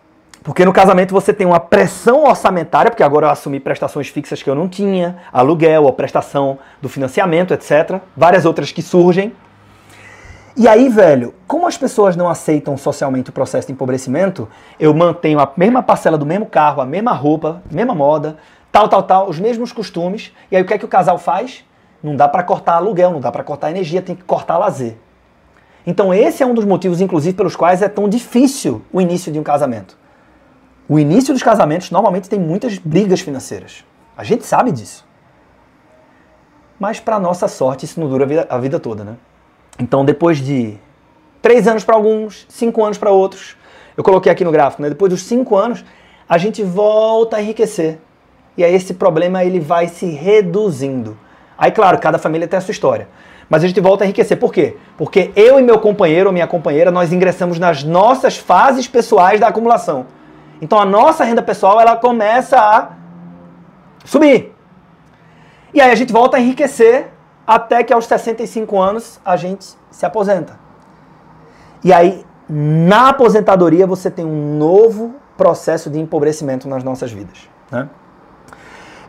Porque 0.42 0.64
no 0.64 0.72
casamento 0.72 1.12
você 1.12 1.32
tem 1.32 1.46
uma 1.46 1.60
pressão 1.60 2.24
orçamentária, 2.24 2.90
porque 2.90 3.02
agora 3.02 3.26
eu 3.26 3.30
assumi 3.30 3.60
prestações 3.60 4.08
fixas 4.08 4.42
que 4.42 4.50
eu 4.50 4.54
não 4.54 4.68
tinha, 4.68 5.18
aluguel, 5.32 5.86
a 5.86 5.92
prestação 5.92 6.58
do 6.80 6.88
financiamento, 6.88 7.54
etc. 7.54 8.00
Várias 8.16 8.44
outras 8.44 8.72
que 8.72 8.82
surgem. 8.82 9.32
E 10.56 10.68
aí, 10.68 10.88
velho, 10.88 11.32
como 11.46 11.66
as 11.66 11.78
pessoas 11.78 12.14
não 12.16 12.28
aceitam 12.28 12.76
socialmente 12.76 13.30
o 13.30 13.32
processo 13.32 13.68
de 13.68 13.72
empobrecimento, 13.72 14.48
eu 14.78 14.92
mantenho 14.92 15.38
a 15.38 15.50
mesma 15.56 15.82
parcela 15.82 16.18
do 16.18 16.26
mesmo 16.26 16.44
carro, 16.44 16.82
a 16.82 16.86
mesma 16.86 17.12
roupa, 17.12 17.62
mesma 17.70 17.94
moda, 17.94 18.36
tal, 18.72 18.88
tal, 18.88 19.02
tal, 19.02 19.28
os 19.28 19.38
mesmos 19.38 19.70
costumes. 19.70 20.32
E 20.50 20.56
aí 20.56 20.62
o 20.62 20.66
que 20.66 20.74
é 20.74 20.78
que 20.78 20.84
o 20.84 20.88
casal 20.88 21.18
faz? 21.18 21.64
Não 22.02 22.16
dá 22.16 22.26
para 22.26 22.42
cortar 22.42 22.74
aluguel, 22.76 23.12
não 23.12 23.20
dá 23.20 23.30
para 23.30 23.44
cortar 23.44 23.70
energia, 23.70 24.02
tem 24.02 24.16
que 24.16 24.24
cortar 24.24 24.58
lazer. 24.58 24.96
Então 25.86 26.12
esse 26.12 26.42
é 26.42 26.46
um 26.46 26.54
dos 26.54 26.64
motivos, 26.64 27.00
inclusive, 27.00 27.36
pelos 27.36 27.54
quais 27.54 27.82
é 27.82 27.88
tão 27.88 28.08
difícil 28.08 28.82
o 28.92 29.00
início 29.00 29.30
de 29.30 29.38
um 29.38 29.42
casamento. 29.42 29.96
O 30.88 30.98
início 30.98 31.32
dos 31.32 31.42
casamentos 31.42 31.90
normalmente 31.90 32.28
tem 32.28 32.40
muitas 32.40 32.78
brigas 32.78 33.20
financeiras. 33.20 33.84
A 34.16 34.24
gente 34.24 34.44
sabe 34.44 34.72
disso. 34.72 35.06
Mas 36.78 36.98
para 36.98 37.20
nossa 37.20 37.46
sorte 37.46 37.84
isso 37.84 38.00
não 38.00 38.08
dura 38.08 38.24
a 38.24 38.26
vida, 38.26 38.46
a 38.50 38.58
vida 38.58 38.80
toda, 38.80 39.04
né? 39.04 39.16
Então 39.78 40.04
depois 40.04 40.38
de 40.38 40.76
três 41.40 41.68
anos 41.68 41.84
para 41.84 41.94
alguns, 41.94 42.46
cinco 42.48 42.84
anos 42.84 42.98
para 42.98 43.10
outros, 43.10 43.56
eu 43.96 44.02
coloquei 44.02 44.30
aqui 44.30 44.44
no 44.44 44.50
gráfico, 44.50 44.82
né? 44.82 44.88
Depois 44.88 45.10
dos 45.10 45.22
cinco 45.22 45.56
anos, 45.56 45.84
a 46.28 46.38
gente 46.38 46.62
volta 46.62 47.36
a 47.36 47.42
enriquecer. 47.42 47.98
E 48.56 48.64
aí 48.64 48.74
esse 48.74 48.94
problema 48.94 49.44
ele 49.44 49.60
vai 49.60 49.88
se 49.88 50.06
reduzindo. 50.06 51.16
Aí, 51.56 51.70
claro, 51.70 51.98
cada 51.98 52.18
família 52.18 52.46
tem 52.48 52.58
a 52.58 52.60
sua 52.60 52.72
história. 52.72 53.08
Mas 53.48 53.62
a 53.62 53.66
gente 53.66 53.80
volta 53.80 54.04
a 54.04 54.06
enriquecer. 54.06 54.38
Por 54.38 54.52
quê? 54.52 54.76
Porque 54.96 55.30
eu 55.36 55.58
e 55.58 55.62
meu 55.62 55.78
companheiro 55.78 56.28
ou 56.28 56.32
minha 56.32 56.46
companheira, 56.46 56.90
nós 56.90 57.12
ingressamos 57.12 57.58
nas 57.58 57.84
nossas 57.84 58.36
fases 58.36 58.88
pessoais 58.88 59.40
da 59.40 59.48
acumulação. 59.48 60.06
Então 60.60 60.78
a 60.78 60.84
nossa 60.84 61.24
renda 61.24 61.42
pessoal, 61.42 61.80
ela 61.80 61.96
começa 61.96 62.58
a 62.58 62.92
subir. 64.04 64.54
E 65.74 65.80
aí 65.80 65.90
a 65.90 65.94
gente 65.94 66.12
volta 66.12 66.36
a 66.36 66.40
enriquecer 66.40 67.08
até 67.46 67.82
que 67.82 67.92
aos 67.92 68.06
65 68.06 68.80
anos 68.80 69.20
a 69.24 69.36
gente 69.36 69.66
se 69.90 70.06
aposenta. 70.06 70.58
E 71.84 71.92
aí, 71.92 72.24
na 72.48 73.08
aposentadoria, 73.08 73.86
você 73.86 74.10
tem 74.10 74.24
um 74.24 74.56
novo 74.56 75.14
processo 75.36 75.90
de 75.90 75.98
empobrecimento 75.98 76.68
nas 76.68 76.84
nossas 76.84 77.10
vidas. 77.10 77.48
Né? 77.70 77.88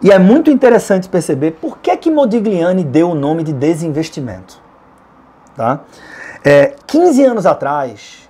E 0.04 0.12
é 0.12 0.20
muito 0.20 0.52
interessante 0.52 1.08
perceber 1.08 1.52
por 1.52 1.78
que, 1.78 1.96
que 1.96 2.12
Modigliani 2.12 2.84
deu 2.84 3.12
o 3.12 3.16
nome 3.16 3.42
de 3.42 3.54
desinvestimento. 3.54 4.62
Tá? 5.56 5.80
É, 6.44 6.76
15 6.86 7.24
anos 7.24 7.46
atrás, 7.46 8.30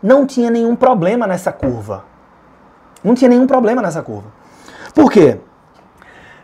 não 0.00 0.24
tinha 0.24 0.48
nenhum 0.48 0.76
problema 0.76 1.26
nessa 1.26 1.50
curva. 1.50 2.04
Não 3.02 3.14
tinha 3.14 3.28
nenhum 3.28 3.48
problema 3.48 3.82
nessa 3.82 4.00
curva. 4.00 4.28
Por 4.94 5.10
quê? 5.10 5.38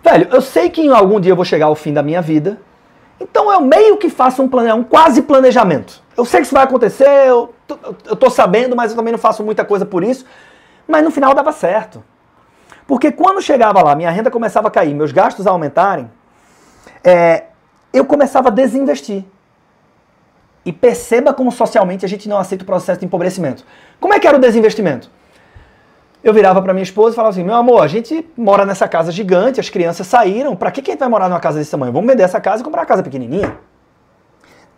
Velho, 0.03 0.29
eu 0.33 0.41
sei 0.41 0.69
que 0.69 0.83
em 0.83 0.91
algum 0.91 1.21
dia 1.21 1.31
eu 1.31 1.37
vou 1.37 1.45
chegar 1.45 1.67
ao 1.67 1.77
fim 1.77 1.93
da 1.93 2.03
minha 2.03 2.21
vida, 2.21 2.61
então 3.21 3.53
eu 3.53 3.61
meio 3.61 3.97
que 3.97 4.11
faço 4.11 4.43
um, 4.43 4.49
plane... 4.49 4.73
um 4.73 4.83
quase 4.83 5.23
planejamento. 5.23 6.03
Eu 6.17 6.25
sei 6.25 6.41
que 6.41 6.47
isso 6.47 6.55
vai 6.55 6.65
acontecer, 6.65 7.29
eu 7.29 7.55
tô, 7.65 7.79
eu 8.07 8.17
tô 8.17 8.29
sabendo, 8.29 8.75
mas 8.75 8.91
eu 8.91 8.97
também 8.97 9.13
não 9.13 9.19
faço 9.19 9.45
muita 9.45 9.65
coisa 9.65 9.87
por 9.87 10.03
isso. 10.03 10.27
Mas 10.89 11.05
no 11.05 11.13
final 11.13 11.33
dava 11.33 11.53
certo. 11.53 12.03
Porque 12.87 13.13
quando 13.13 13.41
chegava 13.41 13.83
lá, 13.83 13.95
minha 13.95 14.11
renda 14.11 14.31
começava 14.31 14.69
a 14.69 14.71
cair, 14.71 14.95
meus 14.95 15.13
gastos 15.13 15.47
a 15.47 15.51
aumentarem, 15.51 16.11
é, 17.03 17.45
eu 17.93 18.05
começava 18.05 18.49
a 18.49 18.51
desinvestir. 18.51 19.25
E 20.65 20.73
perceba 20.73 21.35
como 21.35 21.51
socialmente 21.51 22.05
a 22.05 22.09
gente 22.09 22.29
não 22.29 22.39
aceita 22.39 22.63
o 22.63 22.67
processo 22.67 23.01
de 23.01 23.07
empobrecimento. 23.07 23.65
Como 24.01 24.15
é 24.15 24.21
que 24.21 24.27
era 24.27 24.37
o 24.37 24.41
desinvestimento? 24.41 25.11
eu 26.23 26.33
virava 26.33 26.63
para 26.63 26.73
minha 26.73 26.83
esposa 26.83 27.15
e 27.15 27.17
falava 27.17 27.33
assim: 27.33 27.43
meu 27.43 27.55
amor, 27.55 27.83
a 27.83 27.87
gente 27.87 28.27
mora 28.37 28.65
nessa 28.65 28.87
casa 28.87 29.11
gigante, 29.11 29.59
as 29.59 29.69
crianças 29.69 30.07
saíram, 30.07 30.55
para 30.55 30.71
que, 30.71 30.81
a 30.81 30.85
gente 30.85 30.99
vai 30.99 31.09
morar 31.09 31.29
numa 31.29 31.41
casa 31.41 31.59
desse 31.59 31.71
tamanho? 31.71 31.93
Vamos 31.93 32.09
vender 32.09 32.23
essa 32.23 32.41
casa 32.41 32.63
e 32.63 32.65
comprar 32.65 32.83
uma 32.83 32.87
casa 32.87 33.03
pequenininha. 33.03 33.57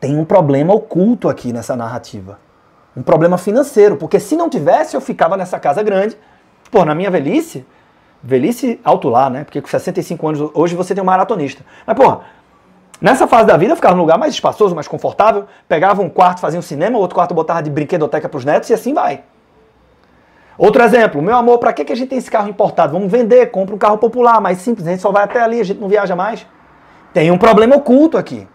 Tem 0.01 0.17
um 0.19 0.25
problema 0.25 0.75
oculto 0.75 1.29
aqui 1.29 1.53
nessa 1.53 1.77
narrativa. 1.77 2.39
Um 2.97 3.03
problema 3.03 3.37
financeiro, 3.37 3.97
porque 3.97 4.21
se 4.21 4.37
não 4.37 4.49
tivesse, 4.49 4.97
eu 4.97 5.01
ficava 5.01 5.37
nessa 5.37 5.59
casa 5.59 5.83
grande. 5.83 6.17
Pô, 6.71 6.85
na 6.85 6.95
minha 6.95 7.11
velhice, 7.11 7.67
velhice 8.25 8.81
alto 8.83 9.11
lá, 9.11 9.29
né? 9.29 9.45
Porque 9.45 9.61
com 9.61 9.69
65 9.69 10.27
anos, 10.27 10.51
hoje 10.55 10.75
você 10.75 10.95
tem 10.95 11.03
um 11.03 11.07
maratonista. 11.07 11.63
Mas, 11.87 11.95
porra, 11.95 12.21
nessa 12.99 13.27
fase 13.27 13.47
da 13.47 13.57
vida 13.57 13.73
eu 13.73 13.77
ficava 13.77 13.95
num 13.95 14.01
lugar 14.01 14.17
mais 14.17 14.33
espaçoso, 14.33 14.75
mais 14.75 14.89
confortável, 14.89 15.45
pegava 15.69 16.01
um 16.01 16.09
quarto, 16.09 16.41
fazia 16.41 16.59
um 16.59 16.63
cinema, 16.63 16.99
outro 16.99 17.15
quarto 17.15 17.35
botava 17.35 17.63
de 17.63 17.71
brinquedoteca 17.71 18.29
pros 18.29 18.45
netos 18.45 18.71
e 18.71 18.75
assim 18.75 18.95
vai. 18.95 19.23
Outro 20.57 20.83
exemplo, 20.83 21.21
meu 21.21 21.37
amor, 21.37 21.59
para 21.59 21.73
que, 21.73 21.85
que 21.85 21.93
a 21.93 21.97
gente 21.97 22.09
tem 22.09 22.19
esse 22.19 22.31
carro 22.31 22.49
importado? 22.49 22.93
Vamos 22.93 23.13
vender, 23.13 23.51
compra 23.51 23.75
um 23.75 23.79
carro 23.79 23.99
popular, 23.99 24.41
mais 24.41 24.59
simples, 24.59 24.87
a 24.87 24.91
gente 24.91 25.03
só 25.03 25.13
vai 25.13 25.25
até 25.25 25.43
ali, 25.43 25.61
a 25.61 25.65
gente 25.65 25.81
não 25.81 25.89
viaja 25.89 26.17
mais. 26.17 26.47
Tem 27.13 27.31
um 27.31 27.39
problema 27.39 27.77
oculto 27.77 28.17
aqui. 28.17 28.49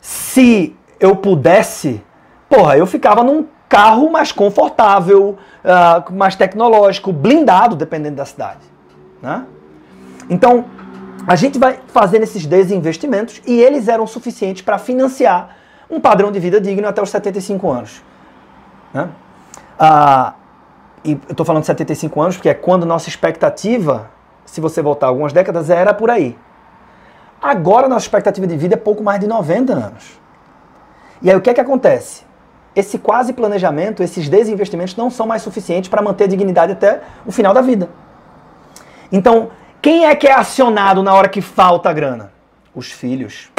Se 0.00 0.74
eu 0.98 1.14
pudesse, 1.16 2.02
porra, 2.48 2.78
eu 2.78 2.86
ficava 2.86 3.22
num 3.22 3.46
carro 3.68 4.10
mais 4.10 4.32
confortável, 4.32 5.36
uh, 5.64 6.12
mais 6.14 6.36
tecnológico, 6.36 7.12
blindado, 7.12 7.74
dependendo 7.74 8.16
da 8.16 8.24
cidade. 8.24 8.60
Né? 9.20 9.44
Então, 10.30 10.64
a 11.26 11.34
gente 11.34 11.58
vai 11.58 11.80
fazendo 11.88 12.22
esses 12.22 12.46
desinvestimentos 12.46 13.42
e 13.46 13.60
eles 13.60 13.88
eram 13.88 14.06
suficientes 14.06 14.62
para 14.62 14.78
financiar 14.78 15.56
um 15.90 16.00
padrão 16.00 16.30
de 16.30 16.38
vida 16.38 16.60
digno 16.60 16.86
até 16.86 17.02
os 17.02 17.10
75 17.10 17.70
anos. 17.70 18.02
Né? 18.92 19.08
Ah, 19.78 20.34
e 21.04 21.12
eu 21.12 21.20
estou 21.30 21.46
falando 21.46 21.62
de 21.62 21.66
75 21.66 22.20
anos 22.20 22.36
porque 22.36 22.48
é 22.48 22.54
quando 22.54 22.86
nossa 22.86 23.08
expectativa, 23.08 24.10
se 24.44 24.60
você 24.60 24.82
voltar 24.82 25.06
algumas 25.06 25.32
décadas, 25.32 25.70
era 25.70 25.92
por 25.92 26.10
aí. 26.10 26.36
Agora 27.40 27.88
nossa 27.88 28.04
expectativa 28.04 28.46
de 28.46 28.56
vida 28.56 28.74
é 28.74 28.78
pouco 28.78 29.02
mais 29.02 29.20
de 29.20 29.26
90 29.26 29.72
anos. 29.72 30.20
E 31.22 31.30
aí 31.30 31.36
o 31.36 31.40
que 31.40 31.50
é 31.50 31.54
que 31.54 31.60
acontece? 31.60 32.24
Esse 32.76 32.98
quase 32.98 33.32
planejamento, 33.32 34.02
esses 34.02 34.28
desinvestimentos 34.28 34.94
não 34.96 35.08
são 35.10 35.26
mais 35.26 35.40
suficientes 35.40 35.88
para 35.88 36.02
manter 36.02 36.24
a 36.24 36.26
dignidade 36.26 36.72
até 36.72 37.00
o 37.24 37.32
final 37.32 37.54
da 37.54 37.62
vida. 37.62 37.88
Então, 39.10 39.48
quem 39.80 40.04
é 40.04 40.14
que 40.14 40.26
é 40.26 40.34
acionado 40.34 41.02
na 41.02 41.14
hora 41.14 41.26
que 41.26 41.40
falta 41.40 41.88
a 41.88 41.92
grana? 41.94 42.32
Os 42.74 42.92
filhos. 42.92 43.50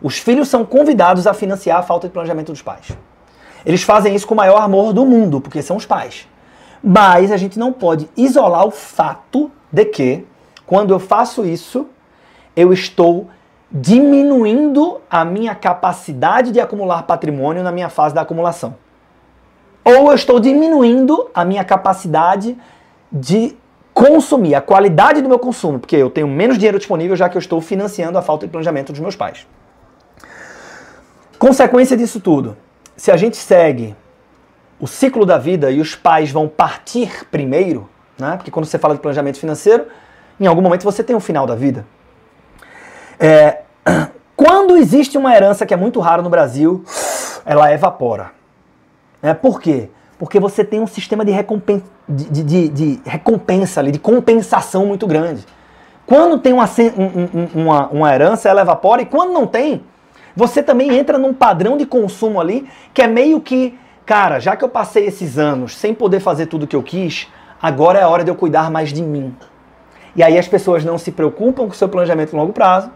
Os 0.00 0.18
filhos 0.18 0.48
são 0.48 0.64
convidados 0.64 1.26
a 1.26 1.34
financiar 1.34 1.80
a 1.80 1.82
falta 1.82 2.06
de 2.06 2.12
planejamento 2.12 2.52
dos 2.52 2.62
pais. 2.62 2.96
Eles 3.66 3.82
fazem 3.82 4.14
isso 4.14 4.26
com 4.26 4.34
o 4.34 4.36
maior 4.36 4.60
amor 4.60 4.92
do 4.92 5.04
mundo, 5.04 5.40
porque 5.40 5.60
são 5.60 5.76
os 5.76 5.86
pais. 5.86 6.28
Mas 6.82 7.32
a 7.32 7.36
gente 7.36 7.58
não 7.58 7.72
pode 7.72 8.08
isolar 8.16 8.64
o 8.64 8.70
fato 8.70 9.50
de 9.70 9.84
que, 9.84 10.24
quando 10.64 10.92
eu 10.92 11.00
faço 11.00 11.44
isso, 11.44 11.88
eu 12.54 12.72
estou 12.72 13.28
diminuindo 13.72 15.00
a 15.10 15.24
minha 15.24 15.54
capacidade 15.54 16.52
de 16.52 16.60
acumular 16.60 17.04
patrimônio 17.04 17.62
na 17.62 17.72
minha 17.72 17.88
fase 17.88 18.14
da 18.14 18.20
acumulação. 18.20 18.74
Ou 19.84 20.10
eu 20.10 20.14
estou 20.14 20.38
diminuindo 20.38 21.30
a 21.34 21.44
minha 21.44 21.64
capacidade 21.64 22.56
de 23.10 23.56
consumir, 23.94 24.54
a 24.54 24.60
qualidade 24.60 25.22
do 25.22 25.28
meu 25.28 25.38
consumo, 25.38 25.78
porque 25.78 25.96
eu 25.96 26.10
tenho 26.10 26.28
menos 26.28 26.56
dinheiro 26.56 26.78
disponível 26.78 27.16
já 27.16 27.28
que 27.28 27.36
eu 27.36 27.40
estou 27.40 27.60
financiando 27.60 28.18
a 28.18 28.22
falta 28.22 28.46
de 28.46 28.52
planejamento 28.52 28.92
dos 28.92 29.00
meus 29.00 29.16
pais. 29.16 29.46
Consequência 31.38 31.96
disso 31.96 32.20
tudo, 32.20 32.56
se 32.96 33.10
a 33.10 33.16
gente 33.16 33.36
segue 33.36 33.96
o 34.78 34.86
ciclo 34.86 35.26
da 35.26 35.38
vida 35.38 35.70
e 35.70 35.80
os 35.80 35.94
pais 35.94 36.30
vão 36.30 36.46
partir 36.46 37.26
primeiro, 37.30 37.88
né? 38.18 38.36
porque 38.36 38.50
quando 38.50 38.66
você 38.66 38.78
fala 38.78 38.94
de 38.94 39.00
planejamento 39.00 39.38
financeiro, 39.38 39.86
em 40.38 40.46
algum 40.46 40.62
momento 40.62 40.84
você 40.84 41.02
tem 41.02 41.16
um 41.16 41.20
final 41.20 41.46
da 41.46 41.54
vida. 41.54 41.84
É, 43.22 43.60
quando 44.34 44.76
existe 44.76 45.16
uma 45.16 45.32
herança 45.32 45.64
que 45.64 45.72
é 45.72 45.76
muito 45.76 46.00
rara 46.00 46.22
no 46.22 46.28
Brasil, 46.28 46.84
ela 47.46 47.72
evapora. 47.72 48.32
É, 49.22 49.32
por 49.32 49.60
quê? 49.60 49.88
Porque 50.18 50.40
você 50.40 50.64
tem 50.64 50.80
um 50.80 50.88
sistema 50.88 51.24
de, 51.24 51.30
recompensa, 51.30 51.84
de, 52.08 52.42
de, 52.42 52.68
de 52.68 53.00
recompensa 53.04 53.78
ali, 53.78 53.92
de 53.92 54.00
compensação 54.00 54.86
muito 54.86 55.06
grande. 55.06 55.46
Quando 56.04 56.36
tem 56.38 56.52
uma, 56.52 56.68
uma, 57.54 57.86
uma 57.88 58.12
herança, 58.12 58.48
ela 58.48 58.62
evapora, 58.62 59.02
e 59.02 59.06
quando 59.06 59.32
não 59.32 59.46
tem, 59.46 59.84
você 60.34 60.60
também 60.60 60.98
entra 60.98 61.16
num 61.16 61.32
padrão 61.32 61.76
de 61.76 61.86
consumo 61.86 62.40
ali 62.40 62.68
que 62.92 63.02
é 63.02 63.06
meio 63.06 63.40
que, 63.40 63.78
cara, 64.04 64.40
já 64.40 64.56
que 64.56 64.64
eu 64.64 64.68
passei 64.68 65.06
esses 65.06 65.38
anos 65.38 65.76
sem 65.76 65.94
poder 65.94 66.18
fazer 66.18 66.46
tudo 66.46 66.64
o 66.64 66.66
que 66.66 66.74
eu 66.74 66.82
quis, 66.82 67.28
agora 67.60 68.00
é 68.00 68.02
a 68.02 68.08
hora 68.08 68.24
de 68.24 68.30
eu 68.32 68.34
cuidar 68.34 68.68
mais 68.68 68.92
de 68.92 69.00
mim. 69.02 69.32
E 70.16 70.24
aí 70.24 70.36
as 70.36 70.48
pessoas 70.48 70.84
não 70.84 70.98
se 70.98 71.12
preocupam 71.12 71.66
com 71.66 71.70
o 71.70 71.74
seu 71.74 71.88
planejamento 71.88 72.34
a 72.34 72.40
longo 72.40 72.52
prazo 72.52 72.90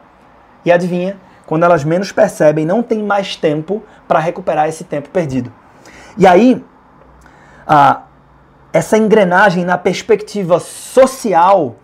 e 0.66 0.72
adivinha, 0.72 1.16
quando 1.46 1.62
elas 1.62 1.84
menos 1.84 2.10
percebem, 2.10 2.66
não 2.66 2.82
tem 2.82 3.02
mais 3.02 3.36
tempo 3.36 3.82
para 4.06 4.18
recuperar 4.18 4.68
esse 4.68 4.82
tempo 4.82 5.08
perdido. 5.08 5.52
E 6.18 6.26
aí, 6.26 6.62
essa 8.72 8.98
engrenagem 8.98 9.64
na 9.64 9.78
perspectiva 9.78 10.58
social, 10.58 11.76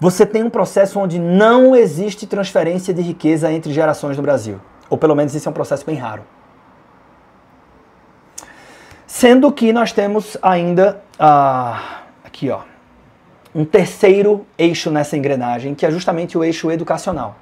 você 0.00 0.24
tem 0.24 0.42
um 0.42 0.50
processo 0.50 0.98
onde 0.98 1.18
não 1.18 1.76
existe 1.76 2.26
transferência 2.26 2.94
de 2.94 3.02
riqueza 3.02 3.52
entre 3.52 3.72
gerações 3.72 4.16
no 4.16 4.22
Brasil. 4.22 4.60
Ou 4.88 4.96
pelo 4.96 5.14
menos 5.14 5.34
esse 5.34 5.46
é 5.46 5.50
um 5.50 5.54
processo 5.54 5.84
bem 5.84 5.96
raro. 5.96 6.22
Sendo 9.06 9.52
que 9.52 9.72
nós 9.72 9.92
temos 9.92 10.38
ainda 10.40 11.02
aqui, 12.24 12.50
ó, 12.50 12.60
um 13.54 13.64
terceiro 13.64 14.46
eixo 14.58 14.90
nessa 14.90 15.16
engrenagem, 15.16 15.74
que 15.74 15.84
é 15.84 15.90
justamente 15.90 16.36
o 16.36 16.44
eixo 16.44 16.70
educacional. 16.70 17.36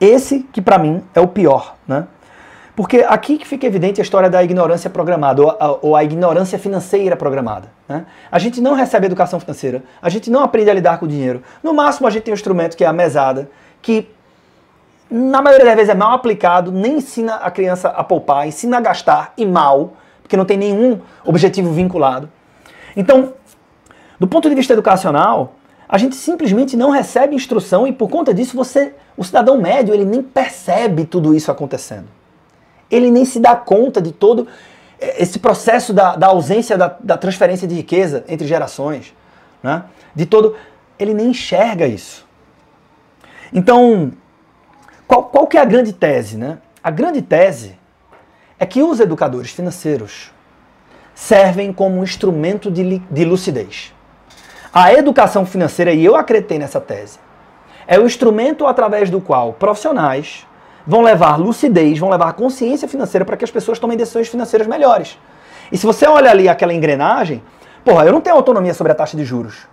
Esse 0.00 0.40
que 0.52 0.60
para 0.60 0.78
mim 0.78 1.02
é 1.14 1.20
o 1.20 1.26
pior, 1.26 1.74
né? 1.86 2.06
Porque 2.76 2.98
aqui 3.08 3.38
que 3.38 3.46
fica 3.46 3.66
evidente 3.66 4.02
a 4.02 4.04
história 4.04 4.28
da 4.28 4.44
ignorância 4.44 4.90
programada, 4.90 5.42
ou 5.42 5.50
a, 5.50 5.78
ou 5.80 5.96
a 5.96 6.04
ignorância 6.04 6.58
financeira 6.58 7.16
programada. 7.16 7.68
Né? 7.88 8.04
A 8.30 8.38
gente 8.38 8.60
não 8.60 8.74
recebe 8.74 9.06
educação 9.06 9.40
financeira, 9.40 9.82
a 10.00 10.10
gente 10.10 10.30
não 10.30 10.42
aprende 10.42 10.68
a 10.68 10.74
lidar 10.74 10.98
com 10.98 11.06
o 11.06 11.08
dinheiro. 11.08 11.42
No 11.62 11.72
máximo, 11.72 12.06
a 12.06 12.10
gente 12.10 12.24
tem 12.24 12.32
um 12.32 12.34
instrumento 12.34 12.76
que 12.76 12.84
é 12.84 12.86
a 12.86 12.92
mesada, 12.92 13.48
que 13.80 14.10
na 15.10 15.40
maioria 15.40 15.64
das 15.64 15.74
vezes 15.74 15.88
é 15.88 15.94
mal 15.94 16.12
aplicado, 16.12 16.70
nem 16.70 16.98
ensina 16.98 17.36
a 17.36 17.50
criança 17.50 17.88
a 17.88 18.04
poupar, 18.04 18.46
ensina 18.46 18.76
a 18.76 18.80
gastar 18.80 19.32
e 19.38 19.46
mal, 19.46 19.94
porque 20.22 20.36
não 20.36 20.44
tem 20.44 20.58
nenhum 20.58 21.00
objetivo 21.24 21.72
vinculado. 21.72 22.28
Então, 22.94 23.32
do 24.20 24.26
ponto 24.26 24.50
de 24.50 24.54
vista 24.54 24.74
educacional, 24.74 25.54
a 25.88 25.98
gente 25.98 26.16
simplesmente 26.16 26.76
não 26.76 26.90
recebe 26.90 27.34
instrução 27.34 27.86
e 27.86 27.92
por 27.92 28.08
conta 28.08 28.34
disso 28.34 28.56
você, 28.56 28.94
o 29.16 29.22
cidadão 29.22 29.60
médio, 29.60 29.94
ele 29.94 30.04
nem 30.04 30.22
percebe 30.22 31.04
tudo 31.04 31.34
isso 31.34 31.50
acontecendo. 31.50 32.08
Ele 32.90 33.10
nem 33.10 33.24
se 33.24 33.38
dá 33.38 33.54
conta 33.54 34.00
de 34.00 34.12
todo 34.12 34.48
eh, 35.00 35.22
esse 35.22 35.38
processo 35.38 35.92
da, 35.92 36.16
da 36.16 36.26
ausência 36.28 36.76
da, 36.76 36.96
da, 37.00 37.16
transferência 37.16 37.68
de 37.68 37.74
riqueza 37.74 38.24
entre 38.28 38.46
gerações, 38.46 39.14
né? 39.62 39.84
de 40.14 40.26
todo, 40.26 40.56
ele 40.98 41.14
nem 41.14 41.28
enxerga 41.28 41.86
isso. 41.86 42.26
Então, 43.52 44.12
qual, 45.06 45.24
qual 45.24 45.46
que 45.46 45.56
é 45.56 45.60
a 45.60 45.64
grande 45.64 45.92
tese? 45.92 46.36
Né? 46.36 46.58
A 46.82 46.90
grande 46.90 47.22
tese 47.22 47.78
é 48.58 48.66
que 48.66 48.82
os 48.82 48.98
educadores 48.98 49.50
financeiros 49.50 50.32
servem 51.14 51.72
como 51.72 51.98
um 51.98 52.04
instrumento 52.04 52.70
de, 52.70 52.98
de 52.98 53.24
lucidez. 53.24 53.95
A 54.78 54.92
educação 54.92 55.46
financeira, 55.46 55.90
e 55.90 56.04
eu 56.04 56.14
acreditei 56.14 56.58
nessa 56.58 56.78
tese, 56.78 57.18
é 57.86 57.98
o 57.98 58.04
instrumento 58.04 58.66
através 58.66 59.08
do 59.08 59.22
qual 59.22 59.54
profissionais 59.54 60.46
vão 60.86 61.00
levar 61.00 61.38
lucidez, 61.38 61.98
vão 61.98 62.10
levar 62.10 62.34
consciência 62.34 62.86
financeira 62.86 63.24
para 63.24 63.38
que 63.38 63.44
as 63.46 63.50
pessoas 63.50 63.78
tomem 63.78 63.96
decisões 63.96 64.28
financeiras 64.28 64.68
melhores. 64.68 65.18
E 65.72 65.78
se 65.78 65.86
você 65.86 66.06
olha 66.06 66.30
ali 66.30 66.46
aquela 66.46 66.74
engrenagem, 66.74 67.42
porra, 67.82 68.04
eu 68.04 68.12
não 68.12 68.20
tenho 68.20 68.36
autonomia 68.36 68.74
sobre 68.74 68.92
a 68.92 68.94
taxa 68.94 69.16
de 69.16 69.24
juros. 69.24 69.66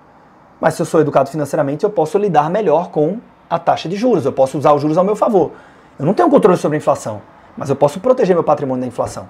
Mas 0.62 0.76
se 0.76 0.82
eu 0.82 0.86
sou 0.86 1.01
educado 1.01 1.30
financeiramente, 1.30 1.84
eu 1.84 1.89
posso 1.89 2.18
lidar 2.18 2.49
melhor 2.49 2.89
com 2.89 3.20
a 3.49 3.60
taxa 3.60 3.89
de 3.89 3.97
juros, 3.97 4.24
eu 4.24 4.32
posso 4.32 4.58
usar 4.58 4.72
os 4.72 4.82
juros 4.82 4.97
ao 4.97 5.04
meu 5.04 5.18
favor. 5.18 5.51
Eu 5.99 6.06
não 6.06 6.14
tenho 6.14 6.30
controle 6.30 6.58
sobre 6.58 6.78
a 6.78 6.80
inflação, 6.80 7.22
mas 7.58 7.70
eu 7.70 7.76
posso 7.76 7.99
proteger 7.99 8.34
meu 8.34 8.43
patrimônio 8.45 8.80
da 8.80 8.88
inflação. 8.88 9.28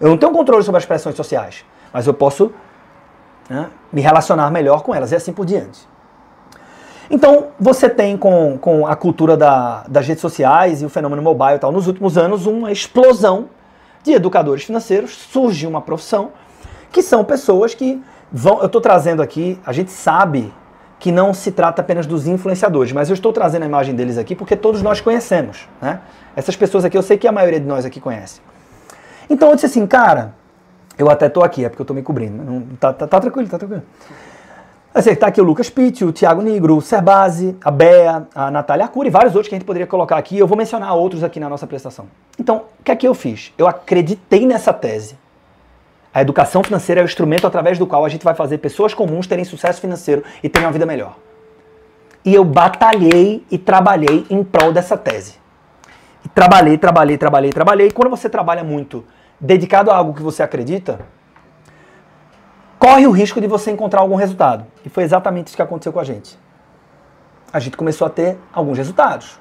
Eu 0.00 0.10
não 0.10 0.16
tenho 0.16 0.30
controle 0.30 0.62
sobre 0.62 0.78
as 0.78 0.86
pressões 0.86 1.16
sociais, 1.16 1.64
mas 1.92 2.06
eu 2.06 2.14
posso 2.14 2.52
né, 3.48 3.68
me 3.92 4.00
relacionar 4.00 4.50
melhor 4.50 4.82
com 4.82 4.94
elas 4.94 5.12
e 5.12 5.16
assim 5.16 5.32
por 5.32 5.46
diante. 5.46 5.86
Então, 7.10 7.48
você 7.58 7.88
tem 7.88 8.16
com, 8.16 8.58
com 8.58 8.86
a 8.86 8.94
cultura 8.94 9.36
da, 9.36 9.84
das 9.88 10.06
redes 10.06 10.20
sociais 10.20 10.82
e 10.82 10.84
o 10.84 10.90
fenômeno 10.90 11.22
mobile 11.22 11.54
e 11.54 11.58
tal, 11.58 11.72
nos 11.72 11.86
últimos 11.86 12.18
anos, 12.18 12.46
uma 12.46 12.70
explosão 12.70 13.48
de 14.02 14.12
educadores 14.12 14.64
financeiros. 14.64 15.12
Surge 15.12 15.66
uma 15.66 15.80
profissão 15.80 16.32
que 16.92 17.02
são 17.02 17.24
pessoas 17.24 17.74
que 17.74 18.02
vão. 18.30 18.60
Eu 18.60 18.66
estou 18.66 18.80
trazendo 18.80 19.22
aqui, 19.22 19.58
a 19.64 19.72
gente 19.72 19.90
sabe 19.90 20.52
que 20.98 21.12
não 21.12 21.32
se 21.32 21.52
trata 21.52 21.80
apenas 21.80 22.06
dos 22.06 22.26
influenciadores, 22.26 22.92
mas 22.92 23.08
eu 23.08 23.14
estou 23.14 23.32
trazendo 23.32 23.62
a 23.62 23.66
imagem 23.66 23.94
deles 23.94 24.18
aqui 24.18 24.34
porque 24.34 24.56
todos 24.56 24.82
nós 24.82 25.00
conhecemos, 25.00 25.68
né? 25.80 26.00
Essas 26.34 26.56
pessoas 26.56 26.84
aqui 26.84 26.98
eu 26.98 27.02
sei 27.02 27.16
que 27.16 27.28
a 27.28 27.32
maioria 27.32 27.60
de 27.60 27.66
nós 27.66 27.84
aqui 27.84 28.00
conhece. 28.00 28.40
Então 29.30 29.50
eu 29.50 29.54
disse 29.54 29.66
assim, 29.66 29.86
cara, 29.86 30.34
Eu 30.98 31.08
até 31.08 31.28
tô 31.28 31.42
aqui, 31.44 31.64
é 31.64 31.68
porque 31.68 31.80
eu 31.80 31.86
tô 31.86 31.94
me 31.94 32.02
cobrindo. 32.02 32.42
Não, 32.42 32.60
tá, 32.76 32.92
tá, 32.92 33.06
tá 33.06 33.20
tranquilo, 33.20 33.48
tá 33.48 33.56
tranquilo. 33.56 33.84
Assim, 34.92 35.14
tá 35.14 35.28
aqui 35.28 35.40
o 35.40 35.44
Lucas 35.44 35.70
Pitt, 35.70 36.04
o 36.04 36.12
Thiago 36.12 36.42
Negro, 36.42 36.76
o 36.76 36.82
Serbasi, 36.82 37.56
a 37.62 37.70
Bea, 37.70 38.26
a 38.34 38.50
Natália 38.50 38.86
Arcuri 38.86 39.06
e 39.06 39.10
vários 39.10 39.34
outros 39.34 39.48
que 39.48 39.54
a 39.54 39.58
gente 39.58 39.66
poderia 39.66 39.86
colocar 39.86 40.16
aqui. 40.16 40.36
Eu 40.36 40.46
vou 40.46 40.58
mencionar 40.58 40.92
outros 40.94 41.22
aqui 41.22 41.38
na 41.38 41.48
nossa 41.48 41.68
prestação. 41.68 42.06
Então, 42.36 42.64
o 42.80 42.82
que 42.82 42.90
é 42.90 42.96
que 42.96 43.06
eu 43.06 43.14
fiz? 43.14 43.52
Eu 43.56 43.68
acreditei 43.68 44.44
nessa 44.44 44.72
tese. 44.72 45.16
A 46.12 46.20
educação 46.20 46.64
financeira 46.64 47.00
é 47.00 47.04
o 47.04 47.06
instrumento 47.06 47.46
através 47.46 47.78
do 47.78 47.86
qual 47.86 48.04
a 48.04 48.08
gente 48.08 48.24
vai 48.24 48.34
fazer 48.34 48.58
pessoas 48.58 48.92
comuns 48.92 49.28
terem 49.28 49.44
sucesso 49.44 49.80
financeiro 49.80 50.24
e 50.42 50.48
terem 50.48 50.66
uma 50.66 50.72
vida 50.72 50.84
melhor. 50.84 51.16
E 52.24 52.34
eu 52.34 52.42
batalhei 52.42 53.44
e 53.50 53.56
trabalhei 53.56 54.26
em 54.28 54.42
prol 54.42 54.72
dessa 54.72 54.96
tese. 54.96 55.34
E 56.24 56.28
trabalhei, 56.28 56.76
trabalhei, 56.76 57.16
trabalhei, 57.16 57.52
trabalhei. 57.52 57.86
E 57.86 57.90
quando 57.92 58.10
você 58.10 58.28
trabalha 58.28 58.64
muito 58.64 59.04
dedicado 59.40 59.90
a 59.90 59.96
algo 59.96 60.14
que 60.14 60.22
você 60.22 60.42
acredita, 60.42 61.00
corre 62.78 63.06
o 63.06 63.10
risco 63.10 63.40
de 63.40 63.46
você 63.46 63.70
encontrar 63.70 64.00
algum 64.00 64.16
resultado. 64.16 64.64
E 64.84 64.88
foi 64.88 65.04
exatamente 65.04 65.48
isso 65.48 65.56
que 65.56 65.62
aconteceu 65.62 65.92
com 65.92 66.00
a 66.00 66.04
gente. 66.04 66.38
A 67.52 67.58
gente 67.60 67.76
começou 67.76 68.06
a 68.06 68.10
ter 68.10 68.38
alguns 68.52 68.76
resultados. 68.76 69.38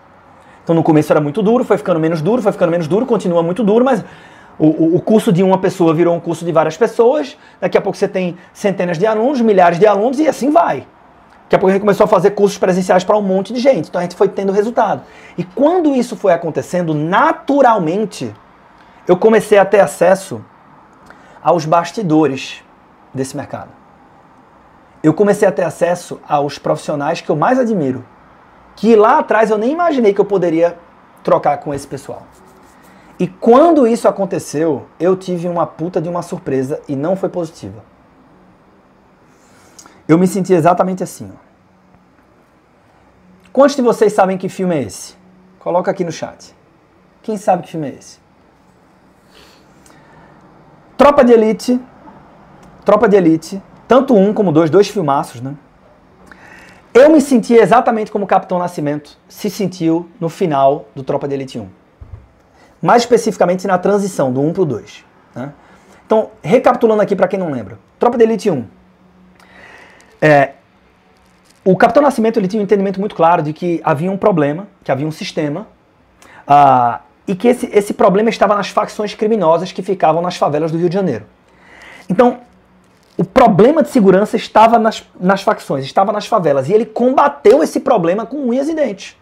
Então 0.63 0.75
no 0.75 0.83
começo 0.83 1.11
era 1.11 1.21
muito 1.21 1.41
duro, 1.41 1.63
foi 1.63 1.77
ficando 1.77 1.99
menos 1.99 2.21
duro, 2.21 2.41
foi 2.41 2.51
ficando 2.51 2.71
menos 2.71 2.87
duro, 2.87 3.05
continua 3.05 3.41
muito 3.41 3.63
duro, 3.63 3.85
mas 3.85 4.03
o, 4.59 4.95
o, 4.95 5.01
curso 5.01 5.31
de 5.31 5.43
uma 5.43 5.57
pessoa 5.59 5.93
virou 5.93 6.15
um 6.15 6.19
curso 6.19 6.43
de 6.43 6.51
várias 6.51 6.75
pessoas. 6.75 7.37
Daqui 7.61 7.77
a 7.77 7.81
pouco 7.81 7.97
você 7.97 8.07
tem 8.07 8.37
centenas 8.53 8.97
de 8.97 9.05
alunos, 9.05 9.39
milhares 9.39 9.79
de 9.79 9.85
alunos 9.85 10.19
e 10.19 10.27
assim 10.27 10.51
vai. 10.51 10.85
Daqui 11.43 11.55
a 11.55 11.59
pouco 11.59 11.69
a 11.69 11.71
gente 11.71 11.81
começou 11.81 12.03
a 12.03 12.07
fazer 12.07 12.31
cursos 12.31 12.57
presenciais 12.57 13.03
para 13.03 13.17
um 13.17 13.21
monte 13.21 13.53
de 13.53 13.59
gente. 13.59 13.87
Então 13.87 13.99
a 13.99 14.03
gente 14.03 14.15
foi 14.15 14.27
tendo 14.27 14.51
resultado. 14.51 15.03
E 15.37 15.43
quando 15.43 15.95
isso 15.95 16.17
foi 16.17 16.33
acontecendo, 16.33 16.93
naturalmente, 16.93 18.33
eu 19.07 19.15
comecei 19.15 19.57
a 19.57 19.65
ter 19.65 19.79
acesso 19.79 20.43
aos 21.41 21.65
bastidores 21.65 22.61
desse 23.13 23.37
mercado. 23.37 23.71
Eu 25.01 25.13
comecei 25.13 25.47
a 25.47 25.51
ter 25.51 25.63
acesso 25.63 26.19
aos 26.27 26.59
profissionais 26.59 27.21
que 27.21 27.29
eu 27.29 27.35
mais 27.35 27.57
admiro, 27.57 28.05
que 28.75 28.95
lá 28.95 29.19
atrás 29.19 29.49
eu 29.49 29.57
nem 29.57 29.71
imaginei 29.71 30.13
que 30.13 30.19
eu 30.19 30.25
poderia 30.25 30.77
trocar 31.23 31.57
com 31.59 31.73
esse 31.73 31.87
pessoal. 31.87 32.23
E 33.19 33.27
quando 33.27 33.87
isso 33.87 34.07
aconteceu, 34.07 34.87
eu 34.99 35.15
tive 35.15 35.47
uma 35.47 35.65
puta 35.65 36.01
de 36.01 36.09
uma 36.09 36.21
surpresa 36.21 36.81
e 36.87 36.95
não 36.95 37.15
foi 37.15 37.29
positiva. 37.29 37.83
Eu 40.07 40.17
me 40.17 40.27
senti 40.27 40.53
exatamente 40.53 41.03
assim. 41.03 41.31
Quantos 43.51 43.75
de 43.75 43.81
vocês 43.81 44.13
sabem 44.13 44.37
que 44.37 44.49
filme 44.49 44.75
é 44.75 44.83
esse? 44.83 45.15
Coloca 45.59 45.89
aqui 45.89 46.03
no 46.03 46.11
chat. 46.11 46.55
Quem 47.23 47.37
sabe 47.37 47.63
que 47.63 47.71
filme 47.71 47.89
é 47.89 47.95
esse? 47.95 48.26
Tropa 50.97 51.23
de 51.23 51.31
Elite. 51.31 51.79
Tropa 52.83 53.07
de 53.07 53.15
Elite. 53.15 53.61
Tanto 53.87 54.15
um 54.15 54.33
como 54.33 54.51
dois, 54.51 54.69
dois 54.69 54.89
filmaços, 54.89 55.39
né? 55.39 55.55
Eu 56.93 57.09
me 57.11 57.21
senti 57.21 57.53
exatamente 57.53 58.11
como 58.11 58.25
o 58.25 58.27
Capitão 58.27 58.57
Nascimento 58.57 59.17
se 59.29 59.49
sentiu 59.49 60.09
no 60.19 60.27
final 60.27 60.85
do 60.95 61.03
Tropa 61.03 61.27
de 61.27 61.35
Elite 61.35 61.59
1 61.59 61.87
mais 62.81 63.03
especificamente 63.03 63.67
na 63.67 63.77
transição 63.77 64.31
do 64.31 64.41
1 64.41 64.53
para 64.53 64.61
o 64.61 64.65
2. 64.65 65.05
Né? 65.35 65.53
Então, 66.05 66.29
recapitulando 66.41 67.01
aqui 67.01 67.15
para 67.15 67.27
quem 67.27 67.39
não 67.39 67.51
lembra. 67.51 67.77
Tropa 67.99 68.17
de 68.17 68.23
Elite 68.23 68.49
1. 68.49 68.65
É, 70.21 70.51
o 71.63 71.75
Capitão 71.75 72.01
Nascimento 72.01 72.39
ele 72.39 72.47
tinha 72.47 72.61
um 72.61 72.63
entendimento 72.63 72.99
muito 72.99 73.15
claro 73.15 73.41
de 73.41 73.51
que 73.53 73.81
havia 73.83 74.11
um 74.11 74.17
problema, 74.17 74.67
que 74.83 74.91
havia 74.91 75.05
um 75.05 75.11
sistema, 75.11 75.67
uh, 76.47 76.99
e 77.27 77.35
que 77.35 77.47
esse, 77.47 77.69
esse 77.73 77.93
problema 77.93 78.29
estava 78.29 78.55
nas 78.55 78.69
facções 78.69 79.13
criminosas 79.13 79.71
que 79.71 79.81
ficavam 79.81 80.21
nas 80.21 80.37
favelas 80.37 80.71
do 80.71 80.77
Rio 80.77 80.89
de 80.89 80.95
Janeiro. 80.95 81.25
Então, 82.09 82.39
o 83.17 83.23
problema 83.23 83.83
de 83.83 83.89
segurança 83.89 84.37
estava 84.37 84.79
nas, 84.79 85.03
nas 85.19 85.41
facções, 85.41 85.83
estava 85.83 86.11
nas 86.11 86.27
favelas, 86.27 86.69
e 86.69 86.73
ele 86.73 86.85
combateu 86.85 87.61
esse 87.63 87.79
problema 87.79 88.25
com 88.25 88.37
unhas 88.47 88.69
e 88.69 88.73
dentes. 88.73 89.17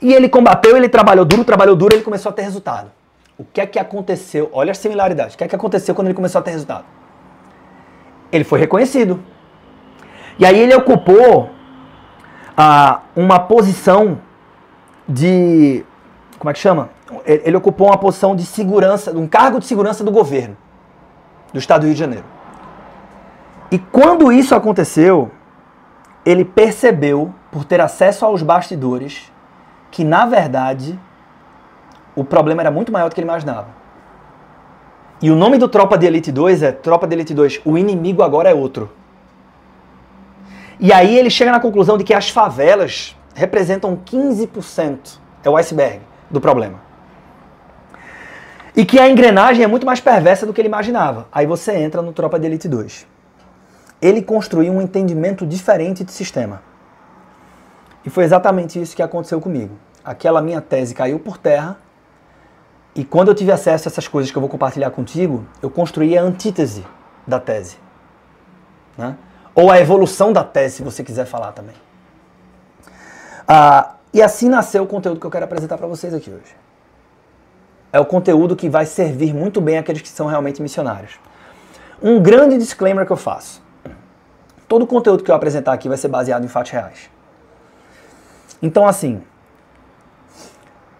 E 0.00 0.12
ele 0.12 0.28
combateu, 0.28 0.76
ele 0.76 0.88
trabalhou 0.88 1.24
duro, 1.24 1.44
trabalhou 1.44 1.76
duro, 1.76 1.94
ele 1.94 2.02
começou 2.02 2.30
a 2.30 2.32
ter 2.32 2.42
resultado. 2.42 2.90
O 3.38 3.44
que 3.44 3.60
é 3.60 3.66
que 3.66 3.78
aconteceu? 3.78 4.50
Olha 4.52 4.72
a 4.72 4.74
similaridade. 4.74 5.34
O 5.34 5.38
que 5.38 5.44
é 5.44 5.48
que 5.48 5.54
aconteceu 5.54 5.94
quando 5.94 6.08
ele 6.08 6.14
começou 6.14 6.40
a 6.40 6.42
ter 6.42 6.50
resultado? 6.50 6.84
Ele 8.30 8.44
foi 8.44 8.58
reconhecido. 8.58 9.20
E 10.38 10.44
aí 10.44 10.58
ele 10.58 10.74
ocupou 10.74 11.50
ah, 12.56 13.02
uma 13.14 13.38
posição 13.38 14.18
de. 15.08 15.84
Como 16.42 16.50
é 16.50 16.54
que 16.54 16.58
chama? 16.58 16.90
Ele, 17.24 17.56
ocupou 17.56 17.86
uma 17.86 17.96
posição 17.96 18.34
de 18.34 18.44
segurança, 18.44 19.16
um 19.16 19.28
cargo 19.28 19.60
de 19.60 19.64
segurança 19.64 20.02
do 20.02 20.10
governo 20.10 20.56
do 21.52 21.58
estado 21.60 21.82
do 21.82 21.84
Rio 21.84 21.94
de 21.94 22.00
Janeiro. 22.00 22.24
E 23.70 23.78
quando 23.78 24.32
isso 24.32 24.52
aconteceu, 24.52 25.30
ele 26.26 26.44
percebeu, 26.44 27.32
por 27.52 27.64
ter 27.64 27.80
acesso 27.80 28.26
aos 28.26 28.42
bastidores, 28.42 29.30
que 29.88 30.02
na 30.02 30.26
verdade 30.26 30.98
o 32.16 32.24
problema 32.24 32.60
era 32.60 32.72
muito 32.72 32.90
maior 32.90 33.08
do 33.08 33.14
que 33.14 33.20
ele 33.20 33.28
imaginava. 33.28 33.68
E 35.22 35.30
o 35.30 35.36
nome 35.36 35.58
do 35.58 35.68
Tropa 35.68 35.96
de 35.96 36.06
Elite 36.06 36.32
2 36.32 36.64
é 36.64 36.72
Tropa 36.72 37.06
de 37.06 37.14
Elite 37.14 37.34
2, 37.34 37.60
o 37.64 37.78
inimigo 37.78 38.20
agora 38.20 38.50
é 38.50 38.54
outro. 38.54 38.90
E 40.80 40.92
aí 40.92 41.16
ele 41.16 41.30
chega 41.30 41.52
na 41.52 41.60
conclusão 41.60 41.96
de 41.96 42.02
que 42.02 42.12
as 42.12 42.30
favelas 42.30 43.16
representam 43.32 43.96
15%, 43.96 45.20
é 45.44 45.48
o 45.48 45.56
iceberg 45.56 46.10
do 46.32 46.40
problema. 46.40 46.80
E 48.74 48.86
que 48.86 48.98
a 48.98 49.08
engrenagem 49.08 49.62
é 49.62 49.66
muito 49.66 49.84
mais 49.84 50.00
perversa 50.00 50.46
do 50.46 50.52
que 50.52 50.60
ele 50.60 50.68
imaginava. 50.68 51.28
Aí 51.30 51.46
você 51.46 51.72
entra 51.72 52.00
no 52.00 52.12
Tropa 52.12 52.38
de 52.40 52.46
Elite 52.46 52.68
2. 52.68 53.06
Ele 54.00 54.22
construiu 54.22 54.72
um 54.72 54.80
entendimento 54.80 55.46
diferente 55.46 56.02
de 56.02 56.10
sistema. 56.10 56.62
E 58.04 58.10
foi 58.10 58.24
exatamente 58.24 58.80
isso 58.80 58.96
que 58.96 59.02
aconteceu 59.02 59.40
comigo. 59.40 59.76
Aquela 60.02 60.40
minha 60.40 60.60
tese 60.60 60.94
caiu 60.94 61.20
por 61.20 61.36
terra. 61.36 61.76
E 62.94 63.04
quando 63.04 63.28
eu 63.28 63.34
tive 63.34 63.52
acesso 63.52 63.88
a 63.88 63.90
essas 63.90 64.08
coisas 64.08 64.32
que 64.32 64.36
eu 64.36 64.40
vou 64.40 64.48
compartilhar 64.48 64.90
contigo, 64.90 65.46
eu 65.62 65.70
construí 65.70 66.16
a 66.16 66.22
antítese 66.22 66.84
da 67.26 67.38
tese. 67.38 67.76
Né? 68.96 69.16
Ou 69.54 69.70
a 69.70 69.78
evolução 69.78 70.32
da 70.32 70.42
tese, 70.42 70.76
se 70.76 70.82
você 70.82 71.04
quiser 71.04 71.26
falar 71.26 71.52
também. 71.52 71.76
Ah, 73.46 73.96
e 74.12 74.20
assim 74.20 74.48
nasceu 74.48 74.82
o 74.82 74.86
conteúdo 74.86 75.18
que 75.18 75.26
eu 75.26 75.30
quero 75.30 75.44
apresentar 75.44 75.78
para 75.78 75.86
vocês 75.86 76.12
aqui 76.12 76.30
hoje. 76.30 76.54
É 77.92 78.00
o 78.00 78.04
conteúdo 78.04 78.56
que 78.56 78.68
vai 78.68 78.86
servir 78.86 79.34
muito 79.34 79.60
bem 79.60 79.78
àqueles 79.78 80.02
que 80.02 80.08
são 80.08 80.26
realmente 80.26 80.60
missionários. 80.62 81.18
Um 82.02 82.20
grande 82.20 82.58
disclaimer 82.58 83.06
que 83.06 83.12
eu 83.12 83.16
faço. 83.16 83.62
Todo 84.66 84.82
o 84.82 84.86
conteúdo 84.86 85.22
que 85.22 85.30
eu 85.30 85.34
apresentar 85.34 85.72
aqui 85.72 85.88
vai 85.88 85.98
ser 85.98 86.08
baseado 86.08 86.44
em 86.44 86.48
fatos 86.48 86.72
reais. 86.72 87.10
Então, 88.62 88.86
assim, 88.86 89.22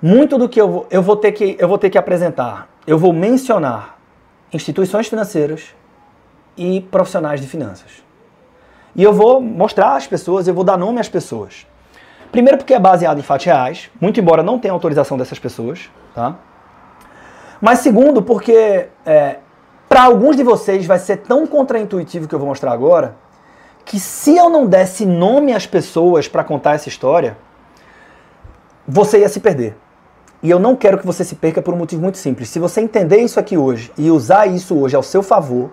muito 0.01 0.37
do 0.37 0.49
que 0.49 0.61
eu 0.61 0.69
vou, 0.69 0.87
eu 0.91 1.03
vou, 1.03 1.17
ter, 1.17 1.33
que, 1.33 1.57
eu 1.59 1.69
vou 1.69 1.79
ter 1.79 1.89
que 1.89 1.97
apresentar, 1.97 2.69
eu 2.87 2.99
vou 2.99 3.13
mencionar 3.13 3.99
instituições 4.53 5.07
financeiras 5.07 5.75
e 6.57 6.81
profissionais 6.91 7.41
de 7.41 7.47
finanças. 7.47 8.03
E 8.95 9.03
eu 9.03 9.13
vou 9.13 9.41
mostrar 9.41 9.97
às 9.97 10.07
pessoas, 10.07 10.47
eu 10.47 10.55
vou 10.55 10.65
dar 10.65 10.77
nome 10.77 11.01
às 11.01 11.09
pessoas. 11.09 11.67
Primeiro 12.33 12.57
porque 12.57 12.73
é 12.73 12.81
baseado 12.81 13.19
em 13.19 13.23
fatos 13.23 13.45
reais, 13.45 13.91
muito 14.01 14.19
embora 14.19 14.43
não 14.43 14.59
tenha 14.59 14.73
autorização 14.73 15.19
dessas 15.19 15.39
pessoas, 15.39 15.91
tá? 16.15 16.37
Mas 17.61 17.81
segundo 17.81 18.23
porque 18.23 18.89
é, 19.05 19.37
para 19.87 20.05
alguns 20.05 20.35
de 20.35 20.43
vocês 20.43 20.87
vai 20.87 20.99
ser 20.99 21.19
tão 21.19 21.47
contraintuitivo 21.47 22.27
que 22.27 22.35
eu 22.35 22.39
vou 22.39 22.49
mostrar 22.49 22.73
agora, 22.73 23.17
que 23.85 24.01
se 24.01 24.35
eu 24.35 24.49
não 24.49 24.67
desse 24.67 25.05
nome 25.05 25.53
às 25.53 25.67
pessoas 25.67 26.27
para 26.27 26.43
contar 26.43 26.75
essa 26.75 26.89
história, 26.89 27.37
você 28.89 29.19
ia 29.19 29.29
se 29.29 29.39
perder. 29.39 29.77
E 30.43 30.51
eu 30.51 30.59
não 30.59 30.75
quero 30.75 30.97
que 30.99 31.07
você 31.07 31.25
se 31.25 31.35
perca 31.35 31.61
por 31.61 31.75
um 31.75 31.77
motivo 31.77 32.01
muito 32.01 32.17
simples. 32.17 32.49
Se 32.49 32.59
você 32.59 32.81
entender 32.81 33.19
isso 33.19 33.39
aqui 33.39 33.59
hoje 33.59 33.93
e 33.99 34.11
usar 34.11 34.47
isso 34.47 34.77
hoje 34.81 34.97
ao 34.97 35.03
seu 35.03 35.23
favor, 35.23 35.71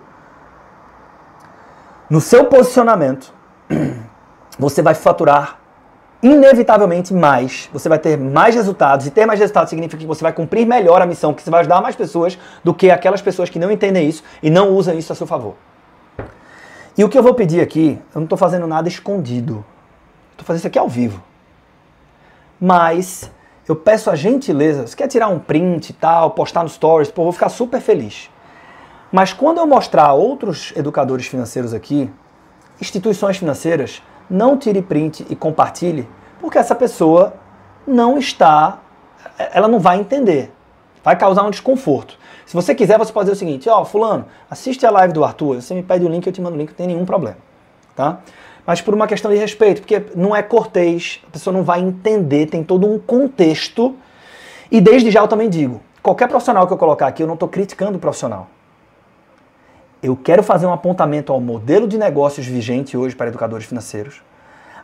no 2.10 2.20
seu 2.20 2.44
posicionamento, 2.44 3.32
você 4.58 4.82
vai 4.82 4.94
faturar 4.94 5.59
inevitavelmente 6.22 7.14
mais, 7.14 7.68
você 7.72 7.88
vai 7.88 7.98
ter 7.98 8.18
mais 8.18 8.54
resultados, 8.54 9.06
e 9.06 9.10
ter 9.10 9.26
mais 9.26 9.40
resultados 9.40 9.70
significa 9.70 10.00
que 10.00 10.06
você 10.06 10.22
vai 10.22 10.32
cumprir 10.32 10.66
melhor 10.66 11.00
a 11.00 11.06
missão, 11.06 11.32
que 11.32 11.42
você 11.42 11.50
vai 11.50 11.60
ajudar 11.60 11.80
mais 11.80 11.96
pessoas 11.96 12.38
do 12.62 12.74
que 12.74 12.90
aquelas 12.90 13.22
pessoas 13.22 13.48
que 13.48 13.58
não 13.58 13.70
entendem 13.70 14.08
isso 14.08 14.22
e 14.42 14.50
não 14.50 14.70
usam 14.70 14.98
isso 14.98 15.12
a 15.12 15.16
seu 15.16 15.26
favor. 15.26 15.54
E 16.96 17.04
o 17.04 17.08
que 17.08 17.16
eu 17.16 17.22
vou 17.22 17.34
pedir 17.34 17.60
aqui, 17.60 17.98
eu 18.14 18.20
não 18.20 18.24
estou 18.24 18.36
fazendo 18.36 18.66
nada 18.66 18.88
escondido. 18.88 19.64
Estou 20.32 20.44
fazendo 20.44 20.58
isso 20.58 20.66
aqui 20.66 20.78
ao 20.78 20.88
vivo 20.88 21.22
mas 22.60 23.30
eu 23.66 23.74
peço 23.74 24.10
a 24.10 24.16
gentileza, 24.16 24.86
você 24.86 24.94
quer 24.94 25.08
tirar 25.08 25.28
um 25.28 25.38
print 25.38 25.90
e 25.90 25.92
tal, 25.94 26.32
postar 26.32 26.62
no 26.62 26.68
stories, 26.68 27.10
pô, 27.10 27.22
vou 27.22 27.32
ficar 27.32 27.48
super 27.48 27.80
feliz. 27.80 28.28
Mas 29.10 29.32
quando 29.32 29.58
eu 29.58 29.66
mostrar 29.66 30.12
outros 30.12 30.72
educadores 30.76 31.26
financeiros 31.26 31.72
aqui, 31.72 32.10
instituições 32.80 33.38
financeiras, 33.38 34.02
não 34.30 34.56
tire 34.56 34.80
print 34.80 35.26
e 35.28 35.34
compartilhe, 35.34 36.08
porque 36.40 36.56
essa 36.56 36.74
pessoa 36.74 37.34
não 37.86 38.18
está, 38.18 38.78
ela 39.52 39.66
não 39.66 39.80
vai 39.80 39.98
entender. 39.98 40.52
Vai 41.02 41.16
causar 41.16 41.42
um 41.42 41.50
desconforto. 41.50 42.18
Se 42.46 42.54
você 42.54 42.74
quiser, 42.74 42.98
você 42.98 43.12
pode 43.12 43.30
dizer 43.30 43.36
o 43.36 43.38
seguinte, 43.38 43.68
ó, 43.68 43.84
fulano, 43.84 44.26
assiste 44.50 44.84
a 44.84 44.90
live 44.90 45.12
do 45.12 45.24
Arthur, 45.24 45.62
você 45.62 45.74
me 45.74 45.82
pede 45.82 46.04
o 46.04 46.08
link, 46.08 46.26
eu 46.26 46.32
te 46.32 46.40
mando 46.40 46.56
o 46.56 46.58
link, 46.58 46.70
não 46.70 46.76
tem 46.76 46.86
nenhum 46.86 47.04
problema, 47.04 47.38
tá? 47.96 48.20
Mas 48.66 48.80
por 48.80 48.94
uma 48.94 49.06
questão 49.06 49.30
de 49.30 49.36
respeito, 49.36 49.80
porque 49.80 50.04
não 50.14 50.36
é 50.36 50.42
cortês, 50.42 51.20
a 51.26 51.30
pessoa 51.30 51.54
não 51.54 51.62
vai 51.62 51.80
entender, 51.80 52.46
tem 52.46 52.62
todo 52.62 52.86
um 52.86 52.98
contexto. 52.98 53.96
E 54.70 54.80
desde 54.80 55.10
já 55.10 55.20
eu 55.20 55.28
também 55.28 55.48
digo, 55.48 55.80
qualquer 56.02 56.28
profissional 56.28 56.66
que 56.66 56.72
eu 56.72 56.76
colocar 56.76 57.06
aqui, 57.06 57.22
eu 57.22 57.26
não 57.26 57.34
estou 57.34 57.48
criticando 57.48 57.96
o 57.96 58.00
profissional. 58.00 58.48
Eu 60.02 60.16
quero 60.16 60.42
fazer 60.42 60.66
um 60.66 60.72
apontamento 60.72 61.32
ao 61.32 61.40
modelo 61.40 61.86
de 61.86 61.98
negócios 61.98 62.46
vigente 62.46 62.96
hoje 62.96 63.14
para 63.14 63.28
educadores 63.28 63.66
financeiros, 63.66 64.22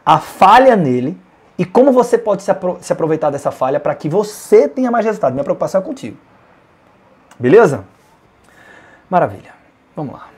a 0.04 0.18
falha 0.18 0.76
nele 0.76 1.18
e 1.58 1.64
como 1.64 1.90
você 1.90 2.18
pode 2.18 2.42
se, 2.42 2.50
apro 2.50 2.78
se 2.80 2.92
aproveitar 2.92 3.30
dessa 3.30 3.50
falha 3.50 3.80
para 3.80 3.94
que 3.94 4.08
você 4.08 4.68
tenha 4.68 4.90
mais 4.90 5.06
resultado. 5.06 5.32
Minha 5.32 5.44
preocupação 5.44 5.80
é 5.80 5.84
contigo. 5.84 6.18
Beleza? 7.38 7.84
Maravilha. 9.08 9.54
Vamos 9.94 10.14
lá. 10.14 10.28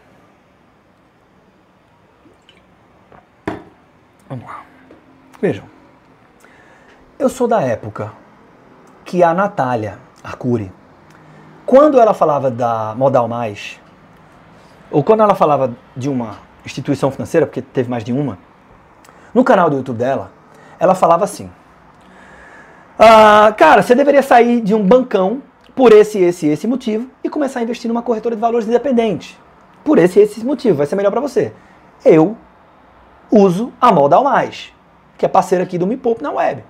Vamos 4.28 4.44
lá. 4.46 4.62
Vejam. 5.40 5.64
Eu 7.18 7.28
sou 7.28 7.48
da 7.48 7.60
época 7.62 8.12
que 9.04 9.22
a 9.24 9.34
Natália 9.34 9.98
Arcuri, 10.22 10.70
quando 11.66 11.98
ela 11.98 12.14
falava 12.14 12.50
da 12.50 12.94
Modal 12.94 13.26
Mais, 13.26 13.80
ou 14.90 15.02
quando 15.02 15.22
ela 15.22 15.34
falava 15.34 15.74
de 15.96 16.08
uma 16.08 16.38
instituição 16.64 17.10
financeira, 17.10 17.46
porque 17.46 17.62
teve 17.62 17.90
mais 17.90 18.04
de 18.04 18.12
uma, 18.12 18.38
no 19.34 19.44
canal 19.44 19.68
do 19.70 19.76
YouTube 19.76 19.98
dela, 19.98 20.30
ela 20.78 20.94
falava 20.94 21.24
assim: 21.24 21.50
ah, 22.98 23.52
Cara, 23.56 23.82
você 23.82 23.94
deveria 23.94 24.22
sair 24.22 24.60
de 24.60 24.74
um 24.74 24.82
bancão 24.84 25.42
por 25.74 25.92
esse, 25.92 26.18
esse, 26.18 26.48
esse 26.48 26.66
motivo 26.66 27.08
e 27.22 27.30
começar 27.30 27.60
a 27.60 27.62
investir 27.62 27.88
numa 27.88 28.02
corretora 28.02 28.34
de 28.34 28.40
valores 28.40 28.66
independente. 28.66 29.38
Por 29.84 29.98
esse, 29.98 30.18
esse 30.18 30.44
motivo, 30.44 30.78
vai 30.78 30.86
ser 30.86 30.96
melhor 30.96 31.10
para 31.10 31.20
você. 31.20 31.52
Eu 32.04 32.36
uso 33.30 33.72
a 33.80 33.92
Modal 33.92 34.24
Mais, 34.24 34.72
que 35.16 35.24
é 35.24 35.28
parceira 35.28 35.64
aqui 35.64 35.78
do 35.78 35.86
Me 35.86 35.96
Poupe 35.96 36.22
na 36.22 36.32
web. 36.32 36.64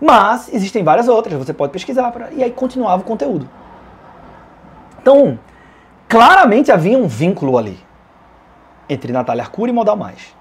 Mas 0.00 0.52
existem 0.52 0.82
várias 0.82 1.08
outras, 1.08 1.38
você 1.38 1.52
pode 1.52 1.72
pesquisar 1.72 2.10
pra, 2.10 2.30
e 2.32 2.42
aí 2.42 2.50
continuava 2.50 3.02
o 3.02 3.04
conteúdo. 3.04 3.48
Então, 5.00 5.38
claramente 6.12 6.70
havia 6.70 6.98
um 6.98 7.08
vínculo 7.08 7.56
ali 7.56 7.78
entre 8.86 9.10
Natália 9.14 9.42
Arcuri 9.42 9.70
e 9.70 9.74
Modal 9.74 9.96
Mais. 9.96 10.36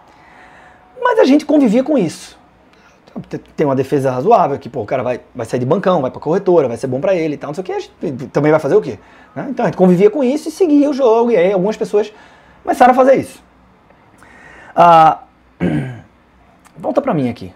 Mas 1.02 1.18
a 1.18 1.24
gente 1.24 1.46
convivia 1.46 1.82
com 1.82 1.98
isso. 1.98 2.38
Tem 3.56 3.66
uma 3.66 3.76
defesa 3.76 4.12
razoável, 4.12 4.60
que 4.60 4.68
pô, 4.68 4.82
o 4.82 4.86
cara 4.86 5.02
vai, 5.02 5.22
vai 5.34 5.46
sair 5.46 5.62
de 5.62 5.66
bancão, 5.66 6.02
vai 6.02 6.12
para 6.12 6.20
corretora, 6.20 6.68
vai 6.68 6.76
ser 6.76 6.88
bom 6.88 7.00
para 7.00 7.16
ele 7.16 7.36
e 7.36 7.38
tal, 7.38 7.50
não 7.50 7.54
sei 7.54 7.62
o 7.62 7.66
que, 7.66 7.72
a 7.72 7.80
gente 7.80 8.28
também 8.34 8.52
vai 8.52 8.60
fazer 8.60 8.76
o 8.76 8.82
quê? 8.82 9.00
Né? 9.34 9.48
Então 9.50 9.64
a 9.64 9.70
gente 9.70 9.78
convivia 9.78 10.10
com 10.10 10.22
isso 10.22 10.50
e 10.50 10.52
seguia 10.52 10.90
o 10.90 10.94
jogo, 10.94 11.32
e 11.32 11.38
aí 11.38 11.54
algumas 11.54 11.78
pessoas 11.78 12.12
começaram 12.64 12.92
a 12.92 12.96
fazer 12.96 13.16
isso. 13.16 13.42
Ah, 14.76 15.24
volta 16.78 17.02
para 17.02 17.14
mim 17.14 17.30
aqui. 17.30 17.54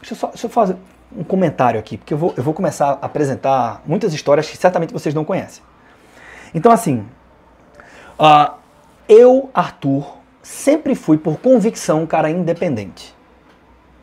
Deixa 0.00 0.14
eu, 0.14 0.16
só, 0.16 0.26
deixa 0.28 0.46
eu 0.46 0.50
fazer 0.50 0.76
um 1.16 1.24
comentário 1.24 1.78
aqui, 1.78 1.96
porque 1.96 2.14
eu 2.14 2.18
vou, 2.18 2.34
eu 2.36 2.42
vou 2.42 2.54
começar 2.54 2.98
a 3.02 3.06
apresentar 3.06 3.82
muitas 3.84 4.14
histórias 4.14 4.48
que 4.48 4.56
certamente 4.56 4.92
vocês 4.92 5.12
não 5.14 5.24
conhecem. 5.24 5.62
Então, 6.54 6.72
assim, 6.72 7.04
uh, 8.18 8.54
eu, 9.08 9.50
Arthur, 9.54 10.18
sempre 10.42 10.94
fui 10.94 11.18
por 11.18 11.38
convicção 11.38 12.02
um 12.02 12.06
cara 12.06 12.30
independente. 12.30 13.14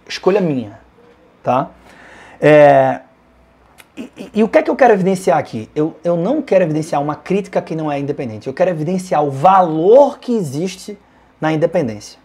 Escolha 0.07 0.39
minha, 0.39 0.79
tá? 1.43 1.71
É, 2.39 3.01
e, 3.97 4.11
e, 4.17 4.31
e, 4.35 4.43
o 4.43 4.47
que 4.47 4.57
é 4.57 4.61
que 4.61 4.69
eu 4.69 4.75
quero 4.75 4.93
evidenciar 4.93 5.37
aqui? 5.37 5.69
Eu, 5.75 5.95
eu 6.03 6.17
não 6.17 6.41
quero 6.41 6.63
evidenciar 6.63 7.01
uma 7.01 7.15
crítica 7.15 7.61
que 7.61 7.75
não 7.75 7.91
é 7.91 7.99
independente. 7.99 8.47
Eu 8.47 8.53
quero 8.53 8.69
evidenciar 8.69 9.23
o 9.23 9.31
valor 9.31 10.19
que 10.19 10.35
existe 10.35 10.97
na 11.39 11.53
independência. 11.53 12.19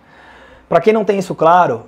Para 0.68 0.80
quem 0.80 0.92
não 0.92 1.04
tem 1.04 1.18
isso 1.18 1.34
claro, 1.34 1.86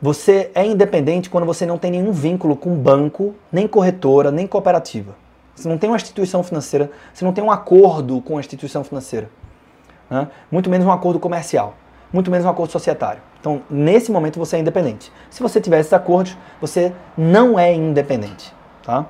você 0.00 0.50
é 0.54 0.66
independente 0.66 1.30
quando 1.30 1.46
você 1.46 1.64
não 1.64 1.78
tem 1.78 1.92
nenhum 1.92 2.12
vínculo 2.12 2.56
com 2.56 2.74
banco, 2.74 3.34
nem 3.50 3.68
corretora, 3.68 4.30
nem 4.30 4.46
cooperativa. 4.46 5.14
Você 5.54 5.68
não 5.68 5.78
tem 5.78 5.90
uma 5.90 5.96
instituição 5.96 6.42
financeira, 6.42 6.90
você 7.12 7.24
não 7.24 7.32
tem 7.32 7.42
um 7.42 7.50
acordo 7.50 8.20
com 8.20 8.36
a 8.36 8.40
instituição 8.40 8.82
financeira. 8.82 9.30
Né? 10.08 10.28
Muito 10.50 10.70
menos 10.70 10.86
um 10.86 10.92
acordo 10.92 11.20
comercial, 11.20 11.74
muito 12.12 12.30
menos 12.30 12.46
um 12.46 12.48
acordo 12.50 12.70
societário. 12.70 13.22
Então, 13.40 13.62
nesse 13.68 14.10
momento, 14.12 14.38
você 14.38 14.56
é 14.56 14.60
independente. 14.60 15.12
Se 15.28 15.42
você 15.42 15.60
tiver 15.60 15.80
esses 15.80 15.92
acordos, 15.92 16.36
você 16.60 16.92
não 17.16 17.58
é 17.58 17.74
independente. 17.74 18.54
Tá? 18.82 19.04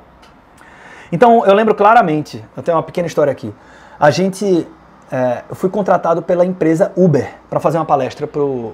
Então, 1.11 1.45
eu 1.45 1.55
lembro 1.55 1.75
claramente, 1.75 2.43
eu 2.57 2.63
tenho 2.63 2.77
uma 2.77 2.83
pequena 2.83 3.07
história 3.07 3.31
aqui. 3.31 3.55
A 4.01 4.11
gente 4.11 4.67
é, 5.13 5.45
eu 5.51 5.55
fui 5.55 5.69
contratado 5.69 6.23
pela 6.23 6.43
empresa 6.43 6.91
Uber 6.97 7.35
para 7.51 7.61
fazer 7.61 7.77
uma 7.77 7.85
palestra 7.85 8.27
para 8.27 8.43
o 8.43 8.73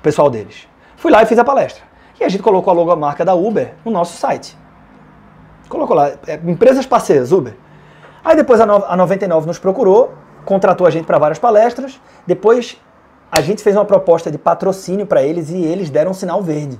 pessoal 0.00 0.30
deles. 0.30 0.68
Fui 0.96 1.10
lá 1.10 1.24
e 1.24 1.26
fiz 1.26 1.36
a 1.36 1.44
palestra. 1.44 1.82
E 2.20 2.22
a 2.22 2.28
gente 2.28 2.40
colocou 2.40 2.70
a 2.70 2.74
logomarca 2.74 3.24
da 3.24 3.34
Uber 3.34 3.74
no 3.84 3.90
nosso 3.90 4.16
site. 4.16 4.56
Colocou 5.72 5.96
lá, 5.96 6.10
é, 6.26 6.38
empresas 6.44 6.84
parceiras, 6.84 7.32
Uber. 7.32 7.54
Aí 8.22 8.36
depois 8.36 8.60
a, 8.60 8.66
no, 8.66 8.84
a 8.84 8.94
99 8.94 9.46
nos 9.46 9.58
procurou, 9.58 10.12
contratou 10.44 10.86
a 10.86 10.90
gente 10.90 11.06
para 11.06 11.16
várias 11.16 11.38
palestras. 11.38 11.98
Depois 12.26 12.78
a 13.30 13.40
gente 13.40 13.62
fez 13.62 13.74
uma 13.74 13.86
proposta 13.86 14.30
de 14.30 14.36
patrocínio 14.36 15.06
para 15.06 15.22
eles 15.22 15.48
e 15.48 15.56
eles 15.56 15.88
deram 15.88 16.10
um 16.10 16.14
sinal 16.14 16.42
verde 16.42 16.78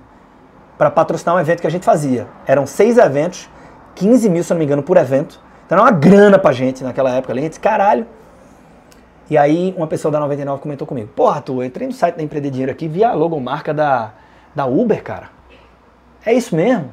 para 0.76 0.90
patrocinar 0.90 1.34
um 1.34 1.40
evento 1.40 1.62
que 1.62 1.66
a 1.66 1.70
gente 1.70 1.86
fazia. 1.86 2.26
Eram 2.46 2.66
seis 2.66 2.98
eventos, 2.98 3.48
15 3.94 4.28
mil, 4.28 4.44
se 4.44 4.50
não 4.50 4.58
me 4.58 4.66
engano, 4.66 4.82
por 4.82 4.98
evento. 4.98 5.40
Então 5.64 5.78
era 5.78 5.86
uma 5.86 5.90
grana 5.90 6.38
pra 6.38 6.52
gente 6.52 6.84
naquela 6.84 7.12
época. 7.12 7.32
A 7.32 7.36
gente 7.36 7.48
disse, 7.48 7.60
caralho, 7.60 8.06
e 9.30 9.38
aí 9.38 9.72
uma 9.74 9.86
pessoa 9.86 10.12
da 10.12 10.20
99 10.20 10.60
comentou 10.60 10.86
comigo, 10.86 11.08
porra, 11.16 11.40
tu, 11.40 11.62
eu 11.62 11.64
entrei 11.64 11.88
no 11.88 11.94
site 11.94 12.16
da 12.16 12.22
Empreender 12.22 12.50
Dinheiro 12.50 12.70
aqui, 12.70 12.86
vi 12.86 13.02
a 13.02 13.14
logomarca 13.14 13.72
da, 13.72 14.12
da 14.54 14.66
Uber, 14.66 15.02
cara. 15.02 15.30
É 16.26 16.34
isso 16.34 16.54
mesmo? 16.54 16.92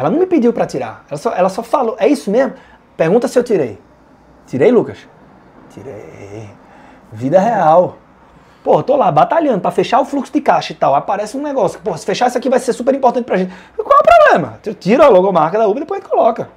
Ela 0.00 0.08
não 0.08 0.18
me 0.18 0.24
pediu 0.24 0.50
para 0.50 0.64
tirar, 0.64 1.04
ela 1.10 1.18
só, 1.18 1.30
ela 1.34 1.48
só 1.50 1.62
falou, 1.62 1.94
é 1.98 2.08
isso 2.08 2.30
mesmo? 2.30 2.54
Pergunta 2.96 3.28
se 3.28 3.38
eu 3.38 3.44
tirei. 3.44 3.78
Tirei, 4.46 4.70
Lucas? 4.70 4.96
Tirei. 5.68 6.48
Vida 7.12 7.38
real. 7.38 7.98
Pô, 8.64 8.82
tô 8.82 8.96
lá 8.96 9.12
batalhando 9.12 9.60
para 9.60 9.70
fechar 9.70 10.00
o 10.00 10.06
fluxo 10.06 10.32
de 10.32 10.40
caixa 10.40 10.72
e 10.72 10.76
tal. 10.76 10.94
Aparece 10.94 11.36
um 11.36 11.42
negócio. 11.42 11.78
Pô, 11.80 11.94
se 11.98 12.06
fechar 12.06 12.28
isso 12.28 12.38
aqui 12.38 12.48
vai 12.48 12.58
ser 12.58 12.72
super 12.72 12.94
importante 12.94 13.26
pra 13.26 13.36
gente. 13.36 13.52
Qual 13.76 13.98
é 13.98 14.00
o 14.00 14.02
problema? 14.02 14.58
Tira 14.78 15.04
a 15.04 15.08
logomarca 15.08 15.58
da 15.58 15.66
Uber 15.66 15.76
e 15.76 15.80
depois 15.80 16.02
coloca. 16.02 16.48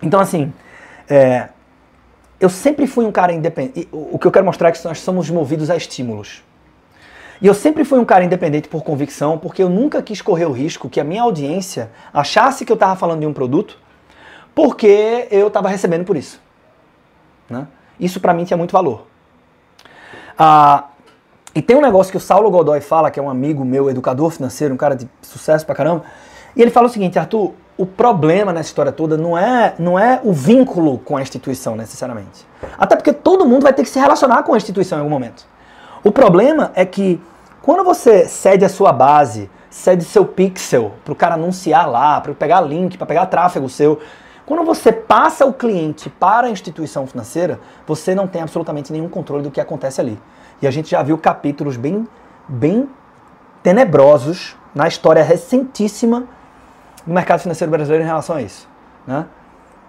Então, 0.00 0.18
assim, 0.18 0.50
é, 1.10 1.50
eu 2.40 2.48
sempre 2.48 2.86
fui 2.86 3.04
um 3.04 3.12
cara 3.12 3.34
independente. 3.34 3.86
O 3.92 4.18
que 4.18 4.26
eu 4.26 4.32
quero 4.32 4.46
mostrar 4.46 4.70
é 4.70 4.72
que 4.72 4.82
nós 4.82 5.00
somos 5.00 5.28
movidos 5.28 5.68
a 5.68 5.76
estímulos. 5.76 6.42
E 7.40 7.46
eu 7.46 7.54
sempre 7.54 7.84
fui 7.84 7.98
um 7.98 8.04
cara 8.04 8.24
independente 8.24 8.68
por 8.68 8.82
convicção, 8.82 9.38
porque 9.38 9.62
eu 9.62 9.68
nunca 9.68 10.02
quis 10.02 10.20
correr 10.20 10.46
o 10.46 10.52
risco 10.52 10.88
que 10.88 11.00
a 11.00 11.04
minha 11.04 11.22
audiência 11.22 11.90
achasse 12.12 12.64
que 12.64 12.72
eu 12.72 12.74
estava 12.74 12.96
falando 12.96 13.20
de 13.20 13.26
um 13.26 13.32
produto, 13.32 13.78
porque 14.54 15.28
eu 15.30 15.46
estava 15.46 15.68
recebendo 15.68 16.04
por 16.04 16.16
isso. 16.16 16.40
Né? 17.48 17.66
Isso 17.98 18.20
para 18.20 18.34
mim 18.34 18.44
tinha 18.44 18.56
muito 18.56 18.72
valor. 18.72 19.06
Ah, 20.36 20.88
e 21.54 21.62
tem 21.62 21.76
um 21.76 21.80
negócio 21.80 22.10
que 22.10 22.16
o 22.16 22.20
Saulo 22.20 22.50
Godoy 22.50 22.80
fala, 22.80 23.10
que 23.10 23.18
é 23.18 23.22
um 23.22 23.30
amigo 23.30 23.64
meu, 23.64 23.88
educador 23.88 24.30
financeiro, 24.30 24.74
um 24.74 24.76
cara 24.76 24.94
de 24.94 25.08
sucesso 25.22 25.64
pra 25.64 25.74
caramba, 25.74 26.04
e 26.56 26.62
ele 26.62 26.70
fala 26.70 26.86
o 26.86 26.90
seguinte, 26.90 27.18
Arthur, 27.18 27.52
o 27.76 27.86
problema 27.86 28.52
nessa 28.52 28.68
história 28.68 28.90
toda 28.90 29.16
não 29.16 29.38
é, 29.38 29.74
não 29.78 29.96
é 29.96 30.20
o 30.24 30.32
vínculo 30.32 30.98
com 30.98 31.16
a 31.16 31.22
instituição 31.22 31.76
necessariamente. 31.76 32.44
Até 32.76 32.96
porque 32.96 33.12
todo 33.12 33.46
mundo 33.46 33.62
vai 33.62 33.72
ter 33.72 33.84
que 33.84 33.88
se 33.88 33.98
relacionar 33.98 34.42
com 34.42 34.52
a 34.52 34.56
instituição 34.56 34.98
em 34.98 35.02
algum 35.02 35.10
momento. 35.10 35.46
O 36.02 36.12
problema 36.12 36.72
é 36.74 36.84
que 36.84 37.20
quando 37.62 37.84
você 37.84 38.26
cede 38.26 38.64
a 38.64 38.68
sua 38.68 38.92
base, 38.92 39.50
cede 39.70 40.04
seu 40.04 40.24
pixel 40.24 40.92
para 41.04 41.12
o 41.12 41.16
cara 41.16 41.34
anunciar 41.34 41.88
lá, 41.88 42.20
para 42.20 42.32
pegar 42.34 42.60
link, 42.60 42.96
para 42.96 43.06
pegar 43.06 43.26
tráfego 43.26 43.68
seu, 43.68 44.00
quando 44.46 44.64
você 44.64 44.90
passa 44.90 45.44
o 45.44 45.52
cliente 45.52 46.08
para 46.08 46.46
a 46.46 46.50
instituição 46.50 47.06
financeira, 47.06 47.60
você 47.86 48.14
não 48.14 48.26
tem 48.26 48.40
absolutamente 48.40 48.90
nenhum 48.90 49.08
controle 49.08 49.42
do 49.42 49.50
que 49.50 49.60
acontece 49.60 50.00
ali. 50.00 50.18
E 50.62 50.66
a 50.66 50.70
gente 50.70 50.90
já 50.90 51.02
viu 51.02 51.18
capítulos 51.18 51.76
bem, 51.76 52.08
bem 52.48 52.88
tenebrosos 53.62 54.56
na 54.74 54.88
história 54.88 55.22
recentíssima 55.22 56.24
no 57.06 57.12
mercado 57.12 57.40
financeiro 57.40 57.70
brasileiro 57.70 58.04
em 58.04 58.06
relação 58.06 58.36
a 58.36 58.42
isso. 58.42 58.66
Né? 59.06 59.26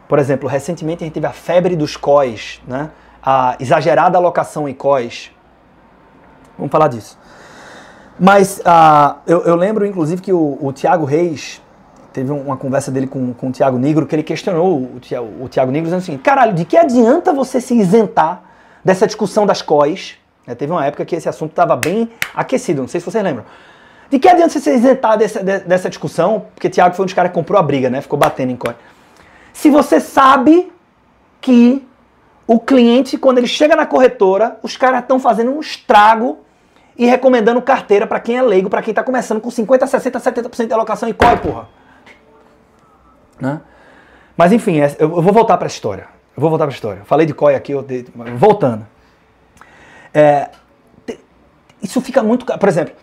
Por 0.07 0.19
exemplo, 0.19 0.49
recentemente 0.49 1.03
a 1.03 1.05
gente 1.05 1.13
teve 1.13 1.27
a 1.27 1.31
febre 1.31 1.75
dos 1.75 1.95
COIs, 1.95 2.61
né? 2.67 2.91
a 3.23 3.55
exagerada 3.59 4.17
alocação 4.17 4.67
em 4.67 4.73
COIs. 4.73 5.31
Vamos 6.59 6.71
falar 6.71 6.89
disso. 6.89 7.17
Mas 8.19 8.59
uh, 8.59 9.15
eu, 9.25 9.43
eu, 9.43 9.55
lembro, 9.55 9.85
inclusive, 9.85 10.21
que 10.21 10.33
o, 10.33 10.57
o 10.61 10.73
Tiago 10.73 11.05
Reis 11.05 11.61
teve 12.11 12.31
uma 12.31 12.57
conversa 12.57 12.91
dele 12.91 13.07
com, 13.07 13.33
com 13.33 13.47
o 13.47 13.51
Tiago 13.51 13.77
Negro, 13.77 14.05
que 14.05 14.13
ele 14.13 14.23
questionou 14.23 14.89
o, 15.41 15.47
Tiago 15.47 15.71
Negro 15.71 15.85
dizendo 15.85 15.99
assim: 15.99 16.17
caralho, 16.17 16.53
de 16.53 16.65
que 16.65 16.75
adianta 16.75 17.31
você 17.31 17.61
se 17.61 17.73
isentar 17.73 18.43
dessa 18.83 19.07
discussão 19.07 19.45
das 19.45 19.61
COIs? 19.61 20.17
É, 20.45 20.53
teve 20.53 20.71
uma 20.71 20.85
época 20.85 21.05
que 21.05 21.15
esse 21.15 21.29
assunto 21.29 21.51
estava 21.51 21.77
bem 21.77 22.09
aquecido, 22.35 22.81
não 22.81 22.87
sei 22.89 22.99
se 22.99 23.09
vocês 23.09 23.23
lembram. 23.23 23.45
De 24.09 24.17
que 24.17 24.27
adianta 24.27 24.49
você 24.49 24.59
se 24.59 24.73
isentar 24.73 25.17
dessa, 25.17 25.41
dessa 25.43 25.87
discussão? 25.87 26.47
Porque 26.55 26.69
Tiago 26.69 26.95
foi 26.95 27.03
um 27.03 27.05
dos 27.05 27.13
caras 27.13 27.31
que 27.31 27.35
comprou 27.35 27.59
a 27.59 27.63
briga, 27.63 27.89
né? 27.89 28.01
Ficou 28.01 28.17
batendo 28.17 28.51
em 28.51 28.55
core. 28.55 28.75
Se 29.53 29.69
você 29.69 29.99
sabe 29.99 30.71
que 31.39 31.87
o 32.47 32.59
cliente, 32.59 33.17
quando 33.17 33.37
ele 33.37 33.47
chega 33.47 33.75
na 33.75 33.85
corretora, 33.85 34.57
os 34.63 34.75
caras 34.75 35.01
estão 35.01 35.19
fazendo 35.19 35.51
um 35.51 35.59
estrago 35.59 36.39
e 36.99 37.05
recomendando 37.05 37.61
carteira 37.61 38.05
para 38.05 38.19
quem 38.19 38.37
é 38.37 38.41
leigo, 38.41 38.69
para 38.69 38.81
quem 38.81 38.91
está 38.91 39.01
começando 39.01 39.39
com 39.39 39.49
50, 39.49 39.87
60, 39.87 40.19
70% 40.19 40.67
de 40.67 40.73
alocação 40.73 41.07
e 41.07 41.13
COI, 41.13 41.37
porra. 41.37 41.69
Né? 43.39 43.61
Mas 44.35 44.51
enfim, 44.51 44.81
é, 44.81 44.93
eu 44.99 45.09
vou 45.09 45.31
voltar 45.31 45.55
para 45.55 45.65
a 45.65 45.69
história. 45.69 46.07
Eu 46.35 46.41
vou 46.41 46.49
voltar 46.49 46.65
para 46.65 46.73
a 46.73 46.75
história. 46.75 47.01
Falei 47.05 47.25
de 47.25 47.33
COI 47.33 47.55
aqui, 47.55 47.71
eu 47.71 47.85
voltando. 48.35 48.85
É, 50.13 50.49
isso 51.81 52.01
fica 52.01 52.21
muito. 52.21 52.45
Por 52.45 52.67
exemplo, 52.67 52.93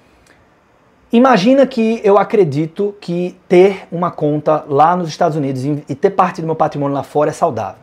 imagina 1.10 1.66
que 1.66 1.98
eu 2.04 2.18
acredito 2.18 2.94
que 3.00 3.34
ter 3.48 3.88
uma 3.90 4.10
conta 4.10 4.62
lá 4.68 4.94
nos 4.94 5.08
Estados 5.08 5.38
Unidos 5.38 5.64
e 5.64 5.94
ter 5.94 6.10
parte 6.10 6.42
do 6.42 6.46
meu 6.46 6.56
patrimônio 6.56 6.94
lá 6.94 7.02
fora 7.02 7.30
é 7.30 7.32
saudável. 7.32 7.80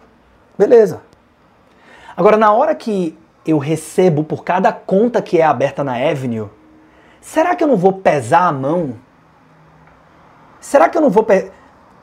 Beleza. 0.55 1.01
Agora, 2.16 2.38
na 2.38 2.53
hora 2.53 2.76
que 2.76 3.18
eu 3.45 3.57
recebo 3.57 4.23
por 4.23 4.43
cada 4.43 4.71
conta 4.71 5.21
que 5.21 5.39
é 5.39 5.43
aberta 5.43 5.83
na 5.83 5.95
Avenue, 5.95 6.49
será 7.19 7.55
que 7.55 7.63
eu 7.63 7.67
não 7.67 7.77
vou 7.77 7.93
pesar 7.93 8.47
a 8.47 8.51
mão? 8.51 8.95
Será 10.59 10.89
que 10.89 10.97
eu 10.97 11.01
não 11.01 11.09
vou 11.09 11.25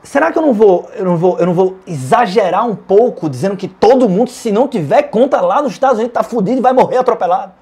Será 0.02 0.32
que 0.32 0.38
eu 0.38 0.42
não 0.42 0.52
vou 0.52 0.90
eu 0.94 1.04
não 1.04 1.16
vou 1.16 1.38
eu 1.38 1.46
não 1.46 1.54
vou 1.54 1.78
exagerar 1.86 2.66
um 2.66 2.74
pouco 2.74 3.28
dizendo 3.28 3.56
que 3.56 3.68
todo 3.68 4.08
mundo 4.08 4.30
se 4.30 4.50
não 4.50 4.66
tiver 4.66 5.02
conta 5.04 5.40
lá 5.40 5.60
nos 5.60 5.72
Estados 5.72 5.98
Unidos 5.98 6.14
tá 6.14 6.22
fudido 6.22 6.58
e 6.58 6.62
vai 6.62 6.72
morrer 6.72 6.96
atropelado? 6.96 7.52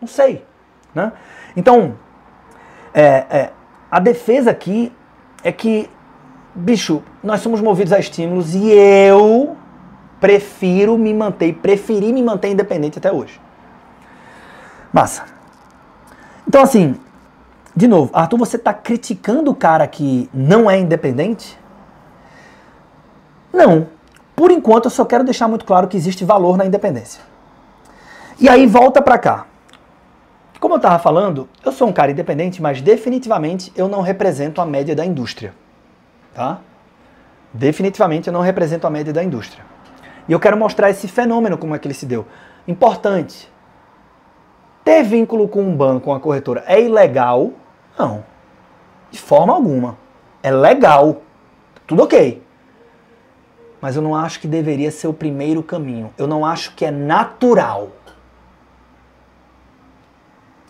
Não 0.00 0.08
sei, 0.08 0.44
né? 0.94 1.12
Então, 1.56 1.94
é, 2.94 3.24
é, 3.30 3.50
a 3.90 3.98
defesa 3.98 4.50
aqui 4.50 4.92
é 5.42 5.52
que, 5.52 5.90
bicho, 6.54 7.02
nós 7.22 7.40
somos 7.40 7.60
movidos 7.60 7.92
a 7.92 7.98
estímulos 7.98 8.54
e 8.54 8.70
eu 8.70 9.56
prefiro 10.20 10.96
me 10.98 11.12
manter, 11.14 11.54
preferi 11.54 12.12
me 12.12 12.22
manter 12.22 12.48
independente 12.48 12.98
até 12.98 13.12
hoje. 13.12 13.40
Massa. 14.92 15.24
Então, 16.46 16.62
assim, 16.62 16.96
de 17.76 17.86
novo, 17.86 18.10
Arthur, 18.12 18.38
você 18.38 18.56
está 18.56 18.72
criticando 18.72 19.50
o 19.50 19.54
cara 19.54 19.86
que 19.86 20.28
não 20.32 20.70
é 20.70 20.78
independente? 20.78 21.58
Não. 23.52 23.86
Por 24.34 24.50
enquanto, 24.50 24.86
eu 24.86 24.90
só 24.90 25.04
quero 25.04 25.24
deixar 25.24 25.48
muito 25.48 25.64
claro 25.64 25.88
que 25.88 25.96
existe 25.96 26.24
valor 26.24 26.56
na 26.56 26.64
independência. 26.64 27.22
E 28.40 28.48
aí, 28.48 28.66
volta 28.66 29.02
para 29.02 29.18
cá. 29.18 29.46
Como 30.60 30.74
eu 30.74 30.78
estava 30.78 30.98
falando, 30.98 31.48
eu 31.64 31.70
sou 31.70 31.88
um 31.88 31.92
cara 31.92 32.10
independente, 32.10 32.60
mas 32.60 32.80
definitivamente 32.80 33.72
eu 33.76 33.88
não 33.88 34.00
represento 34.00 34.60
a 34.60 34.66
média 34.66 34.94
da 34.94 35.04
indústria. 35.04 35.54
Tá? 36.34 36.58
Definitivamente 37.52 38.26
eu 38.26 38.32
não 38.32 38.40
represento 38.40 38.86
a 38.86 38.90
média 38.90 39.12
da 39.12 39.22
indústria. 39.22 39.64
E 40.28 40.32
eu 40.32 40.38
quero 40.38 40.56
mostrar 40.56 40.90
esse 40.90 41.08
fenômeno, 41.08 41.56
como 41.56 41.74
é 41.74 41.78
que 41.78 41.86
ele 41.86 41.94
se 41.94 42.04
deu. 42.04 42.26
Importante. 42.66 43.50
Ter 44.84 45.02
vínculo 45.02 45.48
com 45.48 45.62
um 45.62 45.74
banco, 45.74 46.02
com 46.04 46.10
uma 46.10 46.20
corretora, 46.20 46.62
é 46.66 46.80
ilegal? 46.80 47.52
Não. 47.98 48.24
De 49.10 49.18
forma 49.18 49.54
alguma. 49.54 49.96
É 50.42 50.50
legal. 50.50 51.22
Tudo 51.86 52.02
ok. 52.02 52.42
Mas 53.80 53.96
eu 53.96 54.02
não 54.02 54.14
acho 54.14 54.40
que 54.40 54.46
deveria 54.46 54.90
ser 54.90 55.08
o 55.08 55.14
primeiro 55.14 55.62
caminho. 55.62 56.12
Eu 56.18 56.26
não 56.26 56.44
acho 56.44 56.74
que 56.74 56.84
é 56.84 56.90
natural. 56.90 57.88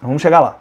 Vamos 0.01 0.23
chegar 0.23 0.41
lá. 0.41 0.59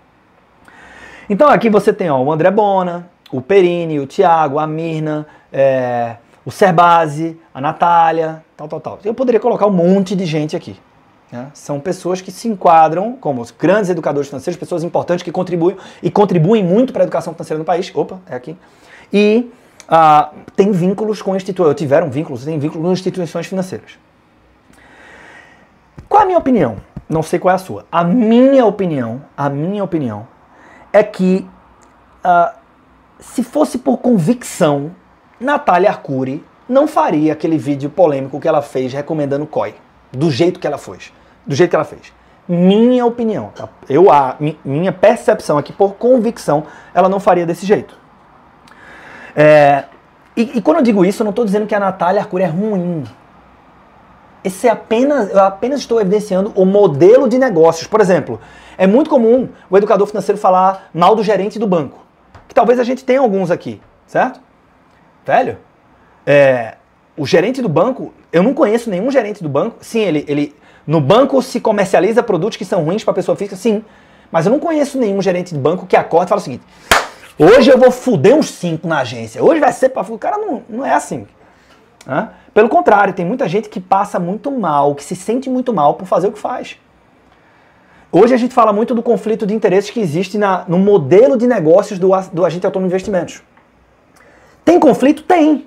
Então 1.29 1.49
aqui 1.49 1.69
você 1.69 1.91
tem 1.93 2.09
ó, 2.09 2.19
o 2.19 2.31
André 2.31 2.49
Bona, 2.49 3.09
o 3.31 3.41
Perini, 3.41 3.99
o 3.99 4.07
Thiago, 4.07 4.57
a 4.57 4.65
Mirna, 4.65 5.27
é, 5.51 6.15
o 6.47 6.51
Serbase, 6.51 7.37
a 7.53 7.59
Natália, 7.59 8.41
tal, 8.55 8.69
tal, 8.69 8.79
tal. 8.79 8.99
Eu 9.03 9.13
poderia 9.13 9.37
colocar 9.37 9.67
um 9.67 9.71
monte 9.71 10.15
de 10.15 10.25
gente 10.25 10.55
aqui. 10.55 10.79
Né? 11.29 11.51
São 11.53 11.77
pessoas 11.77 12.21
que 12.21 12.31
se 12.31 12.47
enquadram 12.47 13.17
como 13.19 13.41
os 13.41 13.51
grandes 13.51 13.89
educadores 13.89 14.29
financeiros, 14.29 14.57
pessoas 14.57 14.81
importantes 14.81 15.23
que 15.23 15.31
contribuem 15.31 15.75
e 16.01 16.09
contribuem 16.09 16.63
muito 16.63 16.93
para 16.93 17.03
a 17.03 17.05
educação 17.05 17.33
financeira 17.33 17.59
no 17.59 17.65
país. 17.65 17.91
Opa, 17.93 18.21
é 18.29 18.33
aqui. 18.33 18.55
E 19.11 19.51
uh, 19.89 20.33
tem 20.55 20.71
vínculos 20.71 21.21
com 21.21 21.35
instituições, 21.35 21.75
tiveram 21.75 22.09
vínculos, 22.09 22.45
tem 22.45 22.57
vínculos 22.57 22.81
com 22.87 22.93
instituições 22.93 23.45
financeiras. 23.45 23.99
Qual 26.07 26.21
é 26.21 26.23
a 26.23 26.27
minha 26.27 26.39
opinião? 26.39 26.77
Não 27.09 27.23
sei 27.23 27.39
qual 27.39 27.51
é 27.51 27.55
a 27.55 27.59
sua. 27.59 27.85
A 27.91 28.05
minha 28.05 28.65
opinião, 28.65 29.21
a 29.35 29.49
minha 29.49 29.83
opinião 29.83 30.25
é 30.93 31.03
que 31.03 31.45
uh, 32.23 32.57
se 33.19 33.43
fosse 33.43 33.77
por 33.77 33.97
convicção 33.97 34.95
Natália 35.39 35.89
Arcuri 35.89 36.43
não 36.67 36.87
faria 36.87 37.33
aquele 37.33 37.57
vídeo 37.57 37.89
polêmico 37.89 38.39
que 38.39 38.47
ela 38.47 38.61
fez 38.61 38.91
recomendando 38.91 39.45
COI, 39.45 39.75
do 40.11 40.29
jeito 40.29 40.59
que 40.59 40.67
ela 40.67 40.77
fez. 40.77 41.13
Do 41.45 41.55
jeito 41.55 41.69
que 41.69 41.75
ela 41.75 41.85
fez. 41.85 42.11
Minha 42.47 43.05
opinião, 43.05 43.51
tá? 43.53 43.69
Eu, 43.89 44.11
a, 44.11 44.37
minha 44.63 44.91
percepção 44.91 45.57
aqui, 45.57 45.71
por 45.71 45.95
convicção, 45.95 46.63
ela 46.93 47.09
não 47.09 47.19
faria 47.19 47.45
desse 47.45 47.65
jeito. 47.65 47.97
É, 49.35 49.83
e, 50.35 50.57
e, 50.57 50.61
quando 50.61 50.77
eu 50.77 50.83
digo 50.83 51.05
isso, 51.05 51.21
eu 51.21 51.25
não 51.25 51.31
estou 51.31 51.45
dizendo 51.45 51.67
que 51.67 51.75
a 51.75 51.79
Natália 51.79 52.21
Arcuri 52.21 52.43
é 52.43 52.47
ruim. 52.47 53.03
Esse 54.43 54.67
é 54.67 54.71
apenas, 54.71 55.29
eu 55.29 55.39
apenas 55.39 55.79
estou 55.79 55.99
evidenciando 55.99 56.51
o 56.55 56.65
modelo 56.65 57.27
de 57.27 57.37
negócios. 57.37 57.85
Por 57.87 57.99
exemplo, 57.99 58.39
é 58.77 58.87
muito 58.87 59.09
comum 59.09 59.49
o 59.69 59.77
educador 59.77 60.07
financeiro 60.07 60.39
falar 60.39 60.89
mal 60.93 61.15
do 61.15 61.23
gerente 61.23 61.59
do 61.59 61.67
banco. 61.67 61.99
Que 62.47 62.55
talvez 62.55 62.79
a 62.79 62.83
gente 62.83 63.03
tenha 63.03 63.19
alguns 63.19 63.51
aqui, 63.51 63.81
certo? 64.05 64.39
Velho, 65.27 65.57
é, 66.25 66.75
o 67.17 67.25
gerente 67.25 67.61
do 67.61 67.67
banco, 67.67 68.13
eu 68.31 68.41
não 68.41 68.53
conheço 68.53 68.89
nenhum 68.89 69.11
gerente 69.11 69.43
do 69.43 69.49
banco. 69.49 69.75
Sim, 69.81 69.99
ele, 69.99 70.23
ele 70.25 70.55
no 70.87 71.01
banco 71.01 71.41
se 71.41 71.59
comercializa 71.59 72.23
produtos 72.23 72.57
que 72.57 72.63
são 72.63 72.81
ruins 72.85 73.03
para 73.03 73.13
pessoa 73.13 73.35
física, 73.35 73.57
sim. 73.57 73.83
Mas 74.31 74.45
eu 74.45 74.53
não 74.53 74.59
conheço 74.59 74.97
nenhum 74.97 75.21
gerente 75.21 75.53
de 75.53 75.59
banco 75.59 75.85
que 75.85 75.97
acorda 75.97 76.27
e 76.27 76.29
fala 76.29 76.39
o 76.39 76.43
seguinte: 76.45 76.63
hoje 77.37 77.69
eu 77.69 77.77
vou 77.77 77.91
fuder 77.91 78.35
uns 78.35 78.49
5 78.51 78.87
na 78.87 78.99
agência, 78.99 79.43
hoje 79.43 79.59
vai 79.59 79.73
ser 79.73 79.89
para. 79.89 80.09
O 80.09 80.17
cara 80.17 80.37
não, 80.37 80.63
não 80.69 80.85
é 80.85 80.93
assim. 80.93 81.27
Pelo 82.53 82.69
contrário, 82.69 83.13
tem 83.13 83.25
muita 83.25 83.49
gente 83.49 83.67
que 83.67 83.81
passa 83.81 84.17
muito 84.17 84.49
mal, 84.49 84.95
que 84.95 85.03
se 85.03 85.13
sente 85.13 85.49
muito 85.49 85.73
mal 85.73 85.95
por 85.95 86.05
fazer 86.05 86.29
o 86.29 86.31
que 86.31 86.39
faz. 86.39 86.77
Hoje 88.09 88.33
a 88.33 88.37
gente 88.37 88.53
fala 88.53 88.71
muito 88.71 88.95
do 88.95 89.03
conflito 89.03 89.45
de 89.45 89.53
interesses 89.53 89.89
que 89.89 89.99
existe 89.99 90.37
na, 90.37 90.63
no 90.69 90.79
modelo 90.79 91.35
de 91.35 91.45
negócios 91.45 91.99
do, 91.99 92.11
do 92.31 92.45
agente 92.45 92.65
autônomo 92.65 92.87
de 92.87 92.93
investimentos. 92.93 93.43
Tem 94.67 94.81
conflito? 94.81 95.23
Tem. 95.23 95.65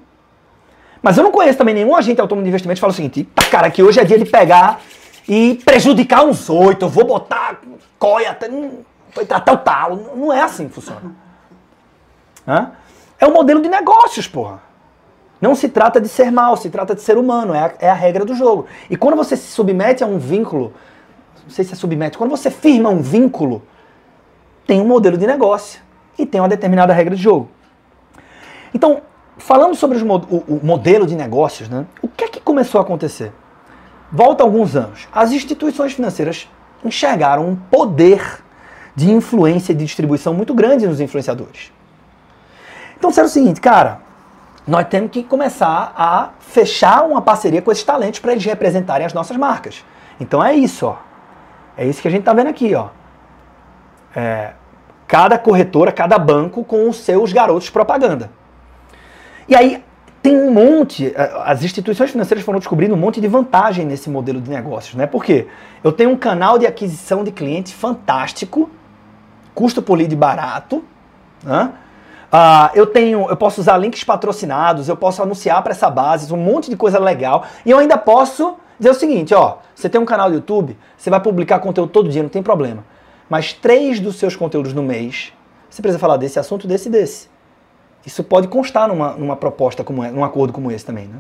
Mas 1.01 1.17
eu 1.17 1.25
não 1.25 1.33
conheço 1.33 1.57
também 1.57 1.75
nenhum 1.75 1.97
agente 1.97 2.21
autônomo 2.21 2.45
de 2.45 2.51
investimento 2.51 2.77
que 2.77 2.83
fala 2.83 2.93
o 2.93 2.95
seguinte, 2.95 3.25
tá, 3.35 3.45
cara, 3.45 3.71
que 3.71 3.83
hoje 3.83 3.99
é 3.99 4.05
dia 4.05 4.19
de 4.19 4.27
pegar 4.27 4.79
e 5.27 5.59
prejudicar 5.65 6.23
uns 6.23 6.51
oito, 6.51 6.85
eu 6.85 6.89
vou 6.91 7.07
botar 7.07 7.63
coia 7.99 8.33
até, 8.33 8.51
até 9.31 9.53
o 9.53 9.57
tal. 9.57 9.97
Não 10.15 10.31
é 10.31 10.43
assim 10.43 10.69
que 10.69 10.75
funciona. 10.75 11.15
É 13.19 13.27
um 13.27 13.33
modelo 13.33 13.63
de 13.63 13.71
negócios, 13.71 14.29
porra. 14.29 14.61
Não 15.41 15.55
se 15.55 15.71
trata 15.71 15.99
de 15.99 16.09
ser 16.09 16.31
mal, 16.31 16.55
se 16.59 16.69
trata 16.69 16.95
de 16.95 17.01
ser 17.01 17.17
humano, 17.17 17.55
é 17.55 17.61
a, 17.61 17.73
é 17.87 17.89
a 17.89 17.95
regra 17.95 18.27
do 18.27 18.35
jogo. 18.35 18.67
E 18.91 18.99
quando 18.99 19.17
você 19.17 19.35
se 19.35 19.47
submete 19.51 20.05
a 20.05 20.07
um 20.07 20.19
vínculo, 20.19 20.75
não 21.43 21.51
sei 21.51 21.65
se 21.65 21.73
é 21.73 21.75
submete, 21.75 22.19
quando 22.19 22.29
você 22.29 22.51
firma 22.51 22.91
um 22.91 23.01
vínculo, 23.01 23.63
tem 24.67 24.79
um 24.79 24.87
modelo 24.87 25.17
de 25.17 25.27
negócio 25.27 25.81
e 26.19 26.27
tem 26.27 26.39
uma 26.39 26.51
determinada 26.51 26.93
regra 26.93 27.17
de 27.17 27.23
jogo. 27.23 27.49
Então, 28.75 29.03
falando 29.39 29.75
sobre 29.75 29.97
os, 29.97 30.03
o, 30.03 30.37
o, 30.49 30.61
modelo 30.63 31.07
de 31.07 31.15
negócios, 31.15 31.69
né, 31.69 31.87
o 32.03 32.09
que 32.09 32.25
é 32.25 32.29
que 32.29 32.41
começou 32.41 32.81
a 32.81 32.83
acontecer? 32.83 33.33
Volta 34.13 34.43
alguns 34.43 34.77
anos. 34.77 35.09
As 35.13 35.33
instituições 35.33 35.93
financeiras 35.93 36.49
enxergaram 36.85 37.49
um 37.49 37.57
poder 37.57 38.43
de 38.95 39.11
influência 39.11 39.73
e 39.73 39.75
de 39.75 39.85
distribuição 39.85 40.35
muito 40.35 40.53
grande 40.53 40.87
nos 40.87 41.01
influenciadores. 41.01 41.73
Então, 42.99 43.11
será 43.11 43.27
o 43.27 43.31
seguinte, 43.31 43.61
cara, 43.61 44.01
nós 44.67 44.87
temos 44.89 45.11
que 45.11 45.23
começar 45.23 45.93
a 45.97 46.31
fechar 46.39 47.05
uma 47.05 47.23
parceria 47.23 47.63
com 47.63 47.73
esses 47.73 47.85
talentos 47.85 48.21
para 48.21 48.33
eles 48.33 48.45
representarem 48.45 49.07
as 49.07 49.13
nossas 49.13 49.37
marcas. 49.37 49.85
Então 50.21 50.45
é 50.45 50.55
isso, 50.55 50.87
ó. 50.87 50.97
É 51.77 51.87
isso 51.87 52.03
que 52.03 52.09
a 52.09 52.11
gente 52.11 52.21
está 52.21 52.33
vendo 52.33 52.49
aqui, 52.49 52.75
ó. 52.75 52.89
É, 54.15 54.53
cada 55.09 55.39
corretora, 55.39 55.91
cada 55.91 56.19
banco 56.19 56.63
com 56.63 56.89
os 56.89 56.99
seus 56.99 57.33
garotos 57.33 57.71
propaganda. 57.71 58.31
E 59.51 59.57
aí 59.57 59.83
tem 60.23 60.37
um 60.37 60.53
monte, 60.53 61.09
eh, 61.09 61.33
as 61.45 61.65
instituições 61.65 62.13
financeiras 62.13 62.45
foram 62.45 62.61
descobrindo 62.61 62.95
um 62.95 62.97
monte 62.97 63.21
de 63.21 63.27
vantagem 63.27 63.85
nesse 63.85 64.09
modelo 64.09 64.41
de 64.41 64.49
negócios, 64.49 64.95
né? 64.95 65.09
Porque 65.09 65.49
eu 65.83 65.91
tenho 65.91 66.11
um 66.11 66.17
canal 66.17 66.57
de 66.57 66.69
aquisição 66.69 67.25
de 67.25 67.33
clientes 67.33 67.73
fantástico, 67.73 68.71
custo 69.53 69.83
por 69.83 69.99
lead 69.99 70.15
barato, 70.15 70.85
né? 71.43 71.73
Uh, 72.33 72.71
eu 72.75 72.87
tenho, 72.87 73.29
eu 73.29 73.37
posso 73.37 73.61
usar 73.61 73.77
links 73.77 74.05
patrocinados, 74.05 74.89
eu 74.89 74.97
posso 74.97 75.21
anunciar 75.21 75.61
para 75.65 75.73
essa 75.73 75.91
base, 75.91 76.33
um 76.33 76.37
monte 76.37 76.71
de 76.71 76.77
coisa 76.77 77.01
legal, 77.01 77.45
e 77.67 77.73
eu 77.73 77.79
ainda 77.79 77.99
posso 77.99 78.55
dizer 78.79 78.91
o 78.91 78.95
seguinte, 78.95 79.35
ó, 79.35 79.57
você 79.75 79.89
tem 79.89 80.01
um 80.01 80.05
canal 80.05 80.29
do 80.29 80.37
YouTube, 80.37 80.79
você 80.97 81.11
vai 81.11 81.19
publicar 81.19 81.59
conteúdo 81.59 81.91
todo 81.91 82.09
dia, 82.09 82.23
não 82.23 82.31
tem 82.31 82.41
problema. 82.41 82.85
Mas 83.29 83.53
três 83.53 83.99
dos 83.99 84.15
seus 84.15 84.37
conteúdos 84.37 84.73
no 84.73 84.83
mês, 84.85 85.33
você 85.69 85.83
precisa 85.83 85.99
falar 85.99 86.19
desse 86.19 86.39
assunto, 86.39 86.69
desse 86.69 86.89
desse. 86.89 87.29
Isso 88.05 88.25
pode 88.25 88.49
constar 88.49 88.89
numa, 88.89 89.13
numa 89.13 89.37
proposta 89.37 89.85
como 89.85 90.03
essa, 90.03 90.15
num 90.15 90.25
acordo 90.25 90.53
como 90.53 90.71
esse 90.71 90.85
também, 90.85 91.07
né? 91.07 91.19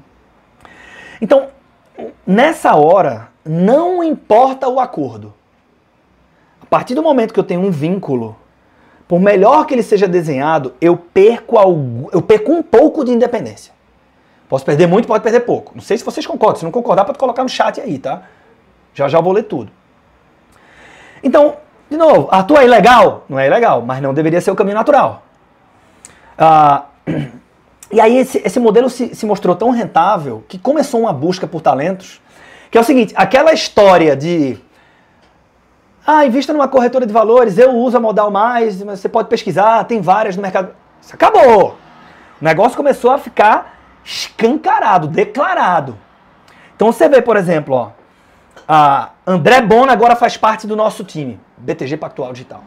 Então, 1.21 1.49
nessa 2.27 2.75
hora, 2.75 3.29
não 3.45 4.03
importa 4.03 4.69
o 4.69 4.81
acordo. 4.81 5.35
A 6.63 6.67
partir 6.67 6.95
do 6.95 7.03
momento 7.03 7.35
que 7.35 7.41
eu 7.41 7.45
tenho 7.45 7.61
um 7.61 7.71
vínculo, 7.71 8.37
por 9.07 9.21
melhor 9.21 9.67
que 9.67 9.75
ele 9.75 9.83
seja 9.83 10.07
desenhado, 10.07 10.75
eu 10.81 10.97
perco, 10.97 11.59
algo, 11.59 12.09
eu 12.13 12.23
perco 12.23 12.53
um 12.53 12.63
pouco 12.63 13.05
de 13.05 13.13
independência. 13.13 13.73
Posso 14.49 14.65
perder 14.65 14.87
muito, 14.87 15.07
pode 15.07 15.23
perder 15.23 15.41
pouco. 15.41 15.73
Não 15.75 15.83
sei 15.83 15.99
se 15.99 16.05
vocês 16.05 16.27
concordam. 16.27 16.57
Se 16.57 16.65
não 16.65 16.73
concordar, 16.73 17.05
pode 17.05 17.19
colocar 17.19 17.43
no 17.43 17.49
chat 17.49 17.81
aí, 17.81 17.99
tá? 17.99 18.23
Já 18.95 19.09
já 19.09 19.21
vou 19.21 19.33
ler 19.33 19.45
tudo. 19.45 19.71
Então, 21.23 21.57
de 21.91 21.97
novo, 21.97 22.29
Arthur 22.31 22.59
é 22.59 22.65
ilegal? 22.65 23.25
Não 23.29 23.39
é 23.39 23.47
ilegal, 23.47 23.83
mas 23.83 24.01
não 24.01 24.15
deveria 24.15 24.41
ser 24.41 24.51
o 24.51 24.57
caminho 24.57 24.77
natural. 24.77 25.23
Ah, 26.41 26.87
e 27.93 28.01
aí 28.01 28.17
esse, 28.17 28.39
esse 28.39 28.59
modelo 28.59 28.89
se, 28.89 29.15
se 29.15 29.27
mostrou 29.27 29.55
tão 29.55 29.69
rentável 29.71 30.43
que 30.49 30.59
começou 30.59 31.03
uma 31.03 31.13
busca 31.13 31.47
por 31.47 31.61
talentos, 31.61 32.19
que 32.71 32.79
é 32.79 32.81
o 32.81 32.85
seguinte, 32.85 33.13
aquela 33.15 33.53
história 33.53 34.17
de 34.17 34.59
ah, 36.07 36.25
invista 36.25 36.55
numa 36.55 36.67
corretora 36.67 37.07
de 37.07 37.13
valores, 37.13 37.59
eu 37.59 37.73
uso 37.73 37.99
a 37.99 38.01
Modal 38.01 38.31
Mais, 38.31 38.81
você 38.81 39.09
pode 39.09 39.29
pesquisar, 39.29 39.85
tem 39.85 40.01
várias 40.01 40.35
no 40.35 40.43
mercado. 40.43 40.75
Isso 41.01 41.15
acabou. 41.15 41.77
O 42.41 42.45
negócio 42.45 42.77
começou 42.77 43.11
a 43.11 43.19
ficar 43.19 43.79
escancarado, 44.03 45.07
declarado. 45.07 45.97
Então 46.75 46.91
você 46.91 47.07
vê, 47.07 47.21
por 47.21 47.37
exemplo, 47.37 47.75
ó, 47.75 47.91
a 48.67 49.11
André 49.27 49.61
Bona 49.61 49.93
agora 49.93 50.17
faz 50.17 50.39
parte 50.39 50.67
do 50.67 50.75
nosso 50.75 51.05
time, 51.05 51.39
BTG 51.59 51.99
Pactual 51.99 52.33
Digital. 52.33 52.63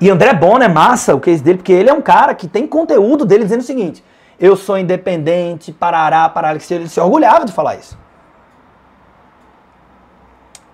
E 0.00 0.08
André 0.08 0.32
Bona 0.32 0.64
é 0.64 0.68
massa 0.68 1.14
o 1.14 1.20
case 1.20 1.42
dele, 1.42 1.58
porque 1.58 1.72
ele 1.72 1.90
é 1.90 1.92
um 1.92 2.00
cara 2.00 2.34
que 2.34 2.48
tem 2.48 2.66
conteúdo 2.66 3.26
dele 3.26 3.44
dizendo 3.44 3.60
o 3.60 3.64
seguinte: 3.64 4.02
eu 4.38 4.56
sou 4.56 4.78
independente, 4.78 5.70
parará, 5.70 6.26
parará. 6.28 6.58
Ele 6.70 6.88
se 6.88 6.98
orgulhava 6.98 7.44
de 7.44 7.52
falar 7.52 7.76
isso. 7.76 7.98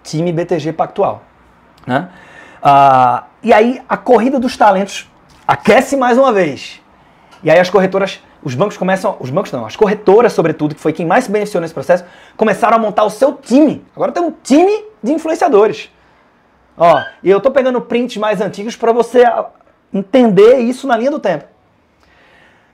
Time 0.05 0.33
BTG 0.33 0.73
Pactual. 0.73 1.23
Né? 1.85 2.09
Ah, 2.63 3.25
e 3.43 3.53
aí 3.53 3.83
a 3.89 3.97
corrida 3.97 4.39
dos 4.39 4.57
talentos 4.57 5.11
aquece 5.47 5.97
mais 5.97 6.17
uma 6.17 6.33
vez. 6.33 6.81
E 7.43 7.51
aí 7.51 7.59
as 7.59 7.69
corretoras, 7.69 8.23
os 8.43 8.55
bancos 8.55 8.77
começam, 8.77 9.17
os 9.19 9.31
bancos 9.31 9.51
não, 9.51 9.67
as 9.67 9.75
corretoras 9.75 10.33
sobretudo, 10.33 10.75
que 10.75 10.81
foi 10.81 10.93
quem 10.93 11.05
mais 11.05 11.25
se 11.25 11.31
beneficiou 11.31 11.61
nesse 11.61 11.75
processo, 11.75 12.05
começaram 12.37 12.77
a 12.77 12.79
montar 12.79 13.03
o 13.03 13.11
seu 13.11 13.33
time. 13.35 13.85
Agora 13.95 14.13
tem 14.13 14.23
um 14.23 14.33
time 14.43 14.85
de 15.03 15.13
influenciadores. 15.13 15.91
Ó, 16.77 17.03
e 17.23 17.31
eu 17.31 17.41
tô 17.41 17.51
pegando 17.51 17.81
prints 17.81 18.17
mais 18.17 18.41
antigos 18.41 18.77
para 18.77 18.93
você 18.93 19.25
entender 19.93 20.59
isso 20.59 20.87
na 20.87 20.97
linha 20.97 21.11
do 21.11 21.19
tempo. 21.19 21.45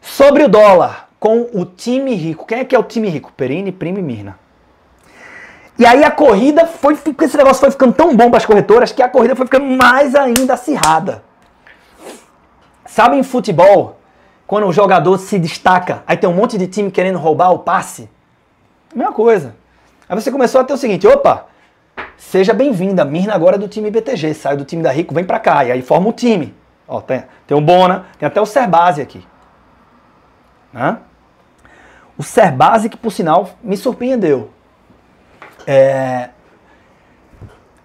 Sobre 0.01 0.43
o 0.43 0.49
dólar, 0.49 1.09
com 1.21 1.49
o 1.53 1.65
time 1.65 2.15
rico. 2.15 2.45
Quem 2.45 2.59
é 2.59 2.65
que 2.65 2.75
é 2.75 2.79
o 2.79 2.83
time 2.83 3.09
rico? 3.09 3.33
Perini, 3.33 3.71
Prime 3.71 4.01
e 4.01 4.03
Mirna. 4.03 4.39
E 5.79 5.87
aí 5.87 6.05
a 6.05 6.11
corrida 6.11 6.67
foi, 6.67 6.99
esse 7.23 7.37
negócio 7.37 7.61
foi 7.61 7.71
ficando 7.71 7.93
tão 7.93 8.15
bom 8.15 8.29
para 8.29 8.39
as 8.39 8.47
corretoras 8.47 8.93
que 8.93 9.03
a 9.03 9.09
corrida 9.09 9.37
foi 9.37 9.47
ficando 9.47 9.65
mais 9.65 10.15
ainda 10.15 10.55
acirrada. 10.55 11.23
Sabe 12.85 13.17
em 13.17 13.23
futebol, 13.23 13.99
quando 14.47 14.67
o 14.67 14.73
jogador 14.73 15.17
se 15.19 15.39
destaca, 15.39 16.03
aí 16.07 16.17
tem 16.17 16.29
um 16.29 16.35
monte 16.35 16.59
de 16.59 16.67
time 16.67 16.91
querendo 16.91 17.19
roubar 17.19 17.53
o 17.53 17.61
passe? 17.61 18.11
Mesma 18.95 19.13
coisa. 19.13 19.57
Aí 20.09 20.21
você 20.21 20.31
começou 20.31 20.61
a 20.61 20.65
ter 20.65 20.75
o 20.75 20.77
seguinte, 20.77 21.07
opa, 21.07 21.47
Seja 22.17 22.55
bem-vinda, 22.55 23.05
Mirna 23.05 23.35
agora 23.35 23.57
é 23.57 23.59
do 23.59 23.69
time 23.69 23.91
BTG, 23.91 24.35
sai 24.35 24.57
do 24.57 24.65
time 24.65 24.83
da 24.83 24.91
Rico, 24.91 25.15
vem 25.15 25.25
pra 25.25 25.39
cá, 25.39 25.65
e 25.65 25.73
aí 25.73 25.83
forma 25.83 26.09
o 26.09 26.13
time. 26.13 26.55
Ó, 26.87 27.01
tem, 27.01 27.25
tem 27.47 27.57
o 27.57 27.61
Bona, 27.61 28.07
tem 28.19 28.27
até 28.27 28.41
o 28.41 28.47
Serbase 28.47 29.03
aqui. 29.03 29.27
Né? 30.73 30.99
O 32.17 32.23
Serbase 32.23 32.89
que, 32.89 32.97
por 32.97 33.11
sinal, 33.11 33.51
me 33.63 33.77
surpreendeu. 33.77 34.51
É, 35.67 36.31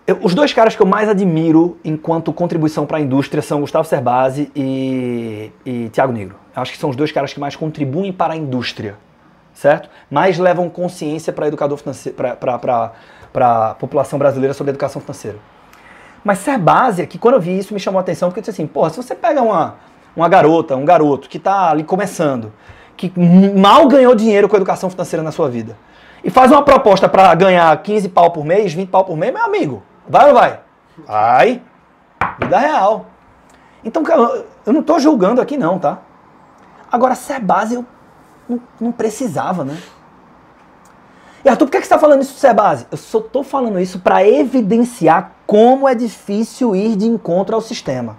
eu, 0.08 0.20
os 0.22 0.34
dois 0.34 0.54
caras 0.54 0.74
que 0.74 0.82
eu 0.82 0.86
mais 0.86 1.10
admiro 1.10 1.78
enquanto 1.84 2.32
contribuição 2.32 2.86
para 2.86 2.98
a 2.98 3.02
indústria 3.02 3.42
são 3.42 3.60
Gustavo 3.60 3.86
Serbase 3.86 4.50
e, 4.56 5.52
e 5.66 5.90
Tiago 5.90 6.14
Negro. 6.14 6.38
Eu 6.56 6.62
acho 6.62 6.72
que 6.72 6.78
são 6.78 6.90
os 6.90 6.96
dois 6.96 7.12
caras 7.12 7.34
que 7.34 7.40
mais 7.42 7.58
contribuem 7.58 8.14
para 8.14 8.34
a 8.34 8.38
indústria, 8.38 8.96
certo? 9.54 9.90
Mais 10.10 10.40
levam 10.40 10.70
consciência 10.70 11.34
para 11.34 11.50
educador 11.50 11.78
financeiro, 11.78 12.18
para 12.18 12.94
para 13.38 13.70
a 13.70 13.76
população 13.76 14.18
brasileira 14.18 14.52
sobre 14.52 14.72
educação 14.72 15.00
financeira. 15.00 15.38
Mas 16.24 16.40
ser 16.40 16.58
base 16.58 17.04
aqui, 17.04 17.20
quando 17.20 17.36
eu 17.36 17.40
vi 17.40 17.56
isso, 17.56 17.72
me 17.72 17.80
chamou 17.80 18.00
a 18.00 18.02
atenção, 18.02 18.30
porque 18.30 18.40
eu 18.40 18.42
disse 18.42 18.50
assim, 18.50 18.66
porra, 18.66 18.90
se 18.90 18.98
você 18.98 19.14
pega 19.14 19.44
uma, 19.44 19.76
uma 20.16 20.28
garota, 20.28 20.76
um 20.76 20.84
garoto 20.84 21.30
que 21.30 21.38
está 21.38 21.70
ali 21.70 21.84
começando, 21.84 22.52
que 22.96 23.14
mal 23.16 23.88
ganhou 23.88 24.16
dinheiro 24.16 24.50
com 24.50 24.56
a 24.56 24.58
educação 24.58 24.90
financeira 24.90 25.22
na 25.22 25.32
sua 25.32 25.48
vida, 25.50 25.78
e 26.24 26.32
faz 26.32 26.52
uma 26.52 26.64
proposta 26.64 27.08
para 27.08 27.36
ganhar 27.36 27.78
15 27.80 28.10
pau 28.10 28.32
por 28.32 28.44
mês, 28.44 28.74
20 28.74 28.90
pau 28.90 29.06
por 29.06 29.16
mês, 29.16 29.32
meu 29.32 29.46
amigo, 29.46 29.84
vai 30.10 30.24
ou 30.24 30.34
não 30.34 30.40
vai? 30.40 30.60
Vai. 31.06 31.62
Vida 32.40 32.58
real. 32.58 33.06
Então, 33.86 34.04
eu 34.66 34.74
não 34.74 34.82
estou 34.82 35.00
julgando 35.00 35.40
aqui 35.40 35.58
não, 35.58 35.78
tá? 35.78 36.00
Agora, 36.92 37.14
ser 37.14 37.40
base 37.40 37.76
eu 37.76 37.86
não, 38.50 38.60
não 38.82 38.92
precisava, 38.92 39.64
né? 39.64 39.78
E 41.48 41.50
Arthur, 41.50 41.68
por 41.68 41.72
que, 41.72 41.78
você 41.78 41.84
está 41.84 41.98
falando 41.98 42.22
isso 42.22 42.38
Sebase? 42.38 42.88
Eu 42.92 42.98
só 42.98 43.20
estou 43.20 43.42
falando 43.42 43.80
isso 43.80 44.00
para 44.00 44.28
evidenciar 44.28 45.32
como 45.48 45.88
é 45.88 45.96
difícil 45.96 46.76
ir 46.76 46.98
de 46.98 47.06
encontro 47.06 47.56
ao 47.56 47.62
sistema. 47.62 48.18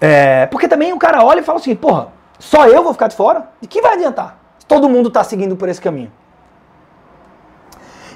É, 0.00 0.46
porque 0.46 0.68
também 0.68 0.92
o 0.92 0.96
cara 0.96 1.24
olha 1.24 1.40
e 1.40 1.42
fala 1.42 1.58
assim, 1.58 1.74
porra, 1.74 2.12
só 2.38 2.68
eu 2.68 2.84
vou 2.84 2.92
ficar 2.92 3.08
de 3.08 3.16
fora? 3.16 3.48
De 3.60 3.66
que 3.66 3.82
vai 3.82 3.94
adiantar? 3.94 4.38
Todo 4.68 4.88
mundo 4.88 5.08
está 5.08 5.24
seguindo 5.24 5.56
por 5.56 5.68
esse 5.68 5.80
caminho. 5.80 6.12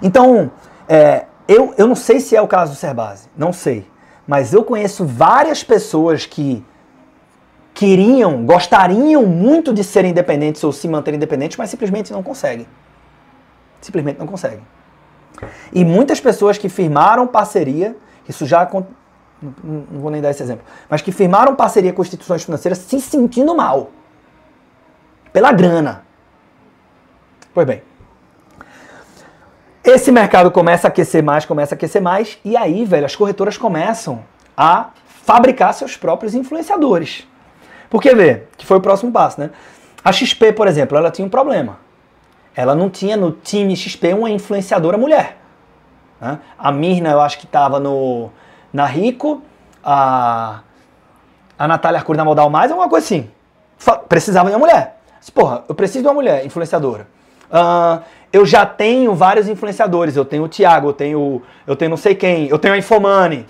Então, 0.00 0.48
é, 0.88 1.24
eu, 1.48 1.74
eu 1.76 1.88
não 1.88 1.96
sei 1.96 2.20
se 2.20 2.36
é 2.36 2.40
o 2.40 2.46
caso 2.46 2.70
do 2.70 2.78
Serbase, 2.78 3.28
não 3.36 3.52
sei. 3.52 3.84
Mas 4.28 4.54
eu 4.54 4.62
conheço 4.62 5.04
várias 5.04 5.64
pessoas 5.64 6.24
que 6.24 6.64
queriam, 7.74 8.46
gostariam 8.46 9.26
muito 9.26 9.74
de 9.74 9.82
serem 9.82 10.12
independentes 10.12 10.62
ou 10.62 10.70
se 10.70 10.86
manterem 10.86 11.16
independentes, 11.16 11.56
mas 11.56 11.68
simplesmente 11.68 12.12
não 12.12 12.22
conseguem 12.22 12.68
simplesmente 13.80 14.18
não 14.18 14.26
conseguem. 14.26 14.62
E 15.72 15.84
muitas 15.84 16.20
pessoas 16.20 16.58
que 16.58 16.68
firmaram 16.68 17.26
parceria, 17.26 17.96
isso 18.28 18.46
já 18.46 18.68
não 19.42 20.00
vou 20.00 20.10
nem 20.10 20.22
dar 20.22 20.30
esse 20.30 20.42
exemplo, 20.42 20.64
mas 20.88 21.02
que 21.02 21.12
firmaram 21.12 21.54
parceria 21.54 21.92
com 21.92 22.02
instituições 22.02 22.42
financeiras 22.42 22.78
se 22.78 23.00
sentindo 23.00 23.54
mal 23.54 23.90
pela 25.32 25.52
grana. 25.52 26.04
Pois 27.52 27.66
bem, 27.66 27.82
esse 29.84 30.10
mercado 30.10 30.50
começa 30.50 30.86
a 30.86 30.88
aquecer 30.88 31.22
mais, 31.22 31.44
começa 31.44 31.74
a 31.74 31.76
aquecer 31.76 32.02
mais, 32.02 32.38
e 32.44 32.56
aí, 32.56 32.84
velho, 32.84 33.06
as 33.06 33.14
corretoras 33.14 33.56
começam 33.56 34.24
a 34.56 34.90
fabricar 35.04 35.72
seus 35.74 35.96
próprios 35.96 36.34
influenciadores. 36.34 37.26
Porque, 37.88 38.14
vê, 38.14 38.44
que 38.56 38.66
foi 38.66 38.78
o 38.78 38.80
próximo 38.80 39.12
passo, 39.12 39.40
né? 39.40 39.50
A 40.02 40.10
XP, 40.12 40.52
por 40.52 40.66
exemplo, 40.66 40.96
ela 40.96 41.10
tinha 41.10 41.24
um 41.26 41.28
problema 41.30 41.78
ela 42.56 42.74
não 42.74 42.88
tinha 42.88 43.16
no 43.16 43.30
time 43.30 43.76
XP 43.76 44.14
uma 44.14 44.30
influenciadora 44.30 44.96
mulher. 44.96 45.36
Né? 46.18 46.38
A 46.58 46.72
Mirna, 46.72 47.10
eu 47.10 47.20
acho 47.20 47.38
que 47.38 47.44
estava 47.44 47.78
no 47.78 48.30
na 48.72 48.86
Rico, 48.86 49.42
a, 49.84 50.60
a 51.58 51.68
Natália 51.68 51.98
Arcuri 51.98 52.16
na 52.16 52.24
Modal 52.24 52.48
Mais, 52.50 52.70
alguma 52.70 52.88
coisa 52.88 53.04
assim. 53.04 53.30
Precisava 54.08 54.48
de 54.48 54.54
uma 54.54 54.60
mulher. 54.60 55.00
Porra, 55.34 55.64
eu 55.68 55.74
preciso 55.74 56.02
de 56.02 56.08
uma 56.08 56.14
mulher 56.14 56.46
influenciadora. 56.46 57.06
Uh, 57.50 58.02
eu 58.32 58.46
já 58.46 58.64
tenho 58.64 59.14
vários 59.14 59.48
influenciadores. 59.48 60.16
Eu 60.16 60.24
tenho 60.24 60.44
o 60.44 60.48
Thiago, 60.48 60.88
eu 60.88 60.92
tenho, 60.92 61.42
eu 61.66 61.76
tenho 61.76 61.90
não 61.90 61.96
sei 61.96 62.14
quem, 62.14 62.48
eu 62.48 62.58
tenho 62.58 62.74
a 62.74 62.78
Infomani. 62.78 63.46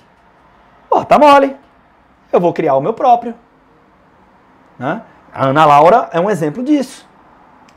Pô, 0.88 1.04
tá 1.04 1.18
mole. 1.18 1.54
Eu 2.32 2.40
vou 2.40 2.52
criar 2.52 2.74
o 2.74 2.80
meu 2.80 2.92
próprio. 2.92 3.34
Né? 4.78 5.02
A 5.32 5.46
Ana 5.46 5.64
Laura 5.64 6.08
é 6.12 6.20
um 6.20 6.30
exemplo 6.30 6.62
disso. 6.62 7.06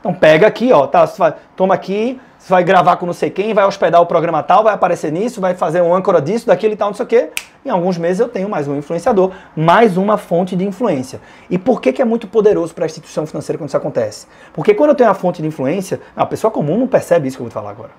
Então 0.00 0.14
pega 0.14 0.46
aqui, 0.46 0.72
ó, 0.72 0.86
tá, 0.86 1.04
vai, 1.04 1.34
toma 1.54 1.74
aqui, 1.74 2.18
você 2.38 2.48
vai 2.48 2.64
gravar 2.64 2.96
com 2.96 3.04
não 3.04 3.12
sei 3.12 3.28
quem, 3.28 3.52
vai 3.52 3.66
hospedar 3.66 4.00
o 4.00 4.06
programa 4.06 4.42
tal, 4.42 4.64
vai 4.64 4.72
aparecer 4.72 5.12
nisso, 5.12 5.42
vai 5.42 5.54
fazer 5.54 5.82
um 5.82 5.94
âncora 5.94 6.22
disso, 6.22 6.46
daquilo 6.46 6.72
e 6.72 6.76
tal, 6.76 6.88
não 6.88 6.94
sei 6.94 7.04
o 7.04 7.06
quê. 7.06 7.30
Em 7.62 7.68
alguns 7.68 7.98
meses 7.98 8.18
eu 8.18 8.28
tenho 8.28 8.48
mais 8.48 8.66
um 8.66 8.74
influenciador, 8.76 9.30
mais 9.54 9.98
uma 9.98 10.16
fonte 10.16 10.56
de 10.56 10.64
influência. 10.66 11.20
E 11.50 11.58
por 11.58 11.82
que, 11.82 11.92
que 11.92 12.00
é 12.00 12.04
muito 12.04 12.26
poderoso 12.26 12.74
para 12.74 12.86
a 12.86 12.86
instituição 12.86 13.26
financeira 13.26 13.58
quando 13.58 13.68
isso 13.68 13.76
acontece? 13.76 14.26
Porque 14.54 14.72
quando 14.72 14.90
eu 14.90 14.96
tenho 14.96 15.10
a 15.10 15.14
fonte 15.14 15.42
de 15.42 15.48
influência, 15.48 16.00
a 16.16 16.24
pessoa 16.24 16.50
comum 16.50 16.78
não 16.78 16.86
percebe 16.86 17.28
isso 17.28 17.36
que 17.36 17.42
eu 17.42 17.46
vou 17.46 17.52
falar 17.52 17.70
agora. 17.70 17.90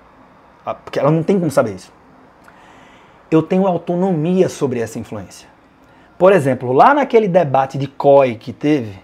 Ah, 0.66 0.74
porque 0.74 0.98
ela 0.98 1.10
não 1.10 1.22
tem 1.22 1.38
como 1.38 1.50
saber 1.50 1.74
isso. 1.74 1.92
Eu 3.30 3.42
tenho 3.42 3.64
autonomia 3.64 4.48
sobre 4.48 4.80
essa 4.80 4.98
influência. 4.98 5.48
Por 6.18 6.32
exemplo, 6.32 6.72
lá 6.72 6.94
naquele 6.94 7.28
debate 7.28 7.78
de 7.78 7.86
COI 7.86 8.34
que 8.34 8.52
teve, 8.52 8.98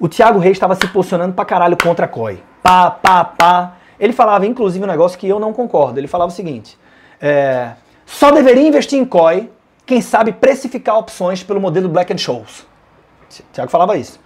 o 0.00 0.08
Thiago 0.08 0.38
Reis 0.38 0.56
estava 0.56 0.74
se 0.74 0.88
posicionando 0.88 1.34
pra 1.34 1.44
caralho 1.44 1.76
contra 1.76 2.06
a 2.06 2.08
COI. 2.08 2.42
Pá, 2.62 2.90
pá, 2.90 3.22
pá. 3.24 3.76
Ele 3.98 4.14
falava, 4.14 4.46
inclusive, 4.46 4.82
um 4.82 4.88
negócio 4.88 5.18
que 5.18 5.28
eu 5.28 5.38
não 5.38 5.52
concordo. 5.52 6.00
Ele 6.00 6.08
falava 6.08 6.32
o 6.32 6.34
seguinte: 6.34 6.78
é, 7.20 7.72
só 8.06 8.30
deveria 8.30 8.66
investir 8.66 8.98
em 8.98 9.04
COI 9.04 9.50
quem 9.84 10.00
sabe 10.00 10.32
precificar 10.32 10.96
opções 10.96 11.42
pelo 11.42 11.60
modelo 11.60 11.88
Black 11.88 12.12
and 12.12 12.18
Scholes. 12.18 12.66
Tiago 13.52 13.70
falava 13.70 13.96
isso. 13.96 14.18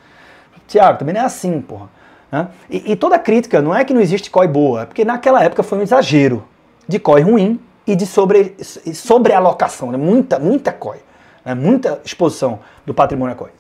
Tiago, 0.68 0.98
também 0.98 1.12
não 1.14 1.22
é 1.22 1.24
assim, 1.24 1.60
porra. 1.60 1.88
Né? 2.30 2.48
E, 2.70 2.92
e, 2.92 2.96
toda 2.96 3.18
crítica 3.18 3.60
não 3.60 3.74
é 3.74 3.84
que 3.84 3.92
não 3.92 4.00
existe 4.00 4.30
COI 4.30 4.48
boa, 4.48 4.82
é 4.82 4.86
porque 4.86 5.04
naquela 5.04 5.42
época 5.42 5.62
foi 5.62 5.78
um 5.78 5.82
exagero 5.82 6.44
de 6.86 6.98
COI 6.98 7.22
ruim 7.22 7.60
e 7.86 7.94
de 7.94 8.06
sobre, 8.06 8.56
sobrealocação, 8.94 9.92
né? 9.92 9.98
muita, 9.98 10.38
muita 10.38 10.72
COI, 10.72 10.98
né? 11.44 11.54
muita 11.54 12.00
exposição 12.04 12.60
do 12.86 12.94
patrimônio 12.94 13.34
a 13.34 13.36
COI. 13.36 13.50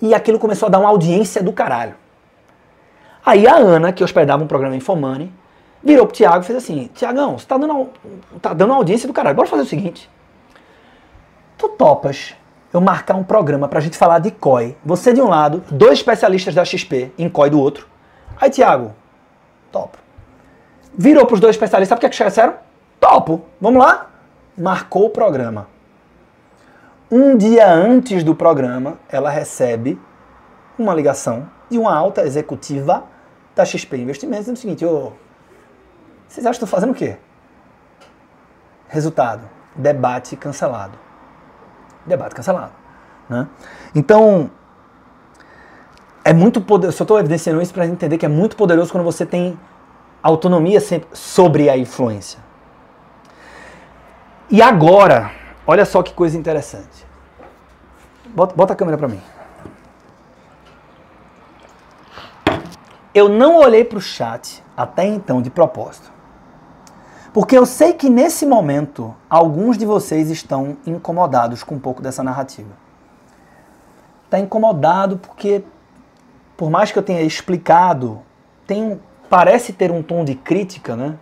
E 0.00 0.14
aquilo 0.14 0.38
começou 0.38 0.66
a 0.66 0.70
dar 0.70 0.78
uma 0.78 0.88
audiência 0.88 1.42
do 1.42 1.52
caralho. 1.52 1.94
Aí 3.24 3.46
a 3.46 3.56
Ana, 3.56 3.92
que 3.92 4.02
hospedava 4.02 4.42
um 4.42 4.46
programa 4.46 4.76
Infomani, 4.76 5.32
virou 5.82 6.06
pro 6.06 6.16
Tiago 6.16 6.42
e 6.42 6.46
fez 6.46 6.58
assim: 6.58 6.88
Tiagão, 6.94 7.38
você 7.38 7.46
tá 7.46 7.58
dando, 7.58 7.88
tá 8.40 8.54
dando 8.54 8.72
audiência 8.72 9.06
do 9.06 9.12
caralho, 9.12 9.36
bora 9.36 9.48
fazer 9.48 9.62
o 9.62 9.66
seguinte. 9.66 10.08
Tu 11.58 11.68
topas 11.68 12.34
eu 12.72 12.80
marcar 12.80 13.16
um 13.16 13.24
programa 13.24 13.68
pra 13.68 13.80
gente 13.80 13.98
falar 13.98 14.20
de 14.20 14.30
COI. 14.30 14.76
Você 14.84 15.12
de 15.12 15.20
um 15.20 15.28
lado, 15.28 15.62
dois 15.70 15.94
especialistas 15.98 16.54
da 16.54 16.64
XP 16.64 17.12
em 17.18 17.28
COI 17.28 17.50
do 17.50 17.60
outro. 17.60 17.86
Aí, 18.40 18.48
Tiago, 18.48 18.94
topo. 19.70 19.98
Virou 20.96 21.26
pros 21.26 21.40
dois 21.40 21.54
especialistas, 21.54 21.88
sabe 21.88 21.98
o 21.98 22.00
que, 22.00 22.06
é 22.06 22.08
que 22.08 22.24
disseram? 22.24 22.54
Topo, 22.98 23.42
vamos 23.60 23.82
lá? 23.82 24.10
Marcou 24.56 25.06
o 25.06 25.10
programa. 25.10 25.68
Um 27.10 27.36
dia 27.36 27.68
antes 27.68 28.22
do 28.22 28.36
programa, 28.36 29.00
ela 29.08 29.30
recebe 29.30 30.00
uma 30.78 30.94
ligação 30.94 31.50
de 31.68 31.76
uma 31.76 31.92
alta 31.92 32.22
executiva 32.22 33.04
da 33.54 33.64
XP 33.64 33.96
Investimentos 33.96 34.44
dizendo 34.44 34.56
o 34.56 34.60
seguinte: 34.60 34.84
ô, 34.84 35.12
vocês 36.28 36.46
acham 36.46 36.52
que 36.52 36.64
estou 36.64 36.68
fazendo 36.68 36.90
o 36.90 36.94
quê? 36.94 37.16
Resultado: 38.86 39.48
debate 39.74 40.36
cancelado. 40.36 40.96
Debate 42.06 42.32
cancelado. 42.32 42.72
Né? 43.28 43.48
Então, 43.92 44.48
é 46.24 46.32
muito 46.32 46.60
poderoso. 46.60 46.96
Só 46.96 47.02
estou 47.02 47.18
evidenciando 47.18 47.60
isso 47.60 47.74
para 47.74 47.86
entender 47.86 48.18
que 48.18 48.26
é 48.26 48.28
muito 48.28 48.54
poderoso 48.54 48.92
quando 48.92 49.04
você 49.04 49.26
tem 49.26 49.58
autonomia 50.22 50.80
sobre 51.12 51.68
a 51.68 51.76
influência. 51.76 52.38
E 54.48 54.62
agora, 54.62 55.39
olha 55.66 55.84
só 55.84 56.02
que 56.02 56.12
coisa 56.12 56.36
interessante. 56.36 57.06
Bota, 58.26 58.54
bota 58.54 58.72
a 58.72 58.76
câmera 58.76 58.96
para 58.96 59.08
mim. 59.08 59.20
Eu 63.12 63.28
não 63.28 63.56
olhei 63.56 63.84
para 63.84 63.98
o 63.98 64.00
chat 64.00 64.62
até 64.76 65.04
então 65.04 65.42
de 65.42 65.50
propósito. 65.50 66.10
Porque 67.32 67.56
eu 67.56 67.64
sei 67.66 67.92
que 67.92 68.08
nesse 68.08 68.44
momento 68.44 69.14
alguns 69.28 69.76
de 69.76 69.86
vocês 69.86 70.30
estão 70.30 70.76
incomodados 70.86 71.62
com 71.62 71.76
um 71.76 71.78
pouco 71.78 72.02
dessa 72.02 72.22
narrativa. 72.22 72.70
Está 74.24 74.38
incomodado 74.38 75.18
porque, 75.18 75.64
por 76.56 76.70
mais 76.70 76.92
que 76.92 76.98
eu 76.98 77.02
tenha 77.02 77.22
explicado, 77.22 78.20
tem 78.66 79.00
parece 79.28 79.72
ter 79.72 79.92
um 79.92 80.02
tom 80.02 80.24
de 80.24 80.34
crítica, 80.34 80.96
né? 80.96 81.14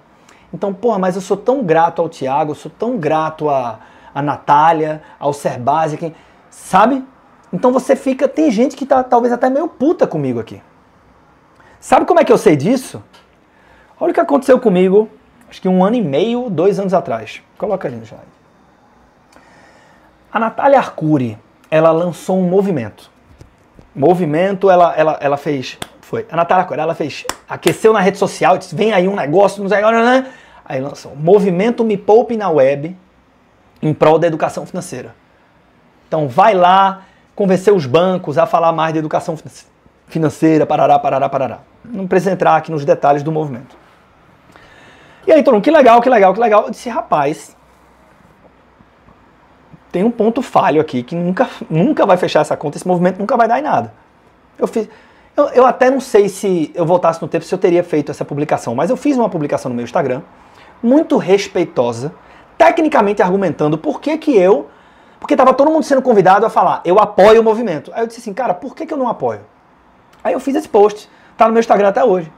Então, 0.52 0.72
porra, 0.72 0.98
mas 0.98 1.14
eu 1.14 1.20
sou 1.20 1.36
tão 1.36 1.62
grato 1.62 2.00
ao 2.00 2.08
Tiago, 2.08 2.52
eu 2.52 2.54
sou 2.54 2.70
tão 2.70 2.96
grato 2.96 3.50
a, 3.50 3.78
a 4.14 4.22
Natália, 4.22 5.02
ao 5.18 5.32
Serbasi, 5.32 5.96
quem, 5.96 6.14
sabe? 6.50 7.04
Então 7.52 7.72
você 7.72 7.96
fica. 7.96 8.28
Tem 8.28 8.50
gente 8.50 8.76
que 8.76 8.86
tá 8.86 9.02
talvez 9.02 9.32
até 9.32 9.48
meio 9.48 9.68
puta 9.68 10.06
comigo 10.06 10.38
aqui. 10.40 10.62
Sabe 11.80 12.06
como 12.06 12.20
é 12.20 12.24
que 12.24 12.32
eu 12.32 12.38
sei 12.38 12.56
disso? 12.56 13.02
Olha 14.00 14.10
o 14.10 14.14
que 14.14 14.20
aconteceu 14.20 14.60
comigo 14.60 15.08
acho 15.48 15.60
que 15.60 15.68
um 15.68 15.84
ano 15.84 15.96
e 15.96 16.02
meio, 16.02 16.50
dois 16.50 16.78
anos 16.78 16.94
atrás. 16.94 17.42
Coloca 17.56 17.88
ali 17.88 17.96
no 17.96 18.04
slide. 18.04 18.24
A 20.30 20.38
Natália 20.38 20.78
Arcuri, 20.78 21.38
ela 21.70 21.90
lançou 21.90 22.38
um 22.38 22.48
movimento. 22.48 23.10
Movimento, 23.94 24.70
ela, 24.70 24.94
ela, 24.94 25.18
ela 25.20 25.36
fez. 25.36 25.78
Foi. 26.02 26.26
A 26.30 26.36
Natália 26.36 26.62
Arcuri, 26.62 26.80
ela 26.80 26.94
fez. 26.94 27.24
Aqueceu 27.48 27.92
na 27.92 28.00
rede 28.00 28.18
social, 28.18 28.58
disse: 28.58 28.74
vem 28.74 28.92
aí 28.92 29.08
um 29.08 29.16
negócio, 29.16 29.62
não 29.62 29.68
sei. 29.68 29.80
Né? 29.80 30.26
Aí 30.64 30.80
lançou. 30.80 31.16
Movimento 31.16 31.82
Me 31.82 31.96
Poupe 31.96 32.36
na 32.36 32.50
Web 32.50 32.96
em 33.80 33.94
prol 33.94 34.18
da 34.18 34.26
educação 34.26 34.66
financeira. 34.66 35.14
Então 36.06 36.28
vai 36.28 36.54
lá, 36.54 37.02
convencer 37.34 37.72
os 37.72 37.86
bancos 37.86 38.38
a 38.38 38.46
falar 38.46 38.72
mais 38.72 38.92
de 38.92 38.98
educação 38.98 39.36
financeira, 40.06 40.66
parará, 40.66 40.98
parará, 40.98 41.28
parará. 41.28 41.58
Não 41.84 42.06
precisa 42.06 42.32
entrar 42.32 42.56
aqui 42.56 42.70
nos 42.70 42.84
detalhes 42.84 43.22
do 43.22 43.30
movimento. 43.30 43.76
E 45.26 45.32
aí 45.32 45.42
todo 45.42 45.54
mundo, 45.54 45.64
que 45.64 45.70
legal, 45.70 46.00
que 46.00 46.08
legal, 46.08 46.32
que 46.32 46.40
legal. 46.40 46.64
Eu 46.64 46.70
disse, 46.70 46.88
rapaz, 46.88 47.54
tem 49.92 50.02
um 50.02 50.10
ponto 50.10 50.42
falho 50.42 50.80
aqui 50.80 51.02
que 51.02 51.14
nunca, 51.14 51.48
nunca 51.68 52.06
vai 52.06 52.16
fechar 52.16 52.40
essa 52.40 52.56
conta, 52.56 52.76
esse 52.76 52.88
movimento 52.88 53.18
nunca 53.18 53.36
vai 53.36 53.46
dar 53.46 53.58
em 53.58 53.62
nada. 53.62 53.92
Eu 54.58 54.66
fiz. 54.66 54.88
Eu, 55.36 55.48
eu 55.50 55.66
até 55.66 55.90
não 55.90 56.00
sei 56.00 56.28
se 56.28 56.72
eu 56.74 56.84
voltasse 56.84 57.22
no 57.22 57.28
tempo 57.28 57.44
se 57.44 57.54
eu 57.54 57.58
teria 57.58 57.84
feito 57.84 58.10
essa 58.10 58.24
publicação, 58.24 58.74
mas 58.74 58.90
eu 58.90 58.96
fiz 58.96 59.16
uma 59.16 59.28
publicação 59.28 59.68
no 59.68 59.74
meu 59.74 59.84
Instagram, 59.84 60.22
muito 60.82 61.16
respeitosa, 61.16 62.12
tecnicamente 62.58 63.22
argumentando 63.22 63.78
por 63.78 64.00
que, 64.00 64.18
que 64.18 64.36
eu. 64.36 64.68
Porque 65.20 65.34
estava 65.34 65.54
todo 65.54 65.70
mundo 65.70 65.84
sendo 65.84 66.02
convidado 66.02 66.44
a 66.44 66.50
falar, 66.50 66.80
eu 66.84 66.98
apoio 66.98 67.40
o 67.40 67.44
movimento. 67.44 67.90
Aí 67.94 68.02
eu 68.02 68.06
disse 68.06 68.20
assim, 68.20 68.34
cara, 68.34 68.54
por 68.54 68.74
que, 68.74 68.84
que 68.84 68.92
eu 68.92 68.98
não 68.98 69.08
apoio? 69.08 69.40
Aí 70.22 70.32
eu 70.32 70.40
fiz 70.40 70.54
esse 70.54 70.68
post, 70.68 71.08
tá 71.36 71.46
no 71.46 71.52
meu 71.52 71.60
Instagram 71.60 71.88
até 71.88 72.04
hoje. 72.04 72.30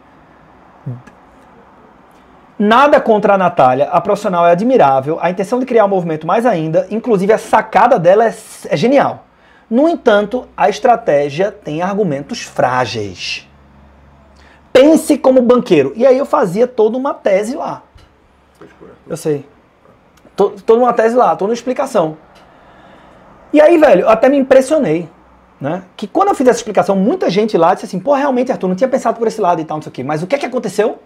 Nada 2.59 3.01
contra 3.01 3.35
a 3.35 3.39
Natália, 3.39 3.89
a 3.91 4.01
profissional 4.01 4.47
é 4.47 4.53
admirável, 4.53 5.19
a 5.21 5.31
intenção 5.31 5.59
de 5.59 5.67
criar 5.67 5.87
um 5.87 5.89
movimento 5.89 6.27
mais 6.27 6.45
ainda, 6.45 6.87
inclusive 6.91 7.33
a 7.33 7.39
sacada 7.39 7.99
dela 7.99 8.27
é, 8.27 8.35
é 8.69 8.77
genial. 8.77 9.25
No 9.69 9.89
entanto, 9.89 10.49
a 10.57 10.69
estratégia 10.69 11.53
tem 11.53 11.81
argumentos 11.81 12.43
frágeis. 12.43 13.49
Pense 14.73 15.17
como 15.17 15.41
banqueiro. 15.41 15.93
E 15.97 16.07
aí 16.07 16.19
eu 16.19 16.27
fazia 16.27 16.67
toda 16.67 16.97
uma 16.97 17.15
tese 17.15 17.57
lá. 17.57 17.83
Eu 19.07 19.17
sei. 19.17 19.47
Toda 20.65 20.81
uma 20.81 20.93
tese 20.93 21.15
lá, 21.15 21.37
toda 21.37 21.51
uma 21.51 21.55
explicação. 21.55 22.17
E 23.53 23.61
aí, 23.61 23.77
velho, 23.79 24.03
eu 24.03 24.09
até 24.09 24.29
me 24.29 24.39
impressionei. 24.39 25.09
Né? 25.61 25.83
Que 25.97 26.07
quando 26.07 26.29
eu 26.29 26.35
fiz 26.35 26.47
essa 26.47 26.59
explicação, 26.59 26.97
muita 26.97 27.29
gente 27.29 27.59
lá 27.59 27.75
disse 27.75 27.87
assim, 27.87 28.01
pô, 28.01 28.15
realmente, 28.15 28.51
Arthur, 28.51 28.69
não 28.69 28.75
tinha 28.75 28.89
pensado 28.89 29.19
por 29.19 29.29
esse 29.29 29.41
lado 29.41 29.61
e 29.61 29.65
tal, 29.65 29.77
não 29.77 29.83
sei 29.83 29.91
o 29.91 29.93
quê. 29.93 30.03
Mas 30.03 30.23
o 30.23 30.27
que 30.27 30.35
é 30.35 30.39
que 30.39 30.47
aconteceu? 30.47 30.99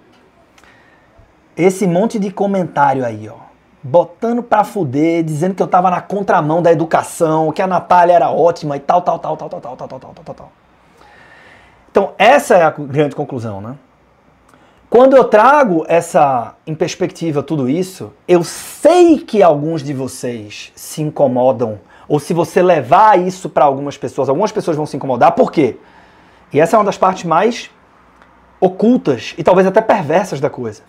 esse 1.57 1.87
monte 1.87 2.19
de 2.19 2.31
comentário 2.31 3.05
aí, 3.05 3.29
ó, 3.29 3.37
botando 3.83 4.43
pra 4.43 4.65
fuder, 4.65 5.23
dizendo 5.23 5.55
que 5.55 5.63
eu 5.63 5.67
tava 5.67 5.91
na 5.91 6.01
contramão 6.01 6.61
da 6.61 6.73
educação, 6.73 7.53
que 7.53 7.63
a 7.63 7.67
Natália 7.67 8.15
era 8.15 8.31
ótima 8.31 8.77
e 8.77 8.81
tal, 8.81 9.03
tal, 9.03 9.19
tal, 9.19 9.37
tal, 9.37 9.49
tal, 9.49 9.61
tal, 9.61 9.77
tal, 9.77 9.89
tal, 9.89 9.99
tal, 10.01 10.25
tal, 10.25 10.35
tal. 10.35 10.53
Então, 11.91 12.13
essa 12.19 12.57
é 12.57 12.63
a 12.63 12.71
grande 12.71 13.15
conclusão, 13.15 13.61
né? 13.61 13.77
Quando 14.89 15.17
eu 15.17 15.25
trago 15.25 15.85
essa 15.89 16.55
em 16.67 16.75
perspectiva 16.75 17.43
tudo 17.43 17.69
isso, 17.69 18.13
eu 18.29 18.45
sei 18.45 19.19
que 19.19 19.43
alguns 19.43 19.83
de 19.83 19.93
vocês 19.93 20.73
se 20.75 21.03
incomodam, 21.03 21.81
ou 22.07 22.21
se 22.21 22.33
você 22.33 22.63
levar 22.63 23.19
isso 23.19 23.49
para 23.49 23.65
algumas 23.65 23.97
pessoas, 23.97 24.29
algumas 24.29 24.53
pessoas 24.53 24.77
vão 24.77 24.87
se 24.87 24.97
incomodar, 24.97 25.33
por 25.33 25.51
quê? 25.51 25.77
E 26.53 26.61
essa 26.61 26.77
é 26.77 26.79
uma 26.79 26.85
das 26.85 26.99
partes 26.99 27.25
mais 27.25 27.71
ocultas 28.61 29.35
e 29.37 29.43
talvez 29.43 29.67
até 29.67 29.81
perversas 29.81 30.41
da 30.41 30.49
coisa 30.49 30.83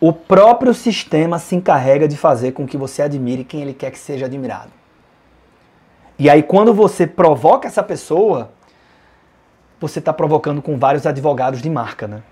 o 0.00 0.12
próprio 0.14 0.72
sistema 0.72 1.38
se 1.38 1.54
encarrega 1.54 2.08
de 2.08 2.16
fazer 2.16 2.52
com 2.52 2.66
que 2.66 2.78
você 2.78 3.02
admire 3.02 3.44
quem 3.44 3.60
ele 3.60 3.74
quer 3.74 3.90
que 3.90 3.98
seja 3.98 4.24
admirado. 4.24 4.70
E 6.18 6.28
aí, 6.30 6.42
quando 6.42 6.72
você 6.72 7.06
provoca 7.06 7.68
essa 7.68 7.82
pessoa, 7.82 8.50
você 9.78 9.98
está 9.98 10.12
provocando 10.12 10.62
com 10.62 10.78
vários 10.78 11.06
advogados 11.06 11.60
de 11.60 11.68
marca, 11.68 12.08
né? 12.08 12.22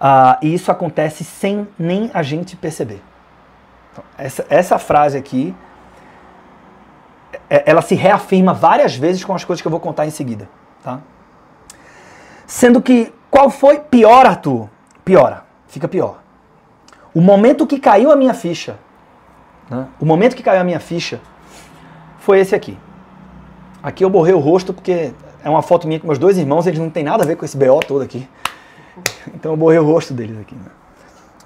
Ah, 0.00 0.38
e 0.40 0.54
isso 0.54 0.70
acontece 0.70 1.24
sem 1.24 1.66
nem 1.78 2.10
a 2.14 2.22
gente 2.22 2.56
perceber. 2.56 3.02
Então, 3.92 4.04
essa, 4.16 4.46
essa 4.48 4.78
frase 4.78 5.18
aqui, 5.18 5.54
é, 7.50 7.64
ela 7.66 7.82
se 7.82 7.94
reafirma 7.94 8.54
várias 8.54 8.94
vezes 8.94 9.24
com 9.24 9.34
as 9.34 9.44
coisas 9.44 9.60
que 9.60 9.66
eu 9.66 9.72
vou 9.72 9.80
contar 9.80 10.06
em 10.06 10.10
seguida, 10.10 10.48
tá? 10.82 11.00
Sendo 12.46 12.80
que, 12.80 13.12
qual 13.30 13.50
foi? 13.50 13.80
Pior, 13.80 14.24
Arthur? 14.24 14.68
Piora 15.04 15.48
fica 15.68 15.86
pior. 15.86 16.18
O 17.14 17.20
momento 17.20 17.66
que 17.66 17.78
caiu 17.78 18.10
a 18.10 18.16
minha 18.16 18.34
ficha, 18.34 18.78
né? 19.70 19.86
o 20.00 20.04
momento 20.04 20.34
que 20.34 20.42
caiu 20.42 20.60
a 20.60 20.64
minha 20.64 20.80
ficha 20.80 21.20
foi 22.18 22.40
esse 22.40 22.54
aqui. 22.54 22.76
Aqui 23.82 24.04
eu 24.04 24.10
borrei 24.10 24.34
o 24.34 24.38
rosto 24.38 24.74
porque 24.74 25.12
é 25.44 25.48
uma 25.48 25.62
foto 25.62 25.86
minha 25.86 26.00
com 26.00 26.06
meus 26.06 26.18
dois 26.18 26.36
irmãos, 26.36 26.66
eles 26.66 26.78
não 26.78 26.90
tem 26.90 27.04
nada 27.04 27.22
a 27.22 27.26
ver 27.26 27.36
com 27.36 27.44
esse 27.44 27.56
BO 27.56 27.80
todo 27.86 28.02
aqui. 28.02 28.28
Então 29.34 29.52
eu 29.52 29.56
borrei 29.56 29.78
o 29.78 29.84
rosto 29.84 30.14
deles 30.14 30.38
aqui. 30.40 30.54
Né? 30.54 30.70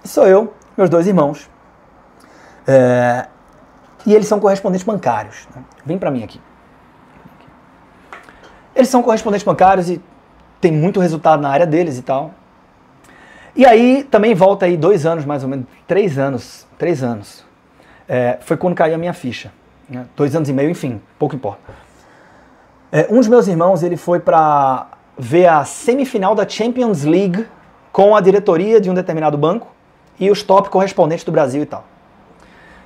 Sou 0.04 0.26
eu, 0.26 0.52
meus 0.76 0.90
dois 0.90 1.06
irmãos. 1.06 1.48
É... 2.66 3.26
E 4.04 4.14
eles 4.14 4.26
são 4.26 4.40
correspondentes 4.40 4.84
bancários. 4.84 5.46
Né? 5.54 5.62
Vem 5.84 5.98
para 5.98 6.10
mim 6.10 6.24
aqui. 6.24 6.40
Eles 8.74 8.88
são 8.88 9.02
correspondentes 9.02 9.44
bancários 9.44 9.90
e 9.90 10.02
tem 10.60 10.72
muito 10.72 11.00
resultado 11.00 11.40
na 11.40 11.50
área 11.50 11.66
deles 11.66 11.98
e 11.98 12.02
tal. 12.02 12.32
E 13.54 13.66
aí 13.66 14.02
também 14.04 14.34
volta 14.34 14.64
aí 14.64 14.76
dois 14.76 15.04
anos, 15.04 15.24
mais 15.24 15.42
ou 15.42 15.48
menos, 15.48 15.66
três 15.86 16.18
anos, 16.18 16.66
três 16.78 17.02
anos. 17.02 17.44
É, 18.08 18.38
foi 18.40 18.56
quando 18.56 18.74
caiu 18.74 18.94
a 18.94 18.98
minha 18.98 19.12
ficha. 19.12 19.52
Né? 19.88 20.06
Dois 20.16 20.34
anos 20.34 20.48
e 20.48 20.52
meio, 20.52 20.70
enfim, 20.70 21.00
pouco 21.18 21.36
importa. 21.36 21.60
É, 22.90 23.06
um 23.10 23.16
dos 23.16 23.28
meus 23.28 23.46
irmãos, 23.46 23.82
ele 23.82 23.96
foi 23.96 24.20
para 24.20 24.86
ver 25.18 25.46
a 25.46 25.64
semifinal 25.64 26.34
da 26.34 26.48
Champions 26.48 27.04
League 27.04 27.46
com 27.92 28.16
a 28.16 28.20
diretoria 28.20 28.80
de 28.80 28.90
um 28.90 28.94
determinado 28.94 29.36
banco 29.36 29.68
e 30.18 30.30
os 30.30 30.42
top 30.42 30.70
correspondentes 30.70 31.24
do 31.24 31.30
Brasil 31.30 31.62
e 31.62 31.66
tal. 31.66 31.84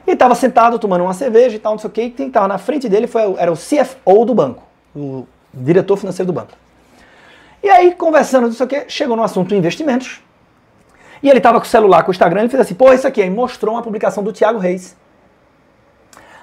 E 0.07 0.13
estava 0.13 0.35
sentado 0.35 0.79
tomando 0.79 1.03
uma 1.03 1.15
cerveja 1.15 1.57
e 1.57 1.59
tal, 1.59 1.73
não 1.73 1.79
sei 1.79 1.89
o 1.89 1.93
que, 1.93 2.03
e 2.03 2.11
quem 2.11 2.29
estava 2.29 2.47
na 2.49 2.59
frente 2.59 2.89
dele 2.89 3.07
foi, 3.07 3.23
era 3.39 3.51
o 3.51 3.57
CFO 3.57 4.25
do 4.25 4.35
banco, 4.35 4.63
o 4.95 5.27
diretor 5.53 5.97
financeiro 5.97 6.27
do 6.27 6.33
banco. 6.33 6.53
E 7.63 7.69
aí, 7.69 7.95
conversando, 7.95 8.47
não 8.47 8.53
sei 8.53 8.67
o 8.67 8.69
que, 8.69 8.85
chegou 8.89 9.17
no 9.17 9.23
assunto 9.23 9.55
investimentos. 9.55 10.21
E 11.23 11.29
ele 11.29 11.39
estava 11.39 11.59
com 11.59 11.67
o 11.67 11.69
celular, 11.69 12.05
com 12.05 12.11
o 12.11 12.15
Instagram, 12.15 12.41
ele 12.41 12.49
fez 12.49 12.61
assim, 12.61 12.75
pô, 12.75 12.93
isso 12.93 13.07
aqui, 13.07 13.23
aí 13.23 13.31
mostrou 13.31 13.75
uma 13.75 13.83
publicação 13.83 14.23
do 14.23 14.33
Thiago 14.33 14.59
Reis. 14.59 14.97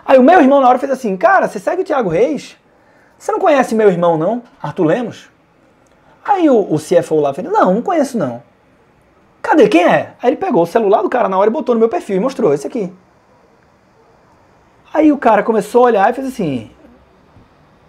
Aí 0.06 0.18
o 0.18 0.24
meu 0.24 0.42
irmão 0.42 0.60
na 0.60 0.68
hora 0.68 0.80
fez 0.80 0.92
assim, 0.92 1.16
cara, 1.16 1.48
você 1.48 1.60
segue 1.60 1.82
o 1.82 1.86
Thiago 1.86 2.10
Reis? 2.10 2.58
Você 3.18 3.32
não 3.32 3.40
conhece 3.40 3.74
meu 3.74 3.88
irmão, 3.88 4.18
não? 4.18 4.44
Arthur 4.62 4.84
Lemos? 4.84 5.30
Aí 6.26 6.50
o, 6.50 6.60
o 6.60 6.78
CFO 6.78 7.22
lá 7.22 7.34
fez, 7.34 7.48
não, 7.50 7.76
não 7.76 7.82
conheço 7.82 8.18
não. 8.18 8.42
Cadê? 9.44 9.68
Quem 9.68 9.84
é? 9.84 10.14
Aí 10.22 10.30
ele 10.30 10.38
pegou 10.38 10.64
o 10.64 10.66
celular 10.66 11.02
do 11.02 11.10
cara 11.10 11.28
na 11.28 11.38
hora 11.38 11.50
e 11.50 11.54
botou 11.54 11.76
no 11.76 11.80
meu 11.80 11.90
perfil 11.90 12.16
e 12.16 12.20
mostrou 12.20 12.54
esse 12.54 12.66
aqui. 12.66 12.92
Aí 14.94 15.12
o 15.12 15.18
cara 15.18 15.44
começou 15.44 15.84
a 15.84 15.86
olhar 15.88 16.10
e 16.10 16.14
fez 16.14 16.28
assim: 16.28 16.72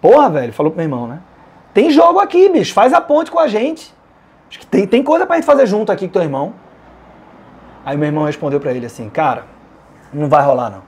Porra, 0.01 0.29
velho, 0.29 0.51
falou 0.51 0.69
pro 0.69 0.77
meu 0.77 0.85
irmão, 0.85 1.07
né? 1.07 1.21
Tem 1.73 1.89
jogo 1.89 2.19
aqui, 2.19 2.49
bicho, 2.49 2.73
faz 2.73 2.93
a 2.93 2.99
ponte 2.99 3.31
com 3.31 3.39
a 3.39 3.47
gente. 3.47 3.95
Acho 4.49 4.59
que 4.59 4.67
tem, 4.67 4.85
tem 4.85 5.01
coisa 5.01 5.25
pra 5.25 5.37
gente 5.37 5.45
fazer 5.45 5.65
junto 5.65 5.91
aqui 5.91 6.07
com 6.07 6.13
teu 6.13 6.21
irmão. 6.21 6.53
Aí 7.85 7.95
meu 7.95 8.07
irmão 8.07 8.25
respondeu 8.25 8.59
para 8.59 8.73
ele 8.73 8.85
assim: 8.85 9.09
Cara, 9.09 9.45
não 10.13 10.27
vai 10.27 10.43
rolar 10.43 10.69
não. 10.69 10.83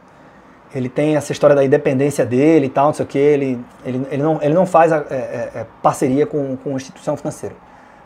Ele 0.75 0.89
tem 0.89 1.15
essa 1.15 1.31
história 1.31 1.55
da 1.55 1.63
independência 1.63 2.25
dele 2.25 2.65
e 2.65 2.69
tal, 2.69 2.87
não 2.87 2.93
sei 2.93 3.05
o 3.05 3.07
que, 3.07 3.17
ele, 3.17 3.65
ele, 3.85 4.05
ele, 4.11 4.21
não, 4.21 4.37
ele 4.41 4.53
não 4.53 4.65
faz 4.65 4.91
a, 4.91 4.97
é, 5.09 5.15
é, 5.15 5.51
é 5.55 5.67
parceria 5.81 6.27
com, 6.27 6.57
com 6.57 6.75
instituição 6.75 7.15
financeira. 7.15 7.55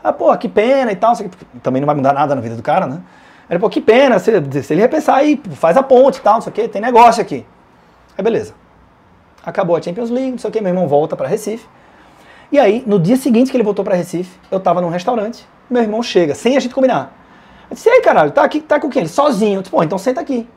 Ah, 0.03 0.11
pô, 0.11 0.35
que 0.37 0.49
pena 0.49 0.91
e 0.91 0.95
tal, 0.95 1.13
também 1.61 1.81
não 1.81 1.85
vai 1.85 1.95
mudar 1.95 2.13
nada 2.13 2.33
na 2.33 2.41
vida 2.41 2.55
do 2.55 2.63
cara, 2.63 2.87
né? 2.87 3.01
Ele, 3.49 3.59
pô, 3.59 3.69
que 3.69 3.81
pena, 3.81 4.17
se, 4.17 4.31
se 4.63 4.73
ele 4.73 4.81
repensar 4.81 5.15
aí, 5.17 5.41
faz 5.55 5.77
a 5.77 5.83
ponte 5.83 6.17
e 6.17 6.21
tal, 6.21 6.35
não 6.35 6.41
sei 6.41 6.51
o 6.51 6.53
que, 6.53 6.67
tem 6.67 6.81
negócio 6.81 7.21
aqui. 7.21 7.45
Aí 8.17 8.23
beleza. 8.23 8.53
Acabou 9.45 9.75
a 9.75 9.81
Champions 9.81 10.09
League, 10.09 10.31
não 10.31 10.37
sei 10.37 10.49
o 10.49 10.53
que, 10.53 10.61
meu 10.61 10.69
irmão 10.69 10.87
volta 10.87 11.15
para 11.15 11.27
Recife. 11.27 11.67
E 12.51 12.59
aí, 12.59 12.83
no 12.85 12.99
dia 12.99 13.15
seguinte 13.15 13.51
que 13.51 13.57
ele 13.57 13.63
voltou 13.63 13.83
para 13.83 13.95
Recife, 13.95 14.37
eu 14.49 14.59
tava 14.59 14.81
num 14.81 14.89
restaurante, 14.89 15.47
meu 15.69 15.81
irmão 15.81 16.01
chega, 16.03 16.35
sem 16.35 16.57
a 16.57 16.59
gente 16.59 16.73
combinar. 16.73 17.13
Eu 17.69 17.75
disse, 17.75 17.87
e 17.87 17.91
aí, 17.91 18.01
caralho, 18.01 18.31
tá 18.31 18.43
aqui, 18.43 18.59
tá 18.59 18.79
com 18.79 18.89
quem? 18.89 19.03
Ele, 19.03 19.09
sozinho. 19.09 19.55
Eu 19.55 19.61
disse, 19.61 19.71
pô, 19.71 19.81
então 19.81 19.97
senta 19.97 20.19
aqui. 20.19 20.47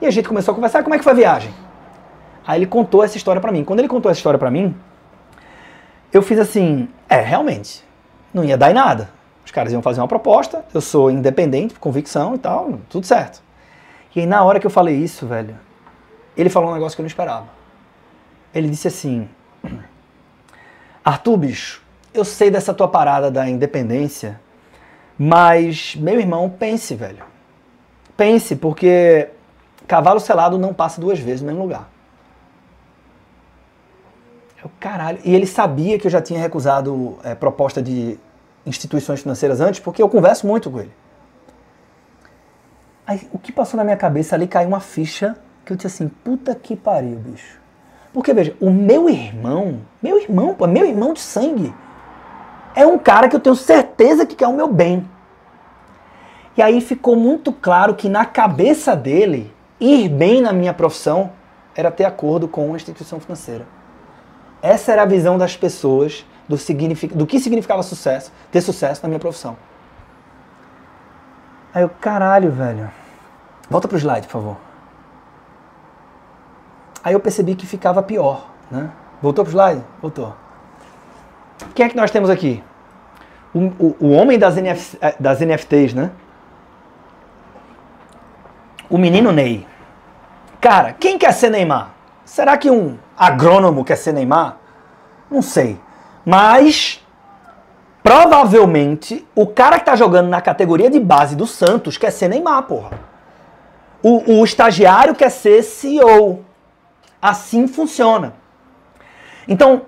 E 0.00 0.06
a 0.06 0.10
gente 0.10 0.26
começou 0.26 0.52
a 0.52 0.54
conversar, 0.54 0.82
como 0.82 0.94
é 0.94 0.98
que 0.98 1.04
foi 1.04 1.12
a 1.12 1.16
viagem? 1.16 1.52
Aí 2.46 2.58
ele 2.58 2.66
contou 2.66 3.04
essa 3.04 3.16
história 3.16 3.40
para 3.40 3.52
mim. 3.52 3.64
Quando 3.64 3.80
ele 3.80 3.88
contou 3.88 4.10
essa 4.10 4.18
história 4.18 4.38
para 4.38 4.50
mim, 4.50 4.74
eu 6.10 6.22
fiz 6.22 6.38
assim, 6.38 6.88
é, 7.08 7.20
realmente, 7.20 7.84
não 8.32 8.44
ia 8.44 8.56
dar 8.56 8.70
em 8.70 8.74
nada. 8.74 9.10
Os 9.44 9.50
caras 9.50 9.72
iam 9.72 9.80
fazer 9.80 10.00
uma 10.00 10.08
proposta, 10.08 10.64
eu 10.74 10.80
sou 10.80 11.10
independente, 11.10 11.74
convicção 11.78 12.34
e 12.34 12.38
tal, 12.38 12.78
tudo 12.90 13.06
certo. 13.06 13.42
E 14.14 14.20
aí 14.20 14.26
na 14.26 14.42
hora 14.42 14.60
que 14.60 14.66
eu 14.66 14.70
falei 14.70 14.96
isso, 14.96 15.26
velho, 15.26 15.56
ele 16.36 16.50
falou 16.50 16.70
um 16.70 16.74
negócio 16.74 16.96
que 16.96 17.00
eu 17.00 17.04
não 17.04 17.08
esperava. 17.08 17.46
Ele 18.54 18.68
disse 18.68 18.88
assim: 18.88 19.28
Arthur, 21.04 21.36
bicho, 21.36 21.82
eu 22.12 22.24
sei 22.24 22.50
dessa 22.50 22.74
tua 22.74 22.88
parada 22.88 23.30
da 23.30 23.48
independência, 23.48 24.40
mas, 25.18 25.96
meu 25.96 26.18
irmão, 26.18 26.48
pense, 26.50 26.94
velho. 26.94 27.24
Pense, 28.16 28.56
porque 28.56 29.28
cavalo 29.86 30.20
selado 30.20 30.58
não 30.58 30.74
passa 30.74 31.00
duas 31.00 31.18
vezes 31.18 31.40
no 31.40 31.46
mesmo 31.46 31.62
lugar. 31.62 31.88
Eu, 34.68 34.70
caralho. 34.78 35.18
E 35.24 35.34
ele 35.34 35.46
sabia 35.46 35.98
que 35.98 36.06
eu 36.06 36.10
já 36.10 36.20
tinha 36.20 36.38
recusado 36.38 37.18
é, 37.24 37.34
proposta 37.34 37.82
de 37.82 38.18
instituições 38.66 39.20
financeiras 39.22 39.60
antes, 39.60 39.80
porque 39.80 40.02
eu 40.02 40.08
converso 40.08 40.46
muito 40.46 40.70
com 40.70 40.80
ele. 40.80 40.92
Aí, 43.06 43.26
o 43.32 43.38
que 43.38 43.50
passou 43.50 43.78
na 43.78 43.84
minha 43.84 43.96
cabeça 43.96 44.36
ali 44.36 44.46
caiu 44.46 44.68
uma 44.68 44.80
ficha 44.80 45.36
que 45.64 45.72
eu 45.72 45.76
disse 45.76 45.86
assim, 45.86 46.08
puta 46.08 46.54
que 46.54 46.76
pariu, 46.76 47.16
bicho. 47.16 47.58
Porque, 48.12 48.32
veja, 48.34 48.54
o 48.60 48.70
meu 48.70 49.08
irmão, 49.08 49.80
meu 50.02 50.18
irmão, 50.18 50.54
pô, 50.54 50.66
meu 50.66 50.84
irmão 50.84 51.12
de 51.12 51.20
sangue, 51.20 51.74
é 52.74 52.86
um 52.86 52.98
cara 52.98 53.28
que 53.28 53.36
eu 53.36 53.40
tenho 53.40 53.56
certeza 53.56 54.26
que 54.26 54.34
quer 54.34 54.48
o 54.48 54.52
meu 54.52 54.68
bem. 54.68 55.08
E 56.56 56.62
aí 56.62 56.80
ficou 56.80 57.16
muito 57.16 57.52
claro 57.52 57.94
que 57.94 58.08
na 58.08 58.24
cabeça 58.24 58.96
dele, 58.96 59.54
ir 59.80 60.08
bem 60.08 60.40
na 60.40 60.52
minha 60.52 60.74
profissão 60.74 61.30
era 61.74 61.90
ter 61.90 62.04
acordo 62.04 62.48
com 62.48 62.66
uma 62.66 62.76
instituição 62.76 63.20
financeira. 63.20 63.77
Essa 64.62 64.92
era 64.92 65.02
a 65.02 65.06
visão 65.06 65.38
das 65.38 65.56
pessoas 65.56 66.26
do, 66.48 66.56
do 67.14 67.26
que 67.26 67.38
significava 67.38 67.82
sucesso, 67.82 68.32
ter 68.50 68.60
sucesso 68.60 69.02
na 69.02 69.08
minha 69.08 69.20
profissão. 69.20 69.56
Aí 71.74 71.82
eu, 71.82 71.88
caralho, 71.88 72.50
velho. 72.50 72.90
Volta 73.70 73.86
pro 73.86 73.98
slide, 73.98 74.26
por 74.26 74.32
favor. 74.32 74.56
Aí 77.04 77.12
eu 77.12 77.20
percebi 77.20 77.54
que 77.54 77.66
ficava 77.66 78.02
pior, 78.02 78.50
né? 78.70 78.90
Voltou 79.22 79.44
pro 79.44 79.52
slide? 79.52 79.84
Voltou. 80.00 80.34
Quem 81.74 81.86
é 81.86 81.88
que 81.88 81.96
nós 81.96 82.10
temos 82.10 82.30
aqui? 82.30 82.62
O, 83.54 83.60
o, 83.78 83.96
o 84.00 84.10
homem 84.10 84.38
das, 84.38 84.56
NF, 84.56 84.98
eh, 85.00 85.14
das 85.18 85.40
NFTs, 85.40 85.94
né? 85.94 86.10
O 88.88 88.96
menino 88.96 89.32
Ney. 89.32 89.66
Cara, 90.60 90.92
quem 90.92 91.18
quer 91.18 91.32
ser 91.32 91.50
Neymar? 91.50 91.90
Será 92.28 92.58
que 92.58 92.70
um 92.70 92.98
agrônomo 93.16 93.82
quer 93.82 93.96
ser 93.96 94.12
Neymar? 94.12 94.58
Não 95.30 95.40
sei. 95.40 95.80
Mas 96.26 97.02
provavelmente 98.02 99.26
o 99.34 99.46
cara 99.46 99.78
que 99.78 99.86
tá 99.86 99.96
jogando 99.96 100.28
na 100.28 100.38
categoria 100.42 100.90
de 100.90 101.00
base 101.00 101.34
do 101.34 101.46
Santos 101.46 101.96
quer 101.96 102.10
ser 102.10 102.28
Neymar, 102.28 102.64
porra. 102.64 103.00
O, 104.02 104.40
o 104.40 104.44
estagiário 104.44 105.14
quer 105.14 105.30
ser 105.30 105.62
CEO. 105.62 106.44
Assim 107.20 107.66
funciona. 107.66 108.34
Então, 109.48 109.82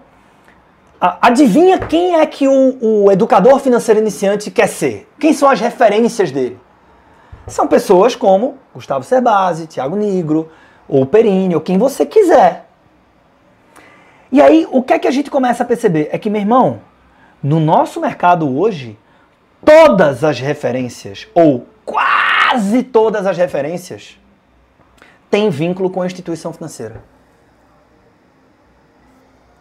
adivinha 0.98 1.78
quem 1.78 2.14
é 2.14 2.24
que 2.24 2.48
o, 2.48 2.78
o, 3.04 3.12
educador 3.12 3.60
financeiro 3.60 4.00
iniciante 4.00 4.50
quer 4.50 4.66
ser? 4.66 5.06
Quem 5.20 5.34
são 5.34 5.46
as 5.46 5.60
referências 5.60 6.32
dele? 6.32 6.58
São 7.46 7.68
pessoas 7.68 8.16
como 8.16 8.56
Gustavo 8.74 9.04
Cerbasi, 9.04 9.66
Tiago 9.66 9.94
Nigro, 9.94 10.50
ou 10.90 11.06
Perini, 11.06 11.54
ou 11.54 11.60
quem 11.60 11.78
você 11.78 12.04
quiser. 12.04 12.66
E 14.32 14.40
aí, 14.40 14.66
o 14.70 14.82
que 14.82 14.92
é 14.92 14.98
que 14.98 15.08
a 15.08 15.10
gente 15.10 15.30
começa 15.30 15.62
a 15.62 15.66
perceber? 15.66 16.08
É 16.12 16.18
que, 16.18 16.28
meu 16.28 16.40
irmão, 16.40 16.80
no 17.42 17.58
nosso 17.58 18.00
mercado 18.00 18.48
hoje, 18.58 18.98
todas 19.64 20.22
as 20.24 20.38
referências, 20.40 21.28
ou 21.34 21.66
quase 21.84 22.82
todas 22.82 23.26
as 23.26 23.36
referências, 23.36 24.18
têm 25.30 25.48
vínculo 25.48 25.90
com 25.90 26.02
a 26.02 26.06
instituição 26.06 26.52
financeira. 26.52 27.02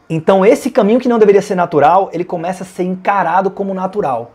Então 0.09 0.43
esse 0.43 0.71
caminho 0.71 0.99
que 0.99 1.07
não 1.07 1.19
deveria 1.19 1.41
ser 1.41 1.53
natural, 1.53 2.09
ele 2.11 2.23
começa 2.23 2.63
a 2.63 2.67
ser 2.67 2.83
encarado 2.83 3.51
como 3.51 3.75
natural. 3.75 4.31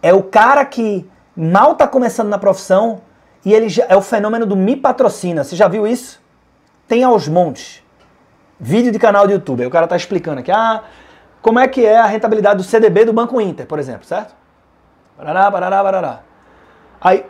É 0.00 0.14
o 0.14 0.22
cara 0.22 0.64
que 0.64 1.08
mal 1.36 1.72
está 1.72 1.88
começando 1.88 2.28
na 2.28 2.38
profissão 2.38 3.02
e 3.44 3.52
ele 3.52 3.68
já, 3.68 3.86
é 3.88 3.96
o 3.96 4.02
fenômeno 4.02 4.46
do 4.46 4.56
me 4.56 4.76
patrocina. 4.76 5.44
Você 5.44 5.56
já 5.56 5.68
viu 5.68 5.86
isso? 5.86 6.20
Tem 6.86 7.04
aos 7.04 7.28
montes. 7.28 7.82
Vídeo 8.58 8.92
de 8.92 8.98
canal 8.98 9.26
de 9.26 9.32
YouTube. 9.34 9.62
Aí 9.62 9.66
o 9.66 9.70
cara 9.70 9.84
está 9.84 9.96
explicando 9.96 10.40
aqui, 10.40 10.50
ah, 10.50 10.82
como 11.40 11.58
é 11.58 11.66
que 11.66 11.84
é 11.84 11.98
a 11.98 12.06
rentabilidade 12.06 12.58
do 12.58 12.62
CDB 12.62 13.04
do 13.04 13.12
Banco 13.12 13.40
Inter, 13.40 13.66
por 13.66 13.78
exemplo, 13.78 14.04
certo? 14.04 14.34
Barará, 15.16 15.50
barará, 15.50 15.82
barará. 15.82 16.20
Aí, 17.00 17.24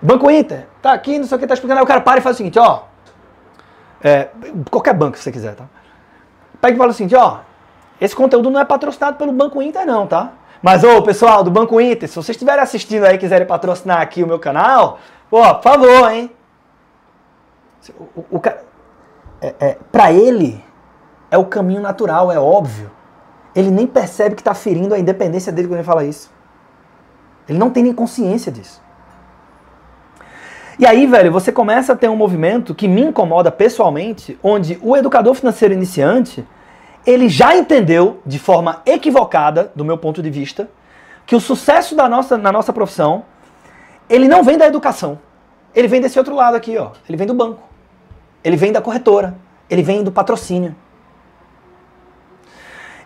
Banco 0.00 0.30
Inter, 0.30 0.66
tá 0.80 0.92
aqui, 0.92 1.18
não 1.18 1.26
sei 1.26 1.36
o 1.36 1.40
que, 1.40 1.46
tá 1.46 1.54
explicando. 1.54 1.80
Aí 1.80 1.84
o 1.84 1.86
cara 1.86 2.00
para 2.00 2.18
e 2.18 2.22
faz 2.22 2.36
o 2.36 2.38
seguinte, 2.38 2.58
ó. 2.58 2.84
É, 4.02 4.28
qualquer 4.70 4.94
banco 4.94 5.12
que 5.12 5.18
você 5.18 5.30
quiser, 5.30 5.54
tá? 5.54 5.64
pega 6.60 6.74
e 6.74 6.78
fala 6.78 6.90
assim, 6.90 7.08
ó, 7.14 7.38
esse 8.00 8.14
conteúdo 8.14 8.50
não 8.50 8.60
é 8.60 8.64
patrocinado 8.64 9.16
pelo 9.16 9.32
Banco 9.32 9.62
Inter 9.62 9.86
não, 9.86 10.06
tá? 10.06 10.32
Mas, 10.62 10.84
ô, 10.84 11.02
pessoal 11.02 11.42
do 11.42 11.50
Banco 11.50 11.80
Inter, 11.80 12.08
se 12.08 12.14
vocês 12.14 12.30
estiverem 12.30 12.62
assistindo 12.62 13.04
aí 13.04 13.14
e 13.14 13.18
quiserem 13.18 13.46
patrocinar 13.46 14.00
aqui 14.00 14.22
o 14.22 14.26
meu 14.26 14.38
canal, 14.38 14.98
pô, 15.30 15.42
por 15.54 15.62
favor, 15.62 16.10
hein? 16.12 16.30
O, 17.98 18.20
o, 18.20 18.38
o 18.38 18.42
é, 19.40 19.54
é, 19.58 19.78
pra 19.90 20.12
ele, 20.12 20.62
é 21.30 21.38
o 21.38 21.46
caminho 21.46 21.80
natural, 21.80 22.30
é 22.30 22.38
óbvio. 22.38 22.90
Ele 23.54 23.70
nem 23.70 23.86
percebe 23.86 24.34
que 24.34 24.42
está 24.42 24.54
ferindo 24.54 24.94
a 24.94 24.98
independência 24.98 25.50
dele 25.50 25.66
quando 25.68 25.78
ele 25.78 25.86
fala 25.86 26.04
isso. 26.04 26.30
Ele 27.48 27.58
não 27.58 27.70
tem 27.70 27.82
nem 27.82 27.92
consciência 27.92 28.52
disso. 28.52 28.82
E 30.78 30.86
aí, 30.86 31.06
velho, 31.06 31.32
você 31.32 31.50
começa 31.50 31.92
a 31.92 31.96
ter 31.96 32.08
um 32.08 32.16
movimento 32.16 32.74
que 32.74 32.86
me 32.86 33.02
incomoda 33.02 33.50
pessoalmente, 33.50 34.38
onde 34.42 34.78
o 34.82 34.96
educador 34.96 35.34
financeiro 35.34 35.74
iniciante, 35.74 36.46
ele 37.06 37.28
já 37.28 37.56
entendeu 37.56 38.20
de 38.26 38.38
forma 38.38 38.82
equivocada, 38.84 39.72
do 39.74 39.84
meu 39.84 39.96
ponto 39.96 40.22
de 40.22 40.30
vista, 40.30 40.68
que 41.26 41.34
o 41.34 41.40
sucesso 41.40 41.94
da 41.94 42.08
nossa, 42.08 42.36
na 42.36 42.52
nossa 42.52 42.72
profissão, 42.72 43.24
ele 44.08 44.28
não 44.28 44.42
vem 44.42 44.58
da 44.58 44.66
educação. 44.66 45.18
Ele 45.74 45.86
vem 45.86 46.00
desse 46.00 46.18
outro 46.18 46.34
lado 46.34 46.56
aqui, 46.56 46.76
ó. 46.76 46.90
Ele 47.08 47.16
vem 47.16 47.26
do 47.26 47.34
banco. 47.34 47.62
Ele 48.42 48.56
vem 48.56 48.72
da 48.72 48.80
corretora. 48.80 49.36
Ele 49.68 49.82
vem 49.82 50.02
do 50.02 50.10
patrocínio. 50.10 50.74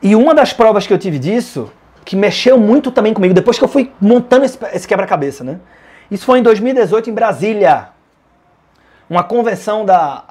E 0.03 0.17
uma 0.17 0.35
das 0.35 0.53
provas 0.53 0.87
que 0.87 0.93
eu 0.93 0.99
tive 0.99 1.19
disso, 1.19 1.71
que 2.05 2.17
mexeu 2.17 2.59
muito 2.59 2.91
também 2.91 3.13
comigo, 3.13 3.35
depois 3.35 3.59
que 3.59 3.65
eu 3.65 3.69
fui 3.69 3.93
montando 4.01 4.45
esse, 4.45 4.59
esse 4.73 4.89
quebra-cabeça, 4.89 5.45
né? 5.45 5.61
Isso 6.11 6.25
foi 6.25 6.39
em 6.39 6.43
2018 6.43 7.11
em 7.11 7.13
Brasília. 7.15 7.89
Uma 9.09 9.23
convenção 9.23 9.85
da, 9.85 10.25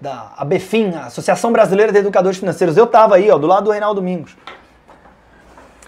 da 0.00 0.32
ABFIM, 0.36 0.94
Associação 0.94 1.52
Brasileira 1.52 1.92
de 1.92 1.98
Educadores 1.98 2.38
Financeiros. 2.38 2.76
Eu 2.76 2.84
estava 2.84 3.16
aí, 3.16 3.30
ó, 3.30 3.36
do 3.36 3.46
lado 3.46 3.64
do 3.64 3.70
Reinaldo 3.70 4.00
Domingos. 4.00 4.36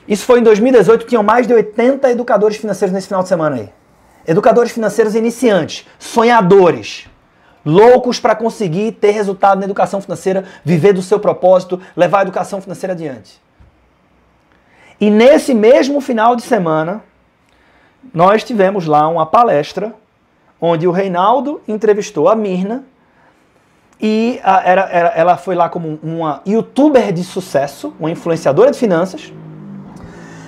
Isso 0.07 0.27
foi 0.27 0.41
em 0.41 0.43
2018, 0.43 1.07
tinham 1.07 1.23
mais 1.23 1.47
de 1.47 1.55
80 1.55 2.11
educadores 2.11 2.57
financeiros 2.57 2.93
nesse 2.93 3.07
final 3.07 3.23
de 3.23 3.29
semana 3.29 3.57
aí. 3.57 3.71
Educadores 4.27 4.73
financeiros 4.73 5.15
iniciantes, 5.15 5.87
sonhadores, 5.99 7.09
loucos 7.65 8.21
para 8.21 8.35
conseguir 8.35 8.93
ter 8.93 9.13
resultado 9.13 9.59
na 9.59 9.65
educação 9.65 10.01
financeira, 10.01 10.45
viver 10.65 10.93
do 10.93 11.03
seu 11.03 11.19
propósito, 11.19 11.81
levar 11.97 12.19
a 12.19 12.23
educação 12.23 12.61
financeira 12.61 12.93
adiante. 12.93 13.41
E 15.01 15.11
nesse 15.11 15.55
mesmo 15.55 16.01
final 16.01 16.37
de 16.37 16.43
semana, 16.43 17.03
nós 18.13 18.45
tivemos 18.45 18.87
lá 18.87 19.09
uma 19.09 19.25
palestra 19.25 19.95
onde 20.61 20.87
o 20.87 20.93
Reinaldo 20.93 21.61
entrevistou 21.67 22.29
a 22.29 22.37
Mirna 22.37 22.85
e 24.03 24.41
a, 24.43 24.69
era, 24.69 24.83
era, 24.91 25.09
ela 25.11 25.37
foi 25.37 25.55
lá 25.55 25.69
como 25.69 25.99
uma 26.03 26.43
youtuber 26.45 27.13
de 27.13 27.23
sucesso, 27.23 27.95
uma 28.01 28.11
influenciadora 28.11 28.73
de 28.73 28.79
finanças 28.79 29.33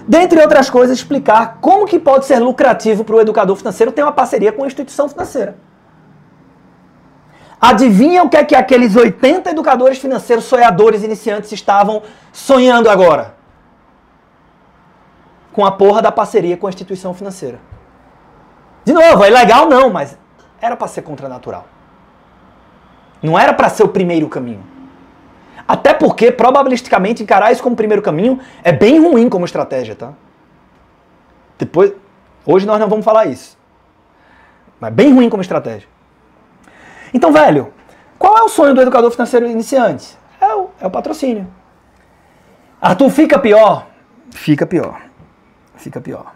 Dentre 0.06 0.39
outras 0.40 0.68
coisas, 0.68 0.98
explicar 0.98 1.59
como 1.60 1.86
que 1.86 1.98
pode 1.98 2.26
ser 2.26 2.39
lucrativo 2.39 3.05
para 3.05 3.16
o 3.16 3.20
educador 3.20 3.56
financeiro 3.56 3.90
ter 3.90 4.02
uma 4.02 4.12
parceria 4.12 4.52
com 4.52 4.60
uma 4.60 4.66
instituição 4.66 5.09
financeira. 5.09 5.56
Adivinha 7.59 8.22
o 8.22 8.28
que 8.28 8.36
é 8.36 8.44
que 8.44 8.55
aqueles 8.55 8.94
80 8.94 9.51
educadores 9.51 9.98
financeiros 9.98 10.44
sonhadores 10.44 11.02
iniciantes 11.02 11.51
estavam 11.52 12.02
sonhando 12.31 12.90
agora? 12.90 13.35
Com 15.55 15.64
a 15.64 15.72
porra 15.72 16.02
da 16.02 16.12
parceria 16.12 16.59
com 16.59 16.66
a 16.66 16.70
instituição 16.70 17.14
financeira. 17.14 17.59
De 18.85 18.93
novo, 18.93 19.24
é 19.24 19.31
legal 19.31 19.66
não, 19.66 19.89
mas 19.89 20.18
era 20.60 20.76
para 20.76 20.89
ser 20.89 21.01
contranatural. 21.01 21.64
Não 23.24 23.38
era 23.38 23.55
para 23.55 23.70
ser 23.70 23.82
o 23.82 23.88
primeiro 23.88 24.28
caminho. 24.28 24.62
Até 25.66 25.94
porque, 25.94 26.30
probabilisticamente, 26.30 27.22
encarar 27.22 27.51
isso 27.51 27.62
como 27.62 27.74
primeiro 27.74 28.02
caminho 28.02 28.38
é 28.62 28.70
bem 28.70 29.01
ruim 29.01 29.30
como 29.30 29.46
estratégia, 29.46 29.94
tá? 29.94 30.12
Depois, 31.59 31.94
hoje 32.44 32.66
nós 32.66 32.78
não 32.78 32.86
vamos 32.86 33.02
falar 33.02 33.24
isso. 33.24 33.56
Mas 34.78 34.92
bem 34.92 35.14
ruim 35.14 35.30
como 35.30 35.40
estratégia. 35.40 35.88
Então, 37.14 37.32
velho, 37.32 37.72
qual 38.18 38.36
é 38.36 38.42
o 38.42 38.48
sonho 38.51 38.74
do 38.74 38.82
educador 38.82 39.10
financeiro 39.10 39.46
iniciante? 39.46 40.18
É 40.38 40.55
o, 40.55 40.68
é 40.78 40.86
o 40.86 40.90
patrocínio. 40.90 41.46
Arthur, 42.78 43.09
fica 43.09 43.38
pior? 43.38 43.86
Fica 44.32 44.66
pior. 44.66 45.01
Fica 45.76 45.98
pior. 45.98 46.34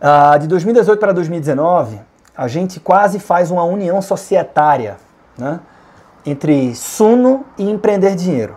Ah, 0.00 0.36
de 0.36 0.48
2018 0.48 0.98
para 0.98 1.12
2019, 1.12 2.00
a 2.36 2.48
gente 2.48 2.80
quase 2.80 3.20
faz 3.20 3.52
uma 3.52 3.62
união 3.62 4.02
societária, 4.02 4.96
né? 5.36 5.60
entre 6.24 6.74
Suno 6.74 7.44
e 7.58 7.68
empreender 7.68 8.14
dinheiro. 8.14 8.56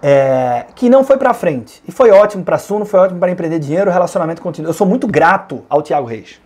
É, 0.00 0.66
que 0.74 0.88
não 0.88 1.02
foi 1.02 1.16
para 1.16 1.34
frente. 1.34 1.82
E 1.86 1.92
foi 1.92 2.10
ótimo 2.10 2.44
para 2.44 2.56
Suno, 2.58 2.84
foi 2.84 3.00
ótimo 3.00 3.18
para 3.18 3.30
empreender 3.30 3.58
dinheiro, 3.58 3.90
relacionamento 3.90 4.40
contínuo. 4.40 4.70
Eu 4.70 4.74
sou 4.74 4.86
muito 4.86 5.06
grato 5.06 5.64
ao 5.68 5.82
Tiago 5.82 6.06
Reis. 6.06 6.40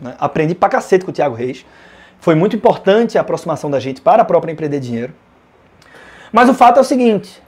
Né? 0.00 0.14
Aprendi 0.18 0.54
pra 0.54 0.68
cacete 0.68 1.04
com 1.04 1.10
o 1.10 1.14
Tiago 1.14 1.34
Reis. 1.34 1.66
Foi 2.18 2.34
muito 2.34 2.56
importante 2.56 3.18
a 3.18 3.20
aproximação 3.20 3.70
da 3.70 3.78
gente 3.78 4.00
para 4.00 4.22
a 4.22 4.24
própria 4.24 4.52
empreender 4.52 4.80
dinheiro. 4.80 5.12
Mas 6.32 6.48
o 6.48 6.54
fato 6.54 6.78
é 6.78 6.80
o 6.80 6.84
seguinte: 6.84 7.42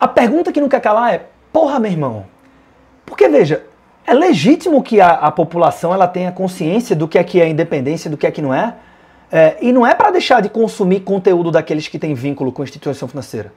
a 0.00 0.08
pergunta 0.08 0.52
que 0.52 0.60
não 0.60 0.68
quer 0.68 0.80
calar 0.80 1.12
é: 1.12 1.26
porra, 1.52 1.78
meu 1.78 1.90
irmão, 1.90 2.24
porque 3.04 3.28
veja, 3.28 3.64
é 4.06 4.14
legítimo 4.14 4.82
que 4.82 5.00
a, 5.00 5.10
a 5.10 5.30
população 5.30 5.92
ela 5.92 6.06
tenha 6.06 6.32
consciência 6.32 6.96
do 6.96 7.06
que 7.06 7.18
é 7.18 7.24
que 7.24 7.40
é 7.40 7.48
independência, 7.48 8.10
do 8.10 8.16
que 8.16 8.26
é 8.26 8.30
que 8.30 8.40
não 8.40 8.54
é. 8.54 8.74
É, 9.30 9.56
e 9.60 9.72
não 9.72 9.86
é 9.86 9.94
para 9.94 10.10
deixar 10.10 10.40
de 10.40 10.48
consumir 10.48 11.00
conteúdo 11.00 11.50
daqueles 11.50 11.86
que 11.86 11.98
têm 11.98 12.14
vínculo 12.14 12.50
com 12.50 12.62
instituição 12.62 13.06
financeira. 13.06 13.52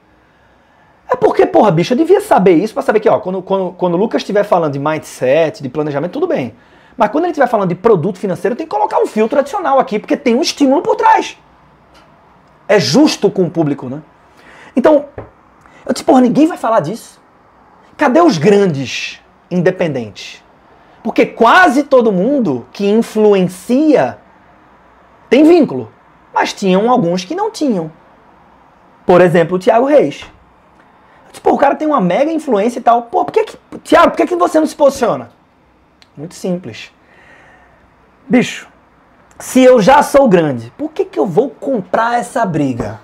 É 1.10 1.16
porque, 1.16 1.46
porra, 1.46 1.70
bicho, 1.70 1.92
eu 1.92 1.96
devia 1.96 2.20
saber 2.20 2.54
isso 2.54 2.74
para 2.74 2.82
saber 2.82 3.00
que, 3.00 3.08
ó, 3.08 3.18
quando, 3.18 3.42
quando, 3.42 3.72
quando 3.72 3.94
o 3.94 3.96
Lucas 3.96 4.22
estiver 4.22 4.44
falando 4.44 4.72
de 4.72 4.78
mindset, 4.78 5.62
de 5.62 5.68
planejamento, 5.68 6.12
tudo 6.12 6.26
bem. 6.26 6.54
Mas 6.96 7.10
quando 7.10 7.24
ele 7.24 7.32
estiver 7.32 7.48
falando 7.48 7.68
de 7.68 7.74
produto 7.74 8.18
financeiro, 8.18 8.54
tem 8.54 8.66
que 8.66 8.70
colocar 8.70 8.98
um 8.98 9.06
filtro 9.06 9.38
adicional 9.38 9.78
aqui, 9.78 9.98
porque 9.98 10.16
tem 10.16 10.34
um 10.34 10.42
estímulo 10.42 10.82
por 10.82 10.96
trás. 10.96 11.36
É 12.68 12.78
justo 12.78 13.30
com 13.30 13.44
o 13.44 13.50
público, 13.50 13.88
né? 13.88 14.02
Então, 14.76 15.06
eu 15.86 15.92
disse, 15.92 16.04
porra, 16.04 16.20
ninguém 16.20 16.46
vai 16.46 16.56
falar 16.56 16.80
disso. 16.80 17.20
Cadê 17.96 18.20
os 18.20 18.38
grandes 18.38 19.20
independentes? 19.50 20.42
Porque 21.02 21.26
quase 21.26 21.82
todo 21.82 22.12
mundo 22.12 22.66
que 22.72 22.88
influencia 22.88 24.18
tem 25.32 25.44
vínculo, 25.44 25.90
mas 26.34 26.52
tinham 26.52 26.90
alguns 26.90 27.24
que 27.24 27.34
não 27.34 27.50
tinham. 27.50 27.90
Por 29.06 29.22
exemplo, 29.22 29.56
o 29.56 29.58
Thiago 29.58 29.86
Reis. 29.86 30.30
Tipo, 31.32 31.52
o 31.52 31.56
cara 31.56 31.74
tem 31.74 31.88
uma 31.88 32.02
mega 32.02 32.30
influência 32.30 32.78
e 32.78 32.82
tal. 32.82 33.04
Pô, 33.04 33.24
por 33.24 33.32
que 33.32 33.44
que, 33.44 33.56
Thiago, 33.78 34.10
por 34.10 34.18
que, 34.18 34.26
que 34.26 34.36
você 34.36 34.60
não 34.60 34.66
se 34.66 34.76
posiciona? 34.76 35.30
Muito 36.14 36.34
simples. 36.34 36.92
Bicho, 38.28 38.68
se 39.38 39.62
eu 39.64 39.80
já 39.80 40.02
sou 40.02 40.28
grande, 40.28 40.70
por 40.76 40.90
que, 40.90 41.06
que 41.06 41.18
eu 41.18 41.24
vou 41.24 41.48
comprar 41.48 42.20
essa 42.20 42.44
briga? 42.44 43.00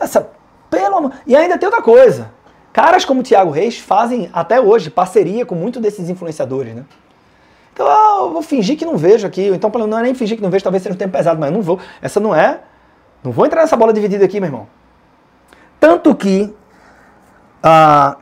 Essa, 0.00 0.28
pelo 0.68 0.96
amor... 0.96 1.12
E 1.24 1.36
ainda 1.36 1.56
tem 1.56 1.68
outra 1.68 1.80
coisa. 1.80 2.32
Caras 2.72 3.04
como 3.04 3.20
o 3.20 3.22
Thiago 3.22 3.52
Reis 3.52 3.78
fazem 3.78 4.28
até 4.32 4.60
hoje 4.60 4.90
parceria 4.90 5.46
com 5.46 5.54
muitos 5.54 5.80
desses 5.80 6.10
influenciadores, 6.10 6.74
né? 6.74 6.84
Então 7.76 7.86
ah, 7.86 8.20
eu 8.22 8.32
vou 8.32 8.40
fingir 8.40 8.78
que 8.78 8.86
não 8.86 8.96
vejo 8.96 9.26
aqui. 9.26 9.48
Então 9.48 9.70
não 9.86 9.98
é 9.98 10.02
nem 10.04 10.14
fingir 10.14 10.38
que 10.38 10.42
não 10.42 10.48
vejo, 10.48 10.64
talvez 10.64 10.82
seja 10.82 10.94
um 10.94 10.98
tempo 10.98 11.12
pesado, 11.12 11.38
mas 11.38 11.50
eu 11.50 11.54
não 11.54 11.62
vou. 11.62 11.78
Essa 12.00 12.18
não 12.18 12.34
é. 12.34 12.60
Não 13.22 13.30
vou 13.30 13.44
entrar 13.44 13.60
nessa 13.60 13.76
bola 13.76 13.92
dividida 13.92 14.24
aqui, 14.24 14.40
meu 14.40 14.48
irmão. 14.48 14.66
Tanto 15.78 16.14
que 16.14 16.54
ah, 17.62 18.16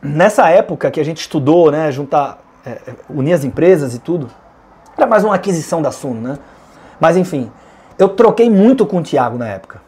nessa 0.00 0.48
época 0.48 0.90
que 0.90 0.98
a 0.98 1.04
gente 1.04 1.18
estudou, 1.18 1.70
né, 1.70 1.92
juntar, 1.92 2.38
é, 2.64 2.70
é, 2.70 2.94
unir 3.10 3.34
as 3.34 3.44
empresas 3.44 3.94
e 3.94 3.98
tudo, 3.98 4.30
era 4.96 5.06
mais 5.06 5.22
uma 5.22 5.34
aquisição 5.34 5.82
da 5.82 5.90
Suno, 5.90 6.22
né? 6.22 6.38
Mas 6.98 7.18
enfim, 7.18 7.52
eu 7.98 8.08
troquei 8.08 8.48
muito 8.48 8.86
com 8.86 9.00
o 9.00 9.02
Thiago 9.02 9.36
na 9.36 9.48
época. 9.48 9.82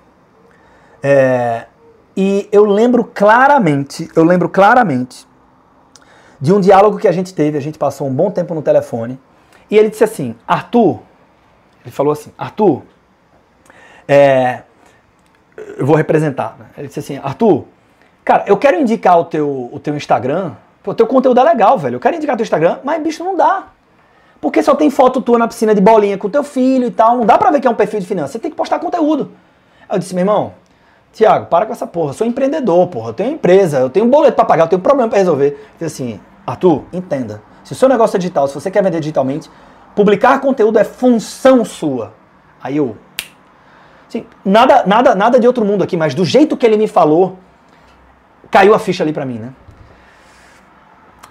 É, 1.02 1.64
e 2.14 2.46
eu 2.52 2.66
lembro 2.66 3.02
claramente, 3.02 4.10
eu 4.14 4.24
lembro 4.24 4.50
claramente 4.50 5.25
de 6.40 6.52
um 6.52 6.60
diálogo 6.60 6.98
que 6.98 7.08
a 7.08 7.12
gente 7.12 7.34
teve, 7.34 7.56
a 7.56 7.60
gente 7.60 7.78
passou 7.78 8.06
um 8.06 8.12
bom 8.12 8.30
tempo 8.30 8.54
no 8.54 8.62
telefone, 8.62 9.18
e 9.70 9.76
ele 9.76 9.90
disse 9.90 10.04
assim, 10.04 10.34
Arthur, 10.46 11.00
ele 11.84 11.90
falou 11.90 12.12
assim, 12.12 12.32
Arthur, 12.36 12.82
é, 14.06 14.62
eu 15.76 15.86
vou 15.86 15.96
representar, 15.96 16.56
né? 16.58 16.66
ele 16.78 16.88
disse 16.88 17.00
assim, 17.00 17.18
Arthur, 17.22 17.64
cara, 18.24 18.44
eu 18.46 18.56
quero 18.56 18.78
indicar 18.78 19.18
o 19.18 19.24
teu, 19.24 19.70
o 19.72 19.80
teu 19.80 19.96
Instagram, 19.96 20.52
o 20.84 20.94
teu 20.94 21.06
conteúdo 21.06 21.40
é 21.40 21.44
legal, 21.44 21.78
velho, 21.78 21.96
eu 21.96 22.00
quero 22.00 22.16
indicar 22.16 22.34
o 22.34 22.36
teu 22.36 22.44
Instagram, 22.44 22.78
mas 22.84 23.02
bicho, 23.02 23.24
não 23.24 23.36
dá. 23.36 23.68
Porque 24.40 24.62
só 24.62 24.74
tem 24.74 24.90
foto 24.90 25.20
tua 25.20 25.38
na 25.38 25.48
piscina 25.48 25.74
de 25.74 25.80
bolinha 25.80 26.16
com 26.18 26.28
teu 26.28 26.44
filho 26.44 26.86
e 26.86 26.90
tal, 26.90 27.16
não 27.16 27.26
dá 27.26 27.36
pra 27.38 27.50
ver 27.50 27.60
que 27.60 27.66
é 27.66 27.70
um 27.70 27.74
perfil 27.74 28.00
de 28.00 28.06
finanças, 28.06 28.32
você 28.32 28.38
tem 28.38 28.50
que 28.50 28.56
postar 28.56 28.78
conteúdo. 28.78 29.32
Aí 29.88 29.96
eu 29.96 29.98
disse, 29.98 30.14
meu 30.14 30.22
irmão, 30.22 30.52
Tiago, 31.16 31.46
para 31.46 31.64
com 31.64 31.72
essa 31.72 31.86
porra. 31.86 32.10
Eu 32.10 32.12
sou 32.12 32.26
empreendedor, 32.26 32.88
porra. 32.88 33.08
Eu 33.08 33.14
tenho 33.14 33.32
empresa, 33.32 33.78
eu 33.78 33.88
tenho 33.88 34.04
um 34.04 34.10
boleto 34.10 34.36
para 34.36 34.44
pagar, 34.44 34.64
eu 34.64 34.68
tenho 34.68 34.80
um 34.80 34.82
problema 34.82 35.08
para 35.08 35.16
resolver. 35.16 35.66
Eu 35.80 35.86
assim, 35.86 36.20
Arthur, 36.46 36.84
entenda. 36.92 37.42
Se 37.64 37.72
o 37.72 37.74
seu 37.74 37.88
negócio 37.88 38.18
é 38.18 38.18
digital, 38.18 38.46
se 38.46 38.54
você 38.54 38.70
quer 38.70 38.84
vender 38.84 39.00
digitalmente, 39.00 39.50
publicar 39.94 40.38
conteúdo 40.42 40.78
é 40.78 40.84
função 40.84 41.64
sua. 41.64 42.12
Aí 42.62 42.76
eu. 42.76 42.98
Assim, 44.06 44.26
nada, 44.44 44.84
nada, 44.86 45.14
nada 45.14 45.40
de 45.40 45.46
outro 45.46 45.64
mundo 45.64 45.82
aqui, 45.82 45.96
mas 45.96 46.14
do 46.14 46.22
jeito 46.22 46.54
que 46.54 46.66
ele 46.66 46.76
me 46.76 46.86
falou, 46.86 47.38
caiu 48.50 48.74
a 48.74 48.78
ficha 48.78 49.02
ali 49.02 49.12
para 49.14 49.24
mim, 49.24 49.38
né? 49.38 49.54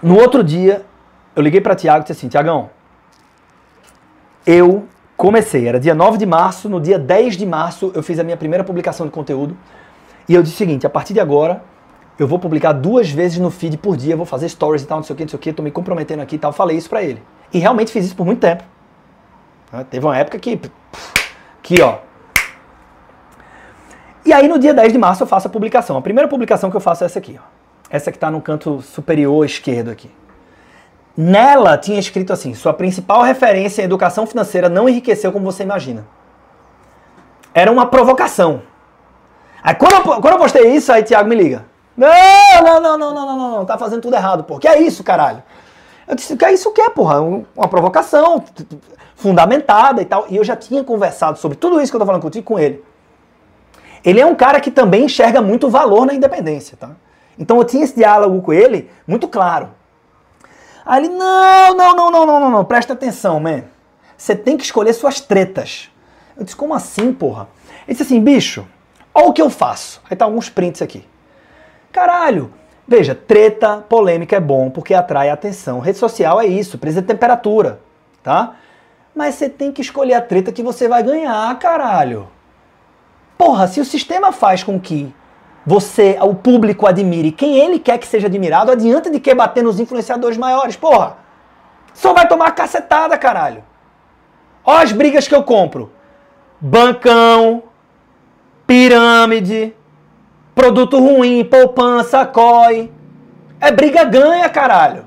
No 0.02 0.20
outro 0.20 0.44
dia, 0.44 0.84
eu 1.36 1.44
liguei 1.44 1.62
para 1.62 1.76
Tiago 1.76 2.00
e 2.00 2.02
disse 2.08 2.14
assim: 2.14 2.28
Tiagão, 2.28 2.72
eu 4.48 4.88
comecei, 5.18 5.68
era 5.68 5.80
dia 5.80 5.96
9 5.96 6.18
de 6.18 6.26
março, 6.26 6.70
no 6.70 6.80
dia 6.80 7.00
10 7.00 7.38
de 7.38 7.46
março 7.46 7.92
eu 7.94 8.04
fiz 8.04 8.20
a 8.20 8.24
minha 8.24 8.38
primeira 8.38 8.64
publicação 8.64 9.06
de 9.06 9.12
conteúdo. 9.12 9.58
E 10.28 10.34
eu 10.34 10.42
disse 10.42 10.56
o 10.56 10.58
seguinte: 10.58 10.86
a 10.86 10.90
partir 10.90 11.14
de 11.14 11.20
agora, 11.20 11.64
eu 12.18 12.28
vou 12.28 12.40
publicar 12.40 12.72
duas 12.74 13.10
vezes 13.10 13.38
no 13.40 13.52
feed 13.52 13.78
por 13.78 13.98
dia, 13.98 14.16
vou 14.16 14.26
fazer 14.26 14.50
stories 14.50 14.84
e 14.84 14.88
tal, 14.88 14.98
não 14.98 15.04
sei 15.04 15.14
o 15.14 15.18
que, 15.18 15.24
não 15.24 15.30
sei 15.30 15.38
o 15.38 15.40
que, 15.40 15.54
tô 15.54 15.64
me 15.64 15.72
comprometendo 15.72 16.22
aqui 16.22 16.36
e 16.36 16.40
tal. 16.40 16.52
Falei 16.54 16.78
isso 16.78 16.90
pra 16.90 17.04
ele. 17.04 17.22
E 17.54 17.60
realmente 17.60 17.92
fiz 17.92 18.06
isso 18.06 18.16
por 18.16 18.26
muito 18.26 18.40
tempo. 18.40 18.64
Teve 19.90 20.06
uma 20.06 20.18
época 20.18 20.40
que. 20.40 20.60
Aqui, 21.60 21.82
ó. 21.82 21.98
E 24.26 24.34
aí 24.34 24.48
no 24.48 24.58
dia 24.58 24.74
10 24.74 24.94
de 24.94 24.98
março 24.98 25.24
eu 25.24 25.28
faço 25.28 25.48
a 25.48 25.52
publicação. 25.52 25.98
A 25.98 26.02
primeira 26.02 26.28
publicação 26.28 26.72
que 26.72 26.78
eu 26.78 26.82
faço 26.82 27.04
é 27.04 27.06
essa 27.06 27.20
aqui, 27.20 27.40
ó. 27.40 27.46
Essa 27.90 28.12
que 28.12 28.18
está 28.18 28.32
no 28.32 28.42
canto 28.42 28.82
superior 28.82 29.46
esquerdo 29.46 29.90
aqui. 29.90 30.10
Nela 31.18 31.78
tinha 31.78 32.00
escrito 32.00 32.34
assim: 32.34 32.54
sua 32.54 32.74
principal 32.74 33.22
referência 33.22 33.82
em 33.82 33.86
educação 33.86 34.26
financeira 34.26 34.68
não 34.68 34.90
enriqueceu 34.90 35.32
como 35.32 35.46
você 35.46 35.64
imagina. 35.64 36.06
Era 37.54 37.72
uma 37.72 37.86
provocação. 37.86 38.62
Aí 39.64 39.74
quando 39.76 39.94
eu, 39.94 40.02
quando 40.02 40.34
eu 40.34 40.38
postei 40.38 40.76
isso, 40.76 40.92
aí 40.92 41.04
Thiago 41.04 41.30
me 41.30 41.36
liga. 41.36 41.66
Não, 41.96 42.10
não, 42.62 42.82
não, 42.82 42.98
não, 42.98 43.14
não, 43.14 43.38
não, 43.38 43.52
não, 43.52 43.66
tá 43.66 43.78
fazendo 43.78 44.02
tudo 44.02 44.16
errado, 44.16 44.44
pô. 44.44 44.60
Que 44.60 44.68
é 44.68 44.82
isso, 44.82 45.04
caralho? 45.04 45.42
Eu 46.08 46.16
disse, 46.16 46.36
que 46.36 46.46
é 46.46 46.54
isso 46.54 46.72
que 46.72 46.82
é, 46.82 46.90
porra? 46.90 47.22
Uma 47.22 47.68
provocação 47.68 48.44
fundamentada 49.16 50.02
e 50.02 50.06
tal. 50.06 50.26
E 50.30 50.36
eu 50.36 50.44
já 50.44 50.56
tinha 50.56 50.84
conversado 50.84 51.40
sobre 51.40 51.58
tudo 51.58 51.82
isso 51.82 51.92
que 51.92 51.96
eu 51.96 52.00
tô 52.00 52.06
falando 52.06 52.22
contigo 52.22 52.46
com 52.46 52.60
ele. 52.60 52.84
Ele 54.04 54.20
é 54.20 54.26
um 54.26 54.36
cara 54.36 54.60
que 54.60 54.70
também 54.70 55.06
enxerga 55.06 55.42
muito 55.42 55.70
valor 55.70 56.06
na 56.06 56.14
independência, 56.14 56.78
tá? 56.78 56.92
Então 57.40 57.58
eu 57.58 57.64
tinha 57.64 57.84
esse 57.84 57.96
diálogo 57.96 58.40
com 58.42 58.54
ele 58.54 58.92
muito 59.08 59.28
claro. 59.28 59.70
Aí 60.86 61.04
ele, 61.04 61.14
não, 61.14 61.76
não, 61.76 61.96
não, 61.96 62.12
não, 62.12 62.26
não, 62.26 62.40
não, 62.40 62.52
não, 62.52 62.66
presta 62.66 62.94
atenção, 62.94 63.40
man. 63.40 63.64
Você 64.16 64.36
tem 64.36 64.56
que 64.56 64.64
escolher 64.64 64.94
suas 64.94 65.20
tretas. 65.20 65.90
Eu 66.38 66.44
disse, 66.44 66.56
como 66.56 66.74
assim, 66.74 67.12
porra? 67.12 67.48
Ele 67.88 67.98
disse 67.98 68.04
assim, 68.04 68.22
bicho, 68.22 68.68
olha 69.14 69.28
o 69.28 69.34
que 69.34 69.42
eu 69.42 69.50
faço. 69.50 70.02
Aí 70.10 70.16
tá 70.16 70.26
alguns 70.26 70.50
prints 70.50 70.82
aqui. 70.82 71.06
Caralho, 71.92 72.54
veja, 72.88 73.16
treta, 73.16 73.78
polêmica 73.90 74.36
é 74.36 74.40
bom 74.40 74.70
porque 74.70 74.94
atrai 74.94 75.30
atenção. 75.30 75.80
Rede 75.80 75.98
social 75.98 76.40
é 76.40 76.46
isso, 76.46 76.78
precisa 76.78 77.02
de 77.02 77.08
temperatura, 77.08 77.80
tá? 78.22 78.56
Mas 79.16 79.36
você 79.36 79.50
tem 79.50 79.72
que 79.72 79.82
escolher 79.82 80.14
a 80.14 80.22
treta 80.22 80.52
que 80.52 80.62
você 80.62 80.88
vai 80.88 81.02
ganhar, 81.02 81.58
caralho. 81.58 82.28
Porra, 83.38 83.68
se 83.68 83.80
o 83.80 83.86
sistema 83.86 84.32
faz 84.32 84.64
com 84.64 84.80
que 84.80 85.14
você, 85.66 86.18
o 86.22 86.36
público 86.36 86.86
admire 86.86 87.32
quem 87.32 87.58
ele 87.58 87.80
quer 87.80 87.98
que 87.98 88.08
seja 88.08 88.28
admirado, 88.28 88.72
adianta 88.72 89.10
de 89.10 89.20
que 89.20 89.34
bater 89.34 89.64
nos 89.64 89.80
influenciadores 89.80 90.38
maiores, 90.38 90.76
porra. 90.76 91.18
Só 91.94 92.14
vai 92.14 92.28
tomar 92.28 92.52
cacetada, 92.52 93.18
caralho. 93.18 93.64
Ó 94.64 94.78
as 94.78 94.92
brigas 94.92 95.28
que 95.28 95.34
eu 95.34 95.44
compro. 95.44 95.92
Bancão, 96.60 97.64
pirâmide, 98.68 99.74
produto 100.54 101.00
ruim, 101.00 101.44
poupança, 101.44 102.26
COI. 102.26 102.92
É 103.60 103.72
briga 103.72 104.04
ganha, 104.04 104.48
caralho. 104.50 105.06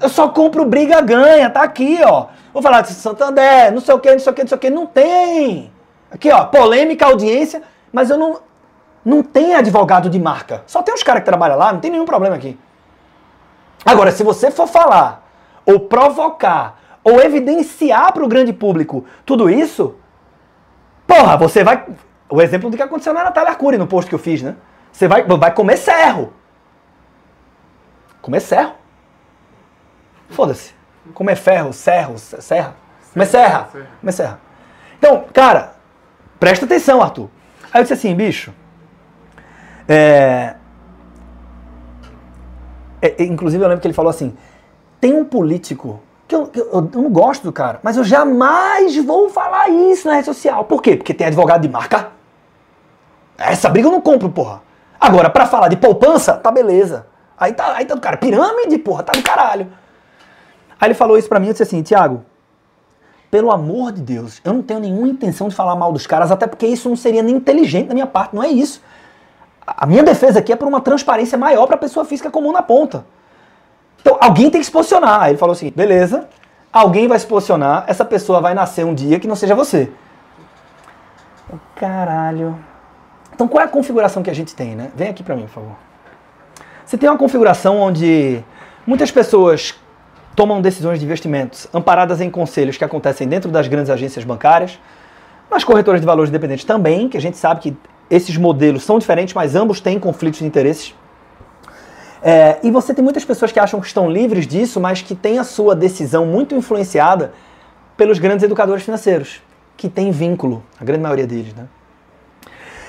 Eu 0.00 0.08
só 0.08 0.28
compro 0.28 0.64
briga 0.64 1.00
ganha, 1.00 1.48
tá 1.48 1.62
aqui, 1.62 2.00
ó. 2.04 2.26
Vou 2.52 2.62
falar 2.62 2.80
de 2.82 2.92
Santander, 2.92 3.72
não 3.72 3.80
sei 3.80 3.94
o 3.94 3.98
que, 3.98 4.10
não 4.10 4.18
sei 4.18 4.32
o 4.32 4.34
que, 4.34 4.42
não 4.42 4.48
sei 4.48 4.56
o 4.56 4.60
que. 4.60 4.70
Não 4.70 4.86
tem. 4.86 5.72
Aqui, 6.10 6.30
ó, 6.30 6.44
polêmica, 6.44 7.06
audiência, 7.06 7.62
mas 7.92 8.10
eu 8.10 8.18
não. 8.18 8.40
Não 9.04 9.22
tem 9.22 9.54
advogado 9.54 10.08
de 10.08 10.18
marca. 10.18 10.62
Só 10.66 10.82
tem 10.82 10.94
os 10.94 11.02
caras 11.02 11.20
que 11.20 11.26
trabalham 11.26 11.58
lá, 11.58 11.72
não 11.72 11.80
tem 11.80 11.90
nenhum 11.90 12.06
problema 12.06 12.36
aqui. 12.36 12.58
Agora, 13.84 14.10
se 14.10 14.24
você 14.24 14.50
for 14.50 14.66
falar, 14.66 15.28
ou 15.66 15.80
provocar, 15.80 16.80
ou 17.02 17.20
evidenciar 17.20 18.12
para 18.12 18.24
o 18.24 18.28
grande 18.28 18.52
público 18.52 19.04
tudo 19.26 19.50
isso, 19.50 19.96
porra, 21.06 21.36
você 21.36 21.62
vai. 21.62 21.84
O 22.28 22.40
exemplo 22.40 22.70
do 22.70 22.76
que 22.76 22.82
aconteceu 22.82 23.12
na 23.12 23.24
Natália 23.24 23.50
Arcuri, 23.50 23.76
no 23.76 23.86
post 23.86 24.08
que 24.08 24.14
eu 24.14 24.18
fiz, 24.18 24.42
né? 24.42 24.56
Você 24.90 25.06
vai, 25.06 25.22
vai 25.22 25.52
comer 25.52 25.76
serro. 25.76 26.32
Comer 28.22 28.40
serro. 28.40 28.72
Foda-se. 30.30 30.72
Comer 31.12 31.36
ferro, 31.36 31.72
serro, 31.72 32.16
serra. 32.16 32.74
Comer 33.12 33.26
serra. 33.26 33.68
Comer 34.00 34.12
serra. 34.12 34.40
Então, 34.98 35.26
cara, 35.32 35.74
presta 36.40 36.64
atenção, 36.64 37.02
Arthur. 37.02 37.28
Aí 37.70 37.80
eu 37.80 37.82
disse 37.82 37.92
assim, 37.92 38.14
bicho. 38.14 38.54
É... 39.88 40.54
É, 43.00 43.22
inclusive 43.22 43.62
eu 43.62 43.68
lembro 43.68 43.82
que 43.82 43.86
ele 43.86 43.94
falou 43.94 44.10
assim: 44.10 44.34
tem 45.00 45.12
um 45.14 45.24
político 45.24 46.00
que 46.26 46.34
eu, 46.34 46.50
eu, 46.54 46.70
eu, 46.72 46.80
não 47.02 47.10
gosto 47.10 47.42
do 47.42 47.52
cara, 47.52 47.78
mas 47.82 47.96
eu 47.96 48.04
jamais 48.04 48.96
vou 49.04 49.28
falar 49.28 49.68
isso 49.68 50.08
na 50.08 50.14
rede 50.14 50.26
social. 50.26 50.64
Por 50.64 50.82
quê? 50.82 50.96
Porque 50.96 51.12
tem 51.12 51.26
advogado 51.26 51.60
de 51.60 51.68
marca. 51.68 52.08
Essa 53.36 53.68
briga 53.68 53.88
eu 53.88 53.92
não 53.92 54.00
compro, 54.00 54.30
porra. 54.30 54.62
Agora, 54.98 55.28
para 55.28 55.44
falar 55.46 55.68
de 55.68 55.76
poupança, 55.76 56.34
tá 56.34 56.50
beleza. 56.50 57.06
Aí 57.36 57.52
tá, 57.52 57.74
aí 57.76 57.84
tá 57.84 57.94
do 57.94 58.00
cara, 58.00 58.16
pirâmide, 58.16 58.78
porra, 58.78 59.02
tá 59.02 59.12
do 59.12 59.22
caralho. 59.22 59.70
Aí 60.80 60.88
ele 60.88 60.94
falou 60.94 61.18
isso 61.18 61.28
pra 61.28 61.38
mim 61.38 61.48
e 61.48 61.50
disse 61.50 61.62
assim, 61.62 61.82
Tiago, 61.82 62.24
pelo 63.30 63.50
amor 63.50 63.92
de 63.92 64.00
Deus, 64.00 64.40
eu 64.44 64.54
não 64.54 64.62
tenho 64.62 64.80
nenhuma 64.80 65.08
intenção 65.08 65.48
de 65.48 65.54
falar 65.54 65.74
mal 65.76 65.92
dos 65.92 66.06
caras, 66.06 66.30
até 66.30 66.46
porque 66.46 66.66
isso 66.66 66.88
não 66.88 66.96
seria 66.96 67.22
nem 67.22 67.36
inteligente 67.36 67.88
da 67.88 67.94
minha 67.94 68.06
parte, 68.06 68.34
não 68.34 68.42
é 68.42 68.48
isso. 68.48 68.80
A 69.66 69.86
minha 69.86 70.02
defesa 70.02 70.38
aqui 70.38 70.52
é 70.52 70.56
por 70.56 70.68
uma 70.68 70.80
transparência 70.80 71.38
maior 71.38 71.66
para 71.66 71.76
a 71.76 71.78
pessoa 71.78 72.04
física 72.04 72.30
comum 72.30 72.52
na 72.52 72.62
ponta. 72.62 73.04
Então, 74.00 74.18
alguém 74.20 74.50
tem 74.50 74.60
que 74.60 74.66
se 74.66 74.72
posicionar. 74.72 75.28
Ele 75.28 75.38
falou 75.38 75.52
assim: 75.52 75.72
beleza, 75.74 76.28
alguém 76.72 77.08
vai 77.08 77.18
se 77.18 77.26
posicionar, 77.26 77.84
essa 77.86 78.04
pessoa 78.04 78.40
vai 78.40 78.52
nascer 78.52 78.84
um 78.84 78.94
dia 78.94 79.18
que 79.18 79.26
não 79.26 79.36
seja 79.36 79.54
você. 79.54 79.90
Caralho. 81.76 82.58
Então, 83.34 83.48
qual 83.48 83.62
é 83.62 83.64
a 83.64 83.68
configuração 83.68 84.22
que 84.22 84.30
a 84.30 84.34
gente 84.34 84.54
tem, 84.54 84.76
né? 84.76 84.90
Vem 84.94 85.08
aqui 85.08 85.22
para 85.22 85.34
mim, 85.34 85.42
por 85.42 85.54
favor. 85.54 85.76
Você 86.84 86.98
tem 86.98 87.08
uma 87.08 87.18
configuração 87.18 87.80
onde 87.80 88.44
muitas 88.86 89.10
pessoas 89.10 89.74
tomam 90.36 90.60
decisões 90.60 90.98
de 90.98 91.04
investimentos 91.04 91.66
amparadas 91.72 92.20
em 92.20 92.30
conselhos 92.30 92.76
que 92.76 92.84
acontecem 92.84 93.26
dentro 93.26 93.50
das 93.50 93.66
grandes 93.68 93.90
agências 93.90 94.24
bancárias, 94.24 94.78
nas 95.50 95.64
corretoras 95.64 96.00
de 96.00 96.06
valores 96.06 96.28
independentes 96.28 96.64
também, 96.64 97.08
que 97.08 97.16
a 97.16 97.20
gente 97.20 97.36
sabe 97.36 97.60
que 97.60 97.76
esses 98.10 98.36
modelos 98.36 98.84
são 98.84 98.98
diferentes, 98.98 99.34
mas 99.34 99.54
ambos 99.54 99.80
têm 99.80 99.98
conflitos 99.98 100.40
de 100.40 100.46
interesses. 100.46 100.94
É, 102.22 102.58
e 102.62 102.70
você 102.70 102.94
tem 102.94 103.04
muitas 103.04 103.24
pessoas 103.24 103.52
que 103.52 103.60
acham 103.60 103.80
que 103.80 103.86
estão 103.86 104.10
livres 104.10 104.46
disso, 104.46 104.80
mas 104.80 105.02
que 105.02 105.14
têm 105.14 105.38
a 105.38 105.44
sua 105.44 105.74
decisão 105.74 106.24
muito 106.24 106.54
influenciada 106.54 107.32
pelos 107.96 108.18
grandes 108.18 108.42
educadores 108.42 108.82
financeiros, 108.82 109.42
que 109.76 109.88
têm 109.88 110.10
vínculo, 110.10 110.62
a 110.80 110.84
grande 110.84 111.02
maioria 111.02 111.26
deles. 111.26 111.52
Né? 111.54 111.66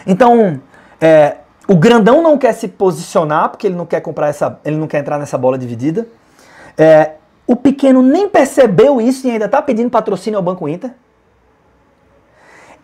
Então, 0.07 0.61
é, 1.01 1.37
o 1.67 1.75
grandão 1.75 2.21
não 2.21 2.37
quer 2.37 2.53
se 2.53 2.67
posicionar 2.67 3.49
porque 3.49 3.67
ele 3.67 3.75
não 3.75 3.85
quer 3.85 3.99
comprar 3.99 4.29
essa, 4.29 4.59
ele 4.63 4.77
não 4.77 4.87
quer 4.87 4.99
entrar 4.99 5.17
nessa 5.17 5.37
bola 5.37 5.57
dividida. 5.57 6.07
É, 6.77 7.13
o 7.47 7.55
pequeno 7.55 8.01
nem 8.01 8.29
percebeu 8.29 9.01
isso 9.01 9.27
e 9.27 9.31
ainda 9.31 9.45
está 9.45 9.61
pedindo 9.61 9.89
patrocínio 9.89 10.37
ao 10.37 10.43
Banco 10.43 10.67
Inter. 10.67 10.91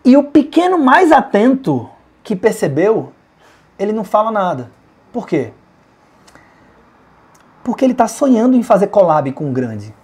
E 0.04 0.16
o 0.16 0.24
pequeno 0.24 0.78
mais 0.78 1.12
atento 1.12 1.88
que 2.22 2.36
percebeu, 2.36 3.12
ele 3.78 3.92
não 3.92 4.04
fala 4.04 4.30
nada. 4.30 4.70
Por 5.12 5.26
quê? 5.26 5.52
Porque 7.62 7.84
ele 7.84 7.92
está 7.92 8.08
sonhando 8.08 8.56
em 8.56 8.62
fazer 8.62 8.88
collab 8.88 9.30
com 9.32 9.44
um 9.46 9.52
grande. 9.52 9.94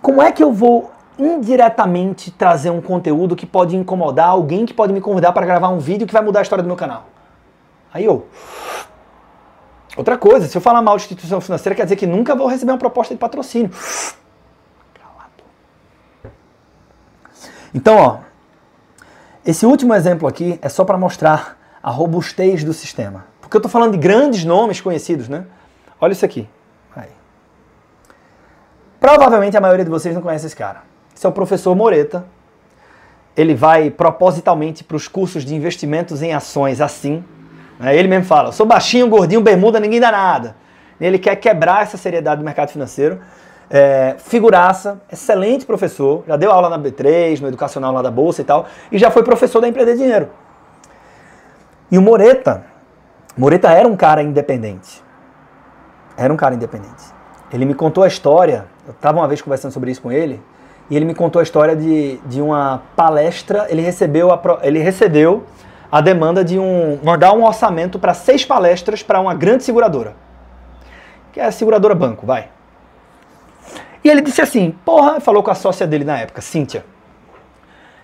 Como 0.00 0.22
é 0.22 0.32
que 0.32 0.42
eu 0.42 0.52
vou 0.52 0.90
indiretamente 1.18 2.30
trazer 2.30 2.70
um 2.70 2.80
conteúdo 2.80 3.34
que 3.34 3.44
pode 3.46 3.76
incomodar 3.76 4.28
alguém 4.28 4.64
que 4.64 4.72
pode 4.72 4.92
me 4.92 5.00
convidar 5.00 5.32
para 5.32 5.44
gravar 5.44 5.68
um 5.68 5.78
vídeo 5.78 6.06
que 6.06 6.12
vai 6.12 6.22
mudar 6.22 6.40
a 6.40 6.42
história 6.42 6.62
do 6.62 6.68
meu 6.68 6.76
canal? 6.76 7.06
Aí 7.92 8.04
eu. 8.04 8.26
Outra 9.96 10.16
coisa, 10.16 10.46
se 10.46 10.56
eu 10.56 10.60
falar 10.60 10.80
mal 10.80 10.96
de 10.96 11.02
instituição 11.02 11.40
financeira, 11.40 11.74
quer 11.74 11.82
dizer 11.82 11.96
que 11.96 12.06
nunca 12.06 12.36
vou 12.36 12.46
receber 12.46 12.70
uma 12.70 12.78
proposta 12.78 13.14
de 13.14 13.18
patrocínio. 13.18 13.70
Então, 17.74 17.96
ó, 17.96 18.18
esse 19.50 19.66
último 19.66 19.94
exemplo 19.94 20.28
aqui 20.28 20.58
é 20.62 20.68
só 20.68 20.84
para 20.84 20.98
mostrar 20.98 21.58
a 21.82 21.90
robustez 21.90 22.62
do 22.62 22.72
sistema. 22.72 23.26
Porque 23.40 23.56
eu 23.56 23.58
estou 23.58 23.70
falando 23.70 23.92
de 23.92 23.98
grandes 23.98 24.44
nomes 24.44 24.80
conhecidos, 24.80 25.28
né? 25.28 25.44
Olha 26.00 26.12
isso 26.12 26.24
aqui. 26.24 26.48
Provavelmente 29.00 29.56
a 29.56 29.60
maioria 29.60 29.84
de 29.84 29.90
vocês 29.90 30.14
não 30.14 30.22
conhece 30.22 30.46
esse 30.46 30.56
cara. 30.56 30.82
Esse 31.14 31.24
é 31.24 31.28
o 31.28 31.32
professor 31.32 31.74
Moreta. 31.74 32.26
Ele 33.36 33.54
vai 33.54 33.90
propositalmente 33.90 34.82
para 34.82 34.96
os 34.96 35.06
cursos 35.06 35.44
de 35.44 35.54
investimentos 35.54 36.20
em 36.22 36.34
ações 36.34 36.80
assim. 36.80 37.24
Né? 37.78 37.96
Ele 37.96 38.08
mesmo 38.08 38.24
fala: 38.24 38.50
sou 38.50 38.66
baixinho, 38.66 39.08
gordinho, 39.08 39.40
bermuda, 39.40 39.78
ninguém 39.78 40.00
dá 40.00 40.10
nada. 40.10 40.56
Ele 41.00 41.18
quer 41.18 41.36
quebrar 41.36 41.82
essa 41.82 41.96
seriedade 41.96 42.40
do 42.40 42.44
mercado 42.44 42.70
financeiro. 42.70 43.20
É, 43.70 44.16
figuraça, 44.18 45.00
excelente 45.12 45.66
professor, 45.66 46.24
já 46.26 46.36
deu 46.36 46.50
aula 46.50 46.70
na 46.70 46.78
B3, 46.78 47.40
no 47.40 47.48
educacional 47.48 47.92
lá 47.92 48.00
da 48.00 48.10
Bolsa 48.10 48.40
e 48.40 48.44
tal, 48.44 48.66
e 48.90 48.98
já 48.98 49.10
foi 49.10 49.22
professor 49.22 49.60
da 49.60 49.68
Empreender 49.68 49.94
Dinheiro. 49.94 50.30
E 51.90 51.98
o 51.98 52.02
Moreta, 52.02 52.64
Moreta 53.36 53.70
era 53.70 53.86
um 53.86 53.96
cara 53.96 54.22
independente. 54.22 55.02
Era 56.16 56.32
um 56.32 56.36
cara 56.36 56.54
independente. 56.54 57.04
Ele 57.52 57.64
me 57.64 57.74
contou 57.74 58.04
a 58.04 58.08
história 58.08 58.66
eu 58.88 58.92
estava 58.92 59.18
uma 59.18 59.28
vez 59.28 59.42
conversando 59.42 59.70
sobre 59.70 59.90
isso 59.90 60.00
com 60.00 60.10
ele, 60.10 60.42
e 60.88 60.96
ele 60.96 61.04
me 61.04 61.14
contou 61.14 61.40
a 61.40 61.42
história 61.42 61.76
de, 61.76 62.16
de 62.24 62.40
uma 62.40 62.80
palestra. 62.96 63.66
Ele 63.68 63.82
recebeu 63.82 64.32
a, 64.32 64.40
ele 64.62 64.78
recebeu 64.78 65.44
a 65.92 66.00
demanda 66.00 66.42
de 66.42 66.58
um, 66.58 66.98
mandar 67.04 67.34
um 67.34 67.44
orçamento 67.44 67.98
para 67.98 68.14
seis 68.14 68.46
palestras 68.46 69.02
para 69.02 69.20
uma 69.20 69.34
grande 69.34 69.64
seguradora. 69.64 70.16
Que 71.34 71.40
é 71.40 71.44
a 71.44 71.52
seguradora 71.52 71.94
banco, 71.94 72.24
vai. 72.24 72.48
E 74.02 74.08
ele 74.08 74.20
disse 74.20 74.40
assim: 74.40 74.74
Porra, 74.84 75.20
falou 75.20 75.42
com 75.42 75.50
a 75.50 75.54
sócia 75.54 75.86
dele 75.86 76.04
na 76.04 76.18
época, 76.18 76.40
Cíntia. 76.40 76.84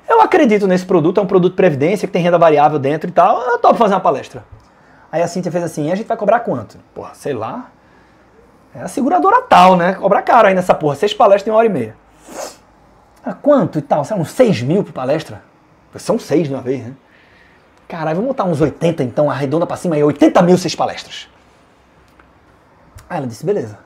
Eu 0.08 0.20
acredito 0.20 0.66
nesse 0.66 0.84
produto, 0.84 1.18
é 1.18 1.22
um 1.22 1.26
produto 1.26 1.52
de 1.52 1.56
previdência 1.56 2.06
que 2.06 2.12
tem 2.12 2.22
renda 2.22 2.38
variável 2.38 2.78
dentro 2.78 3.08
e 3.08 3.12
tal. 3.12 3.40
Eu 3.42 3.58
topo 3.58 3.74
fazer 3.74 3.94
uma 3.94 4.00
palestra. 4.00 4.44
Aí 5.10 5.22
a 5.22 5.28
Cíntia 5.28 5.50
fez 5.50 5.64
assim: 5.64 5.90
a 5.90 5.94
gente 5.94 6.06
vai 6.06 6.16
cobrar 6.16 6.40
quanto? 6.40 6.78
Porra, 6.94 7.14
sei 7.14 7.32
lá. 7.32 7.70
É 8.74 8.82
a 8.82 8.88
seguradora 8.88 9.40
tal, 9.42 9.76
né? 9.76 9.94
Cobra 9.94 10.20
caro 10.20 10.48
aí 10.48 10.54
nessa 10.54 10.74
porra. 10.74 10.96
Seis 10.96 11.14
palestras 11.14 11.46
em 11.46 11.50
uma 11.50 11.58
hora 11.58 11.66
e 11.66 11.70
meia. 11.70 11.96
Ah, 13.24 13.32
quanto 13.32 13.78
e 13.78 13.82
tal? 13.82 14.04
São 14.04 14.20
uns 14.20 14.30
seis 14.30 14.60
mil 14.60 14.82
por 14.82 14.92
palestra? 14.92 15.42
São 15.96 16.18
seis 16.18 16.48
de 16.48 16.54
uma 16.54 16.60
vez, 16.60 16.84
né? 16.84 16.92
Caralho, 17.86 18.16
vamos 18.16 18.30
botar 18.30 18.44
uns 18.44 18.60
80 18.60 19.02
então, 19.02 19.30
arredonda 19.30 19.66
pra 19.66 19.76
cima 19.76 19.94
aí, 19.94 20.02
80 20.02 20.42
mil 20.42 20.58
seis 20.58 20.74
palestras. 20.74 21.28
Aí 23.08 23.18
ela 23.18 23.26
disse, 23.26 23.44
beleza. 23.44 23.78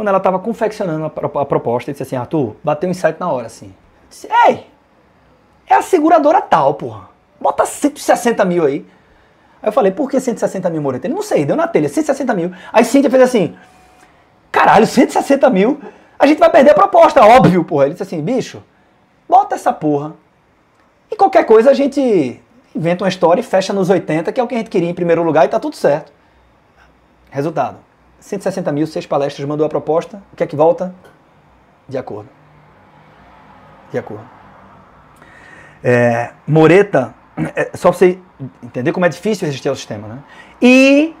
Quando 0.00 0.08
ela 0.08 0.18
tava 0.18 0.38
confeccionando 0.38 1.04
a, 1.04 1.10
pro- 1.10 1.38
a 1.38 1.44
proposta, 1.44 1.92
disse 1.92 2.02
assim, 2.02 2.16
Arthur, 2.16 2.56
bateu 2.64 2.88
um 2.88 2.90
insight 2.90 3.20
na 3.20 3.30
hora, 3.30 3.48
assim. 3.48 3.74
Disse, 4.08 4.26
Ei, 4.46 4.66
é 5.68 5.74
a 5.74 5.82
seguradora 5.82 6.40
tal, 6.40 6.72
porra. 6.72 7.10
Bota 7.38 7.66
160 7.66 8.42
mil 8.46 8.64
aí. 8.64 8.86
Aí 9.62 9.68
eu 9.68 9.72
falei, 9.72 9.92
por 9.92 10.08
que 10.10 10.18
160 10.18 10.70
mil, 10.70 10.80
Moreira? 10.80 11.06
Ele, 11.06 11.12
não 11.12 11.20
sei, 11.20 11.44
deu 11.44 11.54
na 11.54 11.68
telha, 11.68 11.86
160 11.86 12.32
mil. 12.32 12.50
Aí 12.72 12.82
Cíntia 12.82 13.10
fez 13.10 13.22
assim, 13.22 13.54
caralho, 14.50 14.86
160 14.86 15.50
mil, 15.50 15.78
a 16.18 16.26
gente 16.26 16.38
vai 16.38 16.48
perder 16.48 16.70
a 16.70 16.74
proposta, 16.74 17.22
óbvio, 17.22 17.62
porra. 17.62 17.84
Ele 17.84 17.92
disse 17.92 18.04
assim, 18.04 18.22
bicho, 18.22 18.62
bota 19.28 19.54
essa 19.54 19.70
porra. 19.70 20.14
E 21.10 21.14
qualquer 21.14 21.44
coisa 21.44 21.72
a 21.72 21.74
gente 21.74 22.40
inventa 22.74 23.04
uma 23.04 23.08
história 23.10 23.42
e 23.42 23.44
fecha 23.44 23.74
nos 23.74 23.90
80, 23.90 24.32
que 24.32 24.40
é 24.40 24.42
o 24.42 24.46
que 24.46 24.54
a 24.54 24.58
gente 24.58 24.70
queria 24.70 24.88
em 24.88 24.94
primeiro 24.94 25.22
lugar 25.22 25.44
e 25.44 25.48
tá 25.48 25.60
tudo 25.60 25.76
certo. 25.76 26.10
Resultado, 27.30 27.76
160 28.20 28.70
mil, 28.70 28.86
seis 28.86 29.06
palestras, 29.06 29.46
mandou 29.48 29.66
a 29.66 29.68
proposta, 29.68 30.22
o 30.32 30.36
que 30.36 30.44
é 30.44 30.46
que 30.46 30.54
volta? 30.54 30.94
De 31.88 31.98
acordo. 31.98 32.28
De 33.90 33.98
acordo. 33.98 34.24
É, 35.82 36.30
Moreta, 36.46 37.14
é, 37.56 37.70
só 37.74 37.88
pra 37.88 37.98
você 37.98 38.18
entender 38.62 38.92
como 38.92 39.06
é 39.06 39.08
difícil 39.08 39.46
resistir 39.46 39.68
ao 39.68 39.74
sistema, 39.74 40.06
né? 40.06 40.18
E 40.60 41.14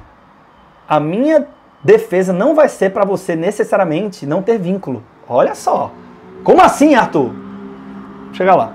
a 0.86 1.00
minha 1.00 1.48
defesa 1.82 2.32
não 2.32 2.54
vai 2.54 2.68
ser 2.68 2.90
para 2.90 3.04
você 3.04 3.34
necessariamente 3.34 4.26
não 4.26 4.42
ter 4.42 4.58
vínculo. 4.58 5.02
Olha 5.26 5.54
só. 5.54 5.90
Como 6.44 6.60
assim, 6.60 6.94
Arthur? 6.94 7.32
Chega 8.32 8.54
lá. 8.54 8.74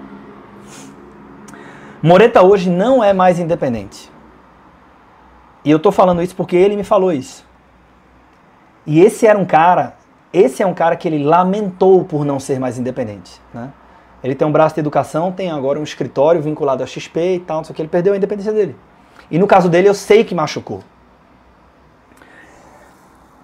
Moreta 2.01 2.41
hoje 2.41 2.69
não 2.69 3.03
é 3.03 3.13
mais 3.13 3.39
independente. 3.39 4.11
E 5.63 5.71
eu 5.71 5.79
tô 5.79 5.91
falando 5.91 6.21
isso 6.21 6.35
porque 6.35 6.55
ele 6.55 6.75
me 6.75 6.83
falou 6.83 7.11
isso. 7.11 7.45
E 8.85 9.01
esse 9.01 9.25
era 9.25 9.37
um 9.37 9.45
cara, 9.45 9.95
esse 10.31 10.61
é 10.61 10.65
um 10.65 10.73
cara 10.73 10.95
que 10.95 11.07
ele 11.07 11.23
lamentou 11.23 12.03
por 12.03 12.23
não 12.23 12.39
ser 12.39 12.59
mais 12.59 12.77
independente, 12.77 13.41
né? 13.53 13.71
Ele 14.23 14.35
tem 14.35 14.47
um 14.47 14.51
braço 14.51 14.75
de 14.75 14.79
educação, 14.79 15.31
tem 15.31 15.51
agora 15.51 15.79
um 15.79 15.83
escritório 15.83 16.41
vinculado 16.41 16.83
à 16.83 16.85
XP 16.85 17.35
e 17.35 17.39
tal, 17.39 17.57
não 17.57 17.63
sei 17.63 17.73
o 17.73 17.75
que, 17.75 17.81
ele 17.81 17.89
perdeu 17.89 18.13
a 18.13 18.17
independência 18.17 18.51
dele. 18.51 18.75
E 19.29 19.37
no 19.37 19.47
caso 19.47 19.69
dele, 19.69 19.87
eu 19.87 19.93
sei 19.93 20.23
que 20.23 20.33
machucou. 20.33 20.83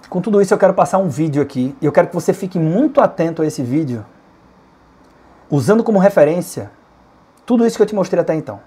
Com 0.10 0.22
tudo 0.22 0.42
isso, 0.42 0.54
eu 0.54 0.58
quero 0.58 0.74
passar 0.74 0.98
um 0.98 1.08
vídeo 1.08 1.42
aqui, 1.42 1.76
e 1.82 1.86
eu 1.86 1.92
quero 1.92 2.08
que 2.08 2.14
você 2.14 2.34
fique 2.34 2.60
muito 2.60 3.00
atento 3.00 3.42
a 3.42 3.46
esse 3.46 3.64
vídeo, 3.64 4.06
usando 5.50 5.84
como 5.84 6.00
referência 6.00 6.72
tudo 7.46 7.66
isso 7.66 7.78
que 7.78 7.84
eu 7.84 7.88
te 7.88 7.96
mostrei 7.96 8.22
até 8.22 8.34
então. 8.34 8.60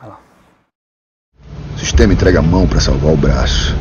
Vai 0.00 0.08
lá. 0.08 0.18
O 1.74 1.78
sistema 1.78 2.12
entrega 2.12 2.38
a 2.38 2.42
mão 2.42 2.66
para 2.66 2.80
salvar 2.80 3.12
o 3.12 3.16
braço. 3.16 3.76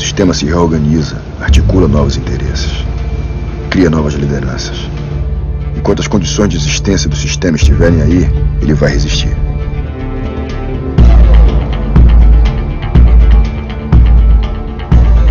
O 0.00 0.02
sistema 0.02 0.32
se 0.32 0.46
reorganiza, 0.46 1.20
articula 1.42 1.86
novos 1.86 2.16
interesses, 2.16 2.86
cria 3.68 3.90
novas 3.90 4.14
lideranças. 4.14 4.88
Enquanto 5.76 6.00
as 6.00 6.08
condições 6.08 6.48
de 6.48 6.56
existência 6.56 7.06
do 7.06 7.14
sistema 7.14 7.58
estiverem 7.58 8.00
aí, 8.00 8.30
ele 8.62 8.72
vai 8.72 8.92
resistir. 8.92 9.36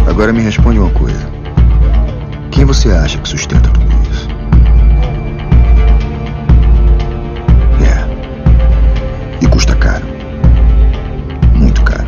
Agora 0.07 0.31
me 0.31 0.43
responde 0.43 0.77
uma 0.77 0.91
coisa. 0.91 1.27
Quem 2.51 2.63
você 2.63 2.91
acha 2.91 3.17
que 3.17 3.27
sustenta 3.27 3.71
tudo 3.71 3.91
isso? 4.11 4.27
É. 7.81 9.43
E 9.43 9.47
custa 9.47 9.75
caro. 9.75 10.05
Muito 11.55 11.81
caro. 11.81 12.07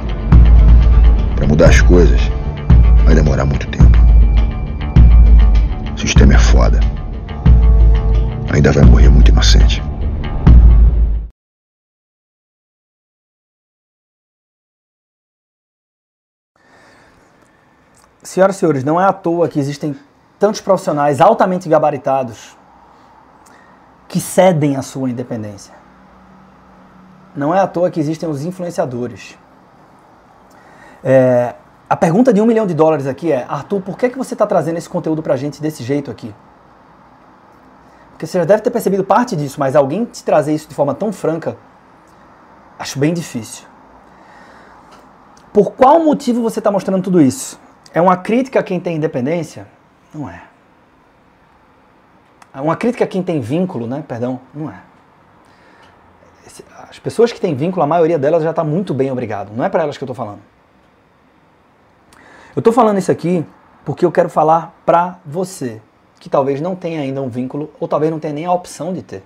Para 1.35 1.47
mudar 1.47 1.69
as 1.69 1.81
coisas, 1.81 2.30
demorar 3.31 3.45
muito 3.45 3.67
tempo. 3.69 3.97
O 5.93 5.97
sistema 5.97 6.33
é 6.33 6.37
foda. 6.37 6.79
Ainda 8.53 8.71
vai 8.73 8.83
morrer 8.83 9.09
muito 9.09 9.31
inocente. 9.31 9.81
Senhoras 18.21 18.55
e 18.55 18.59
senhores, 18.59 18.83
não 18.83 18.99
é 18.99 19.05
à 19.05 19.13
toa 19.13 19.47
que 19.47 19.59
existem 19.59 19.95
tantos 20.37 20.61
profissionais 20.61 21.21
altamente 21.21 21.67
gabaritados 21.67 22.57
que 24.07 24.19
cedem 24.19 24.75
a 24.75 24.81
sua 24.81 25.09
independência. 25.09 25.73
Não 27.35 27.55
é 27.55 27.59
à 27.59 27.67
toa 27.67 27.89
que 27.89 27.99
existem 27.99 28.27
os 28.29 28.43
influenciadores. 28.43 29.37
É, 31.03 31.55
a 31.91 31.95
pergunta 31.97 32.31
de 32.31 32.39
um 32.39 32.45
milhão 32.45 32.65
de 32.65 32.73
dólares 32.73 33.05
aqui 33.05 33.33
é, 33.33 33.45
Arthur, 33.49 33.81
por 33.81 33.97
que, 33.97 34.07
que 34.07 34.17
você 34.17 34.33
está 34.33 34.47
trazendo 34.47 34.77
esse 34.77 34.87
conteúdo 34.87 35.21
pra 35.21 35.35
gente 35.35 35.61
desse 35.61 35.83
jeito 35.83 36.09
aqui? 36.09 36.33
Porque 38.11 38.25
você 38.25 38.39
já 38.39 38.45
deve 38.45 38.61
ter 38.61 38.71
percebido 38.71 39.03
parte 39.03 39.35
disso, 39.35 39.59
mas 39.59 39.75
alguém 39.75 40.05
te 40.05 40.23
trazer 40.23 40.55
isso 40.55 40.69
de 40.69 40.73
forma 40.73 40.95
tão 40.95 41.11
franca, 41.11 41.57
acho 42.79 42.97
bem 42.97 43.13
difícil. 43.13 43.67
Por 45.51 45.73
qual 45.73 46.01
motivo 46.01 46.41
você 46.41 46.61
está 46.61 46.71
mostrando 46.71 47.03
tudo 47.03 47.21
isso? 47.21 47.59
É 47.93 47.99
uma 47.99 48.15
crítica 48.15 48.61
a 48.61 48.63
quem 48.63 48.79
tem 48.79 48.95
independência? 48.95 49.67
Não 50.13 50.29
é. 50.29 50.43
É 52.53 52.61
uma 52.61 52.77
crítica 52.77 53.03
a 53.03 53.07
quem 53.07 53.21
tem 53.21 53.41
vínculo, 53.41 53.85
né? 53.85 54.01
Perdão, 54.07 54.39
não 54.53 54.71
é. 54.71 54.79
As 56.89 56.99
pessoas 56.99 57.33
que 57.33 57.41
têm 57.41 57.53
vínculo, 57.53 57.83
a 57.83 57.87
maioria 57.87 58.17
delas 58.17 58.43
já 58.43 58.51
está 58.51 58.63
muito 58.63 58.93
bem, 58.93 59.11
obrigado. 59.11 59.51
Não 59.53 59.65
é 59.65 59.67
para 59.67 59.83
elas 59.83 59.97
que 59.97 60.03
eu 60.05 60.05
estou 60.05 60.15
falando. 60.15 60.50
Eu 62.53 62.59
estou 62.59 62.73
falando 62.73 62.97
isso 62.97 63.11
aqui 63.11 63.45
porque 63.85 64.05
eu 64.05 64.11
quero 64.11 64.29
falar 64.29 64.77
para 64.85 65.19
você, 65.25 65.81
que 66.19 66.29
talvez 66.29 66.59
não 66.59 66.75
tenha 66.75 66.99
ainda 66.99 67.21
um 67.21 67.29
vínculo, 67.29 67.71
ou 67.79 67.87
talvez 67.87 68.11
não 68.11 68.19
tenha 68.19 68.33
nem 68.33 68.45
a 68.45 68.51
opção 68.51 68.93
de 68.93 69.01
ter. 69.01 69.23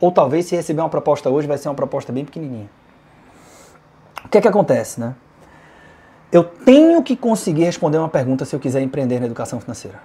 Ou 0.00 0.12
talvez 0.12 0.46
se 0.46 0.54
receber 0.54 0.80
uma 0.80 0.88
proposta 0.88 1.28
hoje, 1.28 1.48
vai 1.48 1.58
ser 1.58 1.68
uma 1.68 1.74
proposta 1.74 2.12
bem 2.12 2.24
pequenininha. 2.24 2.70
O 4.24 4.28
que 4.28 4.38
é 4.38 4.40
que 4.40 4.48
acontece, 4.48 5.00
né? 5.00 5.14
Eu 6.30 6.44
tenho 6.44 7.02
que 7.02 7.16
conseguir 7.16 7.64
responder 7.64 7.98
uma 7.98 8.08
pergunta 8.08 8.44
se 8.44 8.54
eu 8.54 8.60
quiser 8.60 8.80
empreender 8.80 9.18
na 9.18 9.26
educação 9.26 9.60
financeira. 9.60 10.00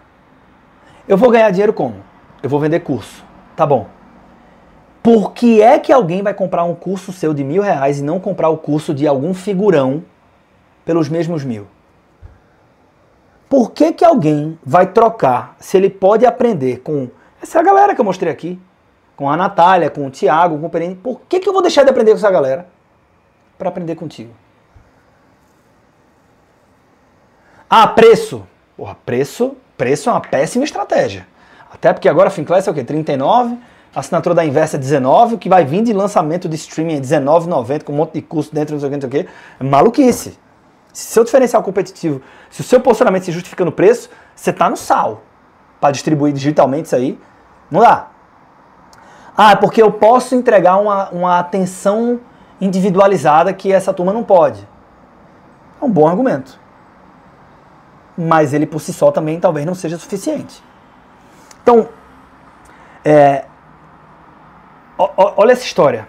Eu 1.08 1.18
vou 1.18 1.30
ganhar 1.30 1.52
dinheiro 1.52 1.72
como? 1.72 1.98
Eu 2.42 2.50
vou 2.50 2.60
vender 2.60 2.80
curso. 2.80 3.24
Tá 3.56 3.64
bom. 3.66 3.88
Por 5.04 5.34
que 5.34 5.62
é 5.62 5.78
que 5.78 5.94
alguém 5.94 6.24
vai 6.24 6.34
comprar 6.34 6.64
um 6.64 6.74
curso 6.74 7.14
seu 7.14 7.32
de 7.32 7.44
mil 7.44 7.62
reais 7.62 8.00
e 8.00 8.04
não 8.04 8.20
comprar 8.20 8.50
o 8.50 8.58
curso 8.58 8.92
de 8.92 9.08
algum 9.08 9.36
figurão 9.36 10.04
pelos 10.84 11.08
mesmos 11.08 11.44
mil? 11.44 11.68
Por 13.56 13.72
que, 13.72 13.94
que 13.94 14.04
alguém 14.04 14.60
vai 14.66 14.86
trocar 14.88 15.56
se 15.62 15.78
ele 15.78 15.90
pode 15.90 16.26
aprender 16.26 16.82
com 16.82 17.08
essa 17.42 17.64
galera 17.64 17.96
que 17.96 18.02
eu 18.02 18.04
mostrei 18.04 18.30
aqui? 18.30 18.60
Com 19.16 19.30
a 19.30 19.38
Natália, 19.38 19.90
com 19.90 20.06
o 20.06 20.12
Thiago, 20.12 20.60
com 20.60 20.66
o 20.66 20.70
Perini. 20.70 20.94
Por 20.94 21.22
que, 21.22 21.40
que 21.40 21.48
eu 21.48 21.54
vou 21.54 21.62
deixar 21.62 21.84
de 21.84 21.90
aprender 21.90 22.12
com 22.12 22.18
essa 22.18 22.30
galera 22.30 22.68
para 23.58 23.70
aprender 23.70 23.96
contigo? 23.96 24.34
Ah, 27.70 27.88
preço. 27.88 28.46
Porra, 28.76 28.98
preço, 29.06 29.56
preço 29.78 30.10
é 30.10 30.12
uma 30.12 30.20
péssima 30.20 30.66
estratégia. 30.66 31.26
Até 31.72 31.94
porque 31.94 32.10
agora 32.10 32.28
a 32.28 32.32
Finclass 32.32 32.68
é 32.68 32.72
o 32.72 32.74
quê? 32.74 32.84
39, 32.84 33.58
a 33.96 34.02
assinatura 34.02 34.36
da 34.36 34.44
Inversa 34.44 34.76
é 34.76 34.80
19, 34.82 35.36
o 35.36 35.38
que 35.38 35.48
vai 35.48 35.64
vir 35.64 35.82
de 35.82 35.94
lançamento 35.94 36.50
de 36.50 36.58
streaming 36.58 36.98
é 36.98 37.00
19,90 37.00 37.84
com 37.84 37.94
um 37.94 37.96
monte 37.96 38.16
de 38.16 38.22
custo 38.22 38.54
dentro, 38.54 38.74
não 38.74 38.82
sei 38.82 38.90
o 38.90 38.92
que, 38.92 38.98
não 38.98 39.10
sei 39.10 39.22
o 39.22 39.24
que. 39.24 39.32
É 39.62 39.64
maluquice. 39.64 40.45
Se 40.96 41.08
seu 41.14 41.24
diferencial 41.24 41.62
competitivo, 41.62 42.22
se 42.50 42.62
o 42.62 42.64
seu 42.64 42.80
posicionamento 42.80 43.24
se 43.26 43.32
justifica 43.32 43.66
no 43.66 43.72
preço, 43.72 44.10
você 44.36 44.54
tá 44.54 44.70
no 44.70 44.78
sal. 44.78 45.24
Para 45.80 45.92
distribuir 45.92 46.34
digitalmente 46.34 46.86
isso 46.86 46.96
aí, 46.96 47.20
não 47.70 47.82
dá. 47.82 48.08
Ah, 49.38 49.52
é 49.52 49.56
porque 49.56 49.82
eu 49.82 49.92
posso 49.92 50.36
entregar 50.36 50.78
uma, 50.78 51.10
uma 51.10 51.40
atenção 51.40 52.22
individualizada 52.62 53.52
que 53.54 53.72
essa 53.74 53.94
turma 53.94 54.14
não 54.14 54.24
pode. 54.24 54.66
É 55.82 55.84
um 55.86 55.92
bom 55.92 56.08
argumento 56.08 56.60
mas 58.18 58.54
ele 58.54 58.66
por 58.66 58.80
si 58.80 58.94
só 58.94 59.12
também 59.12 59.40
talvez 59.42 59.66
não 59.66 59.76
seja 59.76 59.98
suficiente. 59.98 60.64
Então, 61.62 61.90
é, 63.04 63.44
o- 64.98 65.04
o- 65.04 65.34
olha 65.36 65.52
essa 65.52 65.66
história. 65.66 66.08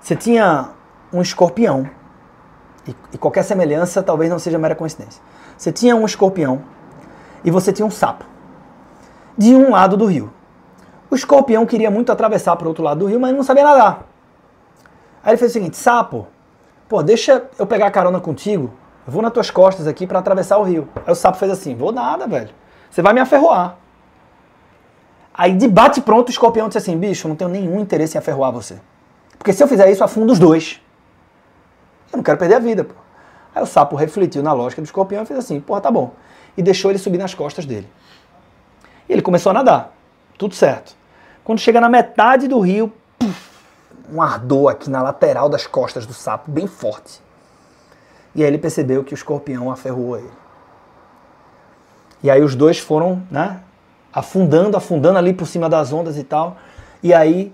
Você 0.00 0.16
tinha 0.16 0.70
um 1.12 1.20
escorpião, 1.20 1.90
e, 2.86 2.94
e 3.12 3.18
qualquer 3.18 3.42
semelhança 3.42 4.02
talvez 4.02 4.30
não 4.30 4.38
seja 4.38 4.58
mera 4.58 4.74
coincidência. 4.74 5.22
Você 5.56 5.72
tinha 5.72 5.94
um 5.94 6.04
escorpião 6.04 6.62
e 7.44 7.50
você 7.50 7.72
tinha 7.72 7.86
um 7.86 7.90
sapo, 7.90 8.24
de 9.36 9.54
um 9.54 9.70
lado 9.70 9.96
do 9.96 10.06
rio. 10.06 10.32
O 11.10 11.14
escorpião 11.14 11.66
queria 11.66 11.90
muito 11.90 12.12
atravessar 12.12 12.56
para 12.56 12.66
o 12.66 12.68
outro 12.68 12.84
lado 12.84 13.00
do 13.00 13.06
rio, 13.06 13.18
mas 13.18 13.34
não 13.34 13.42
sabia 13.42 13.64
nadar. 13.64 14.06
Aí 15.22 15.32
ele 15.32 15.36
fez 15.36 15.50
o 15.50 15.54
seguinte: 15.54 15.76
sapo, 15.76 16.26
pô, 16.88 17.02
deixa 17.02 17.44
eu 17.58 17.66
pegar 17.66 17.90
carona 17.90 18.20
contigo, 18.20 18.72
eu 19.06 19.12
vou 19.12 19.22
nas 19.22 19.32
tuas 19.32 19.50
costas 19.50 19.86
aqui 19.86 20.06
para 20.06 20.18
atravessar 20.18 20.58
o 20.58 20.62
rio. 20.62 20.88
Aí 21.06 21.12
o 21.12 21.16
sapo 21.16 21.36
fez 21.38 21.50
assim: 21.50 21.74
vou 21.74 21.92
nada, 21.92 22.26
velho. 22.26 22.50
Você 22.90 23.02
vai 23.02 23.12
me 23.12 23.20
aferroar. 23.20 23.76
Aí 25.34 25.54
de 25.54 25.68
bate 25.68 26.00
pronto 26.00 26.28
o 26.28 26.30
escorpião 26.30 26.68
disse 26.68 26.78
assim: 26.78 26.96
bicho, 26.96 27.26
eu 27.26 27.30
não 27.30 27.36
tenho 27.36 27.50
nenhum 27.50 27.80
interesse 27.80 28.16
em 28.16 28.18
aferroar 28.18 28.52
você. 28.52 28.78
Porque 29.38 29.52
se 29.52 29.62
eu 29.62 29.68
fizer 29.68 29.90
isso, 29.90 30.04
afundo 30.04 30.32
os 30.32 30.38
dois. 30.38 30.80
Eu 32.12 32.16
não 32.18 32.22
quero 32.22 32.38
perder 32.38 32.56
a 32.56 32.58
vida, 32.58 32.84
pô. 32.84 32.94
Aí 33.54 33.62
o 33.62 33.66
sapo 33.66 33.96
refletiu 33.96 34.42
na 34.42 34.52
lógica 34.52 34.80
do 34.80 34.84
escorpião 34.84 35.22
e 35.22 35.26
fez 35.26 35.38
assim, 35.38 35.60
porra, 35.60 35.80
tá 35.80 35.90
bom. 35.90 36.14
E 36.56 36.62
deixou 36.62 36.90
ele 36.90 36.98
subir 36.98 37.18
nas 37.18 37.34
costas 37.34 37.66
dele. 37.66 37.88
E 39.08 39.12
ele 39.12 39.22
começou 39.22 39.50
a 39.50 39.52
nadar. 39.52 39.94
Tudo 40.38 40.54
certo. 40.54 40.94
Quando 41.44 41.58
chega 41.58 41.80
na 41.80 41.88
metade 41.88 42.46
do 42.46 42.60
rio, 42.60 42.92
puff, 43.18 43.50
um 44.12 44.20
ardor 44.20 44.70
aqui 44.70 44.90
na 44.90 45.02
lateral 45.02 45.48
das 45.48 45.66
costas 45.66 46.06
do 46.06 46.12
sapo, 46.12 46.50
bem 46.50 46.66
forte. 46.66 47.20
E 48.34 48.42
aí 48.42 48.48
ele 48.48 48.58
percebeu 48.58 49.02
que 49.02 49.12
o 49.12 49.16
escorpião 49.16 49.70
aferrou 49.70 50.16
ele. 50.16 50.30
E 52.22 52.30
aí 52.30 52.42
os 52.42 52.54
dois 52.54 52.78
foram, 52.78 53.22
né, 53.30 53.60
afundando, 54.12 54.76
afundando 54.76 55.18
ali 55.18 55.32
por 55.32 55.46
cima 55.46 55.68
das 55.68 55.92
ondas 55.92 56.16
e 56.16 56.24
tal. 56.24 56.56
E 57.02 57.14
aí 57.14 57.52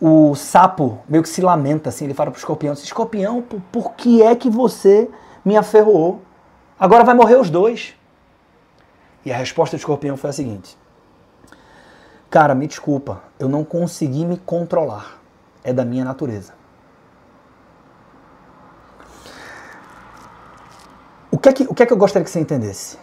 o 0.00 0.34
sapo 0.34 0.98
meio 1.08 1.22
que 1.22 1.28
se 1.28 1.40
lamenta, 1.40 1.88
assim, 1.88 2.04
ele 2.04 2.14
fala 2.14 2.30
pro 2.30 2.38
escorpião, 2.38 2.72
escorpião, 2.74 3.42
por, 3.42 3.60
por 3.72 3.92
que 3.92 4.22
é 4.22 4.34
que 4.34 4.50
você 4.50 5.10
me 5.44 5.56
aferrou? 5.56 6.20
Agora 6.78 7.04
vai 7.04 7.14
morrer 7.14 7.36
os 7.36 7.48
dois. 7.48 7.94
E 9.24 9.32
a 9.32 9.36
resposta 9.36 9.76
do 9.76 9.80
escorpião 9.80 10.16
foi 10.16 10.30
a 10.30 10.32
seguinte, 10.32 10.78
cara, 12.30 12.54
me 12.54 12.66
desculpa, 12.66 13.22
eu 13.38 13.48
não 13.48 13.64
consegui 13.64 14.24
me 14.24 14.36
controlar, 14.36 15.18
é 15.64 15.72
da 15.72 15.84
minha 15.84 16.04
natureza. 16.04 16.54
O 21.30 21.38
que, 21.38 21.48
é 21.48 21.52
que, 21.52 21.62
o 21.64 21.74
que 21.74 21.82
é 21.82 21.86
que 21.86 21.92
eu 21.92 21.96
gostaria 21.96 22.24
que 22.24 22.30
você 22.30 22.38
entendesse? 22.38 22.98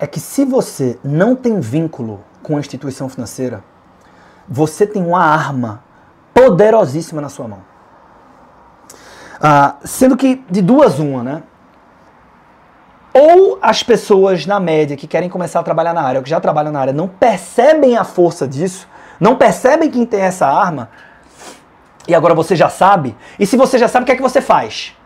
É 0.00 0.06
que 0.06 0.18
se 0.18 0.44
você 0.44 0.98
não 1.02 1.36
tem 1.36 1.60
vínculo 1.60 2.20
com 2.42 2.56
a 2.56 2.60
instituição 2.60 3.08
financeira, 3.08 3.62
você 4.48 4.86
tem 4.86 5.04
uma 5.04 5.22
arma 5.22 5.84
poderosíssima 6.38 7.20
na 7.20 7.28
sua 7.28 7.48
mão. 7.48 7.58
Ah, 9.40 9.74
sendo 9.84 10.16
que 10.16 10.44
de 10.48 10.62
duas 10.62 11.00
uma, 11.00 11.24
né? 11.24 11.42
Ou 13.12 13.58
as 13.60 13.82
pessoas 13.82 14.46
na 14.46 14.60
média 14.60 14.96
que 14.96 15.08
querem 15.08 15.28
começar 15.28 15.58
a 15.58 15.62
trabalhar 15.64 15.92
na 15.92 16.02
área, 16.02 16.20
ou 16.20 16.22
que 16.22 16.30
já 16.30 16.38
trabalham 16.38 16.70
na 16.70 16.78
área, 16.78 16.92
não 16.92 17.08
percebem 17.08 17.96
a 17.96 18.04
força 18.04 18.46
disso, 18.46 18.86
não 19.18 19.34
percebem 19.34 19.90
quem 19.90 20.06
tem 20.06 20.20
essa 20.20 20.46
arma, 20.46 20.90
e 22.06 22.14
agora 22.14 22.34
você 22.34 22.54
já 22.54 22.68
sabe. 22.68 23.16
E 23.36 23.44
se 23.44 23.56
você 23.56 23.76
já 23.76 23.88
sabe, 23.88 24.04
o 24.04 24.06
que 24.06 24.12
é 24.12 24.16
que 24.16 24.22
você 24.22 24.40
faz? 24.40 24.96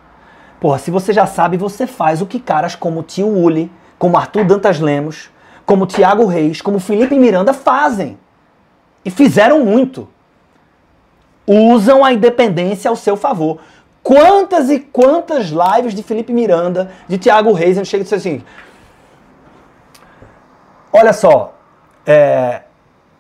Porra, 0.60 0.78
se 0.78 0.90
você 0.90 1.14
já 1.14 1.24
sabe, 1.24 1.56
você 1.56 1.86
faz 1.86 2.20
o 2.20 2.26
que 2.26 2.38
caras 2.38 2.74
como 2.74 3.02
Tio 3.02 3.26
Uli, 3.26 3.72
como 3.98 4.18
Arthur 4.18 4.44
Dantas 4.44 4.78
Lemos, 4.78 5.30
como 5.64 5.86
Tiago 5.86 6.26
Reis, 6.26 6.60
como 6.60 6.78
Felipe 6.78 7.18
Miranda 7.18 7.54
fazem. 7.54 8.18
E 9.02 9.10
fizeram 9.10 9.64
muito 9.64 10.11
usam 11.46 12.04
a 12.04 12.12
independência 12.12 12.88
ao 12.88 12.96
seu 12.96 13.16
favor. 13.16 13.58
Quantas 14.02 14.68
e 14.70 14.80
quantas 14.80 15.50
lives 15.50 15.94
de 15.94 16.02
Felipe 16.02 16.32
Miranda, 16.32 16.90
de 17.08 17.18
Tiago 17.18 17.52
Reis, 17.52 17.76
eu 17.76 17.84
chego 17.84 18.02
e 18.02 18.04
disse 18.04 18.14
assim: 18.14 18.42
Olha 20.92 21.12
só, 21.12 21.54
é, 22.04 22.62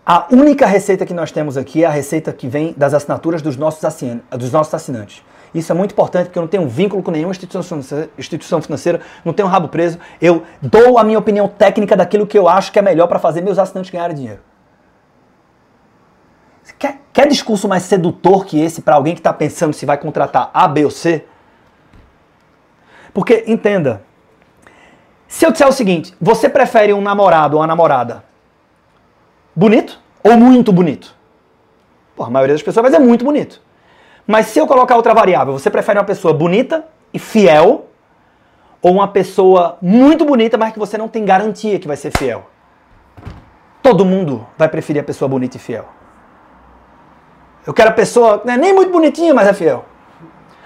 a 0.04 0.26
única 0.30 0.66
receita 0.66 1.06
que 1.06 1.14
nós 1.14 1.30
temos 1.30 1.56
aqui 1.56 1.84
é 1.84 1.86
a 1.86 1.90
receita 1.90 2.32
que 2.32 2.48
vem 2.48 2.74
das 2.76 2.92
assinaturas 2.92 3.40
dos 3.40 3.56
nossos, 3.56 3.84
assin 3.84 4.20
dos 4.30 4.50
nossos 4.50 4.74
assinantes. 4.74 5.22
Isso 5.54 5.70
é 5.70 5.74
muito 5.74 5.92
importante 5.92 6.26
porque 6.26 6.38
eu 6.38 6.42
não 6.42 6.48
tenho 6.48 6.66
vínculo 6.66 7.02
com 7.02 7.10
nenhuma 7.10 7.32
instituição 7.32 8.60
financeira, 8.60 9.00
não 9.24 9.32
tenho 9.32 9.48
rabo 9.48 9.68
preso. 9.68 9.98
Eu 10.20 10.42
dou 10.60 10.98
a 10.98 11.04
minha 11.04 11.18
opinião 11.18 11.46
técnica 11.46 11.94
daquilo 11.94 12.26
que 12.26 12.38
eu 12.38 12.48
acho 12.48 12.72
que 12.72 12.78
é 12.78 12.82
melhor 12.82 13.06
para 13.06 13.18
fazer 13.18 13.42
meus 13.42 13.58
assinantes 13.58 13.90
ganharem 13.90 14.16
dinheiro. 14.16 14.40
Quer, 16.78 17.00
quer 17.12 17.28
discurso 17.28 17.68
mais 17.68 17.82
sedutor 17.84 18.44
que 18.44 18.60
esse 18.60 18.82
para 18.82 18.94
alguém 18.94 19.14
que 19.14 19.20
está 19.20 19.32
pensando 19.32 19.72
se 19.72 19.84
vai 19.84 19.98
contratar 19.98 20.50
A, 20.52 20.68
B 20.68 20.84
ou 20.84 20.90
C? 20.90 21.24
Porque, 23.12 23.44
entenda, 23.46 24.02
se 25.26 25.44
eu 25.44 25.50
disser 25.50 25.68
o 25.68 25.72
seguinte, 25.72 26.14
você 26.20 26.48
prefere 26.48 26.92
um 26.92 27.00
namorado 27.00 27.56
ou 27.56 27.60
uma 27.60 27.66
namorada 27.66 28.24
bonito 29.54 29.98
ou 30.22 30.36
muito 30.36 30.72
bonito? 30.72 31.14
Pô, 32.14 32.24
a 32.24 32.30
maioria 32.30 32.54
das 32.54 32.62
pessoas 32.62 32.82
vai 32.82 32.90
dizer 32.92 33.04
muito 33.04 33.24
bonito. 33.24 33.60
Mas 34.26 34.46
se 34.46 34.58
eu 34.58 34.66
colocar 34.66 34.96
outra 34.96 35.14
variável, 35.14 35.52
você 35.52 35.70
prefere 35.70 35.98
uma 35.98 36.04
pessoa 36.04 36.32
bonita 36.32 36.86
e 37.12 37.18
fiel 37.18 37.86
ou 38.80 38.92
uma 38.92 39.08
pessoa 39.08 39.78
muito 39.80 40.24
bonita, 40.24 40.56
mas 40.56 40.72
que 40.72 40.78
você 40.78 40.96
não 40.96 41.08
tem 41.08 41.24
garantia 41.24 41.78
que 41.78 41.86
vai 41.86 41.96
ser 41.96 42.10
fiel? 42.16 42.48
Todo 43.82 44.04
mundo 44.04 44.46
vai 44.56 44.68
preferir 44.68 45.02
a 45.02 45.04
pessoa 45.04 45.28
bonita 45.28 45.56
e 45.56 45.60
fiel. 45.60 45.86
Eu 47.66 47.72
quero 47.72 47.90
a 47.90 47.92
pessoa, 47.92 48.42
não 48.44 48.54
é 48.54 48.56
nem 48.56 48.74
muito 48.74 48.90
bonitinha, 48.90 49.32
mas 49.32 49.46
é 49.46 49.52
fiel. 49.52 49.84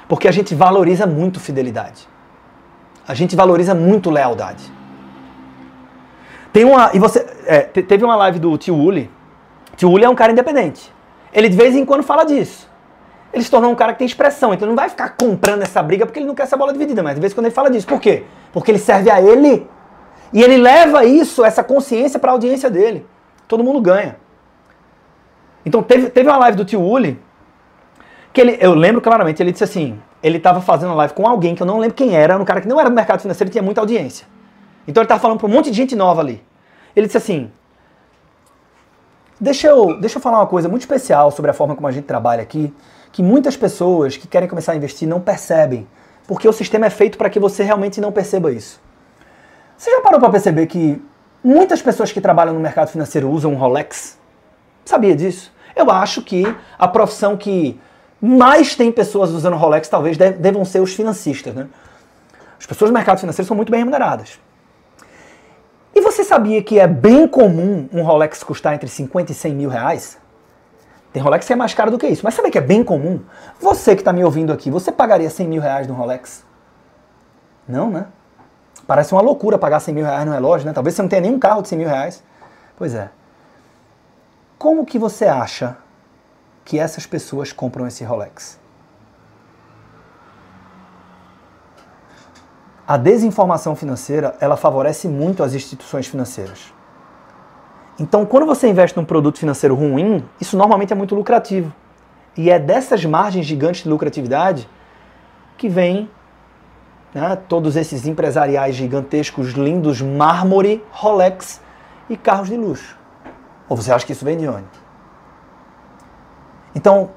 Porque 0.08 0.28
a 0.28 0.32
gente 0.32 0.54
valoriza 0.54 1.06
muito 1.06 1.38
fidelidade. 1.38 2.08
A 3.06 3.14
gente 3.14 3.36
valoriza 3.36 3.74
muito 3.74 4.10
lealdade. 4.10 4.72
Tem 6.52 6.64
uma. 6.64 6.90
E 6.94 6.98
você. 6.98 7.26
É, 7.46 7.60
teve 7.60 8.04
uma 8.04 8.16
live 8.16 8.38
do 8.38 8.56
Tio 8.56 8.74
Uli. 8.74 9.10
Tio 9.76 9.90
Uli 9.90 10.04
é 10.04 10.08
um 10.08 10.14
cara 10.14 10.32
independente. 10.32 10.92
Ele 11.32 11.48
de 11.48 11.56
vez 11.56 11.76
em 11.76 11.84
quando 11.84 12.02
fala 12.02 12.24
disso. 12.24 12.68
Ele 13.32 13.44
se 13.44 13.50
tornou 13.50 13.70
um 13.70 13.74
cara 13.74 13.92
que 13.92 13.98
tem 13.98 14.06
expressão, 14.06 14.54
então 14.54 14.66
não 14.66 14.74
vai 14.74 14.88
ficar 14.88 15.10
comprando 15.10 15.62
essa 15.62 15.82
briga 15.82 16.06
porque 16.06 16.18
ele 16.18 16.26
não 16.26 16.34
quer 16.34 16.44
essa 16.44 16.56
bola 16.56 16.72
dividida, 16.72 17.02
mas 17.02 17.14
de 17.14 17.20
vez 17.20 17.32
em 17.32 17.34
quando 17.34 17.46
ele 17.46 17.54
fala 17.54 17.70
disso. 17.70 17.86
Por 17.86 18.00
quê? 18.00 18.24
Porque 18.52 18.70
ele 18.70 18.78
serve 18.78 19.10
a 19.10 19.20
ele. 19.20 19.68
E 20.32 20.42
ele 20.42 20.56
leva 20.56 21.04
isso, 21.04 21.44
essa 21.44 21.62
consciência 21.62 22.18
para 22.18 22.30
a 22.30 22.32
audiência 22.32 22.70
dele. 22.70 23.06
Todo 23.46 23.62
mundo 23.62 23.80
ganha. 23.80 24.16
Então 25.66 25.82
teve, 25.82 26.08
teve 26.10 26.28
uma 26.28 26.38
live 26.38 26.56
do 26.56 26.64
tio 26.64 26.80
Uli, 26.80 27.20
que 28.32 28.40
ele, 28.40 28.56
eu 28.60 28.72
lembro 28.72 29.00
claramente, 29.00 29.42
ele 29.42 29.50
disse 29.50 29.64
assim, 29.64 30.00
ele 30.22 30.36
estava 30.36 30.60
fazendo 30.60 30.90
uma 30.90 30.94
live 30.94 31.12
com 31.12 31.26
alguém 31.26 31.56
que 31.56 31.62
eu 31.62 31.66
não 31.66 31.78
lembro 31.78 31.96
quem 31.96 32.14
era, 32.14 32.38
um 32.38 32.44
cara 32.44 32.60
que 32.60 32.68
não 32.68 32.78
era 32.78 32.88
do 32.88 32.94
mercado 32.94 33.20
financeiro 33.20 33.50
tinha 33.50 33.62
muita 33.62 33.80
audiência. 33.80 34.28
Então 34.86 35.00
ele 35.00 35.06
estava 35.06 35.20
falando 35.20 35.38
para 35.38 35.48
um 35.48 35.50
monte 35.50 35.68
de 35.68 35.76
gente 35.76 35.96
nova 35.96 36.20
ali. 36.20 36.40
Ele 36.94 37.06
disse 37.06 37.18
assim, 37.18 37.50
deixa 39.40 39.66
eu, 39.66 39.98
deixa 40.00 40.18
eu 40.18 40.22
falar 40.22 40.38
uma 40.38 40.46
coisa 40.46 40.68
muito 40.68 40.82
especial 40.82 41.32
sobre 41.32 41.50
a 41.50 41.54
forma 41.54 41.74
como 41.74 41.88
a 41.88 41.90
gente 41.90 42.04
trabalha 42.04 42.42
aqui, 42.42 42.72
que 43.10 43.20
muitas 43.20 43.56
pessoas 43.56 44.16
que 44.16 44.28
querem 44.28 44.48
começar 44.48 44.70
a 44.70 44.76
investir 44.76 45.08
não 45.08 45.20
percebem, 45.20 45.84
porque 46.28 46.46
o 46.46 46.52
sistema 46.52 46.86
é 46.86 46.90
feito 46.90 47.18
para 47.18 47.28
que 47.28 47.40
você 47.40 47.64
realmente 47.64 48.00
não 48.00 48.12
perceba 48.12 48.52
isso. 48.52 48.80
Você 49.76 49.90
já 49.90 50.00
parou 50.00 50.20
para 50.20 50.30
perceber 50.30 50.66
que 50.68 51.02
muitas 51.42 51.82
pessoas 51.82 52.12
que 52.12 52.20
trabalham 52.20 52.54
no 52.54 52.60
mercado 52.60 52.88
financeiro 52.88 53.28
usam 53.28 53.52
um 53.52 53.56
Rolex? 53.56 54.16
Sabia 54.84 55.16
disso? 55.16 55.55
Eu 55.76 55.90
acho 55.90 56.22
que 56.22 56.42
a 56.78 56.88
profissão 56.88 57.36
que 57.36 57.78
mais 58.20 58.74
tem 58.74 58.90
pessoas 58.90 59.30
usando 59.30 59.56
Rolex 59.56 59.88
talvez 59.88 60.16
devam 60.16 60.64
ser 60.64 60.80
os 60.80 60.94
financistas. 60.94 61.54
Né? 61.54 61.68
As 62.58 62.64
pessoas 62.64 62.90
do 62.90 62.94
mercado 62.94 63.20
financeiro 63.20 63.46
são 63.46 63.56
muito 63.56 63.70
bem 63.70 63.80
remuneradas. 63.80 64.40
E 65.94 66.00
você 66.00 66.24
sabia 66.24 66.62
que 66.62 66.80
é 66.80 66.86
bem 66.86 67.28
comum 67.28 67.88
um 67.92 68.02
Rolex 68.02 68.42
custar 68.42 68.74
entre 68.74 68.88
50 68.88 69.32
e 69.32 69.34
100 69.34 69.54
mil 69.54 69.68
reais? 69.68 70.18
Tem 71.12 71.22
Rolex 71.22 71.46
que 71.46 71.52
é 71.52 71.56
mais 71.56 71.72
caro 71.72 71.90
do 71.90 71.98
que 71.98 72.06
isso, 72.06 72.22
mas 72.24 72.34
sabe 72.34 72.50
que 72.50 72.58
é 72.58 72.62
bem 72.62 72.82
comum? 72.82 73.20
Você 73.60 73.94
que 73.94 74.02
está 74.02 74.12
me 74.12 74.24
ouvindo 74.24 74.52
aqui, 74.52 74.70
você 74.70 74.90
pagaria 74.90 75.30
100 75.30 75.48
mil 75.48 75.62
reais 75.62 75.86
no 75.86 75.94
Rolex? 75.94 76.44
Não, 77.68 77.90
né? 77.90 78.06
Parece 78.86 79.12
uma 79.12 79.22
loucura 79.22 79.58
pagar 79.58 79.80
100 79.80 79.94
mil 79.94 80.04
reais 80.04 80.24
no 80.26 80.32
relógio, 80.32 80.66
né? 80.66 80.72
Talvez 80.72 80.94
você 80.94 81.02
não 81.02 81.08
tenha 81.08 81.22
nenhum 81.22 81.38
carro 81.38 81.62
de 81.62 81.68
100 81.68 81.78
mil 81.78 81.88
reais. 81.88 82.22
Pois 82.76 82.94
é. 82.94 83.10
Como 84.58 84.86
que 84.86 84.98
você 84.98 85.26
acha 85.26 85.76
que 86.64 86.78
essas 86.78 87.06
pessoas 87.06 87.52
compram 87.52 87.86
esse 87.86 88.02
Rolex? 88.02 88.58
A 92.88 92.96
desinformação 92.96 93.76
financeira, 93.76 94.34
ela 94.40 94.56
favorece 94.56 95.08
muito 95.08 95.42
as 95.42 95.52
instituições 95.52 96.06
financeiras. 96.06 96.72
Então, 97.98 98.24
quando 98.24 98.46
você 98.46 98.68
investe 98.68 98.96
num 98.96 99.04
produto 99.04 99.38
financeiro 99.38 99.74
ruim, 99.74 100.24
isso 100.40 100.56
normalmente 100.56 100.92
é 100.92 100.96
muito 100.96 101.14
lucrativo. 101.14 101.72
E 102.36 102.50
é 102.50 102.58
dessas 102.58 103.04
margens 103.04 103.44
gigantes 103.44 103.82
de 103.82 103.88
lucratividade 103.88 104.68
que 105.58 105.68
vem 105.68 106.08
né, 107.14 107.36
todos 107.48 107.76
esses 107.76 108.06
empresariais 108.06 108.74
gigantescos, 108.74 109.52
lindos, 109.52 110.00
mármore, 110.00 110.82
Rolex 110.90 111.60
e 112.08 112.16
carros 112.16 112.48
de 112.48 112.56
luxo. 112.56 112.95
Ou 113.68 113.76
você 113.76 113.92
acha 113.92 114.06
que 114.06 114.12
isso 114.12 114.24
vem 114.24 114.36
de 114.36 114.48
onde? 114.48 114.66
Então, 116.74 117.10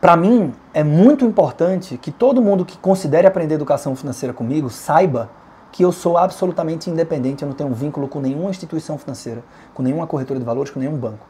para 0.00 0.16
mim, 0.16 0.52
é 0.74 0.84
muito 0.84 1.24
importante 1.24 1.96
que 1.96 2.10
todo 2.10 2.42
mundo 2.42 2.64
que 2.64 2.76
considere 2.76 3.26
aprender 3.26 3.54
educação 3.54 3.96
financeira 3.96 4.34
comigo 4.34 4.68
saiba 4.68 5.30
que 5.72 5.84
eu 5.84 5.92
sou 5.92 6.16
absolutamente 6.16 6.88
independente, 6.88 7.42
eu 7.42 7.48
não 7.48 7.54
tenho 7.54 7.70
um 7.70 7.74
vínculo 7.74 8.08
com 8.08 8.20
nenhuma 8.20 8.50
instituição 8.50 8.96
financeira, 8.98 9.42
com 9.74 9.82
nenhuma 9.82 10.06
corretora 10.06 10.38
de 10.38 10.44
valores, 10.46 10.70
com 10.70 10.80
nenhum 10.80 10.96
banco. 10.96 11.26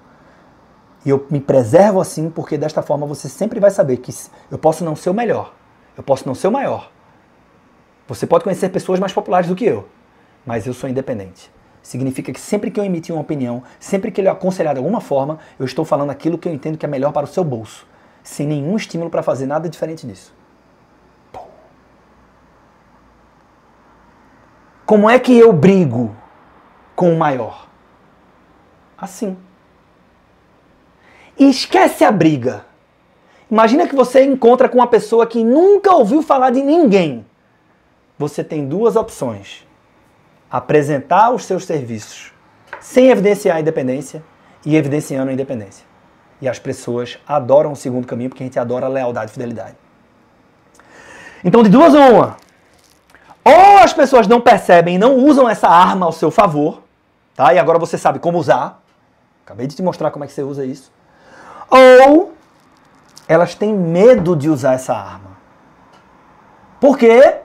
E 1.04 1.10
eu 1.10 1.26
me 1.30 1.40
preservo 1.40 2.00
assim 2.00 2.30
porque 2.30 2.58
desta 2.58 2.82
forma 2.82 3.06
você 3.06 3.28
sempre 3.28 3.60
vai 3.60 3.70
saber 3.70 3.98
que 3.98 4.12
eu 4.50 4.58
posso 4.58 4.84
não 4.84 4.94
ser 4.94 5.10
o 5.10 5.14
melhor, 5.14 5.52
eu 5.96 6.02
posso 6.02 6.26
não 6.26 6.34
ser 6.34 6.48
o 6.48 6.52
maior. 6.52 6.90
Você 8.08 8.26
pode 8.26 8.44
conhecer 8.44 8.68
pessoas 8.68 9.00
mais 9.00 9.12
populares 9.12 9.48
do 9.48 9.56
que 9.56 9.64
eu, 9.64 9.88
mas 10.44 10.66
eu 10.66 10.74
sou 10.74 10.88
independente. 10.88 11.50
Significa 11.86 12.32
que 12.32 12.40
sempre 12.40 12.68
que 12.68 12.80
eu 12.80 12.84
emitir 12.84 13.14
uma 13.14 13.20
opinião, 13.20 13.62
sempre 13.78 14.10
que 14.10 14.20
ele 14.20 14.26
é 14.26 14.30
aconselhar 14.32 14.74
de 14.74 14.78
alguma 14.78 15.00
forma, 15.00 15.38
eu 15.56 15.64
estou 15.64 15.84
falando 15.84 16.10
aquilo 16.10 16.36
que 16.36 16.48
eu 16.48 16.52
entendo 16.52 16.76
que 16.76 16.84
é 16.84 16.88
melhor 16.88 17.12
para 17.12 17.22
o 17.22 17.28
seu 17.28 17.44
bolso. 17.44 17.86
sem 18.24 18.44
nenhum 18.44 18.74
estímulo 18.74 19.08
para 19.08 19.22
fazer 19.22 19.46
nada 19.46 19.68
diferente 19.68 20.04
disso. 20.04 20.34
Como 24.84 25.08
é 25.08 25.16
que 25.20 25.38
eu 25.38 25.52
brigo 25.52 26.12
com 26.96 27.12
o 27.12 27.16
maior? 27.16 27.68
Assim. 28.98 29.36
E 31.38 31.48
esquece 31.48 32.02
a 32.02 32.10
briga. 32.10 32.66
Imagina 33.48 33.86
que 33.86 33.94
você 33.94 34.24
encontra 34.24 34.68
com 34.68 34.78
uma 34.78 34.88
pessoa 34.88 35.24
que 35.24 35.44
nunca 35.44 35.94
ouviu 35.94 36.20
falar 36.20 36.50
de 36.50 36.64
ninguém. 36.64 37.24
Você 38.18 38.42
tem 38.42 38.66
duas 38.66 38.96
opções: 38.96 39.64
apresentar 40.56 41.30
os 41.30 41.44
seus 41.44 41.64
serviços 41.64 42.32
sem 42.80 43.08
evidenciar 43.08 43.56
a 43.56 43.60
independência 43.60 44.22
e 44.64 44.76
evidenciando 44.76 45.30
a 45.30 45.32
independência. 45.32 45.84
E 46.40 46.48
as 46.48 46.58
pessoas 46.58 47.18
adoram 47.26 47.72
o 47.72 47.76
segundo 47.76 48.06
caminho 48.06 48.30
porque 48.30 48.42
a 48.42 48.46
gente 48.46 48.58
adora 48.58 48.86
a 48.86 48.88
lealdade 48.88 49.30
e 49.30 49.34
fidelidade. 49.34 49.76
Então, 51.44 51.62
de 51.62 51.68
duas 51.68 51.94
uma. 51.94 52.36
Ou 53.44 53.78
as 53.78 53.92
pessoas 53.92 54.26
não 54.26 54.40
percebem 54.40 54.96
e 54.96 54.98
não 54.98 55.16
usam 55.16 55.48
essa 55.48 55.68
arma 55.68 56.06
ao 56.06 56.12
seu 56.12 56.30
favor, 56.30 56.82
tá? 57.34 57.54
E 57.54 57.58
agora 57.58 57.78
você 57.78 57.96
sabe 57.96 58.18
como 58.18 58.38
usar. 58.38 58.82
Acabei 59.44 59.66
de 59.66 59.76
te 59.76 59.82
mostrar 59.82 60.10
como 60.10 60.24
é 60.24 60.26
que 60.26 60.32
você 60.32 60.42
usa 60.42 60.64
isso. 60.64 60.90
Ou 61.70 62.32
elas 63.28 63.54
têm 63.54 63.74
medo 63.74 64.34
de 64.34 64.48
usar 64.48 64.74
essa 64.74 64.94
arma. 64.94 65.36
Por 66.80 66.98
quê? 66.98 67.40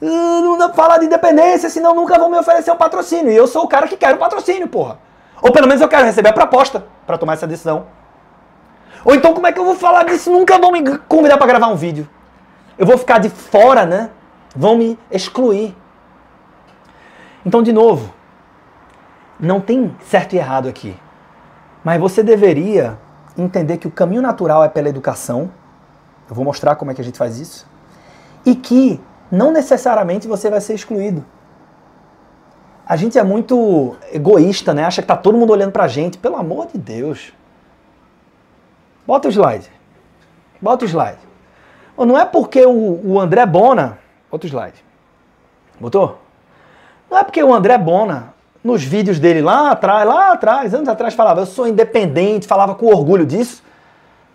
Não 0.00 0.58
dá 0.58 0.68
pra 0.68 0.76
falar 0.76 0.98
de 0.98 1.06
independência, 1.06 1.70
senão 1.70 1.94
nunca 1.94 2.18
vão 2.18 2.30
me 2.30 2.38
oferecer 2.38 2.70
um 2.70 2.76
patrocínio. 2.76 3.32
E 3.32 3.36
eu 3.36 3.46
sou 3.46 3.64
o 3.64 3.68
cara 3.68 3.88
que 3.88 3.96
quer 3.96 4.14
o 4.14 4.18
patrocínio, 4.18 4.68
porra. 4.68 4.98
Ou 5.40 5.52
pelo 5.52 5.66
menos 5.66 5.80
eu 5.80 5.88
quero 5.88 6.04
receber 6.04 6.28
a 6.28 6.32
proposta 6.32 6.86
para 7.06 7.16
tomar 7.18 7.34
essa 7.34 7.46
decisão. 7.46 7.86
Ou 9.04 9.14
então 9.14 9.32
como 9.32 9.46
é 9.46 9.52
que 9.52 9.58
eu 9.58 9.64
vou 9.64 9.74
falar 9.74 10.04
disso? 10.04 10.30
Nunca 10.30 10.58
vão 10.58 10.72
me 10.72 10.98
convidar 10.98 11.38
para 11.38 11.46
gravar 11.46 11.68
um 11.68 11.76
vídeo. 11.76 12.08
Eu 12.78 12.84
vou 12.86 12.98
ficar 12.98 13.18
de 13.18 13.30
fora, 13.30 13.86
né? 13.86 14.10
Vão 14.54 14.76
me 14.76 14.98
excluir. 15.10 15.74
Então, 17.44 17.62
de 17.62 17.72
novo, 17.72 18.12
não 19.38 19.60
tem 19.60 19.96
certo 20.00 20.34
e 20.34 20.38
errado 20.38 20.68
aqui. 20.68 20.96
Mas 21.84 22.00
você 22.00 22.22
deveria 22.22 22.98
entender 23.38 23.76
que 23.78 23.86
o 23.86 23.90
caminho 23.90 24.20
natural 24.20 24.64
é 24.64 24.68
pela 24.68 24.88
educação. 24.88 25.50
Eu 26.28 26.34
vou 26.34 26.44
mostrar 26.44 26.74
como 26.74 26.90
é 26.90 26.94
que 26.94 27.00
a 27.00 27.04
gente 27.04 27.16
faz 27.16 27.38
isso. 27.38 27.66
E 28.44 28.54
que 28.54 29.00
não 29.30 29.52
necessariamente 29.52 30.28
você 30.28 30.48
vai 30.50 30.60
ser 30.60 30.74
excluído. 30.74 31.24
A 32.86 32.94
gente 32.94 33.18
é 33.18 33.22
muito 33.22 33.96
egoísta, 34.12 34.72
né? 34.72 34.84
Acha 34.84 35.02
que 35.02 35.08
tá 35.08 35.16
todo 35.16 35.36
mundo 35.36 35.50
olhando 35.52 35.72
pra 35.72 35.88
gente. 35.88 36.18
Pelo 36.18 36.36
amor 36.36 36.68
de 36.68 36.78
Deus. 36.78 37.32
Bota 39.04 39.26
o 39.26 39.30
slide. 39.30 39.68
Bota 40.60 40.84
o 40.84 40.88
slide. 40.88 41.18
Não 41.98 42.16
é 42.16 42.24
porque 42.24 42.64
o, 42.64 43.00
o 43.04 43.20
André 43.20 43.44
Bona. 43.44 43.98
Outro 44.30 44.48
slide. 44.48 44.84
Botou? 45.80 46.18
Não 47.10 47.18
é 47.18 47.24
porque 47.24 47.42
o 47.42 47.52
André 47.52 47.76
Bona, 47.76 48.34
nos 48.62 48.84
vídeos 48.84 49.18
dele 49.18 49.40
lá 49.40 49.70
atrás, 49.70 50.06
lá 50.06 50.32
atrás, 50.32 50.74
anos 50.74 50.88
atrás, 50.88 51.14
falava 51.14 51.40
eu 51.40 51.46
sou 51.46 51.66
independente, 51.66 52.46
falava 52.46 52.74
com 52.74 52.86
orgulho 52.86 53.26
disso. 53.26 53.62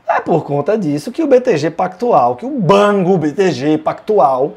É 0.08 0.20
por 0.20 0.44
conta 0.44 0.78
disso 0.78 1.12
que 1.12 1.24
o 1.24 1.28
BTG 1.28 1.72
Pactual, 1.72 2.36
que 2.36 2.46
o 2.46 2.60
Banco 2.60 3.18
BTG 3.18 3.78
Pactual 3.78 4.54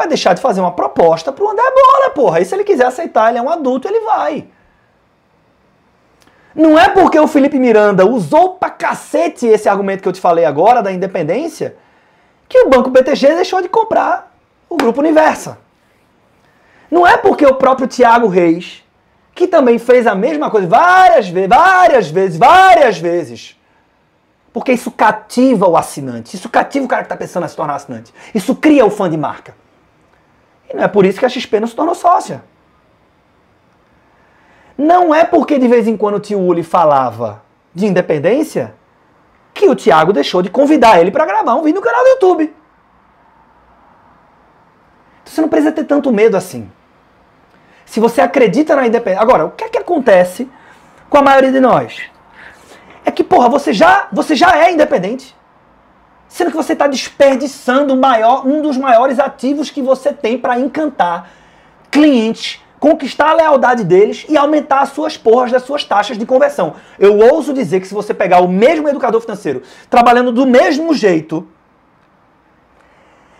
vai 0.00 0.08
deixar 0.08 0.34
de 0.34 0.40
fazer 0.40 0.60
uma 0.60 0.72
proposta 0.72 1.30
pro 1.30 1.48
André 1.48 1.62
Bona, 1.62 2.10
porra. 2.10 2.40
E 2.40 2.44
se 2.44 2.54
ele 2.54 2.64
quiser 2.64 2.86
aceitar, 2.86 3.28
ele 3.28 3.38
é 3.38 3.42
um 3.42 3.50
adulto, 3.50 3.86
ele 3.86 4.00
vai. 4.00 4.46
Não 6.54 6.78
é 6.78 6.88
porque 6.88 7.18
o 7.20 7.28
Felipe 7.28 7.58
Miranda 7.58 8.06
usou 8.06 8.54
pra 8.54 8.70
cacete 8.70 9.46
esse 9.46 9.68
argumento 9.68 10.02
que 10.02 10.08
eu 10.08 10.12
te 10.12 10.20
falei 10.20 10.44
agora 10.44 10.82
da 10.82 10.90
independência 10.90 11.76
que 12.48 12.58
o 12.58 12.68
Banco 12.68 12.90
BTG 12.90 13.34
deixou 13.34 13.62
de 13.62 13.68
comprar 13.68 14.34
o 14.68 14.76
Grupo 14.76 15.00
Universa. 15.00 15.58
Não 16.90 17.06
é 17.06 17.16
porque 17.16 17.46
o 17.46 17.54
próprio 17.54 17.86
Tiago 17.86 18.26
Reis, 18.26 18.82
que 19.34 19.46
também 19.46 19.78
fez 19.78 20.06
a 20.06 20.14
mesma 20.14 20.50
coisa 20.50 20.66
várias 20.66 21.28
vezes, 21.28 21.48
várias 21.48 22.10
vezes, 22.10 22.38
várias 22.38 22.98
vezes, 22.98 23.56
porque 24.52 24.72
isso 24.72 24.90
cativa 24.90 25.68
o 25.68 25.76
assinante, 25.76 26.34
isso 26.34 26.48
cativa 26.48 26.84
o 26.84 26.88
cara 26.88 27.02
que 27.02 27.06
está 27.06 27.16
pensando 27.16 27.44
em 27.44 27.48
se 27.48 27.54
tornar 27.54 27.76
assinante, 27.76 28.12
isso 28.34 28.56
cria 28.56 28.84
o 28.84 28.90
fã 28.90 29.08
de 29.08 29.16
marca. 29.16 29.59
E 30.70 30.76
não 30.76 30.84
é 30.84 30.88
por 30.88 31.04
isso 31.04 31.18
que 31.18 31.26
a 31.26 31.28
XP 31.28 31.60
não 31.60 31.66
se 31.66 31.74
tornou 31.74 31.94
sócia. 31.94 32.42
Não 34.78 35.14
é 35.14 35.24
porque 35.24 35.58
de 35.58 35.68
vez 35.68 35.86
em 35.86 35.96
quando 35.96 36.14
o 36.14 36.20
tio 36.20 36.40
Uli 36.40 36.62
falava 36.62 37.42
de 37.74 37.86
independência 37.86 38.74
que 39.52 39.68
o 39.68 39.76
Thiago 39.76 40.12
deixou 40.12 40.40
de 40.40 40.48
convidar 40.48 41.00
ele 41.00 41.10
para 41.10 41.26
gravar 41.26 41.54
um 41.54 41.62
vídeo 41.62 41.80
no 41.80 41.84
canal 41.84 42.02
do 42.02 42.08
YouTube. 42.10 42.44
Então 45.22 45.34
você 45.34 45.40
não 45.40 45.48
precisa 45.48 45.72
ter 45.72 45.84
tanto 45.84 46.12
medo 46.12 46.36
assim. 46.36 46.70
Se 47.84 48.00
você 48.00 48.20
acredita 48.20 48.76
na 48.76 48.86
independência. 48.86 49.20
Agora, 49.20 49.44
o 49.44 49.50
que 49.50 49.64
é 49.64 49.68
que 49.68 49.78
acontece 49.78 50.48
com 51.08 51.18
a 51.18 51.22
maioria 51.22 51.52
de 51.52 51.60
nós? 51.60 52.00
É 53.04 53.10
que, 53.10 53.24
porra, 53.24 53.48
você 53.48 53.72
já, 53.72 54.08
você 54.12 54.34
já 54.34 54.56
é 54.56 54.70
independente 54.70 55.36
sendo 56.30 56.52
que 56.52 56.56
você 56.56 56.74
está 56.74 56.86
desperdiçando 56.86 57.96
maior, 57.96 58.46
um 58.46 58.62
dos 58.62 58.76
maiores 58.76 59.18
ativos 59.18 59.68
que 59.68 59.82
você 59.82 60.12
tem 60.12 60.38
para 60.38 60.58
encantar 60.58 61.28
clientes, 61.90 62.60
conquistar 62.78 63.30
a 63.30 63.34
lealdade 63.34 63.82
deles 63.82 64.24
e 64.28 64.36
aumentar 64.36 64.80
as 64.80 64.90
suas 64.90 65.16
porras 65.16 65.50
das 65.50 65.64
suas 65.64 65.84
taxas 65.84 66.16
de 66.16 66.24
conversão. 66.24 66.74
Eu 66.98 67.18
ouso 67.18 67.52
dizer 67.52 67.80
que 67.80 67.88
se 67.88 67.92
você 67.92 68.14
pegar 68.14 68.40
o 68.40 68.48
mesmo 68.48 68.88
educador 68.88 69.20
financeiro 69.20 69.62
trabalhando 69.90 70.30
do 70.30 70.46
mesmo 70.46 70.94
jeito 70.94 71.46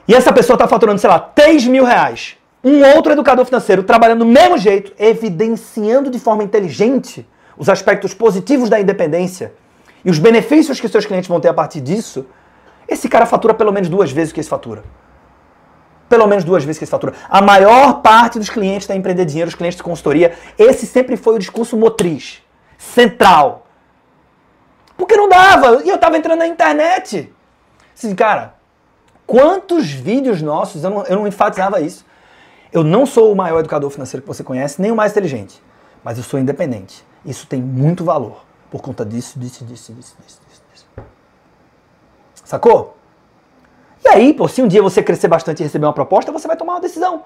e 0.08 0.14
essa 0.14 0.32
pessoa 0.32 0.56
está 0.56 0.66
faturando, 0.66 0.98
sei 0.98 1.08
lá, 1.08 1.20
3 1.20 1.68
mil 1.68 1.84
reais, 1.84 2.36
um 2.62 2.84
outro 2.96 3.12
educador 3.12 3.44
financeiro 3.44 3.84
trabalhando 3.84 4.24
do 4.24 4.26
mesmo 4.26 4.58
jeito, 4.58 4.92
evidenciando 4.98 6.10
de 6.10 6.18
forma 6.18 6.42
inteligente 6.42 7.24
os 7.56 7.68
aspectos 7.68 8.12
positivos 8.12 8.68
da 8.68 8.80
independência 8.80 9.54
e 10.04 10.10
os 10.10 10.18
benefícios 10.18 10.80
que 10.80 10.88
seus 10.88 11.06
clientes 11.06 11.28
vão 11.28 11.38
ter 11.38 11.48
a 11.48 11.54
partir 11.54 11.80
disso, 11.80 12.26
esse 12.90 13.08
cara 13.08 13.24
fatura 13.24 13.54
pelo 13.54 13.72
menos 13.72 13.88
duas 13.88 14.10
vezes 14.10 14.32
o 14.32 14.34
que 14.34 14.40
esse 14.40 14.48
fatura. 14.48 14.82
Pelo 16.08 16.26
menos 16.26 16.42
duas 16.42 16.64
vezes 16.64 16.78
que 16.78 16.84
esse 16.84 16.90
fatura. 16.90 17.14
A 17.28 17.40
maior 17.40 18.02
parte 18.02 18.38
dos 18.38 18.50
clientes 18.50 18.88
da 18.88 18.96
Empreender 18.96 19.24
Dinheiro, 19.24 19.48
os 19.48 19.54
clientes 19.54 19.76
de 19.76 19.82
consultoria, 19.82 20.36
esse 20.58 20.86
sempre 20.86 21.16
foi 21.16 21.36
o 21.36 21.38
discurso 21.38 21.76
motriz, 21.76 22.42
central. 22.76 23.66
Porque 24.96 25.16
não 25.16 25.28
dava. 25.28 25.82
E 25.84 25.88
eu 25.88 25.96
tava 25.98 26.18
entrando 26.18 26.40
na 26.40 26.48
internet. 26.48 27.32
Assim, 27.96 28.14
cara, 28.14 28.54
quantos 29.24 29.88
vídeos 29.88 30.42
nossos, 30.42 30.82
eu 30.82 30.90
não, 30.90 31.04
eu 31.04 31.16
não 31.16 31.26
enfatizava 31.28 31.80
isso. 31.80 32.04
Eu 32.72 32.82
não 32.82 33.06
sou 33.06 33.32
o 33.32 33.36
maior 33.36 33.60
educador 33.60 33.90
financeiro 33.90 34.22
que 34.22 34.28
você 34.28 34.42
conhece, 34.42 34.82
nem 34.82 34.90
o 34.90 34.96
mais 34.96 35.12
inteligente. 35.12 35.62
Mas 36.02 36.18
eu 36.18 36.24
sou 36.24 36.40
independente. 36.40 37.04
Isso 37.24 37.46
tem 37.46 37.62
muito 37.62 38.04
valor. 38.04 38.44
Por 38.70 38.82
conta 38.82 39.04
disso, 39.04 39.38
disso, 39.38 39.64
disso, 39.64 39.92
disso, 39.92 40.16
disso. 40.26 40.40
Sacou? 42.50 42.96
E 44.04 44.08
aí, 44.08 44.34
pô, 44.34 44.48
se 44.48 44.60
um 44.60 44.66
dia 44.66 44.82
você 44.82 45.04
crescer 45.04 45.28
bastante 45.28 45.60
e 45.60 45.62
receber 45.62 45.86
uma 45.86 45.92
proposta, 45.92 46.32
você 46.32 46.48
vai 46.48 46.56
tomar 46.56 46.72
uma 46.72 46.80
decisão. 46.80 47.22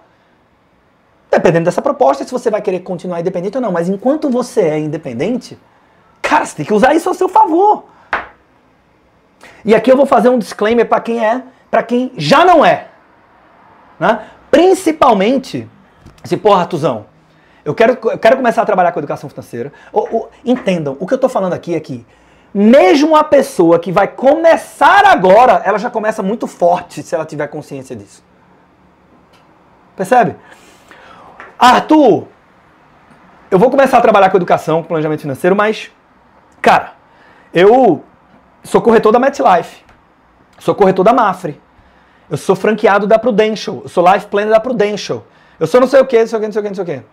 Dependendo 1.30 1.64
dessa 1.64 1.80
proposta, 1.80 2.24
se 2.24 2.30
você 2.30 2.50
vai 2.50 2.60
querer 2.60 2.80
continuar 2.80 3.20
independente 3.20 3.56
ou 3.56 3.62
não. 3.62 3.72
Mas 3.72 3.88
enquanto 3.88 4.28
você 4.28 4.60
é 4.60 4.78
independente, 4.78 5.58
cara, 6.20 6.44
você 6.44 6.56
tem 6.56 6.66
que 6.66 6.74
usar 6.74 6.92
isso 6.92 7.08
ao 7.08 7.14
seu 7.14 7.26
favor. 7.26 7.84
E 9.64 9.74
aqui 9.74 9.90
eu 9.90 9.96
vou 9.96 10.04
fazer 10.04 10.28
um 10.28 10.38
disclaimer 10.38 10.86
para 10.86 11.00
quem 11.00 11.24
é, 11.24 11.42
para 11.70 11.82
quem 11.82 12.12
já 12.18 12.44
não 12.44 12.62
é. 12.62 12.88
Né? 13.98 14.26
Principalmente, 14.50 15.66
se 16.22 16.36
porra, 16.36 16.66
Tuzão, 16.66 17.06
eu 17.64 17.74
quero, 17.74 17.98
eu 18.10 18.18
quero 18.18 18.36
começar 18.36 18.60
a 18.60 18.66
trabalhar 18.66 18.92
com 18.92 19.00
educação 19.00 19.30
financeira. 19.30 19.72
entendam, 20.44 20.98
o 21.00 21.06
que 21.06 21.14
eu 21.14 21.16
estou 21.16 21.30
falando 21.30 21.54
aqui 21.54 21.74
é 21.74 21.80
que 21.80 22.04
mesmo 22.54 23.16
a 23.16 23.24
pessoa 23.24 23.80
que 23.80 23.90
vai 23.90 24.06
começar 24.06 25.04
agora, 25.04 25.60
ela 25.64 25.76
já 25.76 25.90
começa 25.90 26.22
muito 26.22 26.46
forte 26.46 27.02
se 27.02 27.12
ela 27.12 27.26
tiver 27.26 27.48
consciência 27.48 27.96
disso. 27.96 28.24
Percebe? 29.96 30.36
Arthur, 31.58 32.28
eu 33.50 33.58
vou 33.58 33.70
começar 33.70 33.98
a 33.98 34.00
trabalhar 34.00 34.30
com 34.30 34.36
educação, 34.36 34.82
com 34.82 34.88
planejamento 34.88 35.22
financeiro, 35.22 35.56
mas, 35.56 35.90
cara, 36.62 36.92
eu 37.52 38.04
sou 38.62 38.80
corretor 38.80 39.10
da 39.10 39.18
MetLife, 39.18 39.84
sou 40.58 40.74
corretor 40.74 41.04
da 41.04 41.12
Mafre, 41.12 41.60
eu 42.30 42.36
sou 42.36 42.54
franqueado 42.54 43.06
da 43.06 43.18
Prudential, 43.18 43.80
eu 43.82 43.88
sou 43.88 44.12
life 44.12 44.26
planner 44.26 44.50
da 44.50 44.60
Prudential, 44.60 45.24
eu 45.58 45.66
sou 45.66 45.80
não 45.80 45.88
sei 45.88 46.00
o 46.00 46.06
que, 46.06 46.20
não 46.20 46.26
sei 46.26 46.38
o 46.38 46.40
que, 46.40 46.46
não 46.46 46.52
sei 46.52 46.60
o 46.60 46.62
que, 46.62 46.68
não 46.68 46.74
sei 46.74 46.84
o 46.84 46.86
que. 46.86 47.06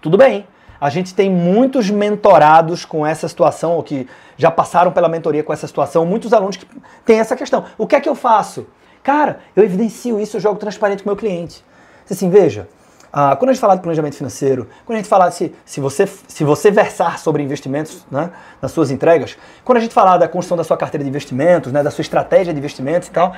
Tudo 0.00 0.16
bem. 0.16 0.46
A 0.82 0.90
gente 0.90 1.14
tem 1.14 1.30
muitos 1.30 1.88
mentorados 1.90 2.84
com 2.84 3.06
essa 3.06 3.28
situação, 3.28 3.76
ou 3.76 3.84
que 3.84 4.08
já 4.36 4.50
passaram 4.50 4.90
pela 4.90 5.08
mentoria 5.08 5.44
com 5.44 5.52
essa 5.52 5.68
situação, 5.68 6.04
muitos 6.04 6.32
alunos 6.32 6.56
que 6.56 6.66
têm 7.04 7.20
essa 7.20 7.36
questão. 7.36 7.66
O 7.78 7.86
que 7.86 7.94
é 7.94 8.00
que 8.00 8.08
eu 8.08 8.16
faço? 8.16 8.66
Cara, 9.00 9.38
eu 9.54 9.62
evidencio 9.62 10.18
isso, 10.18 10.38
eu 10.38 10.40
jogo 10.40 10.58
transparente 10.58 11.04
com 11.04 11.08
o 11.08 11.12
meu 11.12 11.16
cliente. 11.16 11.64
Assim, 12.10 12.28
veja, 12.28 12.66
Ah, 13.12 13.36
quando 13.36 13.50
a 13.50 13.52
gente 13.52 13.60
falar 13.60 13.74
de 13.74 13.82
planejamento 13.82 14.16
financeiro, 14.16 14.66
quando 14.86 14.96
a 14.96 15.00
gente 15.00 15.08
falar 15.08 15.30
se, 15.30 15.54
se, 15.66 15.80
você, 15.80 16.06
se 16.06 16.44
você 16.44 16.70
versar 16.70 17.18
sobre 17.18 17.42
investimentos 17.42 18.06
né, 18.10 18.30
nas 18.60 18.72
suas 18.72 18.90
entregas, 18.90 19.36
quando 19.62 19.76
a 19.76 19.80
gente 19.80 19.92
falar 19.92 20.16
da 20.16 20.26
construção 20.26 20.56
da 20.56 20.64
sua 20.64 20.78
carteira 20.78 21.04
de 21.04 21.10
investimentos, 21.10 21.70
né, 21.72 21.82
da 21.82 21.90
sua 21.90 22.00
estratégia 22.00 22.54
de 22.54 22.58
investimentos 22.58 23.08
e 23.08 23.10
tal, 23.10 23.34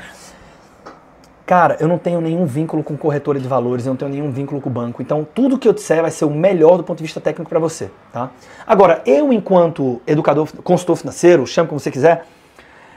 cara, 1.46 1.76
eu 1.80 1.88
não 1.88 1.98
tenho 1.98 2.20
nenhum 2.20 2.46
vínculo 2.46 2.82
com 2.82 2.96
corretora 2.96 3.38
de 3.38 3.46
valores, 3.46 3.86
eu 3.86 3.90
não 3.90 3.96
tenho 3.96 4.10
nenhum 4.10 4.30
vínculo 4.30 4.60
com 4.60 4.70
o 4.70 4.72
banco. 4.72 5.02
Então, 5.02 5.26
tudo 5.34 5.58
que 5.58 5.68
eu 5.68 5.72
disser 5.72 6.00
vai 6.00 6.10
ser 6.10 6.24
o 6.24 6.30
melhor 6.30 6.76
do 6.76 6.84
ponto 6.84 6.98
de 6.98 7.04
vista 7.04 7.20
técnico 7.20 7.48
para 7.48 7.58
você. 7.58 7.90
Tá? 8.12 8.30
Agora, 8.66 9.02
eu, 9.04 9.32
enquanto 9.32 10.00
educador, 10.06 10.48
consultor 10.62 10.96
financeiro, 10.96 11.46
chame 11.46 11.68
como 11.68 11.78
você 11.78 11.90
quiser, 11.90 12.26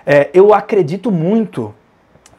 é, 0.06 0.30
eu 0.34 0.53
acredito 0.53 1.11
muito 1.11 1.74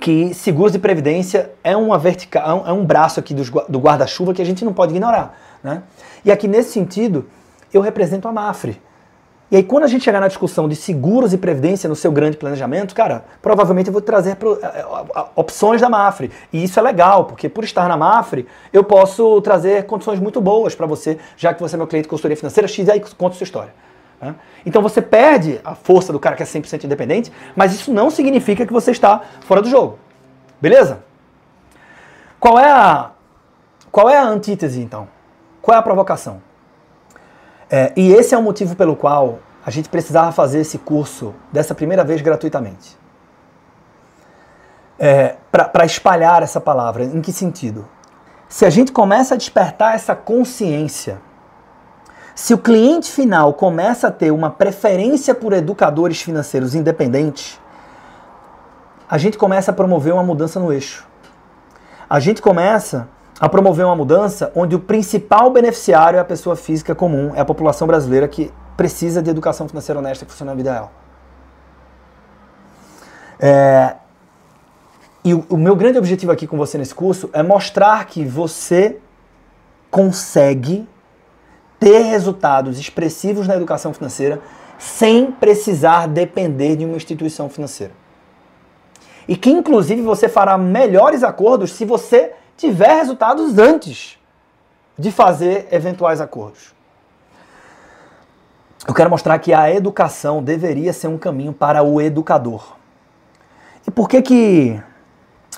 que 0.01 0.33
seguros 0.33 0.73
de 0.73 0.79
previdência 0.79 1.51
é 1.63 1.77
uma 1.77 1.99
vertical, 1.99 2.65
é 2.67 2.73
um 2.73 2.85
braço 2.85 3.19
aqui 3.19 3.35
do 3.35 3.79
guarda-chuva 3.79 4.33
que 4.33 4.41
a 4.41 4.45
gente 4.45 4.65
não 4.65 4.73
pode 4.73 4.93
ignorar. 4.93 5.37
Né? 5.63 5.83
E 6.25 6.31
aqui 6.31 6.47
nesse 6.47 6.71
sentido, 6.71 7.27
eu 7.73 7.81
represento 7.81 8.29
a 8.29 8.33
Mafre. 8.33 8.81
E 9.51 9.57
aí, 9.57 9.63
quando 9.63 9.85
a 9.85 9.87
gente 9.87 10.05
chegar 10.05 10.21
na 10.21 10.29
discussão 10.29 10.69
de 10.69 10.77
seguros 10.77 11.33
e 11.33 11.39
previdência 11.39 11.89
no 11.89 11.97
seu 11.97 12.13
grande 12.13 12.37
planejamento, 12.37 12.95
cara, 12.95 13.25
provavelmente 13.41 13.87
eu 13.87 13.93
vou 13.93 14.03
trazer 14.03 14.37
é, 14.37 14.81
é, 14.81 14.85
opções 15.35 15.81
da 15.81 15.89
Mafre. 15.89 16.31
E 16.53 16.63
isso 16.63 16.79
é 16.79 16.83
legal, 16.83 17.25
porque 17.25 17.49
por 17.49 17.65
estar 17.65 17.89
na 17.89 17.97
Mafre, 17.97 18.47
eu 18.75 18.85
posso 18.85 19.41
trazer 19.41 19.87
condições 19.87 20.21
muito 20.21 20.39
boas 20.39 20.75
para 20.75 20.87
você, 20.87 21.19
já 21.35 21.55
que 21.55 21.63
você 21.63 21.77
é 21.77 21.79
meu 21.79 21.87
cliente 21.87 22.05
de 22.05 22.11
consultoria 22.11 22.37
financeira, 22.37 22.69
X, 22.69 22.89
aí 22.91 23.03
conta 23.17 23.37
sua 23.37 23.45
história. 23.45 23.73
Né? 24.21 24.35
Então 24.67 24.83
você 24.83 25.01
perde 25.01 25.61
a 25.65 25.75
força 25.75 26.13
do 26.13 26.21
cara 26.21 26.37
que 26.37 26.43
é 26.43 26.47
100% 26.47 26.85
independente, 26.85 27.33
mas 27.57 27.73
isso 27.73 27.91
não 27.91 28.11
significa 28.11 28.67
que 28.67 28.73
você 28.73 28.91
está 28.91 29.23
fora 29.41 29.63
do 29.63 29.71
jogo. 29.71 29.99
Beleza? 30.61 31.03
Qual 32.39 32.59
é 32.59 32.71
a, 32.71 33.13
qual 33.91 34.11
é 34.11 34.19
a 34.19 34.25
antítese, 34.25 34.83
então? 34.83 35.09
Qual 35.63 35.75
é 35.75 35.79
a 35.79 35.83
provocação? 35.83 36.48
É, 37.71 37.93
e 37.97 38.13
esse 38.13 38.35
é 38.35 38.39
o 38.39 38.43
motivo 38.43 38.75
pelo 38.75 38.97
qual 38.97 39.41
a 39.65 39.71
gente 39.71 39.89
precisava 39.89 40.33
fazer 40.33 40.61
esse 40.61 40.79
curso 40.79 41.35
dessa 41.53 41.75
primeira 41.75 42.05
vez 42.05 42.21
gratuitamente. 42.23 42.97
É, 44.99 45.37
Para 45.53 45.85
espalhar 45.85 46.43
essa 46.43 46.61
palavra. 46.61 47.05
Em 47.05 47.21
que 47.21 47.33
sentido? 47.33 47.87
Se 48.49 48.65
a 48.65 48.71
gente 48.71 48.93
começa 48.93 49.35
a 49.35 49.37
despertar 49.37 49.95
essa 49.95 50.15
consciência 50.15 51.21
se 52.39 52.55
o 52.55 52.59
cliente 52.59 53.11
final 53.11 53.53
começa 53.53 54.07
a 54.07 54.11
ter 54.13 54.31
uma 54.31 54.49
preferência 54.49 55.35
por 55.35 55.53
educadores 55.53 56.23
financeiros 56.23 56.73
independentes, 56.73 57.61
a 59.11 59.19
gente 59.19 59.37
começa 59.37 59.73
a 59.73 59.75
promover 59.75 60.15
uma 60.15 60.23
mudança 60.23 60.61
no 60.61 60.73
eixo. 60.73 61.05
A 62.09 62.21
gente 62.21 62.41
começa 62.41 63.09
a 63.41 63.49
promover 63.49 63.87
uma 63.87 63.95
mudança 63.95 64.51
onde 64.55 64.75
o 64.75 64.81
principal 64.81 65.51
beneficiário 65.51 66.17
é 66.17 66.21
a 66.21 66.25
pessoa 66.25 66.57
física 66.57 66.95
comum, 66.95 67.33
é 67.35 67.41
a 67.41 67.45
população 67.45 67.87
brasileira 67.87 68.27
que 68.27 68.53
precisa 68.77 69.23
de 69.23 69.31
educação 69.31 69.69
financeira 69.69 69.99
honesta 69.99 70.25
que 70.25 70.31
funciona 70.31 70.53
na 70.53 70.57
vida 70.57 70.73
real. 70.73 70.93
É, 73.41 73.95
e 75.25 75.35
o, 75.35 75.45
o 75.51 75.57
meu 75.57 75.77
grande 75.77 75.99
objetivo 75.99 76.33
aqui 76.33 76.47
com 76.47 76.57
você 76.57 76.79
nesse 76.79 76.95
curso 76.95 77.31
é 77.33 77.43
mostrar 77.43 78.07
que 78.07 78.25
você 78.25 78.99
consegue 79.91 80.89
ter 81.79 82.01
resultados 82.03 82.79
expressivos 82.79 83.47
na 83.47 83.55
educação 83.55 83.95
financeira 83.95 84.41
sem 84.79 85.31
precisar 85.31 86.07
depender 86.07 86.77
de 86.77 86.85
uma 86.85 86.97
instituição 86.97 87.49
financeira. 87.49 87.93
E 89.27 89.37
que, 89.37 89.51
inclusive, 89.51 90.01
você 90.03 90.29
fará 90.29 90.57
melhores 90.57 91.23
acordos 91.23 91.73
se 91.73 91.85
você 91.85 92.33
tiver 92.59 92.93
resultados 92.95 93.57
antes 93.57 94.19
de 94.99 95.11
fazer 95.11 95.67
eventuais 95.71 96.21
acordos. 96.21 96.75
Eu 98.87 98.93
quero 98.93 99.09
mostrar 99.09 99.39
que 99.39 99.55
a 99.55 99.73
educação 99.73 100.43
deveria 100.43 100.93
ser 100.93 101.09
um 101.09 101.17
caminho 101.17 101.55
para 101.55 101.83
o 101.83 102.01
educador. 102.01 102.77
E 103.87 103.91
por 103.91 104.09
que 104.09 104.21
que, 104.21 104.83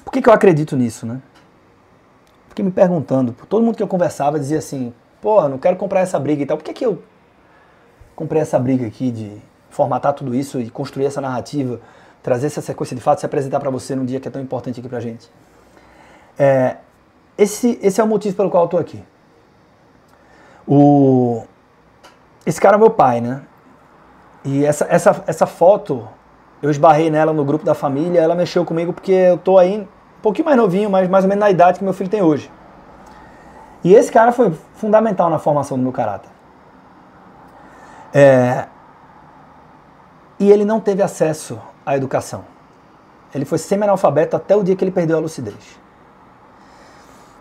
por 0.04 0.12
que, 0.12 0.22
que 0.22 0.28
eu 0.28 0.32
acredito 0.32 0.76
nisso, 0.76 1.04
né? 1.04 1.20
Fiquei 2.48 2.64
me 2.64 2.70
perguntando, 2.70 3.34
todo 3.48 3.64
mundo 3.64 3.76
que 3.76 3.82
eu 3.82 3.88
conversava 3.88 4.38
dizia 4.38 4.58
assim, 4.58 4.92
Pô, 5.20 5.46
não 5.48 5.58
quero 5.58 5.76
comprar 5.76 6.00
essa 6.00 6.18
briga 6.18 6.42
e 6.42 6.46
tal. 6.46 6.56
Por 6.56 6.64
que, 6.64 6.72
que 6.72 6.84
eu 6.84 7.02
comprei 8.16 8.40
essa 8.40 8.58
briga 8.58 8.86
aqui 8.86 9.10
de 9.10 9.36
formatar 9.68 10.14
tudo 10.14 10.34
isso 10.34 10.58
e 10.60 10.70
construir 10.70 11.06
essa 11.06 11.20
narrativa, 11.20 11.80
trazer 12.22 12.46
essa 12.46 12.60
sequência 12.60 12.96
de 12.96 13.02
fatos 13.02 13.22
e 13.22 13.26
apresentar 13.26 13.60
para 13.60 13.70
você 13.70 13.94
num 13.94 14.04
dia 14.04 14.18
que 14.18 14.28
é 14.28 14.30
tão 14.30 14.40
importante 14.40 14.80
aqui 14.80 14.88
pra 14.88 14.98
gente? 14.98 15.30
É, 16.38 16.78
esse, 17.40 17.78
esse 17.82 18.00
é 18.00 18.04
o 18.04 18.06
motivo 18.06 18.36
pelo 18.36 18.50
qual 18.50 18.64
eu 18.64 18.68
tô 18.68 18.76
aqui. 18.76 19.02
O, 20.68 21.42
esse 22.44 22.60
cara 22.60 22.76
é 22.76 22.78
meu 22.78 22.90
pai, 22.90 23.20
né? 23.22 23.42
E 24.44 24.64
essa, 24.64 24.86
essa, 24.90 25.24
essa 25.26 25.46
foto, 25.46 26.06
eu 26.62 26.70
esbarrei 26.70 27.10
nela 27.10 27.32
no 27.32 27.44
grupo 27.44 27.64
da 27.64 27.74
família, 27.74 28.20
ela 28.20 28.34
mexeu 28.34 28.64
comigo 28.64 28.92
porque 28.92 29.12
eu 29.12 29.38
tô 29.38 29.56
aí 29.56 29.80
um 29.80 30.20
pouquinho 30.22 30.44
mais 30.44 30.56
novinho, 30.56 30.90
mas 30.90 31.08
mais 31.08 31.24
ou 31.24 31.28
menos 31.28 31.40
na 31.40 31.50
idade 31.50 31.78
que 31.78 31.84
meu 31.84 31.94
filho 31.94 32.10
tem 32.10 32.22
hoje. 32.22 32.52
E 33.82 33.94
esse 33.94 34.12
cara 34.12 34.32
foi 34.32 34.52
fundamental 34.74 35.30
na 35.30 35.38
formação 35.38 35.78
do 35.78 35.82
meu 35.82 35.92
caráter. 35.92 36.30
É... 38.12 38.66
E 40.38 40.50
ele 40.50 40.64
não 40.64 40.78
teve 40.78 41.02
acesso 41.02 41.58
à 41.86 41.96
educação. 41.96 42.44
Ele 43.34 43.46
foi 43.46 43.56
semi-analfabeto 43.56 44.36
até 44.36 44.54
o 44.54 44.62
dia 44.62 44.76
que 44.76 44.84
ele 44.84 44.90
perdeu 44.90 45.16
a 45.16 45.20
lucidez. 45.20 45.80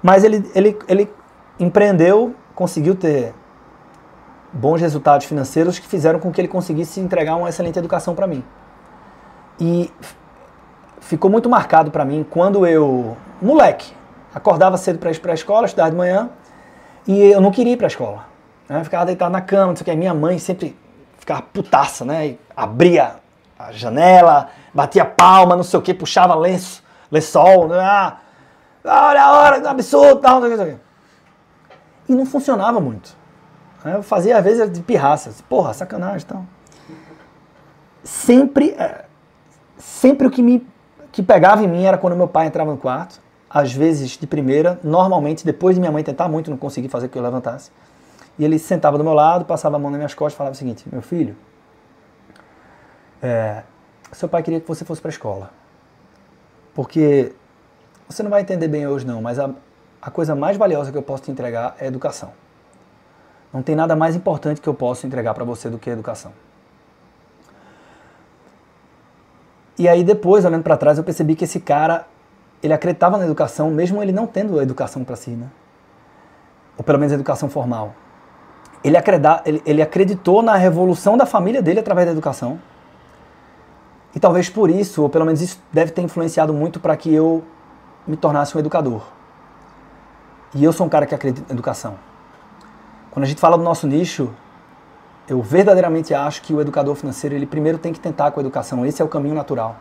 Mas 0.01 0.23
ele, 0.23 0.49
ele, 0.55 0.77
ele 0.87 1.11
empreendeu, 1.59 2.33
conseguiu 2.55 2.95
ter 2.95 3.33
bons 4.51 4.81
resultados 4.81 5.25
financeiros 5.25 5.77
que 5.77 5.87
fizeram 5.87 6.19
com 6.19 6.31
que 6.31 6.41
ele 6.41 6.47
conseguisse 6.47 6.99
entregar 6.99 7.35
uma 7.35 7.49
excelente 7.49 7.77
educação 7.77 8.15
para 8.15 8.25
mim. 8.25 8.43
E 9.59 9.91
ficou 11.01 11.29
muito 11.29 11.49
marcado 11.49 11.91
para 11.91 12.05
mim 12.05 12.25
quando 12.29 12.65
eu, 12.65 13.17
moleque, 13.41 13.93
acordava 14.33 14.77
cedo 14.77 14.99
para 14.99 15.11
ir 15.11 15.19
para 15.19 15.31
a 15.31 15.35
escola, 15.35 15.65
estudar 15.65 15.89
de 15.89 15.95
manhã, 15.95 16.29
e 17.07 17.19
eu 17.31 17.41
não 17.41 17.51
queria 17.51 17.73
ir 17.73 17.77
para 17.77 17.87
a 17.87 17.89
escola. 17.89 18.25
Né? 18.67 18.79
Eu 18.79 18.83
ficava 18.83 19.05
deitado 19.05 19.31
na 19.31 19.41
cama, 19.41 19.67
não 19.67 19.75
sei 19.75 19.81
o 19.81 19.85
que. 19.85 19.95
Minha 19.95 20.13
mãe 20.13 20.37
sempre 20.37 20.77
ficava 21.17 21.41
putaça, 21.41 22.05
né? 22.05 22.27
E 22.27 22.39
abria 22.55 23.15
a 23.57 23.71
janela, 23.71 24.49
batia 24.73 25.03
palma, 25.03 25.55
não 25.55 25.63
sei 25.63 25.79
o 25.79 25.81
que, 25.81 25.93
puxava 25.93 26.35
lenço, 26.35 26.83
lençol, 27.11 27.67
né? 27.67 27.79
Ah, 27.79 28.17
olha 28.89 29.23
a 29.23 29.31
hora, 29.31 29.69
absurdo, 29.69 30.21
tal, 30.21 30.41
o 30.41 30.49
que. 30.49 30.77
E 32.07 32.15
não 32.15 32.25
funcionava 32.25 32.79
muito. 32.79 33.15
Eu 33.85 34.03
fazia 34.03 34.37
às 34.37 34.43
vezes 34.43 34.71
de 34.71 34.81
pirraça, 34.81 35.31
porra, 35.47 35.73
sacanagem 35.73 36.27
tal. 36.27 36.45
Sempre, 38.03 38.71
é, 38.71 39.05
sempre 39.77 40.27
o 40.27 40.31
que 40.31 40.41
me 40.41 40.67
que 41.11 41.23
pegava 41.23 41.63
em 41.63 41.67
mim 41.67 41.83
era 41.83 41.97
quando 41.97 42.15
meu 42.15 42.27
pai 42.27 42.47
entrava 42.47 42.71
no 42.71 42.77
quarto 42.77 43.19
às 43.49 43.73
vezes 43.73 44.11
de 44.11 44.27
primeira, 44.27 44.79
normalmente 44.83 45.43
depois 45.43 45.75
de 45.75 45.79
minha 45.79 45.91
mãe 45.91 46.03
tentar 46.03 46.29
muito, 46.29 46.51
não 46.51 46.57
consegui 46.57 46.87
fazer 46.87 47.07
que 47.07 47.17
eu 47.17 47.23
levantasse. 47.23 47.71
E 48.37 48.45
ele 48.45 48.59
sentava 48.59 48.97
do 48.97 49.03
meu 49.03 49.13
lado, 49.13 49.43
passava 49.43 49.75
a 49.75 49.79
mão 49.79 49.89
nas 49.89 49.97
minhas 49.97 50.13
costas 50.13 50.33
e 50.33 50.37
falava 50.37 50.53
o 50.53 50.57
seguinte: 50.57 50.85
Meu 50.91 51.01
filho, 51.01 51.35
é, 53.21 53.63
seu 54.11 54.29
pai 54.29 54.43
queria 54.43 54.61
que 54.61 54.67
você 54.67 54.85
fosse 54.85 55.01
para 55.01 55.09
a 55.09 55.13
escola. 55.13 55.49
Porque 56.73 57.33
você 58.09 58.23
não 58.23 58.29
vai 58.29 58.41
entender 58.41 58.67
bem 58.67 58.87
hoje, 58.87 59.05
não, 59.05 59.21
mas 59.21 59.37
a, 59.39 59.51
a 60.01 60.09
coisa 60.09 60.35
mais 60.35 60.57
valiosa 60.57 60.91
que 60.91 60.97
eu 60.97 61.03
posso 61.03 61.23
te 61.23 61.31
entregar 61.31 61.75
é 61.79 61.85
educação. 61.85 62.31
Não 63.53 63.61
tem 63.61 63.75
nada 63.75 63.95
mais 63.95 64.15
importante 64.15 64.59
que 64.59 64.67
eu 64.67 64.73
possa 64.73 65.05
entregar 65.05 65.33
para 65.33 65.43
você 65.43 65.69
do 65.69 65.77
que 65.77 65.89
educação. 65.89 66.33
E 69.77 69.87
aí 69.87 70.03
depois, 70.03 70.43
olhando 70.43 70.63
para 70.63 70.75
trás, 70.75 70.97
eu 70.97 71.03
percebi 71.03 71.35
que 71.35 71.45
esse 71.45 71.59
cara 71.59 72.05
ele 72.61 72.73
acreditava 72.73 73.17
na 73.17 73.25
educação, 73.25 73.71
mesmo 73.71 74.01
ele 74.03 74.11
não 74.11 74.27
tendo 74.27 74.59
a 74.59 74.63
educação 74.63 75.03
para 75.03 75.15
si, 75.15 75.31
né? 75.31 75.47
ou 76.79 76.83
pelo 76.83 76.97
menos 76.97 77.11
a 77.11 77.15
educação 77.15 77.49
formal. 77.49 77.93
Ele, 78.83 78.95
ele, 79.45 79.61
ele 79.65 79.81
acreditou 79.81 80.41
na 80.41 80.55
revolução 80.55 81.17
da 81.17 81.25
família 81.25 81.61
dele 81.61 81.81
através 81.81 82.07
da 82.07 82.13
educação. 82.13 82.57
E 84.15 84.19
talvez 84.19 84.49
por 84.49 84.69
isso, 84.69 85.03
ou 85.03 85.09
pelo 85.09 85.25
menos 85.25 85.41
isso 85.41 85.61
deve 85.71 85.91
ter 85.91 86.01
influenciado 86.01 86.53
muito 86.53 86.79
para 86.79 86.95
que 86.95 87.13
eu 87.13 87.43
me 88.09 88.17
tornasse 88.17 88.57
um 88.57 88.59
educador. 88.59 89.03
E 90.55 90.63
eu 90.63 90.73
sou 90.73 90.85
um 90.85 90.89
cara 90.89 91.05
que 91.05 91.13
acredita 91.13 91.45
na 91.47 91.53
educação. 91.53 91.95
Quando 93.11 93.23
a 93.23 93.27
gente 93.27 93.39
fala 93.39 93.55
do 93.55 93.63
nosso 93.63 93.85
nicho, 93.85 94.33
eu 95.27 95.41
verdadeiramente 95.43 96.13
acho 96.13 96.41
que 96.41 96.51
o 96.51 96.59
educador 96.59 96.95
financeiro, 96.95 97.35
ele 97.35 97.45
primeiro 97.45 97.77
tem 97.77 97.93
que 97.93 97.99
tentar 97.99 98.31
com 98.31 98.39
a 98.39 98.41
educação. 98.43 98.83
Esse 98.83 98.99
é 98.99 99.05
o 99.05 99.07
caminho 99.07 99.35
natural. 99.35 99.75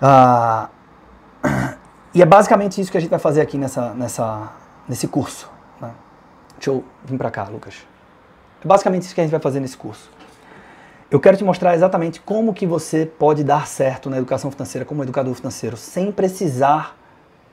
Ah, 0.00 0.70
e 2.14 2.22
é 2.22 2.26
basicamente 2.26 2.80
isso 2.80 2.90
que 2.90 2.96
a 2.96 3.00
gente 3.00 3.10
vai 3.10 3.18
fazer 3.18 3.42
aqui 3.42 3.58
nessa, 3.58 3.92
nessa, 3.92 4.50
nesse 4.88 5.06
curso. 5.06 5.50
Né? 5.78 5.90
Deixa 6.56 6.70
eu 6.70 6.82
vir 7.04 7.18
para 7.18 7.30
cá, 7.30 7.44
Lucas. 7.44 7.86
É 8.64 8.66
basicamente 8.66 9.02
isso 9.02 9.14
que 9.14 9.20
a 9.20 9.24
gente 9.24 9.30
vai 9.30 9.40
fazer 9.40 9.60
nesse 9.60 9.76
curso. 9.76 10.10
Eu 11.14 11.20
quero 11.20 11.36
te 11.36 11.44
mostrar 11.44 11.76
exatamente 11.76 12.18
como 12.18 12.52
que 12.52 12.66
você 12.66 13.06
pode 13.06 13.44
dar 13.44 13.68
certo 13.68 14.10
na 14.10 14.16
educação 14.16 14.50
financeira 14.50 14.84
como 14.84 15.00
educador 15.04 15.32
financeiro, 15.32 15.76
sem 15.76 16.10
precisar 16.10 16.96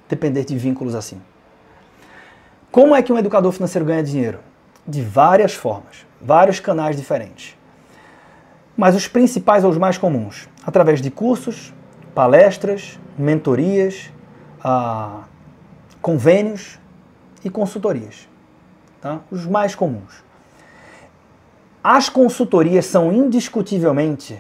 depender 0.09 0.43
de 0.45 0.57
vínculos 0.57 0.95
assim. 0.95 1.21
Como 2.71 2.95
é 2.95 3.03
que 3.03 3.13
um 3.13 3.19
educador 3.19 3.51
financeiro 3.51 3.85
ganha 3.85 4.01
dinheiro? 4.01 4.39
De 4.87 5.03
várias 5.03 5.53
formas, 5.53 6.07
vários 6.19 6.59
canais 6.59 6.97
diferentes. 6.97 7.55
Mas 8.75 8.95
os 8.95 9.07
principais 9.07 9.63
ou 9.63 9.69
os 9.69 9.77
mais 9.77 9.95
comuns, 9.95 10.49
através 10.65 10.99
de 10.99 11.11
cursos, 11.11 11.71
palestras, 12.15 12.99
mentorias, 13.15 14.11
ah, 14.63 15.25
convênios 16.01 16.79
e 17.45 17.49
consultorias. 17.51 18.27
Tá? 18.99 19.19
Os 19.29 19.45
mais 19.45 19.75
comuns. 19.75 20.30
As 21.83 22.09
consultorias 22.09 22.85
são 22.85 23.11
indiscutivelmente 23.11 24.39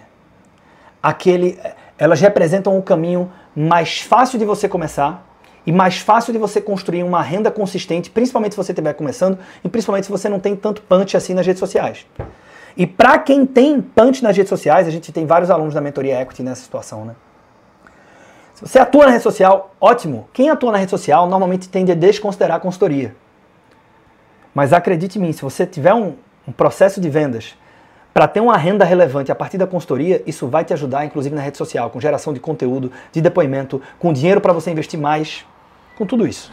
aquele. 1.01 1.59
Elas 1.97 2.21
representam 2.21 2.77
o 2.77 2.81
caminho 2.81 3.31
mais 3.55 4.01
fácil 4.01 4.37
de 4.37 4.45
você 4.45 4.67
começar 4.67 5.27
e 5.65 5.71
mais 5.71 5.99
fácil 5.99 6.33
de 6.33 6.39
você 6.39 6.59
construir 6.59 7.03
uma 7.03 7.21
renda 7.21 7.51
consistente, 7.51 8.09
principalmente 8.09 8.53
se 8.53 8.57
você 8.57 8.71
estiver 8.71 8.93
começando 8.93 9.37
e 9.63 9.69
principalmente 9.69 10.05
se 10.05 10.11
você 10.11 10.27
não 10.27 10.39
tem 10.39 10.55
tanto 10.55 10.81
punch 10.81 11.15
assim 11.15 11.33
nas 11.33 11.45
redes 11.45 11.59
sociais. 11.59 12.05
E 12.75 12.87
para 12.87 13.19
quem 13.19 13.45
tem 13.45 13.81
punch 13.81 14.23
nas 14.23 14.35
redes 14.35 14.49
sociais, 14.49 14.87
a 14.87 14.91
gente 14.91 15.11
tem 15.11 15.25
vários 15.25 15.51
alunos 15.51 15.73
da 15.73 15.81
mentoria 15.81 16.21
Equity 16.21 16.41
nessa 16.41 16.61
situação, 16.61 17.05
né? 17.05 17.15
Se 18.55 18.67
você 18.67 18.79
atua 18.79 19.05
na 19.05 19.11
rede 19.11 19.23
social, 19.23 19.73
ótimo. 19.79 20.27
Quem 20.31 20.49
atua 20.49 20.71
na 20.71 20.77
rede 20.77 20.91
social 20.91 21.27
normalmente 21.27 21.67
tende 21.67 21.91
a 21.91 21.95
desconsiderar 21.95 22.57
a 22.57 22.59
consultoria. 22.59 23.15
Mas 24.53 24.73
acredite 24.73 25.17
em 25.17 25.21
mim, 25.21 25.31
se 25.31 25.41
você 25.41 25.65
tiver 25.65 25.93
um, 25.93 26.15
um 26.47 26.51
processo 26.51 26.99
de 26.99 27.09
vendas 27.09 27.55
para 28.13 28.27
ter 28.27 28.41
uma 28.41 28.57
renda 28.57 28.83
relevante 28.83 29.31
a 29.31 29.35
partir 29.35 29.57
da 29.57 29.65
consultoria, 29.65 30.21
isso 30.25 30.47
vai 30.47 30.65
te 30.65 30.73
ajudar, 30.73 31.05
inclusive 31.05 31.33
na 31.33 31.41
rede 31.41 31.57
social, 31.57 31.89
com 31.89 31.99
geração 31.99 32.33
de 32.33 32.39
conteúdo, 32.39 32.91
de 33.11 33.21
depoimento, 33.21 33.81
com 33.97 34.11
dinheiro 34.11 34.41
para 34.41 34.51
você 34.51 34.69
investir 34.69 34.99
mais, 34.99 35.45
com 35.97 36.05
tudo 36.05 36.27
isso. 36.27 36.51